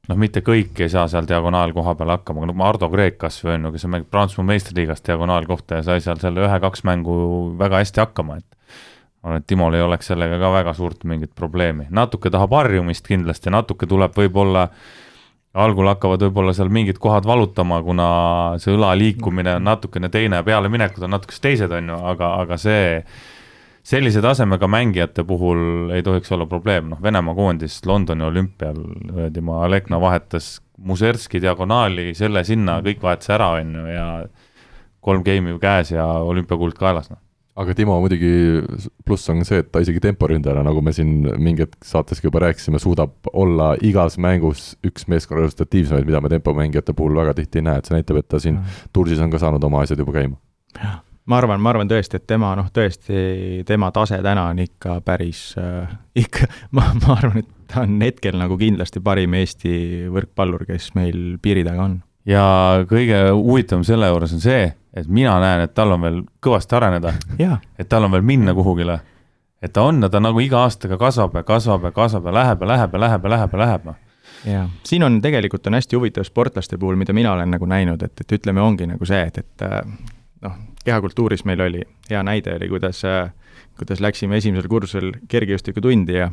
noh, 0.09 0.17
mitte 0.17 0.41
kõik 0.41 0.81
ei 0.81 0.89
saa 0.89 1.05
seal 1.11 1.29
diagonaalkoha 1.29 1.93
peal 1.99 2.15
hakkama, 2.15 2.41
aga 2.41 2.49
no 2.49 2.69
Ardo 2.71 2.89
Kreek 2.89 3.21
kas 3.21 3.37
või 3.45 3.59
on 3.59 3.69
ju, 3.69 3.75
kes 3.77 3.85
on 3.85 3.93
mänginud 3.93 4.13
Prantsusmaa 4.17 4.51
meistriliigas 4.55 5.05
diagonaalkohta 5.05 5.77
ja 5.83 5.89
sai 5.91 6.01
seal 6.01 6.17
selle 6.25 6.47
ühe-kaks 6.47 6.87
mängu 6.89 7.17
väga 7.61 7.85
hästi 7.85 8.07
hakkama, 8.07 8.41
et 8.41 8.79
ma 9.21 9.35
arvan, 9.35 9.43
et 9.43 9.51
Timol 9.53 9.77
ei 9.77 9.85
oleks 9.85 10.09
sellega 10.09 10.41
ka 10.41 10.55
väga 10.57 10.73
suurt 10.73 11.05
mingit 11.05 11.37
probleemi, 11.37 11.91
natuke 11.93 12.33
tahab 12.33 12.57
harjumist 12.57 13.05
kindlasti, 13.05 13.53
natuke 13.53 13.85
tuleb 13.85 14.17
võib-olla 14.17 14.71
äh, 14.71 14.95
algul 15.57 15.89
hakkavad 15.89 16.21
võib-olla 16.27 16.53
seal 16.55 16.69
mingid 16.73 16.99
kohad 17.01 17.25
valutama, 17.27 17.79
kuna 17.85 18.09
see 18.61 18.75
õla 18.75 18.93
liikumine 18.99 19.57
on 19.57 19.67
natukene 19.67 20.09
teine, 20.13 20.43
pealeminekud 20.45 21.07
on 21.07 21.15
natukese 21.17 21.43
teised, 21.43 21.73
on 21.73 21.91
ju, 21.93 21.99
aga, 22.11 22.31
aga 22.43 22.59
see, 22.61 23.01
sellise 23.87 24.21
tasemega 24.23 24.69
mängijate 24.69 25.25
puhul 25.27 25.93
ei 25.95 26.05
tohiks 26.05 26.31
olla 26.35 26.47
probleem, 26.49 26.91
noh, 26.93 27.01
Venemaa 27.03 27.35
koondis 27.37 27.79
Londoni 27.89 28.27
olümpial, 28.27 28.81
tema 29.33 29.63
Alekna 29.65 30.01
vahetas 30.03 30.57
Muserski 30.77 31.41
diagonaali 31.41 32.11
selle-sinna, 32.17 32.81
kõik 32.85 33.01
vahetas 33.01 33.33
ära, 33.33 33.55
on 33.61 33.77
ju, 33.79 33.87
ja 33.95 34.09
kolm 35.01 35.23
game'i 35.25 35.57
käes 35.61 35.95
ja 35.95 36.05
olümpiakuld 36.27 36.77
kaelas, 36.77 37.09
noh 37.13 37.23
aga 37.57 37.73
Timo 37.77 37.97
muidugi 38.01 38.29
pluss 39.05 39.29
on 39.33 39.41
see, 39.47 39.61
et 39.63 39.71
ta 39.73 39.81
isegi 39.83 40.01
temporündajana, 40.03 40.63
nagu 40.67 40.83
me 40.85 40.93
siin 40.95 41.25
mingi 41.41 41.65
hetk 41.65 41.87
saateski 41.87 42.29
juba 42.29 42.43
rääkisime, 42.45 42.81
suudab 42.81 43.31
olla 43.33 43.71
igas 43.85 44.19
mängus 44.21 44.69
üks 44.85 45.07
meeskonna 45.09 45.45
resultatiivsemaid, 45.45 46.05
mida 46.07 46.21
me 46.21 46.31
tempomängijate 46.33 46.93
puhul 46.97 47.17
väga 47.17 47.33
tihti 47.37 47.61
ei 47.61 47.67
näe, 47.69 47.81
et 47.81 47.89
see 47.89 47.97
näitab, 47.97 48.21
et 48.21 48.29
ta 48.29 48.41
siin 48.43 48.61
Tursis 48.93 49.21
on 49.23 49.33
ka 49.33 49.41
saanud 49.41 49.63
oma 49.63 49.81
asjad 49.85 50.01
juba 50.03 50.13
käima. 50.19 50.37
ma 51.27 51.41
arvan, 51.41 51.61
ma 51.61 51.73
arvan 51.73 51.89
tõesti, 51.89 52.21
et 52.21 52.27
tema 52.29 52.53
noh, 52.59 52.69
tõesti 52.73 53.63
tema 53.67 53.89
tase 53.95 54.21
täna 54.23 54.47
on 54.53 54.61
ikka 54.63 54.99
päris 55.05 55.49
äh,, 55.59 55.97
ikka 56.15 56.47
ma, 56.77 56.91
ma 57.01 57.17
arvan, 57.17 57.41
et 57.41 57.73
ta 57.73 57.87
on 57.87 57.97
hetkel 58.01 58.37
nagu 58.39 58.59
kindlasti 58.59 59.01
parim 59.03 59.33
Eesti 59.39 59.73
võrkpallur, 60.13 60.67
kes 60.69 60.93
meil 60.99 61.39
piiri 61.41 61.65
taga 61.67 61.89
on. 61.89 61.97
Ja 62.27 62.45
kõige 62.89 63.19
huvitavam 63.33 63.85
selle 63.87 64.09
juures 64.11 64.33
on 64.35 64.43
see, 64.43 64.65
et 64.97 65.07
mina 65.07 65.37
näen, 65.41 65.63
et 65.67 65.73
tal 65.77 65.93
on 65.95 66.03
veel 66.03 66.23
kõvasti 66.43 66.75
areneda. 66.77 67.13
et 67.79 67.89
tal 67.89 68.07
on 68.07 68.11
veel 68.11 68.25
minna 68.25 68.53
kuhugile. 68.53 68.99
et 69.61 69.73
ta 69.73 69.81
on, 69.81 70.09
ta 70.11 70.19
nagu 70.19 70.39
iga 70.39 70.59
aastaga 70.65 70.97
kasvab 70.97 71.35
ja 71.35 71.43
kasvab 71.43 71.83
ja 71.83 71.91
kasvab 71.91 72.25
ja 72.25 72.33
läheb 72.33 72.61
ja 72.61 72.67
läheb 72.67 72.93
ja 72.93 72.99
läheb 72.99 73.23
ja 73.23 73.29
läheb 73.29 73.53
ja 73.53 73.59
läheb, 73.59 73.87
jaa, 74.45 74.69
siin 74.83 75.03
on 75.03 75.21
tegelikult 75.21 75.67
on 75.67 75.73
hästi 75.73 75.95
huvitav 75.95 76.23
sportlaste 76.23 76.77
puhul, 76.77 76.95
mida 76.95 77.13
mina 77.13 77.33
olen 77.33 77.51
nagu 77.51 77.65
näinud, 77.65 78.03
et, 78.03 78.21
et 78.21 78.31
ütleme, 78.31 78.61
ongi 78.61 78.87
nagu 78.87 79.05
see, 79.05 79.23
et, 79.23 79.37
et 79.37 79.65
äh, 79.65 79.81
noh, 80.41 80.59
kehakultuuris 80.85 81.45
meil 81.45 81.61
oli 81.61 81.81
hea 82.09 82.23
näide 82.23 82.55
oli, 82.55 82.69
kuidas, 82.69 83.03
äh, 83.05 83.31
kuidas 83.79 84.03
läksime 84.03 84.37
esimesel 84.37 84.69
kursusel 84.69 85.11
kergejõustikutundi 85.27 86.19
ja 86.19 86.29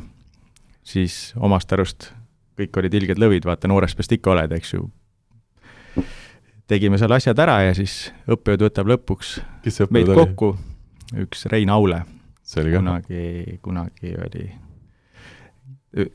siis 0.83 1.33
omast 1.35 1.73
arust 1.73 2.11
kõik 2.59 2.77
olid 2.79 2.93
ilged 2.93 3.19
lõvid, 3.19 3.47
vaata 3.47 3.67
noorest 3.67 3.97
peast 3.97 4.13
ikka 4.15 4.31
oled, 4.31 4.53
eks 4.55 4.75
ju, 4.77 4.85
tegime 6.67 6.97
seal 6.97 7.13
asjad 7.15 7.39
ära 7.41 7.59
ja 7.67 7.73
siis 7.77 8.09
õppejõud 8.31 8.65
võtab 8.67 8.89
lõpuks 8.89 9.37
meid 9.93 10.09
oli? 10.09 10.17
kokku, 10.17 10.51
üks 11.25 11.45
Rein 11.51 11.71
Aule. 11.73 12.03
kunagi, 12.45 13.59
kunagi 13.65 14.15
oli, 14.21 14.47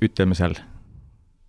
ütleme 0.06 0.36
seal, 0.38 0.54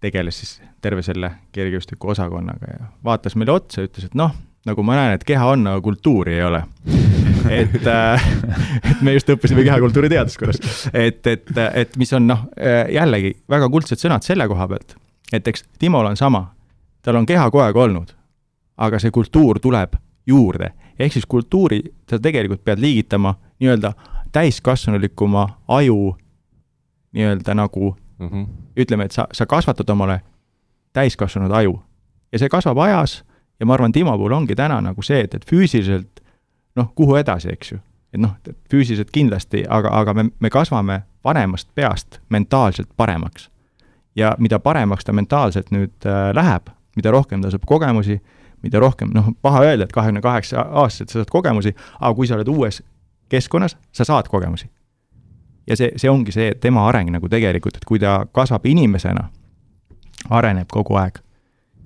tegeles 0.02 0.40
siis 0.42 0.56
terve 0.82 1.04
selle 1.06 1.32
kergejõustiku 1.54 2.14
osakonnaga 2.14 2.72
ja 2.74 2.88
vaatas 3.06 3.38
meile 3.38 3.54
otsa 3.54 3.82
ja 3.82 3.90
ütles, 3.90 4.08
et 4.10 4.18
noh, 4.18 4.34
nagu 4.66 4.86
ma 4.86 4.98
näen, 4.98 5.18
et 5.18 5.26
keha 5.26 5.50
on, 5.54 5.66
aga 5.70 5.82
kultuuri 5.86 6.38
ei 6.38 6.46
ole 6.46 6.64
et 7.62 7.88
äh,, 7.90 8.30
et 8.92 9.02
me 9.02 9.18
just 9.18 9.30
õppisime 9.34 9.66
kehakultuuri 9.66 10.10
teaduskonnas. 10.14 10.90
et, 10.94 11.26
et, 11.26 11.54
et 11.58 11.98
mis 11.98 12.14
on 12.18 12.30
noh, 12.30 12.48
jällegi 12.90 13.36
väga 13.50 13.70
kuldsed 13.74 14.02
sõnad 14.02 14.26
selle 14.26 14.50
koha 14.50 14.70
pealt, 14.70 14.98
et 15.34 15.54
eks 15.54 15.66
Timol 15.82 16.10
on 16.14 16.18
sama, 16.18 16.48
tal 17.02 17.18
on 17.18 17.30
keha 17.30 17.50
kogu 17.50 17.66
aeg 17.66 17.86
olnud 17.86 18.18
aga 18.82 19.00
see 19.00 19.12
kultuur 19.12 19.60
tuleb 19.60 19.94
juurde. 20.28 20.74
ehk 21.00 21.14
siis 21.14 21.26
kultuuri 21.26 21.82
sa 22.10 22.20
tegelikult 22.20 22.64
pead 22.64 22.80
liigitama 22.80 23.36
nii-öelda 23.60 23.94
täiskasvanulikuma 24.32 25.48
aju 25.68 26.18
nii-öelda 27.12 27.54
nagu 27.54 27.96
mm, 28.20 28.28
-hmm. 28.28 28.48
ütleme, 28.78 29.06
et 29.06 29.12
sa, 29.12 29.28
sa 29.34 29.46
kasvatad 29.46 29.90
omale 29.90 30.22
täiskasvanud 30.94 31.52
aju. 31.52 31.82
ja 32.32 32.40
see 32.40 32.50
kasvab 32.50 32.78
ajas 32.78 33.24
ja 33.60 33.66
ma 33.66 33.74
arvan, 33.74 33.92
Timo 33.92 34.18
puhul 34.18 34.32
ongi 34.32 34.56
täna 34.56 34.82
nagu 34.82 35.02
see, 35.02 35.22
et, 35.22 35.34
et 35.34 35.46
füüsiliselt 35.46 36.22
noh, 36.76 36.92
kuhu 36.96 37.16
edasi, 37.16 37.50
eks 37.54 37.72
ju. 37.72 37.80
et 38.14 38.20
noh, 38.22 38.36
füüsiliselt 38.72 39.12
kindlasti, 39.12 39.64
aga, 39.70 39.90
aga 40.00 40.14
me, 40.14 40.26
me 40.40 40.50
kasvame 40.50 41.02
vanemast 41.24 41.70
peast 41.76 42.20
mentaalselt 42.30 42.90
paremaks. 42.98 43.50
ja 44.16 44.36
mida 44.40 44.60
paremaks 44.60 45.06
ta 45.06 45.14
mentaalselt 45.14 45.72
nüüd 45.72 46.06
äh, 46.06 46.34
läheb, 46.36 46.70
mida 46.96 47.12
rohkem 47.12 47.42
ta 47.42 47.52
saab 47.52 47.66
kogemusi, 47.66 48.22
mida 48.64 48.80
rohkem, 48.80 49.12
noh, 49.14 49.32
paha 49.42 49.64
öelda, 49.70 49.88
et 49.88 49.96
kahekümne 49.96 50.22
kaheksa 50.22 50.62
aastaselt 50.84 51.14
sa 51.14 51.22
saad 51.22 51.34
kogemusi, 51.34 51.74
aga 52.00 52.14
kui 52.16 52.30
sa 52.30 52.38
oled 52.38 52.52
uues 52.52 52.82
keskkonnas, 53.32 53.78
sa 53.92 54.08
saad 54.08 54.30
kogemusi. 54.32 54.70
ja 55.68 55.78
see, 55.78 55.92
see 55.96 56.10
ongi 56.10 56.34
see 56.36 56.54
tema 56.60 56.88
areng 56.90 57.12
nagu 57.14 57.30
tegelikult, 57.30 57.78
et 57.78 57.86
kui 57.86 58.00
ta 58.02 58.26
kasvab 58.34 58.66
inimesena, 58.66 59.28
areneb 60.30 60.70
kogu 60.72 60.98
aeg, 61.00 61.22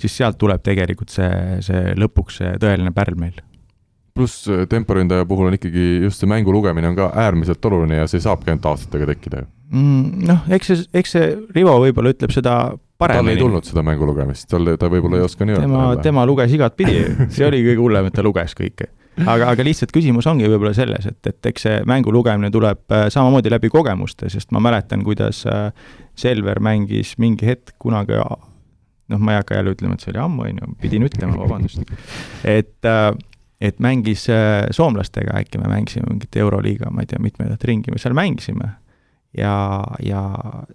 siis 0.01 0.15
sealt 0.17 0.39
tuleb 0.39 0.63
tegelikult 0.63 1.11
see, 1.11 1.59
see 1.65 1.93
lõpuks 1.99 2.41
see 2.41 2.55
tõeline 2.59 2.91
pärl 2.95 3.19
meil 3.19 3.43
pluss 4.15 4.47
äh, 4.47 4.63
temporündaja 4.71 5.26
puhul 5.28 5.49
on 5.49 5.57
ikkagi 5.57 5.86
just 6.05 6.23
see 6.23 6.30
mängu 6.30 6.53
lugemine 6.55 6.88
on 6.88 6.95
ka 6.95 7.09
äärmiselt 7.19 7.65
oluline 7.67 7.99
ja 7.99 8.07
see 8.07 8.23
saabki 8.23 8.53
ainult 8.53 8.67
aastatega 8.71 9.09
tekkida 9.11 9.43
ju 9.43 9.47
mm,. 9.76 10.28
noh, 10.30 10.45
eks 10.55 10.71
see, 10.71 10.86
eks 11.01 11.15
see 11.17 11.32
Rivo 11.55 11.76
võib-olla 11.84 12.13
ütleb 12.15 12.32
seda 12.36 12.55
tal 12.97 13.09
ei 13.09 13.17
paremini. 13.19 13.39
tulnud 13.39 13.67
seda 13.67 13.83
mängu 13.83 14.07
lugemist, 14.07 14.47
tal, 14.49 14.75
ta 14.79 14.89
võib-olla 14.91 15.19
ei 15.19 15.25
oska 15.25 15.47
nii 15.47 15.59
tema, 15.59 15.81
öelda. 15.89 16.05
tema 16.05 16.25
luges 16.27 16.53
igatpidi, 16.55 17.01
see 17.35 17.47
oli 17.47 17.61
kõige 17.65 17.81
hullem, 17.81 18.09
et 18.09 18.15
ta 18.15 18.23
luges 18.23 18.55
kõike. 18.57 18.89
aga, 19.19 19.51
aga 19.51 19.67
lihtsalt 19.67 19.93
küsimus 19.95 20.27
ongi 20.31 20.47
võib-olla 20.47 20.73
selles, 20.75 21.07
et, 21.11 21.19
et 21.27 21.51
eks 21.51 21.67
see 21.67 21.83
mängu 21.87 22.13
lugemine 22.15 22.51
tuleb 22.51 22.83
äh, 22.91 23.07
samamoodi 23.13 23.51
läbi 23.51 23.71
kogemuste, 23.73 24.29
sest 24.31 24.51
ma 24.55 24.63
mäletan, 24.63 25.03
kuidas 25.07 25.43
äh, 25.49 25.69
Selver 26.15 26.61
mängis 26.63 27.17
mingi 27.19 27.47
hetk 27.47 27.75
kunagi, 27.83 28.15
noh, 28.15 29.19
ma 29.19 29.35
ei 29.35 29.41
hakka 29.41 29.59
jälle 29.59 29.75
ütlema, 29.75 29.97
et 29.97 30.03
see 30.03 30.13
oli 30.13 30.23
ammu, 30.23 30.47
on 30.47 30.61
ju, 30.61 30.75
pidin 30.83 31.07
ütlema, 31.07 31.35
vabandust, 31.43 31.95
et 32.47 32.91
äh, 32.91 33.09
et 33.65 33.77
mängis 33.79 34.25
soomlastega, 34.75 35.37
äkki 35.39 35.57
me 35.57 35.69
mängisime 35.71 36.09
mingit 36.11 36.35
Euroliiga, 36.37 36.89
ma 36.91 37.05
ei 37.05 37.07
tea, 37.07 37.21
mitmendat 37.23 37.63
ringi 37.65 37.93
me 37.93 38.01
seal 38.01 38.13
mängisime. 38.13 38.67
ja, 39.38 39.83
ja 40.03 40.21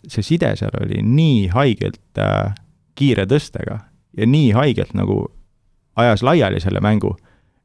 see 0.08 0.22
side 0.22 0.54
seal 0.56 0.74
oli 0.80 1.02
nii 1.02 1.48
haigelt 1.54 2.18
äh, 2.18 2.54
kiire 2.94 3.26
tõstega 3.26 3.78
ja 4.16 4.26
nii 4.26 4.50
haigelt 4.56 4.94
nagu 4.94 5.22
ajas 6.00 6.22
laiali 6.22 6.61
selle 6.61 6.80
mängu, 6.80 7.14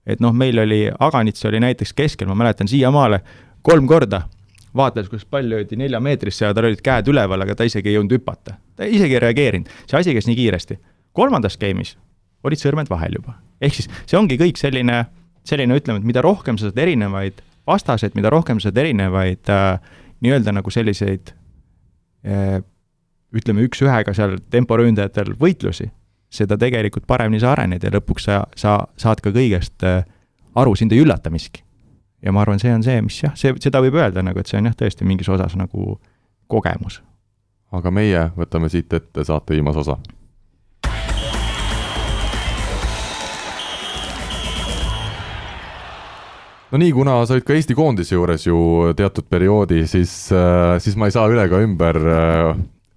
et 0.07 0.21
noh, 0.23 0.33
meil 0.33 0.59
oli, 0.59 0.85
Aganits 0.99 1.45
oli 1.45 1.59
näiteks 1.63 1.93
keskel, 1.93 2.27
ma 2.27 2.35
mäletan 2.37 2.67
siiamaale, 2.67 3.21
kolm 3.65 3.87
korda 3.87 4.25
vaatas, 4.75 5.09
kuidas 5.09 5.25
pall 5.25 5.49
löödi 5.49 5.75
neljameetrisse 5.79 6.45
ja 6.45 6.53
tal 6.53 6.67
olid 6.69 6.81
käed 6.83 7.07
üleval, 7.11 7.45
aga 7.45 7.55
ta 7.55 7.67
isegi 7.67 7.91
ei 7.91 7.97
jõudnud 7.97 8.17
hüpata. 8.17 8.57
ta 8.75 8.85
isegi 8.85 9.15
ei 9.15 9.23
reageerinud, 9.23 9.71
see 9.87 9.99
asi 9.99 10.15
käis 10.15 10.27
nii 10.27 10.35
kiiresti. 10.35 10.79
kolmandas 11.13 11.57
game'is 11.57 11.95
olid 12.43 12.61
sõrmed 12.61 12.89
vahel 12.89 13.17
juba. 13.19 13.37
ehk 13.61 13.73
siis 13.73 13.89
see 14.05 14.19
ongi 14.19 14.37
kõik 14.37 14.59
selline, 14.59 15.05
selline 15.43 15.77
ütleme, 15.79 15.99
et 15.99 16.07
mida 16.07 16.21
rohkem 16.21 16.57
sa 16.57 16.69
saad 16.69 16.81
erinevaid 16.83 17.41
vastaseid, 17.67 18.15
mida 18.15 18.29
rohkem 18.29 18.59
sa 18.59 18.69
saad 18.69 18.83
erinevaid 18.83 19.49
äh, 19.49 19.79
nii-öelda 20.23 20.53
nagu 20.55 20.71
selliseid 20.71 21.33
äh, 22.25 22.61
ütleme, 23.35 23.65
üks-ühega 23.67 24.13
seal 24.15 24.37
temporündajatel 24.53 25.33
võitlusi, 25.39 25.89
seda 26.31 26.57
tegelikult 26.59 27.07
paremini 27.07 27.41
sa 27.43 27.53
arened 27.53 27.83
ja 27.83 27.91
lõpuks 27.93 28.27
sa, 28.29 28.41
sa 28.59 28.77
saad 29.01 29.21
ka 29.23 29.33
kõigest 29.35 29.85
äh, 29.87 30.03
aru, 30.55 30.75
sind 30.75 30.95
ei 30.95 31.03
üllata 31.03 31.31
miski. 31.31 31.63
ja 32.21 32.31
ma 32.31 32.41
arvan, 32.41 32.59
see 32.59 32.73
on 32.73 32.83
see, 32.83 33.01
mis 33.05 33.19
jah, 33.21 33.35
see, 33.37 33.53
seda 33.61 33.81
võib 33.83 33.99
öelda 33.99 34.23
nagu, 34.25 34.39
et 34.39 34.49
see 34.49 34.57
on 34.59 34.69
jah, 34.69 34.77
tõesti 34.77 35.05
mingis 35.05 35.29
osas 35.29 35.55
nagu 35.59 35.99
kogemus. 36.47 37.01
aga 37.71 37.91
meie 37.91 38.29
võtame 38.37 38.69
siit 38.71 38.93
ette 38.93 39.23
saate 39.23 39.53
viimase 39.53 39.83
osa. 39.83 39.97
No 46.71 46.81
nii, 46.81 46.93
kuna 46.95 47.19
sa 47.25 47.35
olid 47.35 47.45
ka 47.47 47.57
Eesti 47.57 47.77
koondise 47.77 48.15
juures 48.15 48.47
ju 48.47 48.57
teatud 48.97 49.27
perioodi, 49.29 49.83
siis, 49.89 50.13
siis 50.81 50.95
ma 50.99 51.09
ei 51.09 51.15
saa 51.15 51.27
üle 51.31 51.45
ega 51.45 51.61
ümber 51.65 52.01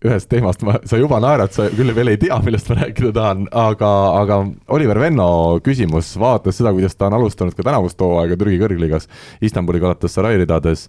ühest 0.07 0.29
teemast, 0.31 0.63
ma, 0.63 0.77
sa 0.87 0.99
juba 0.99 1.19
naerad, 1.23 1.51
sa 1.55 1.65
küll 1.75 1.91
veel 1.95 2.13
ei 2.13 2.19
tea, 2.23 2.37
millest 2.45 2.69
ma 2.71 2.77
rääkida 2.79 3.11
tahan, 3.17 3.49
aga, 3.51 3.89
aga 4.21 4.37
Oliver 4.77 5.01
Venno 5.03 5.27
küsimus, 5.65 6.13
vaadates 6.23 6.61
seda, 6.61 6.71
kuidas 6.77 6.95
ta 6.95 7.09
on 7.09 7.17
alustanud 7.19 7.57
ka 7.59 7.67
tänavust 7.67 7.99
hooaega 8.03 8.39
Türgi 8.39 8.61
kõrgliigas 8.63 9.09
Istanbuli 9.43 9.83
Galatasaray 9.83 10.39
ridades, 10.45 10.87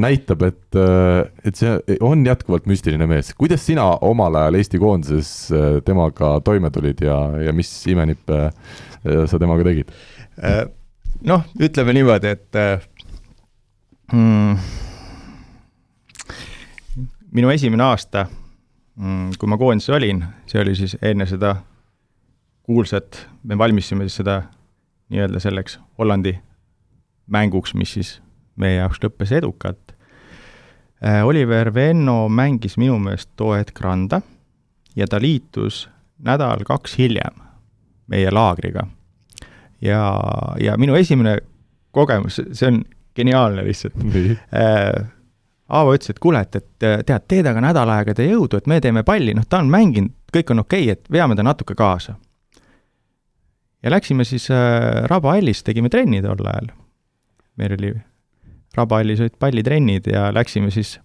näitab, 0.00 0.46
et, 0.48 0.80
et 1.44 1.60
see 1.60 1.98
on 2.00 2.24
jätkuvalt 2.24 2.68
müstiline 2.70 3.08
mees. 3.10 3.34
kuidas 3.36 3.66
sina 3.68 3.90
omal 4.08 4.40
ajal 4.40 4.60
Eesti 4.62 4.80
koondises 4.80 5.34
temaga 5.84 6.38
toime 6.44 6.72
tulid 6.72 7.04
ja, 7.04 7.18
ja 7.48 7.52
mis 7.56 7.72
imenippe 7.92 8.46
sa 9.02 9.40
temaga 9.40 9.68
tegid? 9.68 9.92
Noh, 11.20 11.44
ütleme 11.60 11.92
niimoodi, 11.96 12.32
et 12.32 12.60
mm, 14.12 14.56
minu 17.32 17.52
esimene 17.52 17.84
aasta, 17.86 18.26
kui 19.38 19.48
ma 19.48 19.58
koondises 19.58 19.94
olin, 19.96 20.24
see 20.46 20.60
oli 20.62 20.74
siis 20.78 20.96
enne 21.02 21.26
seda 21.26 21.56
kuulsat, 22.62 23.26
me 23.42 23.58
valmistasime 23.58 24.06
siis 24.06 24.20
seda 24.22 24.42
nii-öelda 25.12 25.40
selleks 25.42 25.78
Hollandi 25.98 26.36
mänguks, 27.32 27.74
mis 27.74 27.94
siis 27.96 28.12
meie 28.56 28.78
jaoks 28.78 29.00
lõppes 29.02 29.32
edukalt. 29.36 29.94
Oliver 31.24 31.72
Venno 31.74 32.28
mängis 32.30 32.76
minu 32.78 32.98
meelest 33.02 33.32
too 33.36 33.56
hetk 33.56 33.80
randa 33.82 34.20
ja 34.96 35.08
ta 35.10 35.18
liitus 35.20 35.88
nädal-kaks 36.22 36.94
hiljem 36.98 37.40
meie 38.06 38.30
laagriga. 38.30 38.86
Ja, 39.82 40.02
ja 40.60 40.76
minu 40.80 40.96
esimene 40.98 41.38
kogemus, 41.92 42.40
see 42.52 42.70
on 42.70 42.82
geniaalne 43.16 43.64
lihtsalt. 43.66 43.98
Aavo 45.72 45.94
ütles, 45.96 46.12
et 46.12 46.20
kuule, 46.20 46.42
et, 46.44 46.58
et 46.58 46.84
tead, 47.06 47.24
tee 47.28 47.40
temaga 47.40 47.62
nädal 47.64 47.92
aega 47.94 48.14
tee 48.16 48.28
jõudu, 48.28 48.58
et 48.60 48.68
me 48.68 48.80
teeme 48.84 49.04
palli, 49.08 49.32
noh, 49.36 49.46
ta 49.48 49.62
on 49.62 49.70
mänginud, 49.72 50.12
kõik 50.32 50.52
on 50.52 50.64
okei 50.64 50.88
okay,, 50.88 50.98
et 50.98 51.12
veame 51.12 51.36
ta 51.38 51.44
natuke 51.46 51.76
kaasa. 51.78 52.16
ja 53.82 53.90
läksime 53.90 54.24
siis 54.24 54.50
äh, 54.50 55.04
Rabahallis, 55.10 55.62
tegime 55.62 55.88
trenni 55.88 56.22
tol 56.22 56.44
ajal. 56.46 56.68
meil 57.56 57.72
oli, 57.78 57.94
Rabahallis 58.76 59.20
olid 59.20 59.38
pallitrennid 59.38 60.06
ja 60.06 60.28
läksime 60.34 60.70
siis 60.70 60.98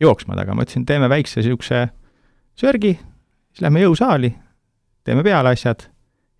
jooksma 0.00 0.36
taga, 0.36 0.54
ma 0.54 0.66
ütlesin, 0.66 0.86
teeme 0.86 1.08
väikse 1.08 1.40
niisuguse 1.40 1.88
sörgi, 2.58 2.98
siis 3.52 3.64
lähme 3.64 3.80
jõusaali, 3.80 4.34
teeme 5.04 5.24
peale 5.24 5.56
asjad 5.56 5.88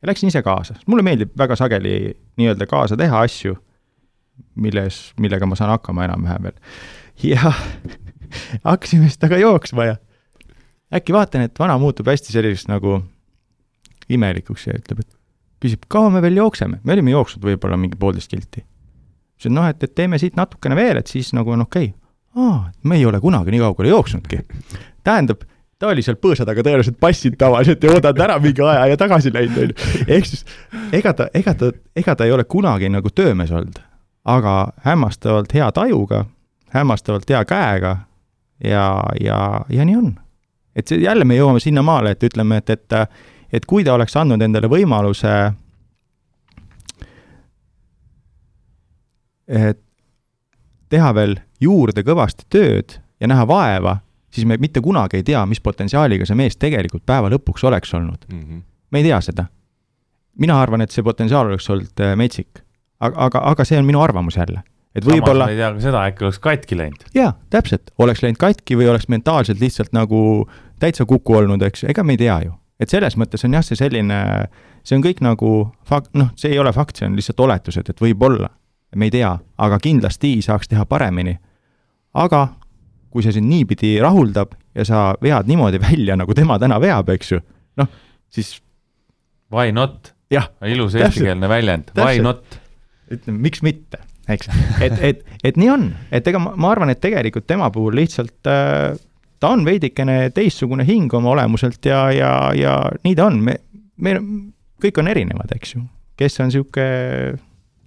ja 0.02 0.10
läksin 0.10 0.32
ise 0.32 0.42
kaasa, 0.42 0.74
mulle 0.86 1.04
meeldib 1.06 1.36
väga 1.38 1.56
sageli 1.56 1.94
nii-öelda 2.40 2.66
kaasa 2.70 2.98
teha 2.98 3.22
asju, 3.26 3.56
milles, 4.54 5.12
millega 5.20 5.46
ma 5.46 5.58
saan 5.58 5.70
hakkama 5.76 6.06
enam-vähem 6.08 6.48
veel 6.48 6.58
ja 7.22 7.52
hakkasime 8.68 9.08
siis 9.08 9.18
temaga 9.18 9.40
jooksma 9.42 9.84
ja 9.84 9.96
äkki 10.94 11.14
vaatan, 11.14 11.46
et 11.46 11.58
vana 11.58 11.78
muutub 11.78 12.08
hästi 12.10 12.34
selliseks 12.34 12.68
nagu 12.68 12.98
imelikuks 14.12 14.66
ja 14.68 14.76
ütleb, 14.76 15.04
et 15.04 15.10
küsib, 15.62 15.86
kaua 15.92 16.10
me 16.12 16.22
veel 16.24 16.36
jookseme, 16.40 16.80
me 16.82 16.96
olime 16.96 17.14
jooksnud 17.14 17.44
võib-olla 17.46 17.78
mingi 17.80 17.98
poolteist 17.98 18.32
kilti. 18.32 18.64
ütlesin, 19.38 19.56
noh, 19.56 19.68
et, 19.70 19.82
et 19.82 19.94
teeme 19.94 20.18
siit 20.20 20.36
natukene 20.36 20.76
veel, 20.78 21.00
et 21.00 21.12
siis 21.12 21.32
nagu 21.36 21.54
on 21.54 21.64
okei 21.66 21.92
okay.. 21.92 22.42
aa, 22.42 22.72
me 22.82 22.98
ei 22.98 23.06
ole 23.06 23.20
kunagi 23.20 23.54
nii 23.54 23.62
kaugele 23.62 23.92
jooksnudki. 23.94 24.42
tähendab, 25.04 25.46
ta 25.82 25.90
oli 25.90 26.02
seal 26.06 26.18
põõsa 26.22 26.46
taga 26.46 26.62
tõenäoliselt 26.62 27.00
passinud 27.02 27.34
tavaliselt 27.40 27.82
ja 27.82 27.90
oodanud 27.90 28.20
ära 28.22 28.36
mingi 28.42 28.62
aja 28.62 28.84
ja 28.92 28.98
tagasi 29.00 29.32
läinud, 29.34 29.56
on 29.58 29.72
ju. 29.72 30.04
ehk 30.06 30.28
siis 30.30 30.44
ega 30.94 31.14
ta, 31.18 31.26
ega 31.34 31.56
ta, 31.58 31.72
ega 31.98 32.14
ta 32.14 32.28
ei 32.28 32.34
ole 32.34 32.44
kunagi 32.46 32.90
nagu 32.92 33.10
töömees 33.10 33.50
olnud, 33.50 33.80
aga 34.30 34.54
hämmastavalt 34.86 35.54
hea 35.54 35.72
tajuga 35.74 36.24
hämmastavalt 36.72 37.30
hea 37.30 37.44
käega 37.44 37.96
ja, 38.64 39.02
ja, 39.20 39.38
ja 39.68 39.84
nii 39.84 39.96
on. 39.96 40.14
et 40.76 40.88
see, 40.88 41.02
jälle 41.02 41.24
me 41.24 41.36
jõuame 41.36 41.60
sinnamaale, 41.60 42.14
et 42.14 42.22
ütleme, 42.30 42.62
et, 42.62 42.70
et, 42.70 42.96
et 43.52 43.66
kui 43.66 43.84
ta 43.84 43.96
oleks 43.98 44.16
andnud 44.16 44.42
endale 44.42 44.70
võimaluse 44.70 45.34
et 49.48 49.82
teha 50.92 51.10
veel 51.16 51.36
juurde 51.60 52.06
kõvasti 52.06 52.46
tööd 52.52 53.00
ja 53.20 53.28
näha 53.28 53.46
vaeva, 53.48 53.98
siis 54.32 54.46
me 54.48 54.56
mitte 54.60 54.80
kunagi 54.80 55.20
ei 55.20 55.26
tea, 55.26 55.44
mis 55.46 55.60
potentsiaaliga 55.60 56.26
see 56.28 56.38
mees 56.38 56.56
tegelikult 56.56 57.04
päeva 57.06 57.30
lõpuks 57.32 57.66
oleks 57.68 57.94
olnud 57.94 58.26
mm. 58.32 58.40
-hmm. 58.40 58.62
me 58.90 59.02
ei 59.02 59.08
tea 59.10 59.20
seda. 59.20 59.46
mina 60.38 60.60
arvan, 60.60 60.80
et 60.80 60.90
see 60.90 61.04
potentsiaal 61.04 61.46
oleks 61.46 61.70
olnud 61.70 62.04
metsik. 62.16 62.64
aga, 63.00 63.16
aga, 63.28 63.46
aga 63.52 63.64
see 63.64 63.78
on 63.78 63.88
minu 63.88 64.00
arvamus 64.00 64.36
jälle 64.36 64.62
et 64.94 65.06
võib-olla. 65.06 65.48
ei 65.50 65.58
tea 65.58 65.70
ka 65.74 65.82
seda, 65.82 66.04
äkki 66.10 66.26
oleks 66.26 66.40
katki 66.42 66.78
läinud. 66.78 67.04
jaa, 67.16 67.32
täpselt, 67.50 67.92
oleks 67.98 68.22
läinud 68.24 68.40
katki 68.40 68.76
või 68.78 68.90
oleks 68.92 69.08
mentaalselt 69.12 69.60
lihtsalt 69.60 69.92
nagu 69.96 70.48
täitsa 70.82 71.06
kuku 71.08 71.38
olnud, 71.40 71.62
eks 71.62 71.86
ega 71.90 72.04
me 72.04 72.16
ei 72.16 72.22
tea 72.24 72.38
ju. 72.46 72.54
et 72.80 72.92
selles 72.92 73.16
mõttes 73.20 73.44
on 73.46 73.56
jah, 73.56 73.64
see 73.66 73.78
selline, 73.78 74.18
see 74.84 74.98
on 74.98 75.04
kõik 75.04 75.22
nagu 75.24 75.52
fakt, 75.88 76.12
noh, 76.18 76.32
see 76.36 76.52
ei 76.52 76.60
ole 76.60 76.72
fakt, 76.76 76.98
see 76.98 77.08
on 77.08 77.16
lihtsalt 77.18 77.40
oletused, 77.40 77.88
et 77.88 78.04
võib-olla. 78.04 78.50
me 78.96 79.08
ei 79.08 79.14
tea, 79.14 79.36
aga 79.58 79.78
kindlasti 79.80 80.36
saaks 80.44 80.68
teha 80.68 80.86
paremini. 80.86 81.38
aga 82.14 82.48
kui 83.12 83.24
see 83.24 83.34
sind 83.36 83.50
niipidi 83.50 83.94
rahuldab 84.02 84.54
ja 84.76 84.86
sa 84.88 85.02
vead 85.22 85.50
niimoodi 85.50 85.80
välja, 85.82 86.16
nagu 86.18 86.34
tema 86.36 86.58
täna 86.62 86.80
veab, 86.82 87.12
eks 87.14 87.34
ju, 87.34 87.42
noh, 87.80 87.90
siis. 88.32 88.56
Why 89.52 89.74
not? 89.74 90.14
ilus 90.64 90.96
eestikeelne 90.96 91.48
väljend, 91.50 91.92
why 91.98 92.22
not? 92.24 92.58
ütleme, 93.12 93.42
miks 93.44 93.60
mitte 93.60 94.00
eks, 94.30 94.48
et, 94.80 94.94
et, 95.02 95.24
et 95.44 95.58
nii 95.60 95.70
on, 95.72 95.88
et 96.14 96.26
ega 96.28 96.40
ma, 96.40 96.54
ma 96.56 96.70
arvan, 96.72 96.92
et 96.92 97.00
tegelikult 97.02 97.44
tema 97.50 97.68
puhul 97.74 97.96
lihtsalt 97.98 98.48
äh, 98.48 98.94
ta 99.42 99.50
on 99.56 99.64
veidikene 99.66 100.30
teistsugune 100.34 100.86
hing 100.86 101.12
oma 101.18 101.32
olemuselt 101.34 101.82
ja, 101.88 102.04
ja, 102.14 102.32
ja 102.56 102.76
nii 103.02 103.16
ta 103.18 103.26
on, 103.30 103.40
me, 103.42 103.56
me 103.98 104.14
kõik 104.82 105.00
on 105.02 105.10
erinevad, 105.10 105.50
eks 105.56 105.76
ju. 105.76 105.82
kes 106.18 106.38
on 106.42 106.50
niisugune, 106.50 107.40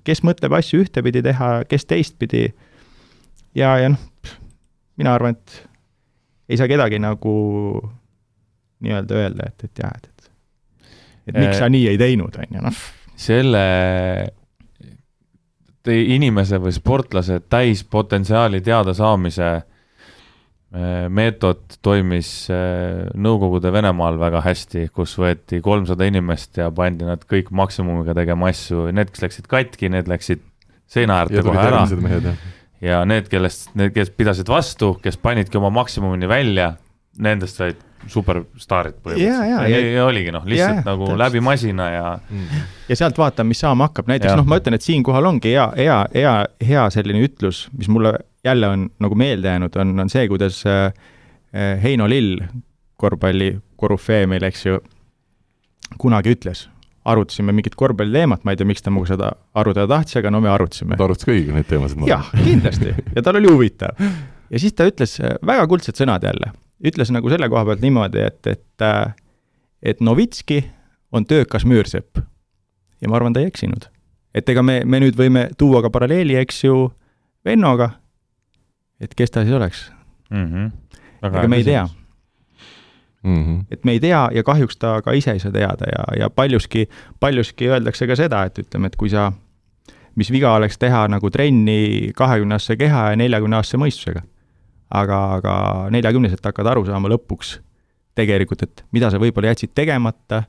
kes 0.05 0.21
mõtleb 0.27 0.57
asju 0.57 0.83
ühtepidi 0.83 1.23
teha, 1.25 1.49
kes 1.69 1.87
teistpidi. 1.89 2.49
ja, 3.55 3.77
ja 3.81 3.93
noh, 3.93 4.01
mina 4.99 5.13
arvan, 5.15 5.35
et 5.35 5.61
ei 6.49 6.59
saa 6.59 6.69
kedagi 6.69 6.99
nagu 7.01 7.35
nii-öelda 8.85 9.21
öelda, 9.21 9.51
et, 9.51 9.67
et 9.67 9.83
jah, 9.83 9.93
et, 9.95 10.09
et, 10.09 10.31
et 11.31 11.37
miks 11.39 11.59
sa 11.61 11.69
nii 11.71 11.87
ei 11.91 11.99
teinud, 12.01 12.35
on 12.41 12.57
ju, 12.57 12.65
noh. 12.65 12.81
selle 13.19 13.63
inimese 15.85 16.57
või 16.57 16.73
sportlase 16.73 17.39
täispotentsiaali 17.45 18.61
teadasaamise 18.65 19.49
meetod 21.13 21.77
toimis 21.85 22.49
äh, 22.51 23.05
Nõukogude 23.15 23.71
Venemaal 23.71 24.17
väga 24.19 24.41
hästi, 24.43 24.89
kus 24.95 25.13
võeti 25.21 25.61
kolmsada 25.63 26.07
inimest 26.09 26.59
ja 26.59 26.67
pandi 26.75 27.07
nad 27.07 27.23
kõik 27.29 27.51
maksimumiga 27.55 28.15
tegema 28.17 28.49
asju, 28.51 28.89
need, 28.95 29.13
kes 29.13 29.23
läksid 29.23 29.47
katki, 29.51 29.91
need 29.93 30.09
läksid 30.11 30.43
seina 30.91 31.21
äärde 31.23 31.45
kohe 31.45 31.63
ära. 31.63 31.85
Ja 32.81 33.03
need, 33.07 33.29
kellest, 33.31 33.69
need, 33.77 33.93
kes 33.95 34.11
pidasid 34.15 34.49
vastu, 34.51 34.95
kes 35.03 35.17
panidki 35.21 35.57
oma 35.57 35.71
maksimumini 35.73 36.29
välja, 36.29 36.73
nendest 37.21 37.61
said 37.61 37.81
superstaarid 38.11 38.97
põhimõtteliselt. 39.01 39.49
ja, 39.49 39.61
ja, 39.69 39.79
ja 39.95 40.05
oligi 40.05 40.33
noh, 40.33 40.43
lihtsalt 40.45 40.81
ja, 40.81 40.85
nagu 40.85 41.07
täpselt. 41.07 41.21
läbi 41.23 41.41
masina 41.41 41.87
ja 41.89 42.03
mm. 42.17 42.61
ja 42.91 42.97
sealt 42.99 43.17
vaatame, 43.17 43.53
mis 43.53 43.63
saama 43.63 43.87
hakkab, 43.89 44.09
näiteks 44.11 44.35
noh, 44.37 44.45
ma 44.49 44.59
ütlen, 44.61 44.77
et 44.77 44.85
siinkohal 44.85 45.25
ongi 45.31 45.55
hea, 45.55 45.65
hea, 45.79 45.97
hea, 46.13 46.35
hea 46.69 46.85
selline 46.93 47.23
ütlus, 47.25 47.65
mis 47.77 47.89
mulle 47.89 48.13
jälle 48.45 48.69
on 48.69 48.87
nagu 49.01 49.17
meelde 49.17 49.49
jäänud, 49.49 49.79
on, 49.81 49.95
on 50.05 50.11
see, 50.13 50.27
kuidas 50.29 50.61
äh, 50.69 50.85
äh, 51.55 51.81
Heino 51.83 52.09
Lill, 52.09 52.43
korvpalli 53.01 53.55
korüfee 53.79 54.27
meil, 54.29 54.45
eks 54.45 54.65
ju, 54.67 54.79
kunagi 56.01 56.35
ütles, 56.35 56.67
arutasime 57.05 57.53
mingit 57.53 57.75
korvpalliteemat, 57.77 58.43
ma 58.43 58.53
ei 58.53 58.59
tea, 58.59 58.67
miks 58.67 58.81
ta 58.81 58.91
minuga 58.93 59.13
seda 59.13 59.31
arutada 59.53 59.87
tahtis, 59.95 60.17
aga 60.21 60.31
no 60.33 60.41
me 60.41 60.49
arutasime. 60.49 60.97
ta 60.97 61.05
arutas 61.05 61.27
kõigiga 61.27 61.53
neid 61.55 61.69
teemasid. 61.69 62.05
jah, 62.09 62.29
kindlasti 62.33 62.93
ja 63.15 63.25
tal 63.25 63.39
oli 63.41 63.51
huvitav. 63.51 63.99
ja 64.49 64.61
siis 64.61 64.73
ta 64.73 64.87
ütles 64.89 65.19
äh, 65.21 65.37
väga 65.45 65.67
kuldsed 65.71 66.01
sõnad 66.01 66.25
jälle 66.25 66.53
ütles 66.83 67.11
nagu 67.13 67.31
selle 67.31 67.49
koha 67.51 67.65
pealt 67.69 67.83
niimoodi, 67.83 68.21
et, 68.25 68.41
et, 68.47 68.83
äh, 68.83 69.13
et 69.81 70.01
Novitski 70.03 70.63
on 71.15 71.25
töökas 71.25 71.65
müürsepp. 71.65 72.19
ja 73.01 73.09
ma 73.09 73.19
arvan, 73.19 73.33
ta 73.33 73.43
ei 73.43 73.51
eksinud. 73.51 73.89
et 74.33 74.49
ega 74.49 74.63
me, 74.63 74.81
me 74.85 74.99
nüüd 74.99 75.17
võime 75.17 75.49
tuua 75.57 75.81
ka 75.85 75.89
paralleeli, 75.89 76.35
eks 76.41 76.63
ju, 76.63 76.89
Vennoga, 77.45 77.91
et 78.99 79.13
kes 79.15 79.31
ta 79.31 79.43
siis 79.43 79.53
oleks 79.53 79.91
mm. 80.31 80.45
-hmm. 80.45 80.97
ega 81.27 81.47
me 81.47 81.61
ei 81.61 81.63
tea 81.63 81.87
mm. 83.25 83.41
-hmm. 83.41 83.65
et 83.71 83.85
me 83.85 83.97
ei 83.97 83.99
tea 83.99 84.29
ja 84.33 84.43
kahjuks 84.43 84.77
ta 84.77 85.01
ka 85.01 85.11
ise 85.17 85.33
ei 85.35 85.41
saa 85.43 85.51
teada 85.51 85.89
ja, 85.91 86.05
ja 86.19 86.29
paljuski, 86.29 86.87
paljuski 87.19 87.67
öeldakse 87.67 88.07
ka 88.07 88.15
seda, 88.15 88.45
et 88.45 88.59
ütleme, 88.59 88.87
et 88.87 88.95
kui 88.95 89.09
sa, 89.09 89.31
mis 90.15 90.31
viga 90.31 90.53
oleks 90.55 90.77
teha 90.77 91.07
nagu 91.11 91.29
trenni 91.29 92.11
kahekümne-aastase 92.15 92.77
keha 92.77 93.09
ja 93.09 93.19
neljakümne-aastase 93.19 93.81
mõistusega 93.81 94.23
aga, 94.89 95.19
aga 95.39 95.55
neljakümneselt 95.93 96.45
hakkad 96.45 96.69
aru 96.69 96.85
saama 96.87 97.09
lõpuks 97.11 97.57
tegelikult, 98.15 98.63
et 98.63 98.83
mida 98.95 99.09
sa 99.11 99.19
võib-olla 99.21 99.51
jätsid 99.53 99.73
tegemata, 99.75 100.43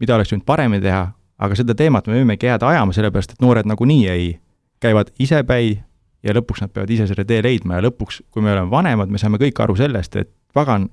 mida 0.00 0.16
oleks 0.16 0.32
võinud 0.32 0.46
paremini 0.46 0.84
teha, 0.84 1.08
aga 1.42 1.58
seda 1.58 1.74
teemat 1.78 2.06
me 2.06 2.20
võimegi 2.20 2.48
jääda 2.48 2.70
ajama, 2.70 2.94
sellepärast 2.96 3.34
et 3.34 3.42
noored 3.44 3.68
nagunii 3.68 4.04
ei, 4.12 4.28
käivad 4.82 5.10
isepäi 5.22 5.74
ja 6.26 6.34
lõpuks 6.36 6.62
nad 6.62 6.72
peavad 6.74 6.92
ise 6.92 7.08
selle 7.10 7.26
tee 7.26 7.42
leidma 7.44 7.80
ja 7.80 7.86
lõpuks, 7.88 8.22
kui 8.30 8.44
me 8.44 8.52
oleme 8.54 8.70
vanemad, 8.70 9.10
me 9.10 9.20
saame 9.22 9.40
kõik 9.42 9.60
aru 9.62 9.76
sellest, 9.78 10.16
et 10.20 10.30
pagan, 10.54 10.88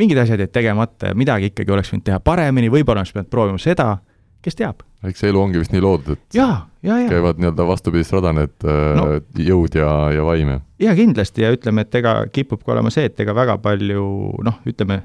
mingid 0.00 0.20
asjad 0.22 0.40
jäid 0.40 0.52
tegemata 0.54 1.12
ja 1.12 1.18
midagi 1.18 1.52
ikkagi 1.52 1.76
oleks 1.76 1.92
võinud 1.92 2.06
teha 2.08 2.20
paremini, 2.24 2.72
võib-olla 2.72 3.04
oleks 3.04 3.12
pidanud 3.14 3.32
proovima 3.32 3.60
seda, 3.60 3.92
kes 4.40 4.58
teab 4.58 4.84
eks 5.08 5.22
see 5.22 5.30
elu 5.32 5.40
ongi 5.40 5.60
vist 5.60 5.72
nii 5.72 5.82
loodud, 5.82 6.18
et 6.18 6.36
ja, 6.36 6.48
ja, 6.84 6.98
ja. 7.00 7.08
käivad 7.08 7.40
nii-öelda 7.40 7.66
vastupidist 7.68 8.12
rada 8.12 8.34
need 8.36 8.66
äh, 8.68 8.80
no, 8.98 9.06
jõud 9.40 9.76
ja, 9.78 9.92
ja 10.12 10.26
vaim 10.26 10.52
ja. 10.54 10.58
ja 10.84 10.96
kindlasti 10.98 11.44
ja 11.44 11.52
ütleme, 11.54 11.86
et 11.86 12.00
ega 12.00 12.16
kipub 12.32 12.64
ka 12.64 12.74
olema 12.74 12.92
see, 12.92 13.08
et 13.08 13.22
ega 13.24 13.34
väga 13.36 13.56
palju 13.64 14.04
noh, 14.44 14.58
ütleme, 14.68 15.00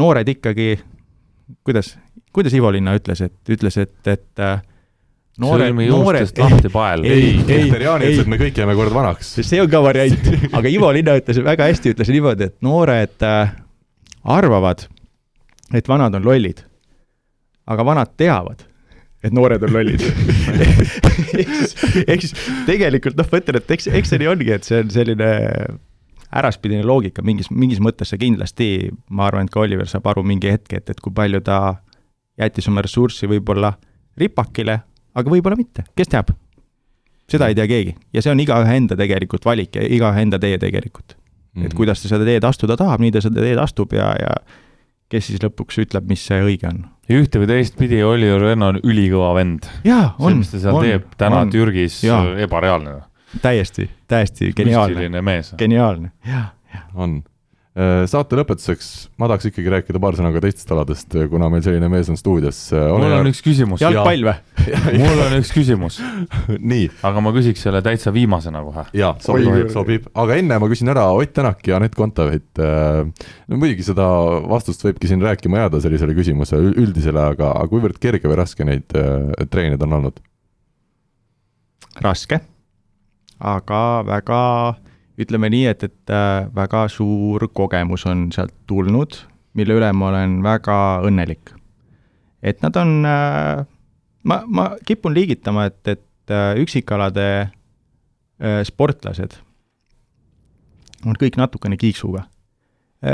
noored 0.00 0.32
ikkagi, 0.34 0.72
kuidas, 1.66 1.94
kuidas 2.34 2.56
Ivo 2.58 2.72
Linna 2.74 2.96
ütles, 2.98 3.22
et 3.28 3.54
ütles, 3.54 3.78
et, 3.78 3.94
et 4.10 4.42
äh, 4.42 4.58
noored, 5.40 5.78
noored, 5.78 6.34
lahti 6.42 6.74
pael. 6.74 7.06
ei, 7.06 7.32
ei, 7.46 7.70
et 8.10 8.30
me 8.30 8.40
kõik 8.40 8.58
jääme 8.58 8.74
kord 8.78 8.94
vanaks. 8.94 9.36
see 9.46 9.62
on 9.62 9.70
ka 9.70 9.82
variant, 9.86 10.30
aga 10.58 10.74
Ivo 10.74 10.90
Linna 10.96 11.14
ütles 11.22 11.38
väga 11.46 11.70
hästi, 11.70 11.94
ütles 11.94 12.10
niimoodi, 12.10 12.50
et 12.50 12.58
noored 12.66 13.30
äh, 13.30 13.54
arvavad, 14.24 14.86
et 15.74 15.88
vanad 15.88 16.14
on 16.14 16.24
lollid. 16.24 16.64
aga 17.70 17.84
vanad 17.86 18.16
teavad 18.18 18.66
et 19.24 19.34
noored 19.36 19.62
on 19.66 19.74
lollid. 19.74 20.02
Ehk 22.10 22.24
siis 22.24 22.32
tegelikult 22.66 23.18
noh, 23.18 23.28
ma 23.28 23.40
ütlen, 23.42 23.60
et 23.60 23.74
eks, 23.76 23.90
eks 23.92 24.12
see 24.12 24.22
nii 24.22 24.30
ongi, 24.30 24.50
et 24.56 24.66
see 24.66 24.80
on 24.80 24.92
selline 24.92 25.30
äraspidine 26.40 26.86
loogika. 26.86 27.24
Mingis, 27.26 27.50
mingis 27.52 27.82
mõttes 27.84 28.12
see 28.12 28.20
kindlasti, 28.22 28.70
ma 29.12 29.28
arvan, 29.28 29.48
et 29.48 29.54
ka 29.54 29.64
Oliver 29.64 29.88
saab 29.90 30.08
aru 30.12 30.24
mingi 30.26 30.52
hetk, 30.52 30.72
et, 30.78 30.92
et 30.92 31.04
kui 31.04 31.14
palju 31.14 31.42
ta 31.44 31.60
jättis 32.40 32.70
oma 32.70 32.84
ressurssi 32.86 33.28
võib-olla 33.30 33.74
ripakile, 34.20 34.80
aga 35.16 35.32
võib-olla 35.32 35.58
mitte, 35.58 35.84
kes 35.98 36.12
teab. 36.12 36.32
seda 37.30 37.50
ei 37.50 37.54
tea 37.54 37.68
keegi. 37.70 37.96
Ja 38.16 38.24
see 38.24 38.32
on 38.32 38.40
igaühe 38.42 38.76
enda 38.76 38.96
tegelikult 38.98 39.44
valik 39.46 39.76
ja 39.76 39.84
igaühe 39.84 40.24
enda 40.24 40.40
tee 40.42 40.56
tegelikult 40.58 41.19
mm. 41.52 41.60
-hmm. 41.60 41.66
et 41.66 41.72
mhm. 41.72 41.76
kuidas 41.76 42.02
ta 42.02 42.08
seda 42.08 42.24
teed 42.24 42.44
astuda 42.44 42.76
tahab, 42.76 43.00
nii 43.00 43.12
ta 43.14 43.22
seda 43.24 43.40
teed 43.44 43.58
astub 43.58 43.92
ja, 43.92 44.12
ja 44.20 44.34
kes 45.10 45.26
siis 45.26 45.42
lõpuks 45.42 45.80
ütleb, 45.82 46.06
mis 46.08 46.26
see 46.26 46.40
õige 46.42 46.68
on 46.70 46.84
ja 47.08 47.18
ühte 47.18 47.42
või 47.42 47.50
teistpidi 47.50 48.02
Oliver 48.06 48.44
Venno 48.52 48.70
on 48.74 48.80
ülikõva 48.82 49.34
vend. 49.34 49.66
see, 50.18 50.34
mis 50.38 50.50
ta 50.52 50.62
seal 50.62 50.76
on, 50.76 50.86
teeb 50.86 51.08
täna 51.18 51.42
on. 51.44 51.50
Türgis, 51.50 52.02
ebareaalne. 52.38 53.00
täiesti, 53.42 53.90
täiesti 54.08 54.52
geniaalne. 54.56 55.10
geniaalne, 55.58 56.12
jah. 56.26 56.52
on 56.94 57.22
Äh, 57.22 57.29
saate 58.10 58.34
lõpetuseks 58.34 58.86
ma 59.20 59.28
tahaks 59.30 59.46
ikkagi 59.46 59.70
rääkida 59.70 60.00
paar 60.02 60.16
sõna 60.18 60.32
ka 60.34 60.40
teistest 60.42 60.72
aladest, 60.74 61.14
kuna 61.30 61.46
meil 61.52 61.62
selline 61.62 61.86
mees 61.92 62.08
on 62.10 62.18
stuudios. 62.18 62.58
Äh, 62.74 62.88
mul 62.98 63.14
on 63.14 63.30
üks 63.30 63.42
küsimus. 63.46 63.84
jalgpall 63.84 64.26
või? 64.26 64.34
mul 64.98 65.22
on 65.22 65.36
üks 65.38 65.52
küsimus 65.58 66.00
nii. 66.58 66.88
aga 67.06 67.22
ma 67.22 67.32
küsiks 67.36 67.62
selle 67.62 67.82
täitsa 67.86 68.10
viimasena 68.14 68.64
kohe. 68.66 68.84
jaa, 68.98 69.12
sobib, 69.22 69.70
sobib, 69.70 70.10
aga 70.18 70.40
enne 70.42 70.58
ma 70.58 70.70
küsin 70.72 70.90
ära 70.90 71.06
Ott 71.14 71.36
Tänak 71.36 71.62
ja 71.66 71.78
Anett 71.78 71.94
Kontaveit. 71.94 72.50
Äh, 72.58 73.30
no 73.46 73.60
muidugi 73.60 73.86
seda 73.86 74.08
vastust 74.50 74.82
võibki 74.82 75.06
siin 75.10 75.22
rääkima 75.22 75.62
jääda 75.62 75.82
sellisele 75.84 76.16
küsimusele 76.18 76.74
üldisele, 76.74 77.22
aga, 77.36 77.54
aga 77.54 77.70
kuivõrd 77.70 78.02
kerge 78.02 78.26
või 78.26 78.42
raske 78.42 78.66
neid 78.66 78.90
treenida 78.90 79.86
on 79.86 79.98
olnud? 80.00 80.20
raske, 82.00 82.42
aga 83.38 83.80
väga 84.08 84.40
ütleme 85.20 85.50
nii, 85.52 85.66
et, 85.70 85.84
et 85.84 86.12
äh, 86.14 86.48
väga 86.54 86.86
suur 86.92 87.48
kogemus 87.54 88.06
on 88.08 88.28
sealt 88.34 88.54
tulnud, 88.70 89.18
mille 89.58 89.76
üle 89.76 89.90
ma 89.96 90.10
olen 90.10 90.38
väga 90.44 90.76
õnnelik. 91.06 91.54
et 92.42 92.62
nad 92.64 92.76
on, 92.80 93.04
äh, 93.04 93.66
ma, 94.24 94.42
ma 94.46 94.70
kipun 94.86 95.14
liigitama, 95.14 95.66
et, 95.68 95.80
et 95.88 96.34
äh, 96.34 96.54
üksikalade 96.60 97.50
sportlased 98.64 99.34
on 101.04 101.12
kõik 101.20 101.34
natukene 101.36 101.76
kiiksuga. 101.76 102.22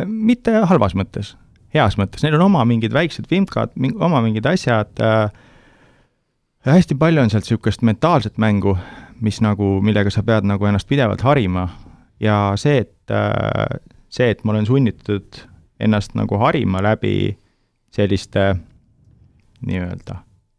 mitte 0.07 0.52
halvas 0.70 0.94
mõttes, 0.94 1.32
heas 1.74 1.96
mõttes, 1.98 2.22
neil 2.22 2.36
on 2.38 2.44
oma 2.44 2.62
mingid 2.62 2.94
väiksed 2.94 3.26
vimkad, 3.30 3.72
oma 3.98 4.20
mingid 4.22 4.46
asjad, 4.46 5.02
hästi 6.62 6.94
palju 6.94 7.24
on 7.24 7.32
sealt 7.32 7.42
niisugust 7.42 7.82
mentaalset 7.82 8.38
mängu, 8.38 8.76
mis 9.18 9.40
nagu, 9.42 9.80
millega 9.82 10.14
sa 10.14 10.22
pead 10.22 10.46
nagu 10.46 10.70
ennast 10.70 10.86
pidevalt 10.86 11.26
harima, 11.26 11.66
ja 12.21 12.53
see, 12.57 12.79
et, 12.79 13.11
äh, 13.11 13.81
see, 14.09 14.31
et 14.31 14.45
ma 14.45 14.53
olen 14.53 14.67
sunnitud 14.67 15.43
ennast 15.81 16.14
nagu 16.14 16.39
harima 16.39 16.83
läbi 16.83 17.39
selliste 17.93 18.57
nii-öelda 19.67 20.17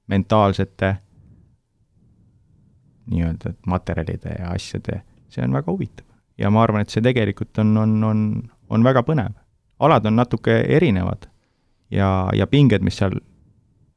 mentaalsete 0.07 0.95
nii-öelda 3.07 3.53
materjalide 3.67 4.35
ja 4.39 4.51
asjade, 4.51 5.01
see 5.29 5.43
on 5.43 5.53
väga 5.53 5.71
huvitav. 5.71 6.05
ja 6.37 6.49
ma 6.49 6.63
arvan, 6.63 6.81
et 6.81 6.89
see 6.93 7.01
tegelikult 7.01 7.57
on, 7.57 7.77
on, 7.77 8.03
on, 8.03 8.19
on 8.69 8.83
väga 8.83 9.03
põnev. 9.03 9.33
alad 9.79 10.05
on 10.05 10.15
natuke 10.15 10.59
erinevad 10.67 11.29
ja, 11.91 12.29
ja 12.33 12.47
pinged, 12.47 12.83
mis 12.83 12.97
seal 12.97 13.19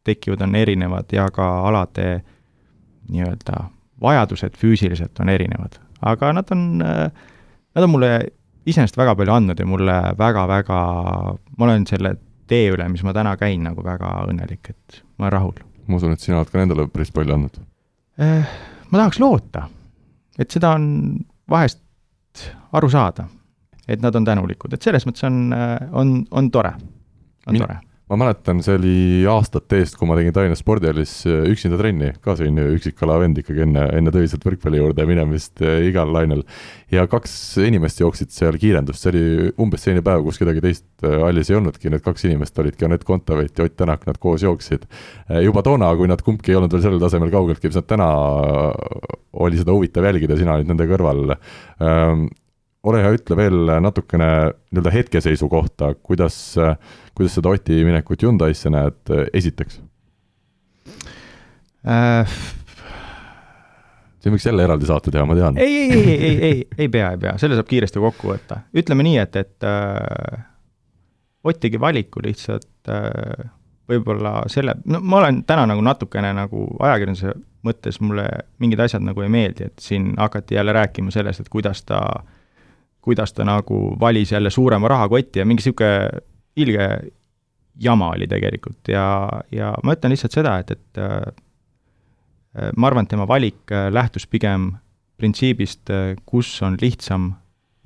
tekivad, 0.04 0.40
on 0.40 0.54
erinevad 0.54 1.12
ja 1.12 1.28
ka 1.30 1.48
alade 1.68 2.22
nii-öelda 3.10 3.64
vajadused 4.00 4.56
füüsiliselt 4.56 5.20
on 5.20 5.28
erinevad. 5.28 5.80
aga 6.00 6.32
nad 6.32 6.50
on 6.50 6.82
äh, 6.82 7.10
Nad 7.74 7.86
on 7.86 7.92
mulle 7.92 8.10
iseenesest 8.66 8.98
väga 8.98 9.14
palju 9.18 9.34
andnud 9.34 9.60
ja 9.60 9.66
mulle 9.66 9.96
väga-väga, 10.18 10.78
ma 11.56 11.66
olen 11.68 11.86
selle 11.88 12.14
tee 12.50 12.70
üle, 12.74 12.86
mis 12.90 13.04
ma 13.06 13.14
täna 13.16 13.36
käin, 13.40 13.62
nagu 13.66 13.84
väga 13.86 14.10
õnnelik, 14.30 14.72
et 14.72 15.02
ma 15.18 15.28
olen 15.28 15.36
rahul. 15.36 15.60
ma 15.86 15.98
usun, 15.98 16.14
et 16.14 16.22
sina 16.22 16.40
oled 16.40 16.50
ka 16.50 16.58
nendele 16.60 16.86
päris 16.90 17.12
palju 17.14 17.36
andnud 17.36 17.60
eh,. 18.18 18.56
Ma 18.90 18.98
tahaks 18.98 19.20
loota, 19.22 19.68
et 20.38 20.50
seda 20.50 20.72
on 20.74 20.88
vahest 21.50 22.42
aru 22.74 22.88
saada, 22.90 23.28
et 23.86 24.02
nad 24.02 24.16
on 24.18 24.26
tänulikud, 24.26 24.74
et 24.74 24.82
selles 24.82 25.06
mõttes 25.06 25.22
on, 25.28 25.54
on, 25.94 26.16
on 26.30 26.50
tore, 26.50 26.72
on 27.46 27.54
Min 27.54 27.62
tore 27.62 27.78
ma 28.10 28.16
mäletan, 28.24 28.58
see 28.64 28.74
oli 28.74 28.94
aastate 29.30 29.78
eest, 29.78 29.94
kui 29.98 30.08
ma 30.10 30.16
tegin 30.18 30.34
Tallinna 30.34 30.58
spordihallis 30.58 31.12
äh, 31.30 31.44
üksinda 31.52 31.76
trenni, 31.78 32.08
ka 32.24 32.34
selline 32.38 32.64
üksikala 32.74 33.20
vend 33.22 33.38
ikkagi 33.38 33.62
enne, 33.62 33.84
enne 33.94 34.10
tõeliselt 34.14 34.42
võrkpalli 34.46 34.80
juurde 34.80 35.06
minemist 35.06 35.62
äh, 35.62 35.84
igal 35.86 36.10
lainel. 36.10 36.42
ja 36.90 37.04
kaks 37.10 37.32
inimest 37.62 38.02
jooksid 38.02 38.32
seal 38.34 38.58
kiirendust, 38.58 39.04
see 39.04 39.12
oli 39.12 39.52
umbes 39.62 39.86
selline 39.86 40.02
päev, 40.06 40.24
kus 40.26 40.42
kedagi 40.42 40.64
teist 40.64 41.06
äh, 41.06 41.20
hallis 41.22 41.52
ei 41.52 41.60
olnudki, 41.60 41.92
need 41.94 42.02
kaks 42.02 42.26
inimest 42.26 42.58
olidki 42.58 42.88
Anett 42.88 43.06
Kontaveit 43.06 43.54
ja 43.54 43.68
Ott 43.68 43.78
Tänak, 43.78 44.02
nad 44.10 44.18
koos 44.18 44.42
jooksid. 44.42 44.88
juba 45.44 45.62
toona, 45.62 45.92
kui 45.96 46.10
nad 46.10 46.20
kumbki 46.26 46.50
ei 46.50 46.58
olnud 46.58 46.74
veel 46.74 46.82
sellel 46.82 47.00
tasemel 47.00 47.30
kaugeltki, 47.30 47.70
mis 47.70 47.78
nad 47.78 47.86
täna, 47.86 48.10
oli 49.38 49.60
seda 49.60 49.76
huvitav 49.76 50.10
jälgida, 50.10 50.36
sina 50.36 50.58
olid 50.58 50.68
nende 50.68 50.88
kõrval. 50.90 51.36
Ole 52.90 53.02
hea, 53.04 53.12
ütle 53.12 53.36
veel 53.36 53.70
natukene 53.84 54.28
nii-öelda 54.72 54.92
hetkeseisu 54.94 55.48
kohta, 55.52 55.92
kuidas, 56.00 56.56
kuidas 57.20 57.36
seda 57.36 57.52
Oti 57.52 57.82
minekut 57.84 58.22
Hyundai'sse 58.24 58.72
näed, 58.72 59.12
esiteks 59.36 59.82
äh,? 61.84 62.40
siin 64.20 64.34
võiks 64.34 64.46
jälle 64.48 64.64
eraldi 64.64 64.88
saate 64.88 65.12
teha, 65.12 65.24
ma 65.28 65.36
tean. 65.36 65.58
ei, 65.60 65.76
ei, 65.82 66.00
ei, 66.00 66.16
ei, 66.16 66.36
ei, 66.48 66.64
ei 66.78 66.88
pea, 66.92 67.12
ei 67.14 67.20
pea, 67.20 67.36
selle 67.40 67.56
saab 67.58 67.68
kiiresti 67.68 68.02
kokku 68.02 68.32
võtta. 68.32 68.62
ütleme 68.76 69.04
nii, 69.06 69.18
et, 69.22 69.36
et 69.40 69.68
äh, 69.68 70.46
Ott 71.40 71.56
tegi 71.56 71.78
valiku 71.80 72.20
lihtsalt 72.20 72.90
äh, 72.92 73.46
võib-olla 73.88 74.42
selle, 74.52 74.74
no 74.92 75.00
ma 75.00 75.22
olen 75.22 75.38
täna 75.48 75.64
nagu 75.70 75.80
natukene 75.84 76.34
nagu 76.36 76.66
ajakirjanduse 76.84 77.32
mõttes 77.64 77.96
mulle 78.04 78.26
mingid 78.60 78.80
asjad 78.84 79.04
nagu 79.04 79.24
ei 79.24 79.32
meeldi, 79.32 79.70
et 79.70 79.80
siin 79.80 80.12
hakati 80.20 80.58
jälle 80.58 80.72
rääkima 80.76 81.12
sellest, 81.12 81.40
et 81.40 81.48
kuidas 81.52 81.80
ta, 81.88 82.00
kuidas 83.00 83.32
ta 83.32 83.44
nagu 83.48 83.80
valis 84.00 84.32
jälle 84.32 84.52
suurema 84.52 84.88
rahakoti 84.88 85.40
ja 85.40 85.48
mingi 85.48 85.64
niisugune 85.64 86.20
ilge 86.62 86.88
jama 87.80 88.10
oli 88.14 88.28
tegelikult 88.28 88.90
ja, 88.92 89.04
ja 89.52 89.72
ma 89.84 89.96
ütlen 89.96 90.12
lihtsalt 90.14 90.36
seda, 90.36 90.58
et, 90.60 90.74
et 90.76 91.00
äh, 91.00 91.30
ma 92.76 92.90
arvan, 92.90 93.06
et 93.06 93.12
tema 93.12 93.26
valik 93.28 93.72
äh, 93.72 93.88
lähtus 93.92 94.26
pigem 94.26 94.74
printsiibist, 95.20 95.90
äh, 95.90 96.14
kus 96.26 96.52
on 96.66 96.78
lihtsam 96.80 97.32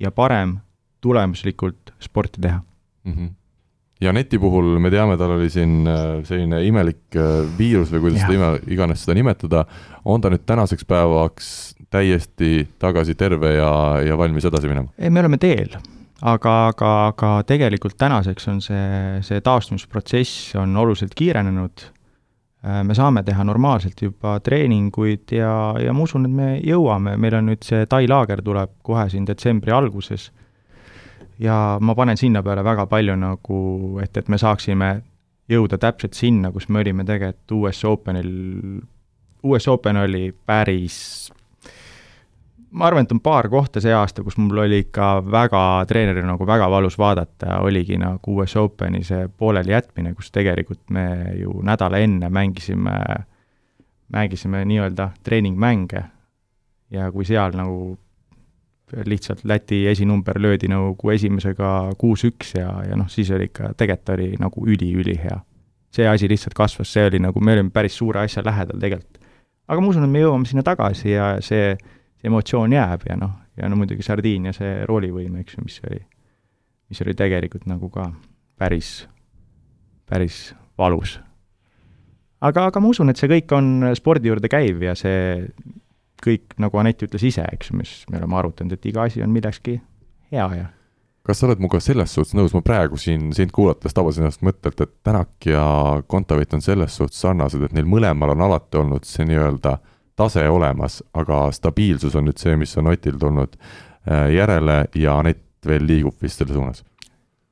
ja 0.01 0.11
parem 0.11 0.59
tulemuslikult 1.05 1.93
sporti 2.01 2.41
teha 2.41 2.61
mm. 3.03 3.13
-hmm. 3.13 3.33
Janeti 4.01 4.37
puhul 4.39 4.79
me 4.79 4.89
teame, 4.91 5.17
tal 5.17 5.31
oli 5.37 5.49
siin 5.49 5.87
äh, 5.87 6.23
selline 6.23 6.63
imelik 6.65 7.15
viirus 7.57 7.93
või 7.93 8.01
kuidas 8.01 8.21
seda 8.21 8.33
ime, 8.33 8.59
iganes 8.67 9.05
seda 9.05 9.15
nimetada, 9.15 9.65
on 10.05 10.21
ta 10.21 10.29
nüüd 10.29 10.43
tänaseks 10.45 10.85
päevaks 10.85 11.75
täiesti 11.89 12.67
tagasi 12.79 13.15
terve 13.15 13.53
ja, 13.53 14.01
ja 14.03 14.17
valmis 14.17 14.45
edasi 14.45 14.67
minema? 14.67 14.89
ei, 14.97 15.09
me 15.09 15.19
oleme 15.19 15.37
teel, 15.37 15.77
aga, 16.21 16.53
aga, 16.69 16.91
aga 17.09 17.31
tegelikult 17.47 17.97
tänaseks 17.99 18.47
on 18.51 18.61
see, 18.63 19.19
see 19.25 19.41
taastumisprotsess 19.43 20.55
on 20.61 20.77
oluliselt 20.77 21.15
kiirenenud. 21.17 21.85
Äh, 22.65 22.81
me 22.87 22.95
saame 22.95 23.23
teha 23.23 23.43
normaalselt 23.43 24.01
juba 24.01 24.39
treeninguid 24.43 25.35
ja, 25.35 25.51
ja 25.81 25.93
ma 25.93 26.05
usun, 26.05 26.29
et 26.29 26.35
me 26.35 26.49
jõuame, 26.63 27.17
meil 27.21 27.39
on 27.39 27.51
nüüd 27.51 27.65
see 27.67 27.85
Tai 27.89 28.05
laager 28.07 28.43
tuleb 28.45 28.77
kohe 28.85 29.07
siin 29.11 29.27
detsembri 29.27 29.75
alguses. 29.75 30.31
Ja 31.39 31.75
ma 31.83 31.95
panen 31.95 32.17
sinna 32.17 32.39
peale 32.43 32.63
väga 32.63 32.85
palju 32.87 33.17
nagu, 33.19 33.59
et, 34.03 34.15
et 34.15 34.29
me 34.31 34.39
saaksime 34.39 34.93
jõuda 35.51 35.77
täpselt 35.77 36.15
sinna, 36.17 36.51
kus 36.51 36.69
me 36.69 36.79
olime 36.79 37.03
tegelikult 37.05 37.51
US 37.59 37.83
Openil, 37.85 38.29
US 39.45 39.67
Open 39.67 39.99
oli 40.01 40.29
päris 40.31 41.27
ma 42.75 42.89
arvan, 42.89 43.05
et 43.05 43.13
on 43.15 43.21
paar 43.23 43.47
kohta 43.51 43.81
see 43.83 43.93
aasta, 43.95 44.23
kus 44.23 44.37
mul 44.41 44.65
oli 44.65 44.81
ikka 44.83 45.09
väga, 45.31 45.61
treeneril 45.87 46.25
nagu 46.27 46.47
väga 46.47 46.67
valus 46.71 46.97
vaadata, 46.99 47.61
oligi 47.63 47.97
nagu 48.01 48.39
US 48.39 48.55
Openi 48.59 49.03
see 49.07 49.29
pooleli 49.29 49.71
jätmine, 49.71 50.13
kus 50.15 50.31
tegelikult 50.35 50.83
me 50.95 51.05
ju 51.39 51.61
nädala 51.63 52.01
enne 52.03 52.29
mängisime, 52.29 52.97
mängisime 54.11 54.65
nii-öelda 54.67 55.09
treeningmänge 55.23 56.03
ja 56.91 57.11
kui 57.11 57.25
seal 57.25 57.55
nagu 57.55 57.95
lihtsalt 59.05 59.43
Läti 59.43 59.87
esinumber 59.87 60.37
löödi 60.41 60.67
nagu 60.69 61.09
esimesega 61.11 61.95
kuus-üks 61.97 62.53
ja, 62.59 62.69
ja 62.89 62.95
noh, 62.99 63.09
siis 63.09 63.31
oli 63.33 63.49
ikka, 63.49 63.73
tegelikult 63.77 64.13
oli 64.17 64.29
nagu 64.39 64.65
üli-ülihea. 64.67 65.39
see 65.95 66.07
asi 66.07 66.27
lihtsalt 66.27 66.53
kasvas, 66.53 66.91
see 66.93 67.05
oli 67.07 67.19
nagu, 67.23 67.39
me 67.39 67.53
olime 67.55 67.71
päris 67.71 67.95
suure 67.97 68.19
asja 68.19 68.43
lähedal 68.45 68.79
tegelikult. 68.79 69.17
aga 69.67 69.81
ma 69.81 69.87
usun, 69.87 70.03
et 70.03 70.11
me 70.11 70.21
jõuame 70.21 70.45
sinna 70.45 70.63
tagasi 70.63 71.11
ja 71.11 71.37
see 71.41 71.77
emotsioon 72.23 72.73
jääb 72.73 73.05
ja 73.09 73.17
noh, 73.19 73.33
ja 73.57 73.69
no 73.69 73.77
muidugi 73.79 74.05
Sardiinia 74.05 74.53
see 74.55 74.83
roolivõime, 74.87 75.43
eks 75.43 75.57
ju, 75.57 75.65
mis 75.65 75.79
oli, 75.87 76.01
mis 76.91 77.01
oli 77.05 77.15
tegelikult 77.17 77.67
nagu 77.69 77.89
ka 77.93 78.09
päris, 78.59 79.07
päris 80.09 80.53
valus. 80.77 81.19
aga, 82.41 82.67
aga 82.69 82.81
ma 82.81 82.91
usun, 82.91 83.11
et 83.11 83.19
see 83.19 83.31
kõik 83.31 83.55
on 83.57 83.91
spordi 83.97 84.31
juurde 84.31 84.51
käiv 84.51 84.83
ja 84.85 84.95
see 84.99 85.45
kõik, 86.25 86.55
nagu 86.61 86.79
Anett 86.79 87.03
ütles 87.05 87.25
ise, 87.27 87.45
eks 87.53 87.71
ju, 87.71 87.81
mis 87.81 87.97
me 88.09 88.21
oleme 88.21 88.39
arutanud, 88.39 88.73
et 88.75 88.89
iga 88.89 89.05
asi 89.05 89.23
on 89.23 89.33
millekski 89.33 89.79
hea 90.31 90.49
ja 90.61 90.71
kas 91.25 91.39
sa 91.41 91.47
oled 91.47 91.57
minuga 91.57 91.79
selles 91.81 92.11
suhtes 92.13 92.35
nõus, 92.37 92.53
ma 92.53 92.61
praegu 92.61 92.99
siin 93.01 93.31
sind 93.33 93.49
kuulates 93.53 93.95
tabasin 93.97 94.27
ennast 94.27 94.43
mõttelt, 94.45 94.77
et 94.83 94.91
Tänak 95.01 95.47
ja 95.49 95.63
Kontaveit 96.05 96.53
on 96.53 96.61
selles 96.61 96.93
suhtes 96.99 97.17
sarnased, 97.17 97.63
et 97.65 97.73
neil 97.73 97.87
mõlemal 97.89 98.35
on 98.35 98.43
alati 98.45 98.77
olnud 98.77 99.07
see 99.09 99.25
nii-öelda 99.25 99.71
äh, 99.73 99.94
tase 100.15 100.49
olemas, 100.49 101.03
aga 101.13 101.49
stabiilsus 101.51 102.15
on 102.15 102.29
nüüd 102.29 102.39
see, 102.39 102.55
mis 102.59 102.75
on 102.79 102.87
Otil 102.91 103.17
tulnud 103.19 103.55
äh, 103.57 104.29
järele 104.35 104.85
ja 104.95 105.17
Anett 105.19 105.43
veel 105.65 105.87
liigub 105.87 106.21
vist 106.21 106.41
selle 106.41 106.53
suunas? 106.53 106.83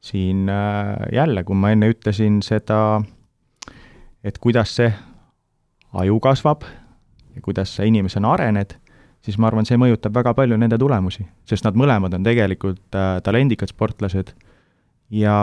siin 0.04 0.50
äh, 0.50 0.96
jälle, 1.16 1.44
kui 1.48 1.56
ma 1.56 1.72
enne 1.72 1.88
ütlesin 1.94 2.42
seda, 2.44 3.02
et 4.24 4.38
kuidas 4.44 4.76
see 4.76 4.90
aju 5.94 6.20
kasvab 6.20 6.66
ja 7.36 7.42
kuidas 7.42 7.76
sa 7.76 7.88
inimesena 7.88 8.34
arened, 8.34 8.76
siis 9.24 9.38
ma 9.40 9.48
arvan, 9.48 9.66
see 9.66 9.80
mõjutab 9.80 10.16
väga 10.16 10.34
palju 10.36 10.58
nende 10.60 10.78
tulemusi, 10.80 11.24
sest 11.48 11.64
nad 11.64 11.80
mõlemad 11.80 12.18
on 12.18 12.28
tegelikult 12.28 13.00
äh, 13.00 13.16
talendikad 13.24 13.72
sportlased 13.72 14.34
ja, 15.16 15.38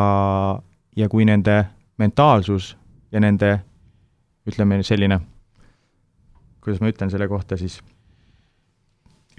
ja 0.96 1.08
kui 1.08 1.24
nende 1.24 1.62
mentaalsus 2.00 2.74
ja 3.12 3.24
nende 3.24 3.54
ütleme, 4.48 4.82
selline 4.84 5.20
kuidas 6.60 6.80
ma 6.80 6.90
ütlen 6.92 7.10
selle 7.12 7.28
kohta 7.28 7.56
siis, 7.60 7.80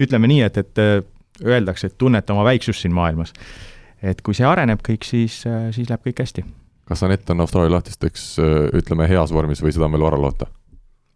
ütleme 0.02 0.30
nii, 0.30 0.40
et, 0.46 0.58
et 0.58 0.82
äh, 0.82 0.96
öeldakse, 1.44 1.86
et 1.86 1.98
tunneta 1.98 2.34
oma 2.34 2.44
väiksust 2.44 2.82
siin 2.82 2.94
maailmas. 2.94 3.32
et 4.02 4.18
kui 4.22 4.34
see 4.34 4.46
areneb 4.46 4.80
kõik, 4.82 5.06
siis, 5.06 5.44
äh, 5.46 5.70
siis 5.70 5.90
läheb 5.90 6.02
kõik 6.06 6.24
hästi. 6.24 6.44
kas 6.84 7.02
Anett 7.02 7.30
on 7.30 7.40
Austraalia 7.40 7.76
lahtisteks, 7.76 8.36
äh, 8.38 8.68
ütleme, 8.78 9.08
heas 9.08 9.32
vormis 9.32 9.62
või 9.62 9.72
seda 9.72 9.86
on 9.86 9.96
veel 9.96 10.08
vara 10.08 10.20
loota? 10.20 10.46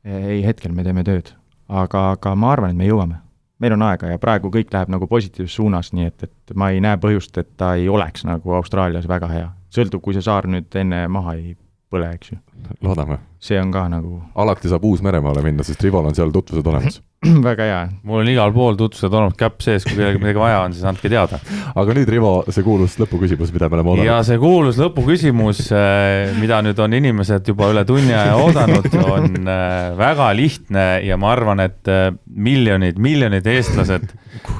ei, 0.07 0.45
hetkel 0.47 0.73
me 0.73 0.85
teeme 0.87 1.03
tööd, 1.05 1.33
aga, 1.69 2.11
aga 2.15 2.35
ma 2.39 2.53
arvan, 2.55 2.70
et 2.70 2.77
me 2.77 2.87
jõuame. 2.87 3.20
meil 3.59 3.73
on 3.73 3.83
aega 3.83 4.11
ja 4.12 4.19
praegu 4.19 4.51
kõik 4.53 4.73
läheb 4.73 4.91
nagu 4.93 5.07
positiivses 5.07 5.55
suunas, 5.57 5.93
nii 5.93 6.07
et, 6.07 6.23
et 6.23 6.55
ma 6.55 6.70
ei 6.70 6.81
näe 6.81 6.97
põhjust, 6.97 7.39
et 7.39 7.57
ta 7.57 7.74
ei 7.74 7.89
oleks 7.89 8.24
nagu 8.24 8.55
Austraalias 8.55 9.09
väga 9.09 9.28
hea. 9.28 9.53
sõltub, 9.70 10.01
kui 10.03 10.15
see 10.15 10.23
saar 10.23 10.47
nüüd 10.47 10.74
enne 10.74 11.09
maha 11.09 11.35
ei 11.35 11.57
põle, 11.92 12.10
eks 12.16 12.32
ju. 12.32 12.38
loodame. 12.82 13.18
see 13.40 13.58
on 13.60 13.70
ka 13.74 13.84
nagu 13.90 14.18
alati 14.42 14.70
saab 14.70 14.84
Uus-Meremaale 14.88 15.42
minna, 15.44 15.66
sest 15.66 15.84
Rivol 15.86 16.08
on 16.08 16.16
seal 16.16 16.32
tutvused 16.34 16.66
olemas 16.66 16.98
väga 17.48 17.66
hea. 17.68 17.78
mul 18.06 18.22
on 18.22 18.30
igal 18.30 18.52
pool 18.54 18.76
tutvused 18.78 19.14
olnud 19.14 19.36
käpp 19.38 19.62
sees, 19.64 19.84
kui 19.86 19.94
kellelgi 19.94 20.20
midagi 20.22 20.40
vaja 20.40 20.58
on, 20.64 20.74
siis 20.76 20.86
andke 20.88 21.10
teada. 21.12 21.38
aga 21.80 21.96
nüüd, 21.96 22.10
Rivo, 22.12 22.32
see 22.52 22.66
kuulus 22.66 22.96
lõpuküsimus, 23.00 23.52
mida 23.54 23.70
me 23.70 23.78
oleme 23.78 23.92
oodanud. 23.92 24.08
ja 24.08 24.18
see 24.26 24.40
kuulus 24.42 24.80
lõpuküsimus, 24.82 25.62
eh, 25.76 26.34
mida 26.40 26.60
nüüd 26.66 26.82
on 26.82 26.98
inimesed 26.98 27.52
juba 27.52 27.70
üle 27.72 27.86
tunni 27.88 28.14
aja 28.16 28.34
oodanud, 28.40 28.90
on 29.06 29.40
eh, 29.40 29.94
väga 29.98 30.30
lihtne 30.36 30.86
ja 31.06 31.18
ma 31.20 31.32
arvan, 31.36 31.62
et 31.66 31.92
eh, 31.92 32.10
miljonid, 32.26 33.00
miljonid 33.02 33.46
eestlased 33.54 34.10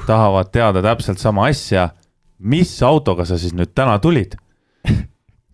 tahavad 0.07 0.55
teada 0.55 0.85
täpselt 0.85 1.23
sama 1.23 1.51
asja. 1.51 1.91
mis 2.39 2.71
autoga 2.85 3.25
sa 3.25 3.39
siis 3.41 3.55
nüüd 3.57 3.73
täna 3.75 3.99
tulid? 3.99 4.37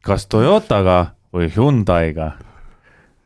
kas 0.02 0.26
Toyotaga 0.26 1.14
või 1.32 1.48
Hyundai'ga. 1.52 2.30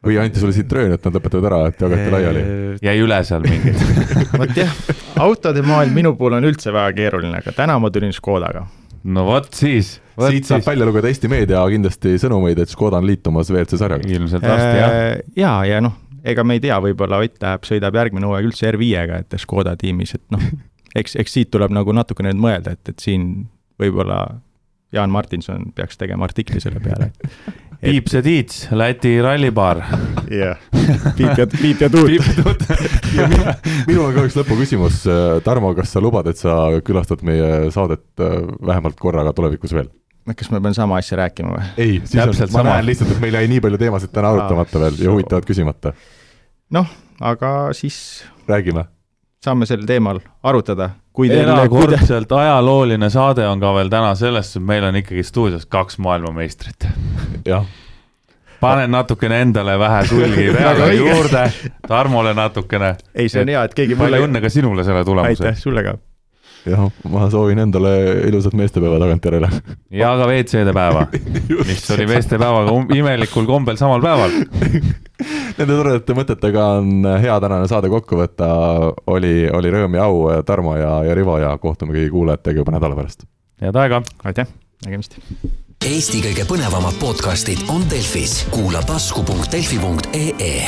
või 0.06 0.18
anti 0.22 0.38
sulle 0.38 0.54
Citroen, 0.54 0.92
et 0.94 1.06
nad 1.06 1.16
lõpetavad 1.18 1.46
ära, 1.48 1.60
et 1.66 1.80
jagati 1.82 2.10
laiali? 2.12 2.42
jäi 2.84 2.96
üle 3.02 3.20
seal 3.26 3.42
mingit 3.42 3.80
vot 4.40 4.52
jah, 4.56 4.74
autode 5.22 5.64
maailm 5.66 5.96
minu 5.96 6.14
puhul 6.18 6.38
on 6.38 6.46
üldse 6.46 6.74
väga 6.74 6.94
keeruline, 6.94 7.40
aga 7.42 7.54
täna 7.56 7.78
ma 7.82 7.90
tulin 7.90 8.14
Škodaga. 8.14 8.66
no 9.04 9.26
vot 9.26 9.50
siis. 9.54 9.96
siit 10.28 10.46
saab 10.46 10.66
välja 10.66 10.86
lugeda 10.86 11.10
Eesti 11.10 11.30
meedia 11.32 11.64
kindlasti 11.72 12.14
sõnumeid, 12.22 12.62
et 12.62 12.70
Škoda 12.70 13.02
on 13.02 13.10
liitumas 13.10 13.50
WRC 13.50 13.80
sarjaga. 13.82 14.08
ilmselt 14.08 14.46
varsti 14.46 14.78
jah. 14.78 14.96
Ja, 15.36 15.56
ja 15.66 15.82
noh, 15.82 15.98
ega 16.26 16.46
me 16.46 16.58
ei 16.58 16.62
tea, 16.62 16.78
võib-olla 16.82 17.20
Ott 17.24 17.42
läheb, 17.42 17.66
sõidab 17.66 17.98
järgmine 17.98 18.30
hooaeg 18.30 18.50
üldse 18.52 18.70
R5-ga, 18.70 19.22
et 19.24 19.38
Škoda 19.42 19.74
tiimis, 19.80 20.14
et 20.18 20.24
noh, 20.34 20.42
eks, 21.00 21.18
eks 21.18 21.38
siit 21.40 21.50
tuleb 21.54 21.74
nagu 21.74 21.94
natukene 21.96 22.30
nüüd 22.34 22.46
mõelda, 22.46 22.78
et, 22.78 22.94
et 22.94 23.02
siin 23.02 23.46
võib-olla 23.80 24.20
Jaan 24.94 25.10
Martinson 25.10 25.72
peaks 25.74 25.98
tegema 25.98 26.28
artikli 26.28 26.62
selle 26.62 26.80
peale, 26.80 27.10
et 27.10 27.54
Piips 27.80 28.14
ja 28.16 28.22
Tiits, 28.22 28.68
Läti 28.72 29.16
rallipaar. 29.22 29.82
jah, 30.30 30.56
Piip 31.16 31.38
ja, 31.38 31.46
Piip 31.46 31.80
ja 31.80 31.90
Tuut. 31.90 32.10
minul 33.88 34.06
on 34.06 34.14
ka 34.16 34.24
üks 34.26 34.38
lõpuküsimus, 34.38 35.02
Tarmo, 35.44 35.72
kas 35.76 35.92
sa 35.94 36.02
lubad, 36.02 36.28
et 36.30 36.40
sa 36.40 36.56
külastad 36.86 37.22
meie 37.26 37.70
saadet 37.74 38.06
äh, 38.22 38.40
vähemalt 38.66 38.98
korraga 39.00 39.34
tulevikus 39.36 39.76
veel? 39.76 39.90
kas 40.26 40.50
ma 40.50 40.58
pean 40.58 40.74
sama 40.74 40.96
asja 40.98 41.20
rääkima 41.20 41.52
või? 41.52 41.66
ei, 41.78 41.98
siis 42.02 42.18
Täpselt 42.18 42.50
on, 42.50 42.56
ma 42.56 42.62
sama. 42.62 42.70
näen 42.72 42.88
lihtsalt, 42.88 43.12
et 43.14 43.22
meil 43.22 43.38
jäi 43.38 43.46
nii 43.52 43.62
palju 43.62 43.78
teemasid 43.84 44.14
täna 44.14 44.32
arutamata 44.34 44.82
veel 44.82 44.98
ja 45.04 45.12
huvitavad 45.12 45.46
küsimata. 45.46 45.94
noh, 46.74 46.90
aga 47.20 47.52
siis 47.76 47.98
räägime. 48.48 48.88
Saame 49.44 49.66
sel 49.66 49.84
teemal 49.86 50.20
arutada 50.42 50.90
kui 51.16 51.28
teil 51.32 51.48
erakordselt 51.48 52.28
kuida... 52.28 52.42
ajalooline 52.42 53.10
saade 53.10 53.46
on 53.48 53.60
ka 53.60 53.72
veel 53.78 53.90
täna 53.92 54.12
selles, 54.18 54.52
et 54.56 54.62
meil 54.62 54.84
on 54.84 54.96
ikkagi 55.00 55.24
stuudios 55.24 55.66
kaks 55.66 55.98
maailmameistrit. 56.04 56.88
jah. 57.46 57.64
panen 58.60 58.90
natukene 58.92 59.40
endale 59.46 59.78
vähe 59.78 60.02
sulgi 60.10 60.50
peale 60.58 60.92
juurde, 60.94 61.46
Tarmole 61.88 62.34
natukene. 62.34 62.96
ei, 63.14 63.28
see 63.28 63.46
on 63.46 63.54
hea, 63.54 63.64
et 63.64 63.78
keegi 63.78 63.96
palju 63.96 64.28
õnne 64.28 64.44
ka 64.44 64.52
sinule 64.52 64.84
selle 64.84 65.04
tulemuse. 65.08 65.48
aitäh, 65.48 65.58
sulle 65.62 65.84
ka 65.86 65.96
jah, 66.70 66.86
ma 67.10 67.26
soovin 67.30 67.60
endale 67.62 67.92
ilusat 68.28 68.54
meestepäeva 68.58 68.98
tagantjärele. 69.02 69.50
ja 69.90 70.12
ka 70.18 70.28
WC-de 70.28 70.74
päeva, 70.76 71.06
mis 71.70 71.90
oli 71.94 72.06
meestepäevaga 72.10 72.74
um- 72.74 72.88
imelikul 72.94 73.48
kombel 73.48 73.78
samal 73.80 74.04
päeval. 74.04 74.30
Nende 75.56 75.72
toredate 75.72 76.16
mõtetega 76.16 76.64
on 76.82 77.06
hea 77.22 77.36
tänane 77.40 77.68
saade 77.70 77.88
kokku 77.92 78.18
võtta, 78.20 78.48
oli, 79.12 79.46
oli 79.48 79.72
rõõm 79.72 79.96
ja 79.96 80.08
au, 80.10 80.26
Tarmo 80.46 80.76
ja, 80.76 80.98
ja 81.08 81.14
Rivo 81.16 81.38
ja 81.40 81.54
kohtume 81.62 81.96
kõigi 81.96 82.12
kuulajatega 82.12 82.60
juba 82.60 82.76
nädala 82.76 82.98
pärast. 82.98 83.24
head 83.62 83.76
aega 83.80 84.02
aitäh, 84.28 84.50
nägemist! 84.84 85.16
Eesti 85.86 86.18
kõige 86.24 86.44
põnevamad 86.48 86.96
podcastid 87.00 87.62
on 87.72 87.84
Delfis, 87.90 88.42
kuula 88.50 88.82
tasku.delfi.ee 88.88 90.66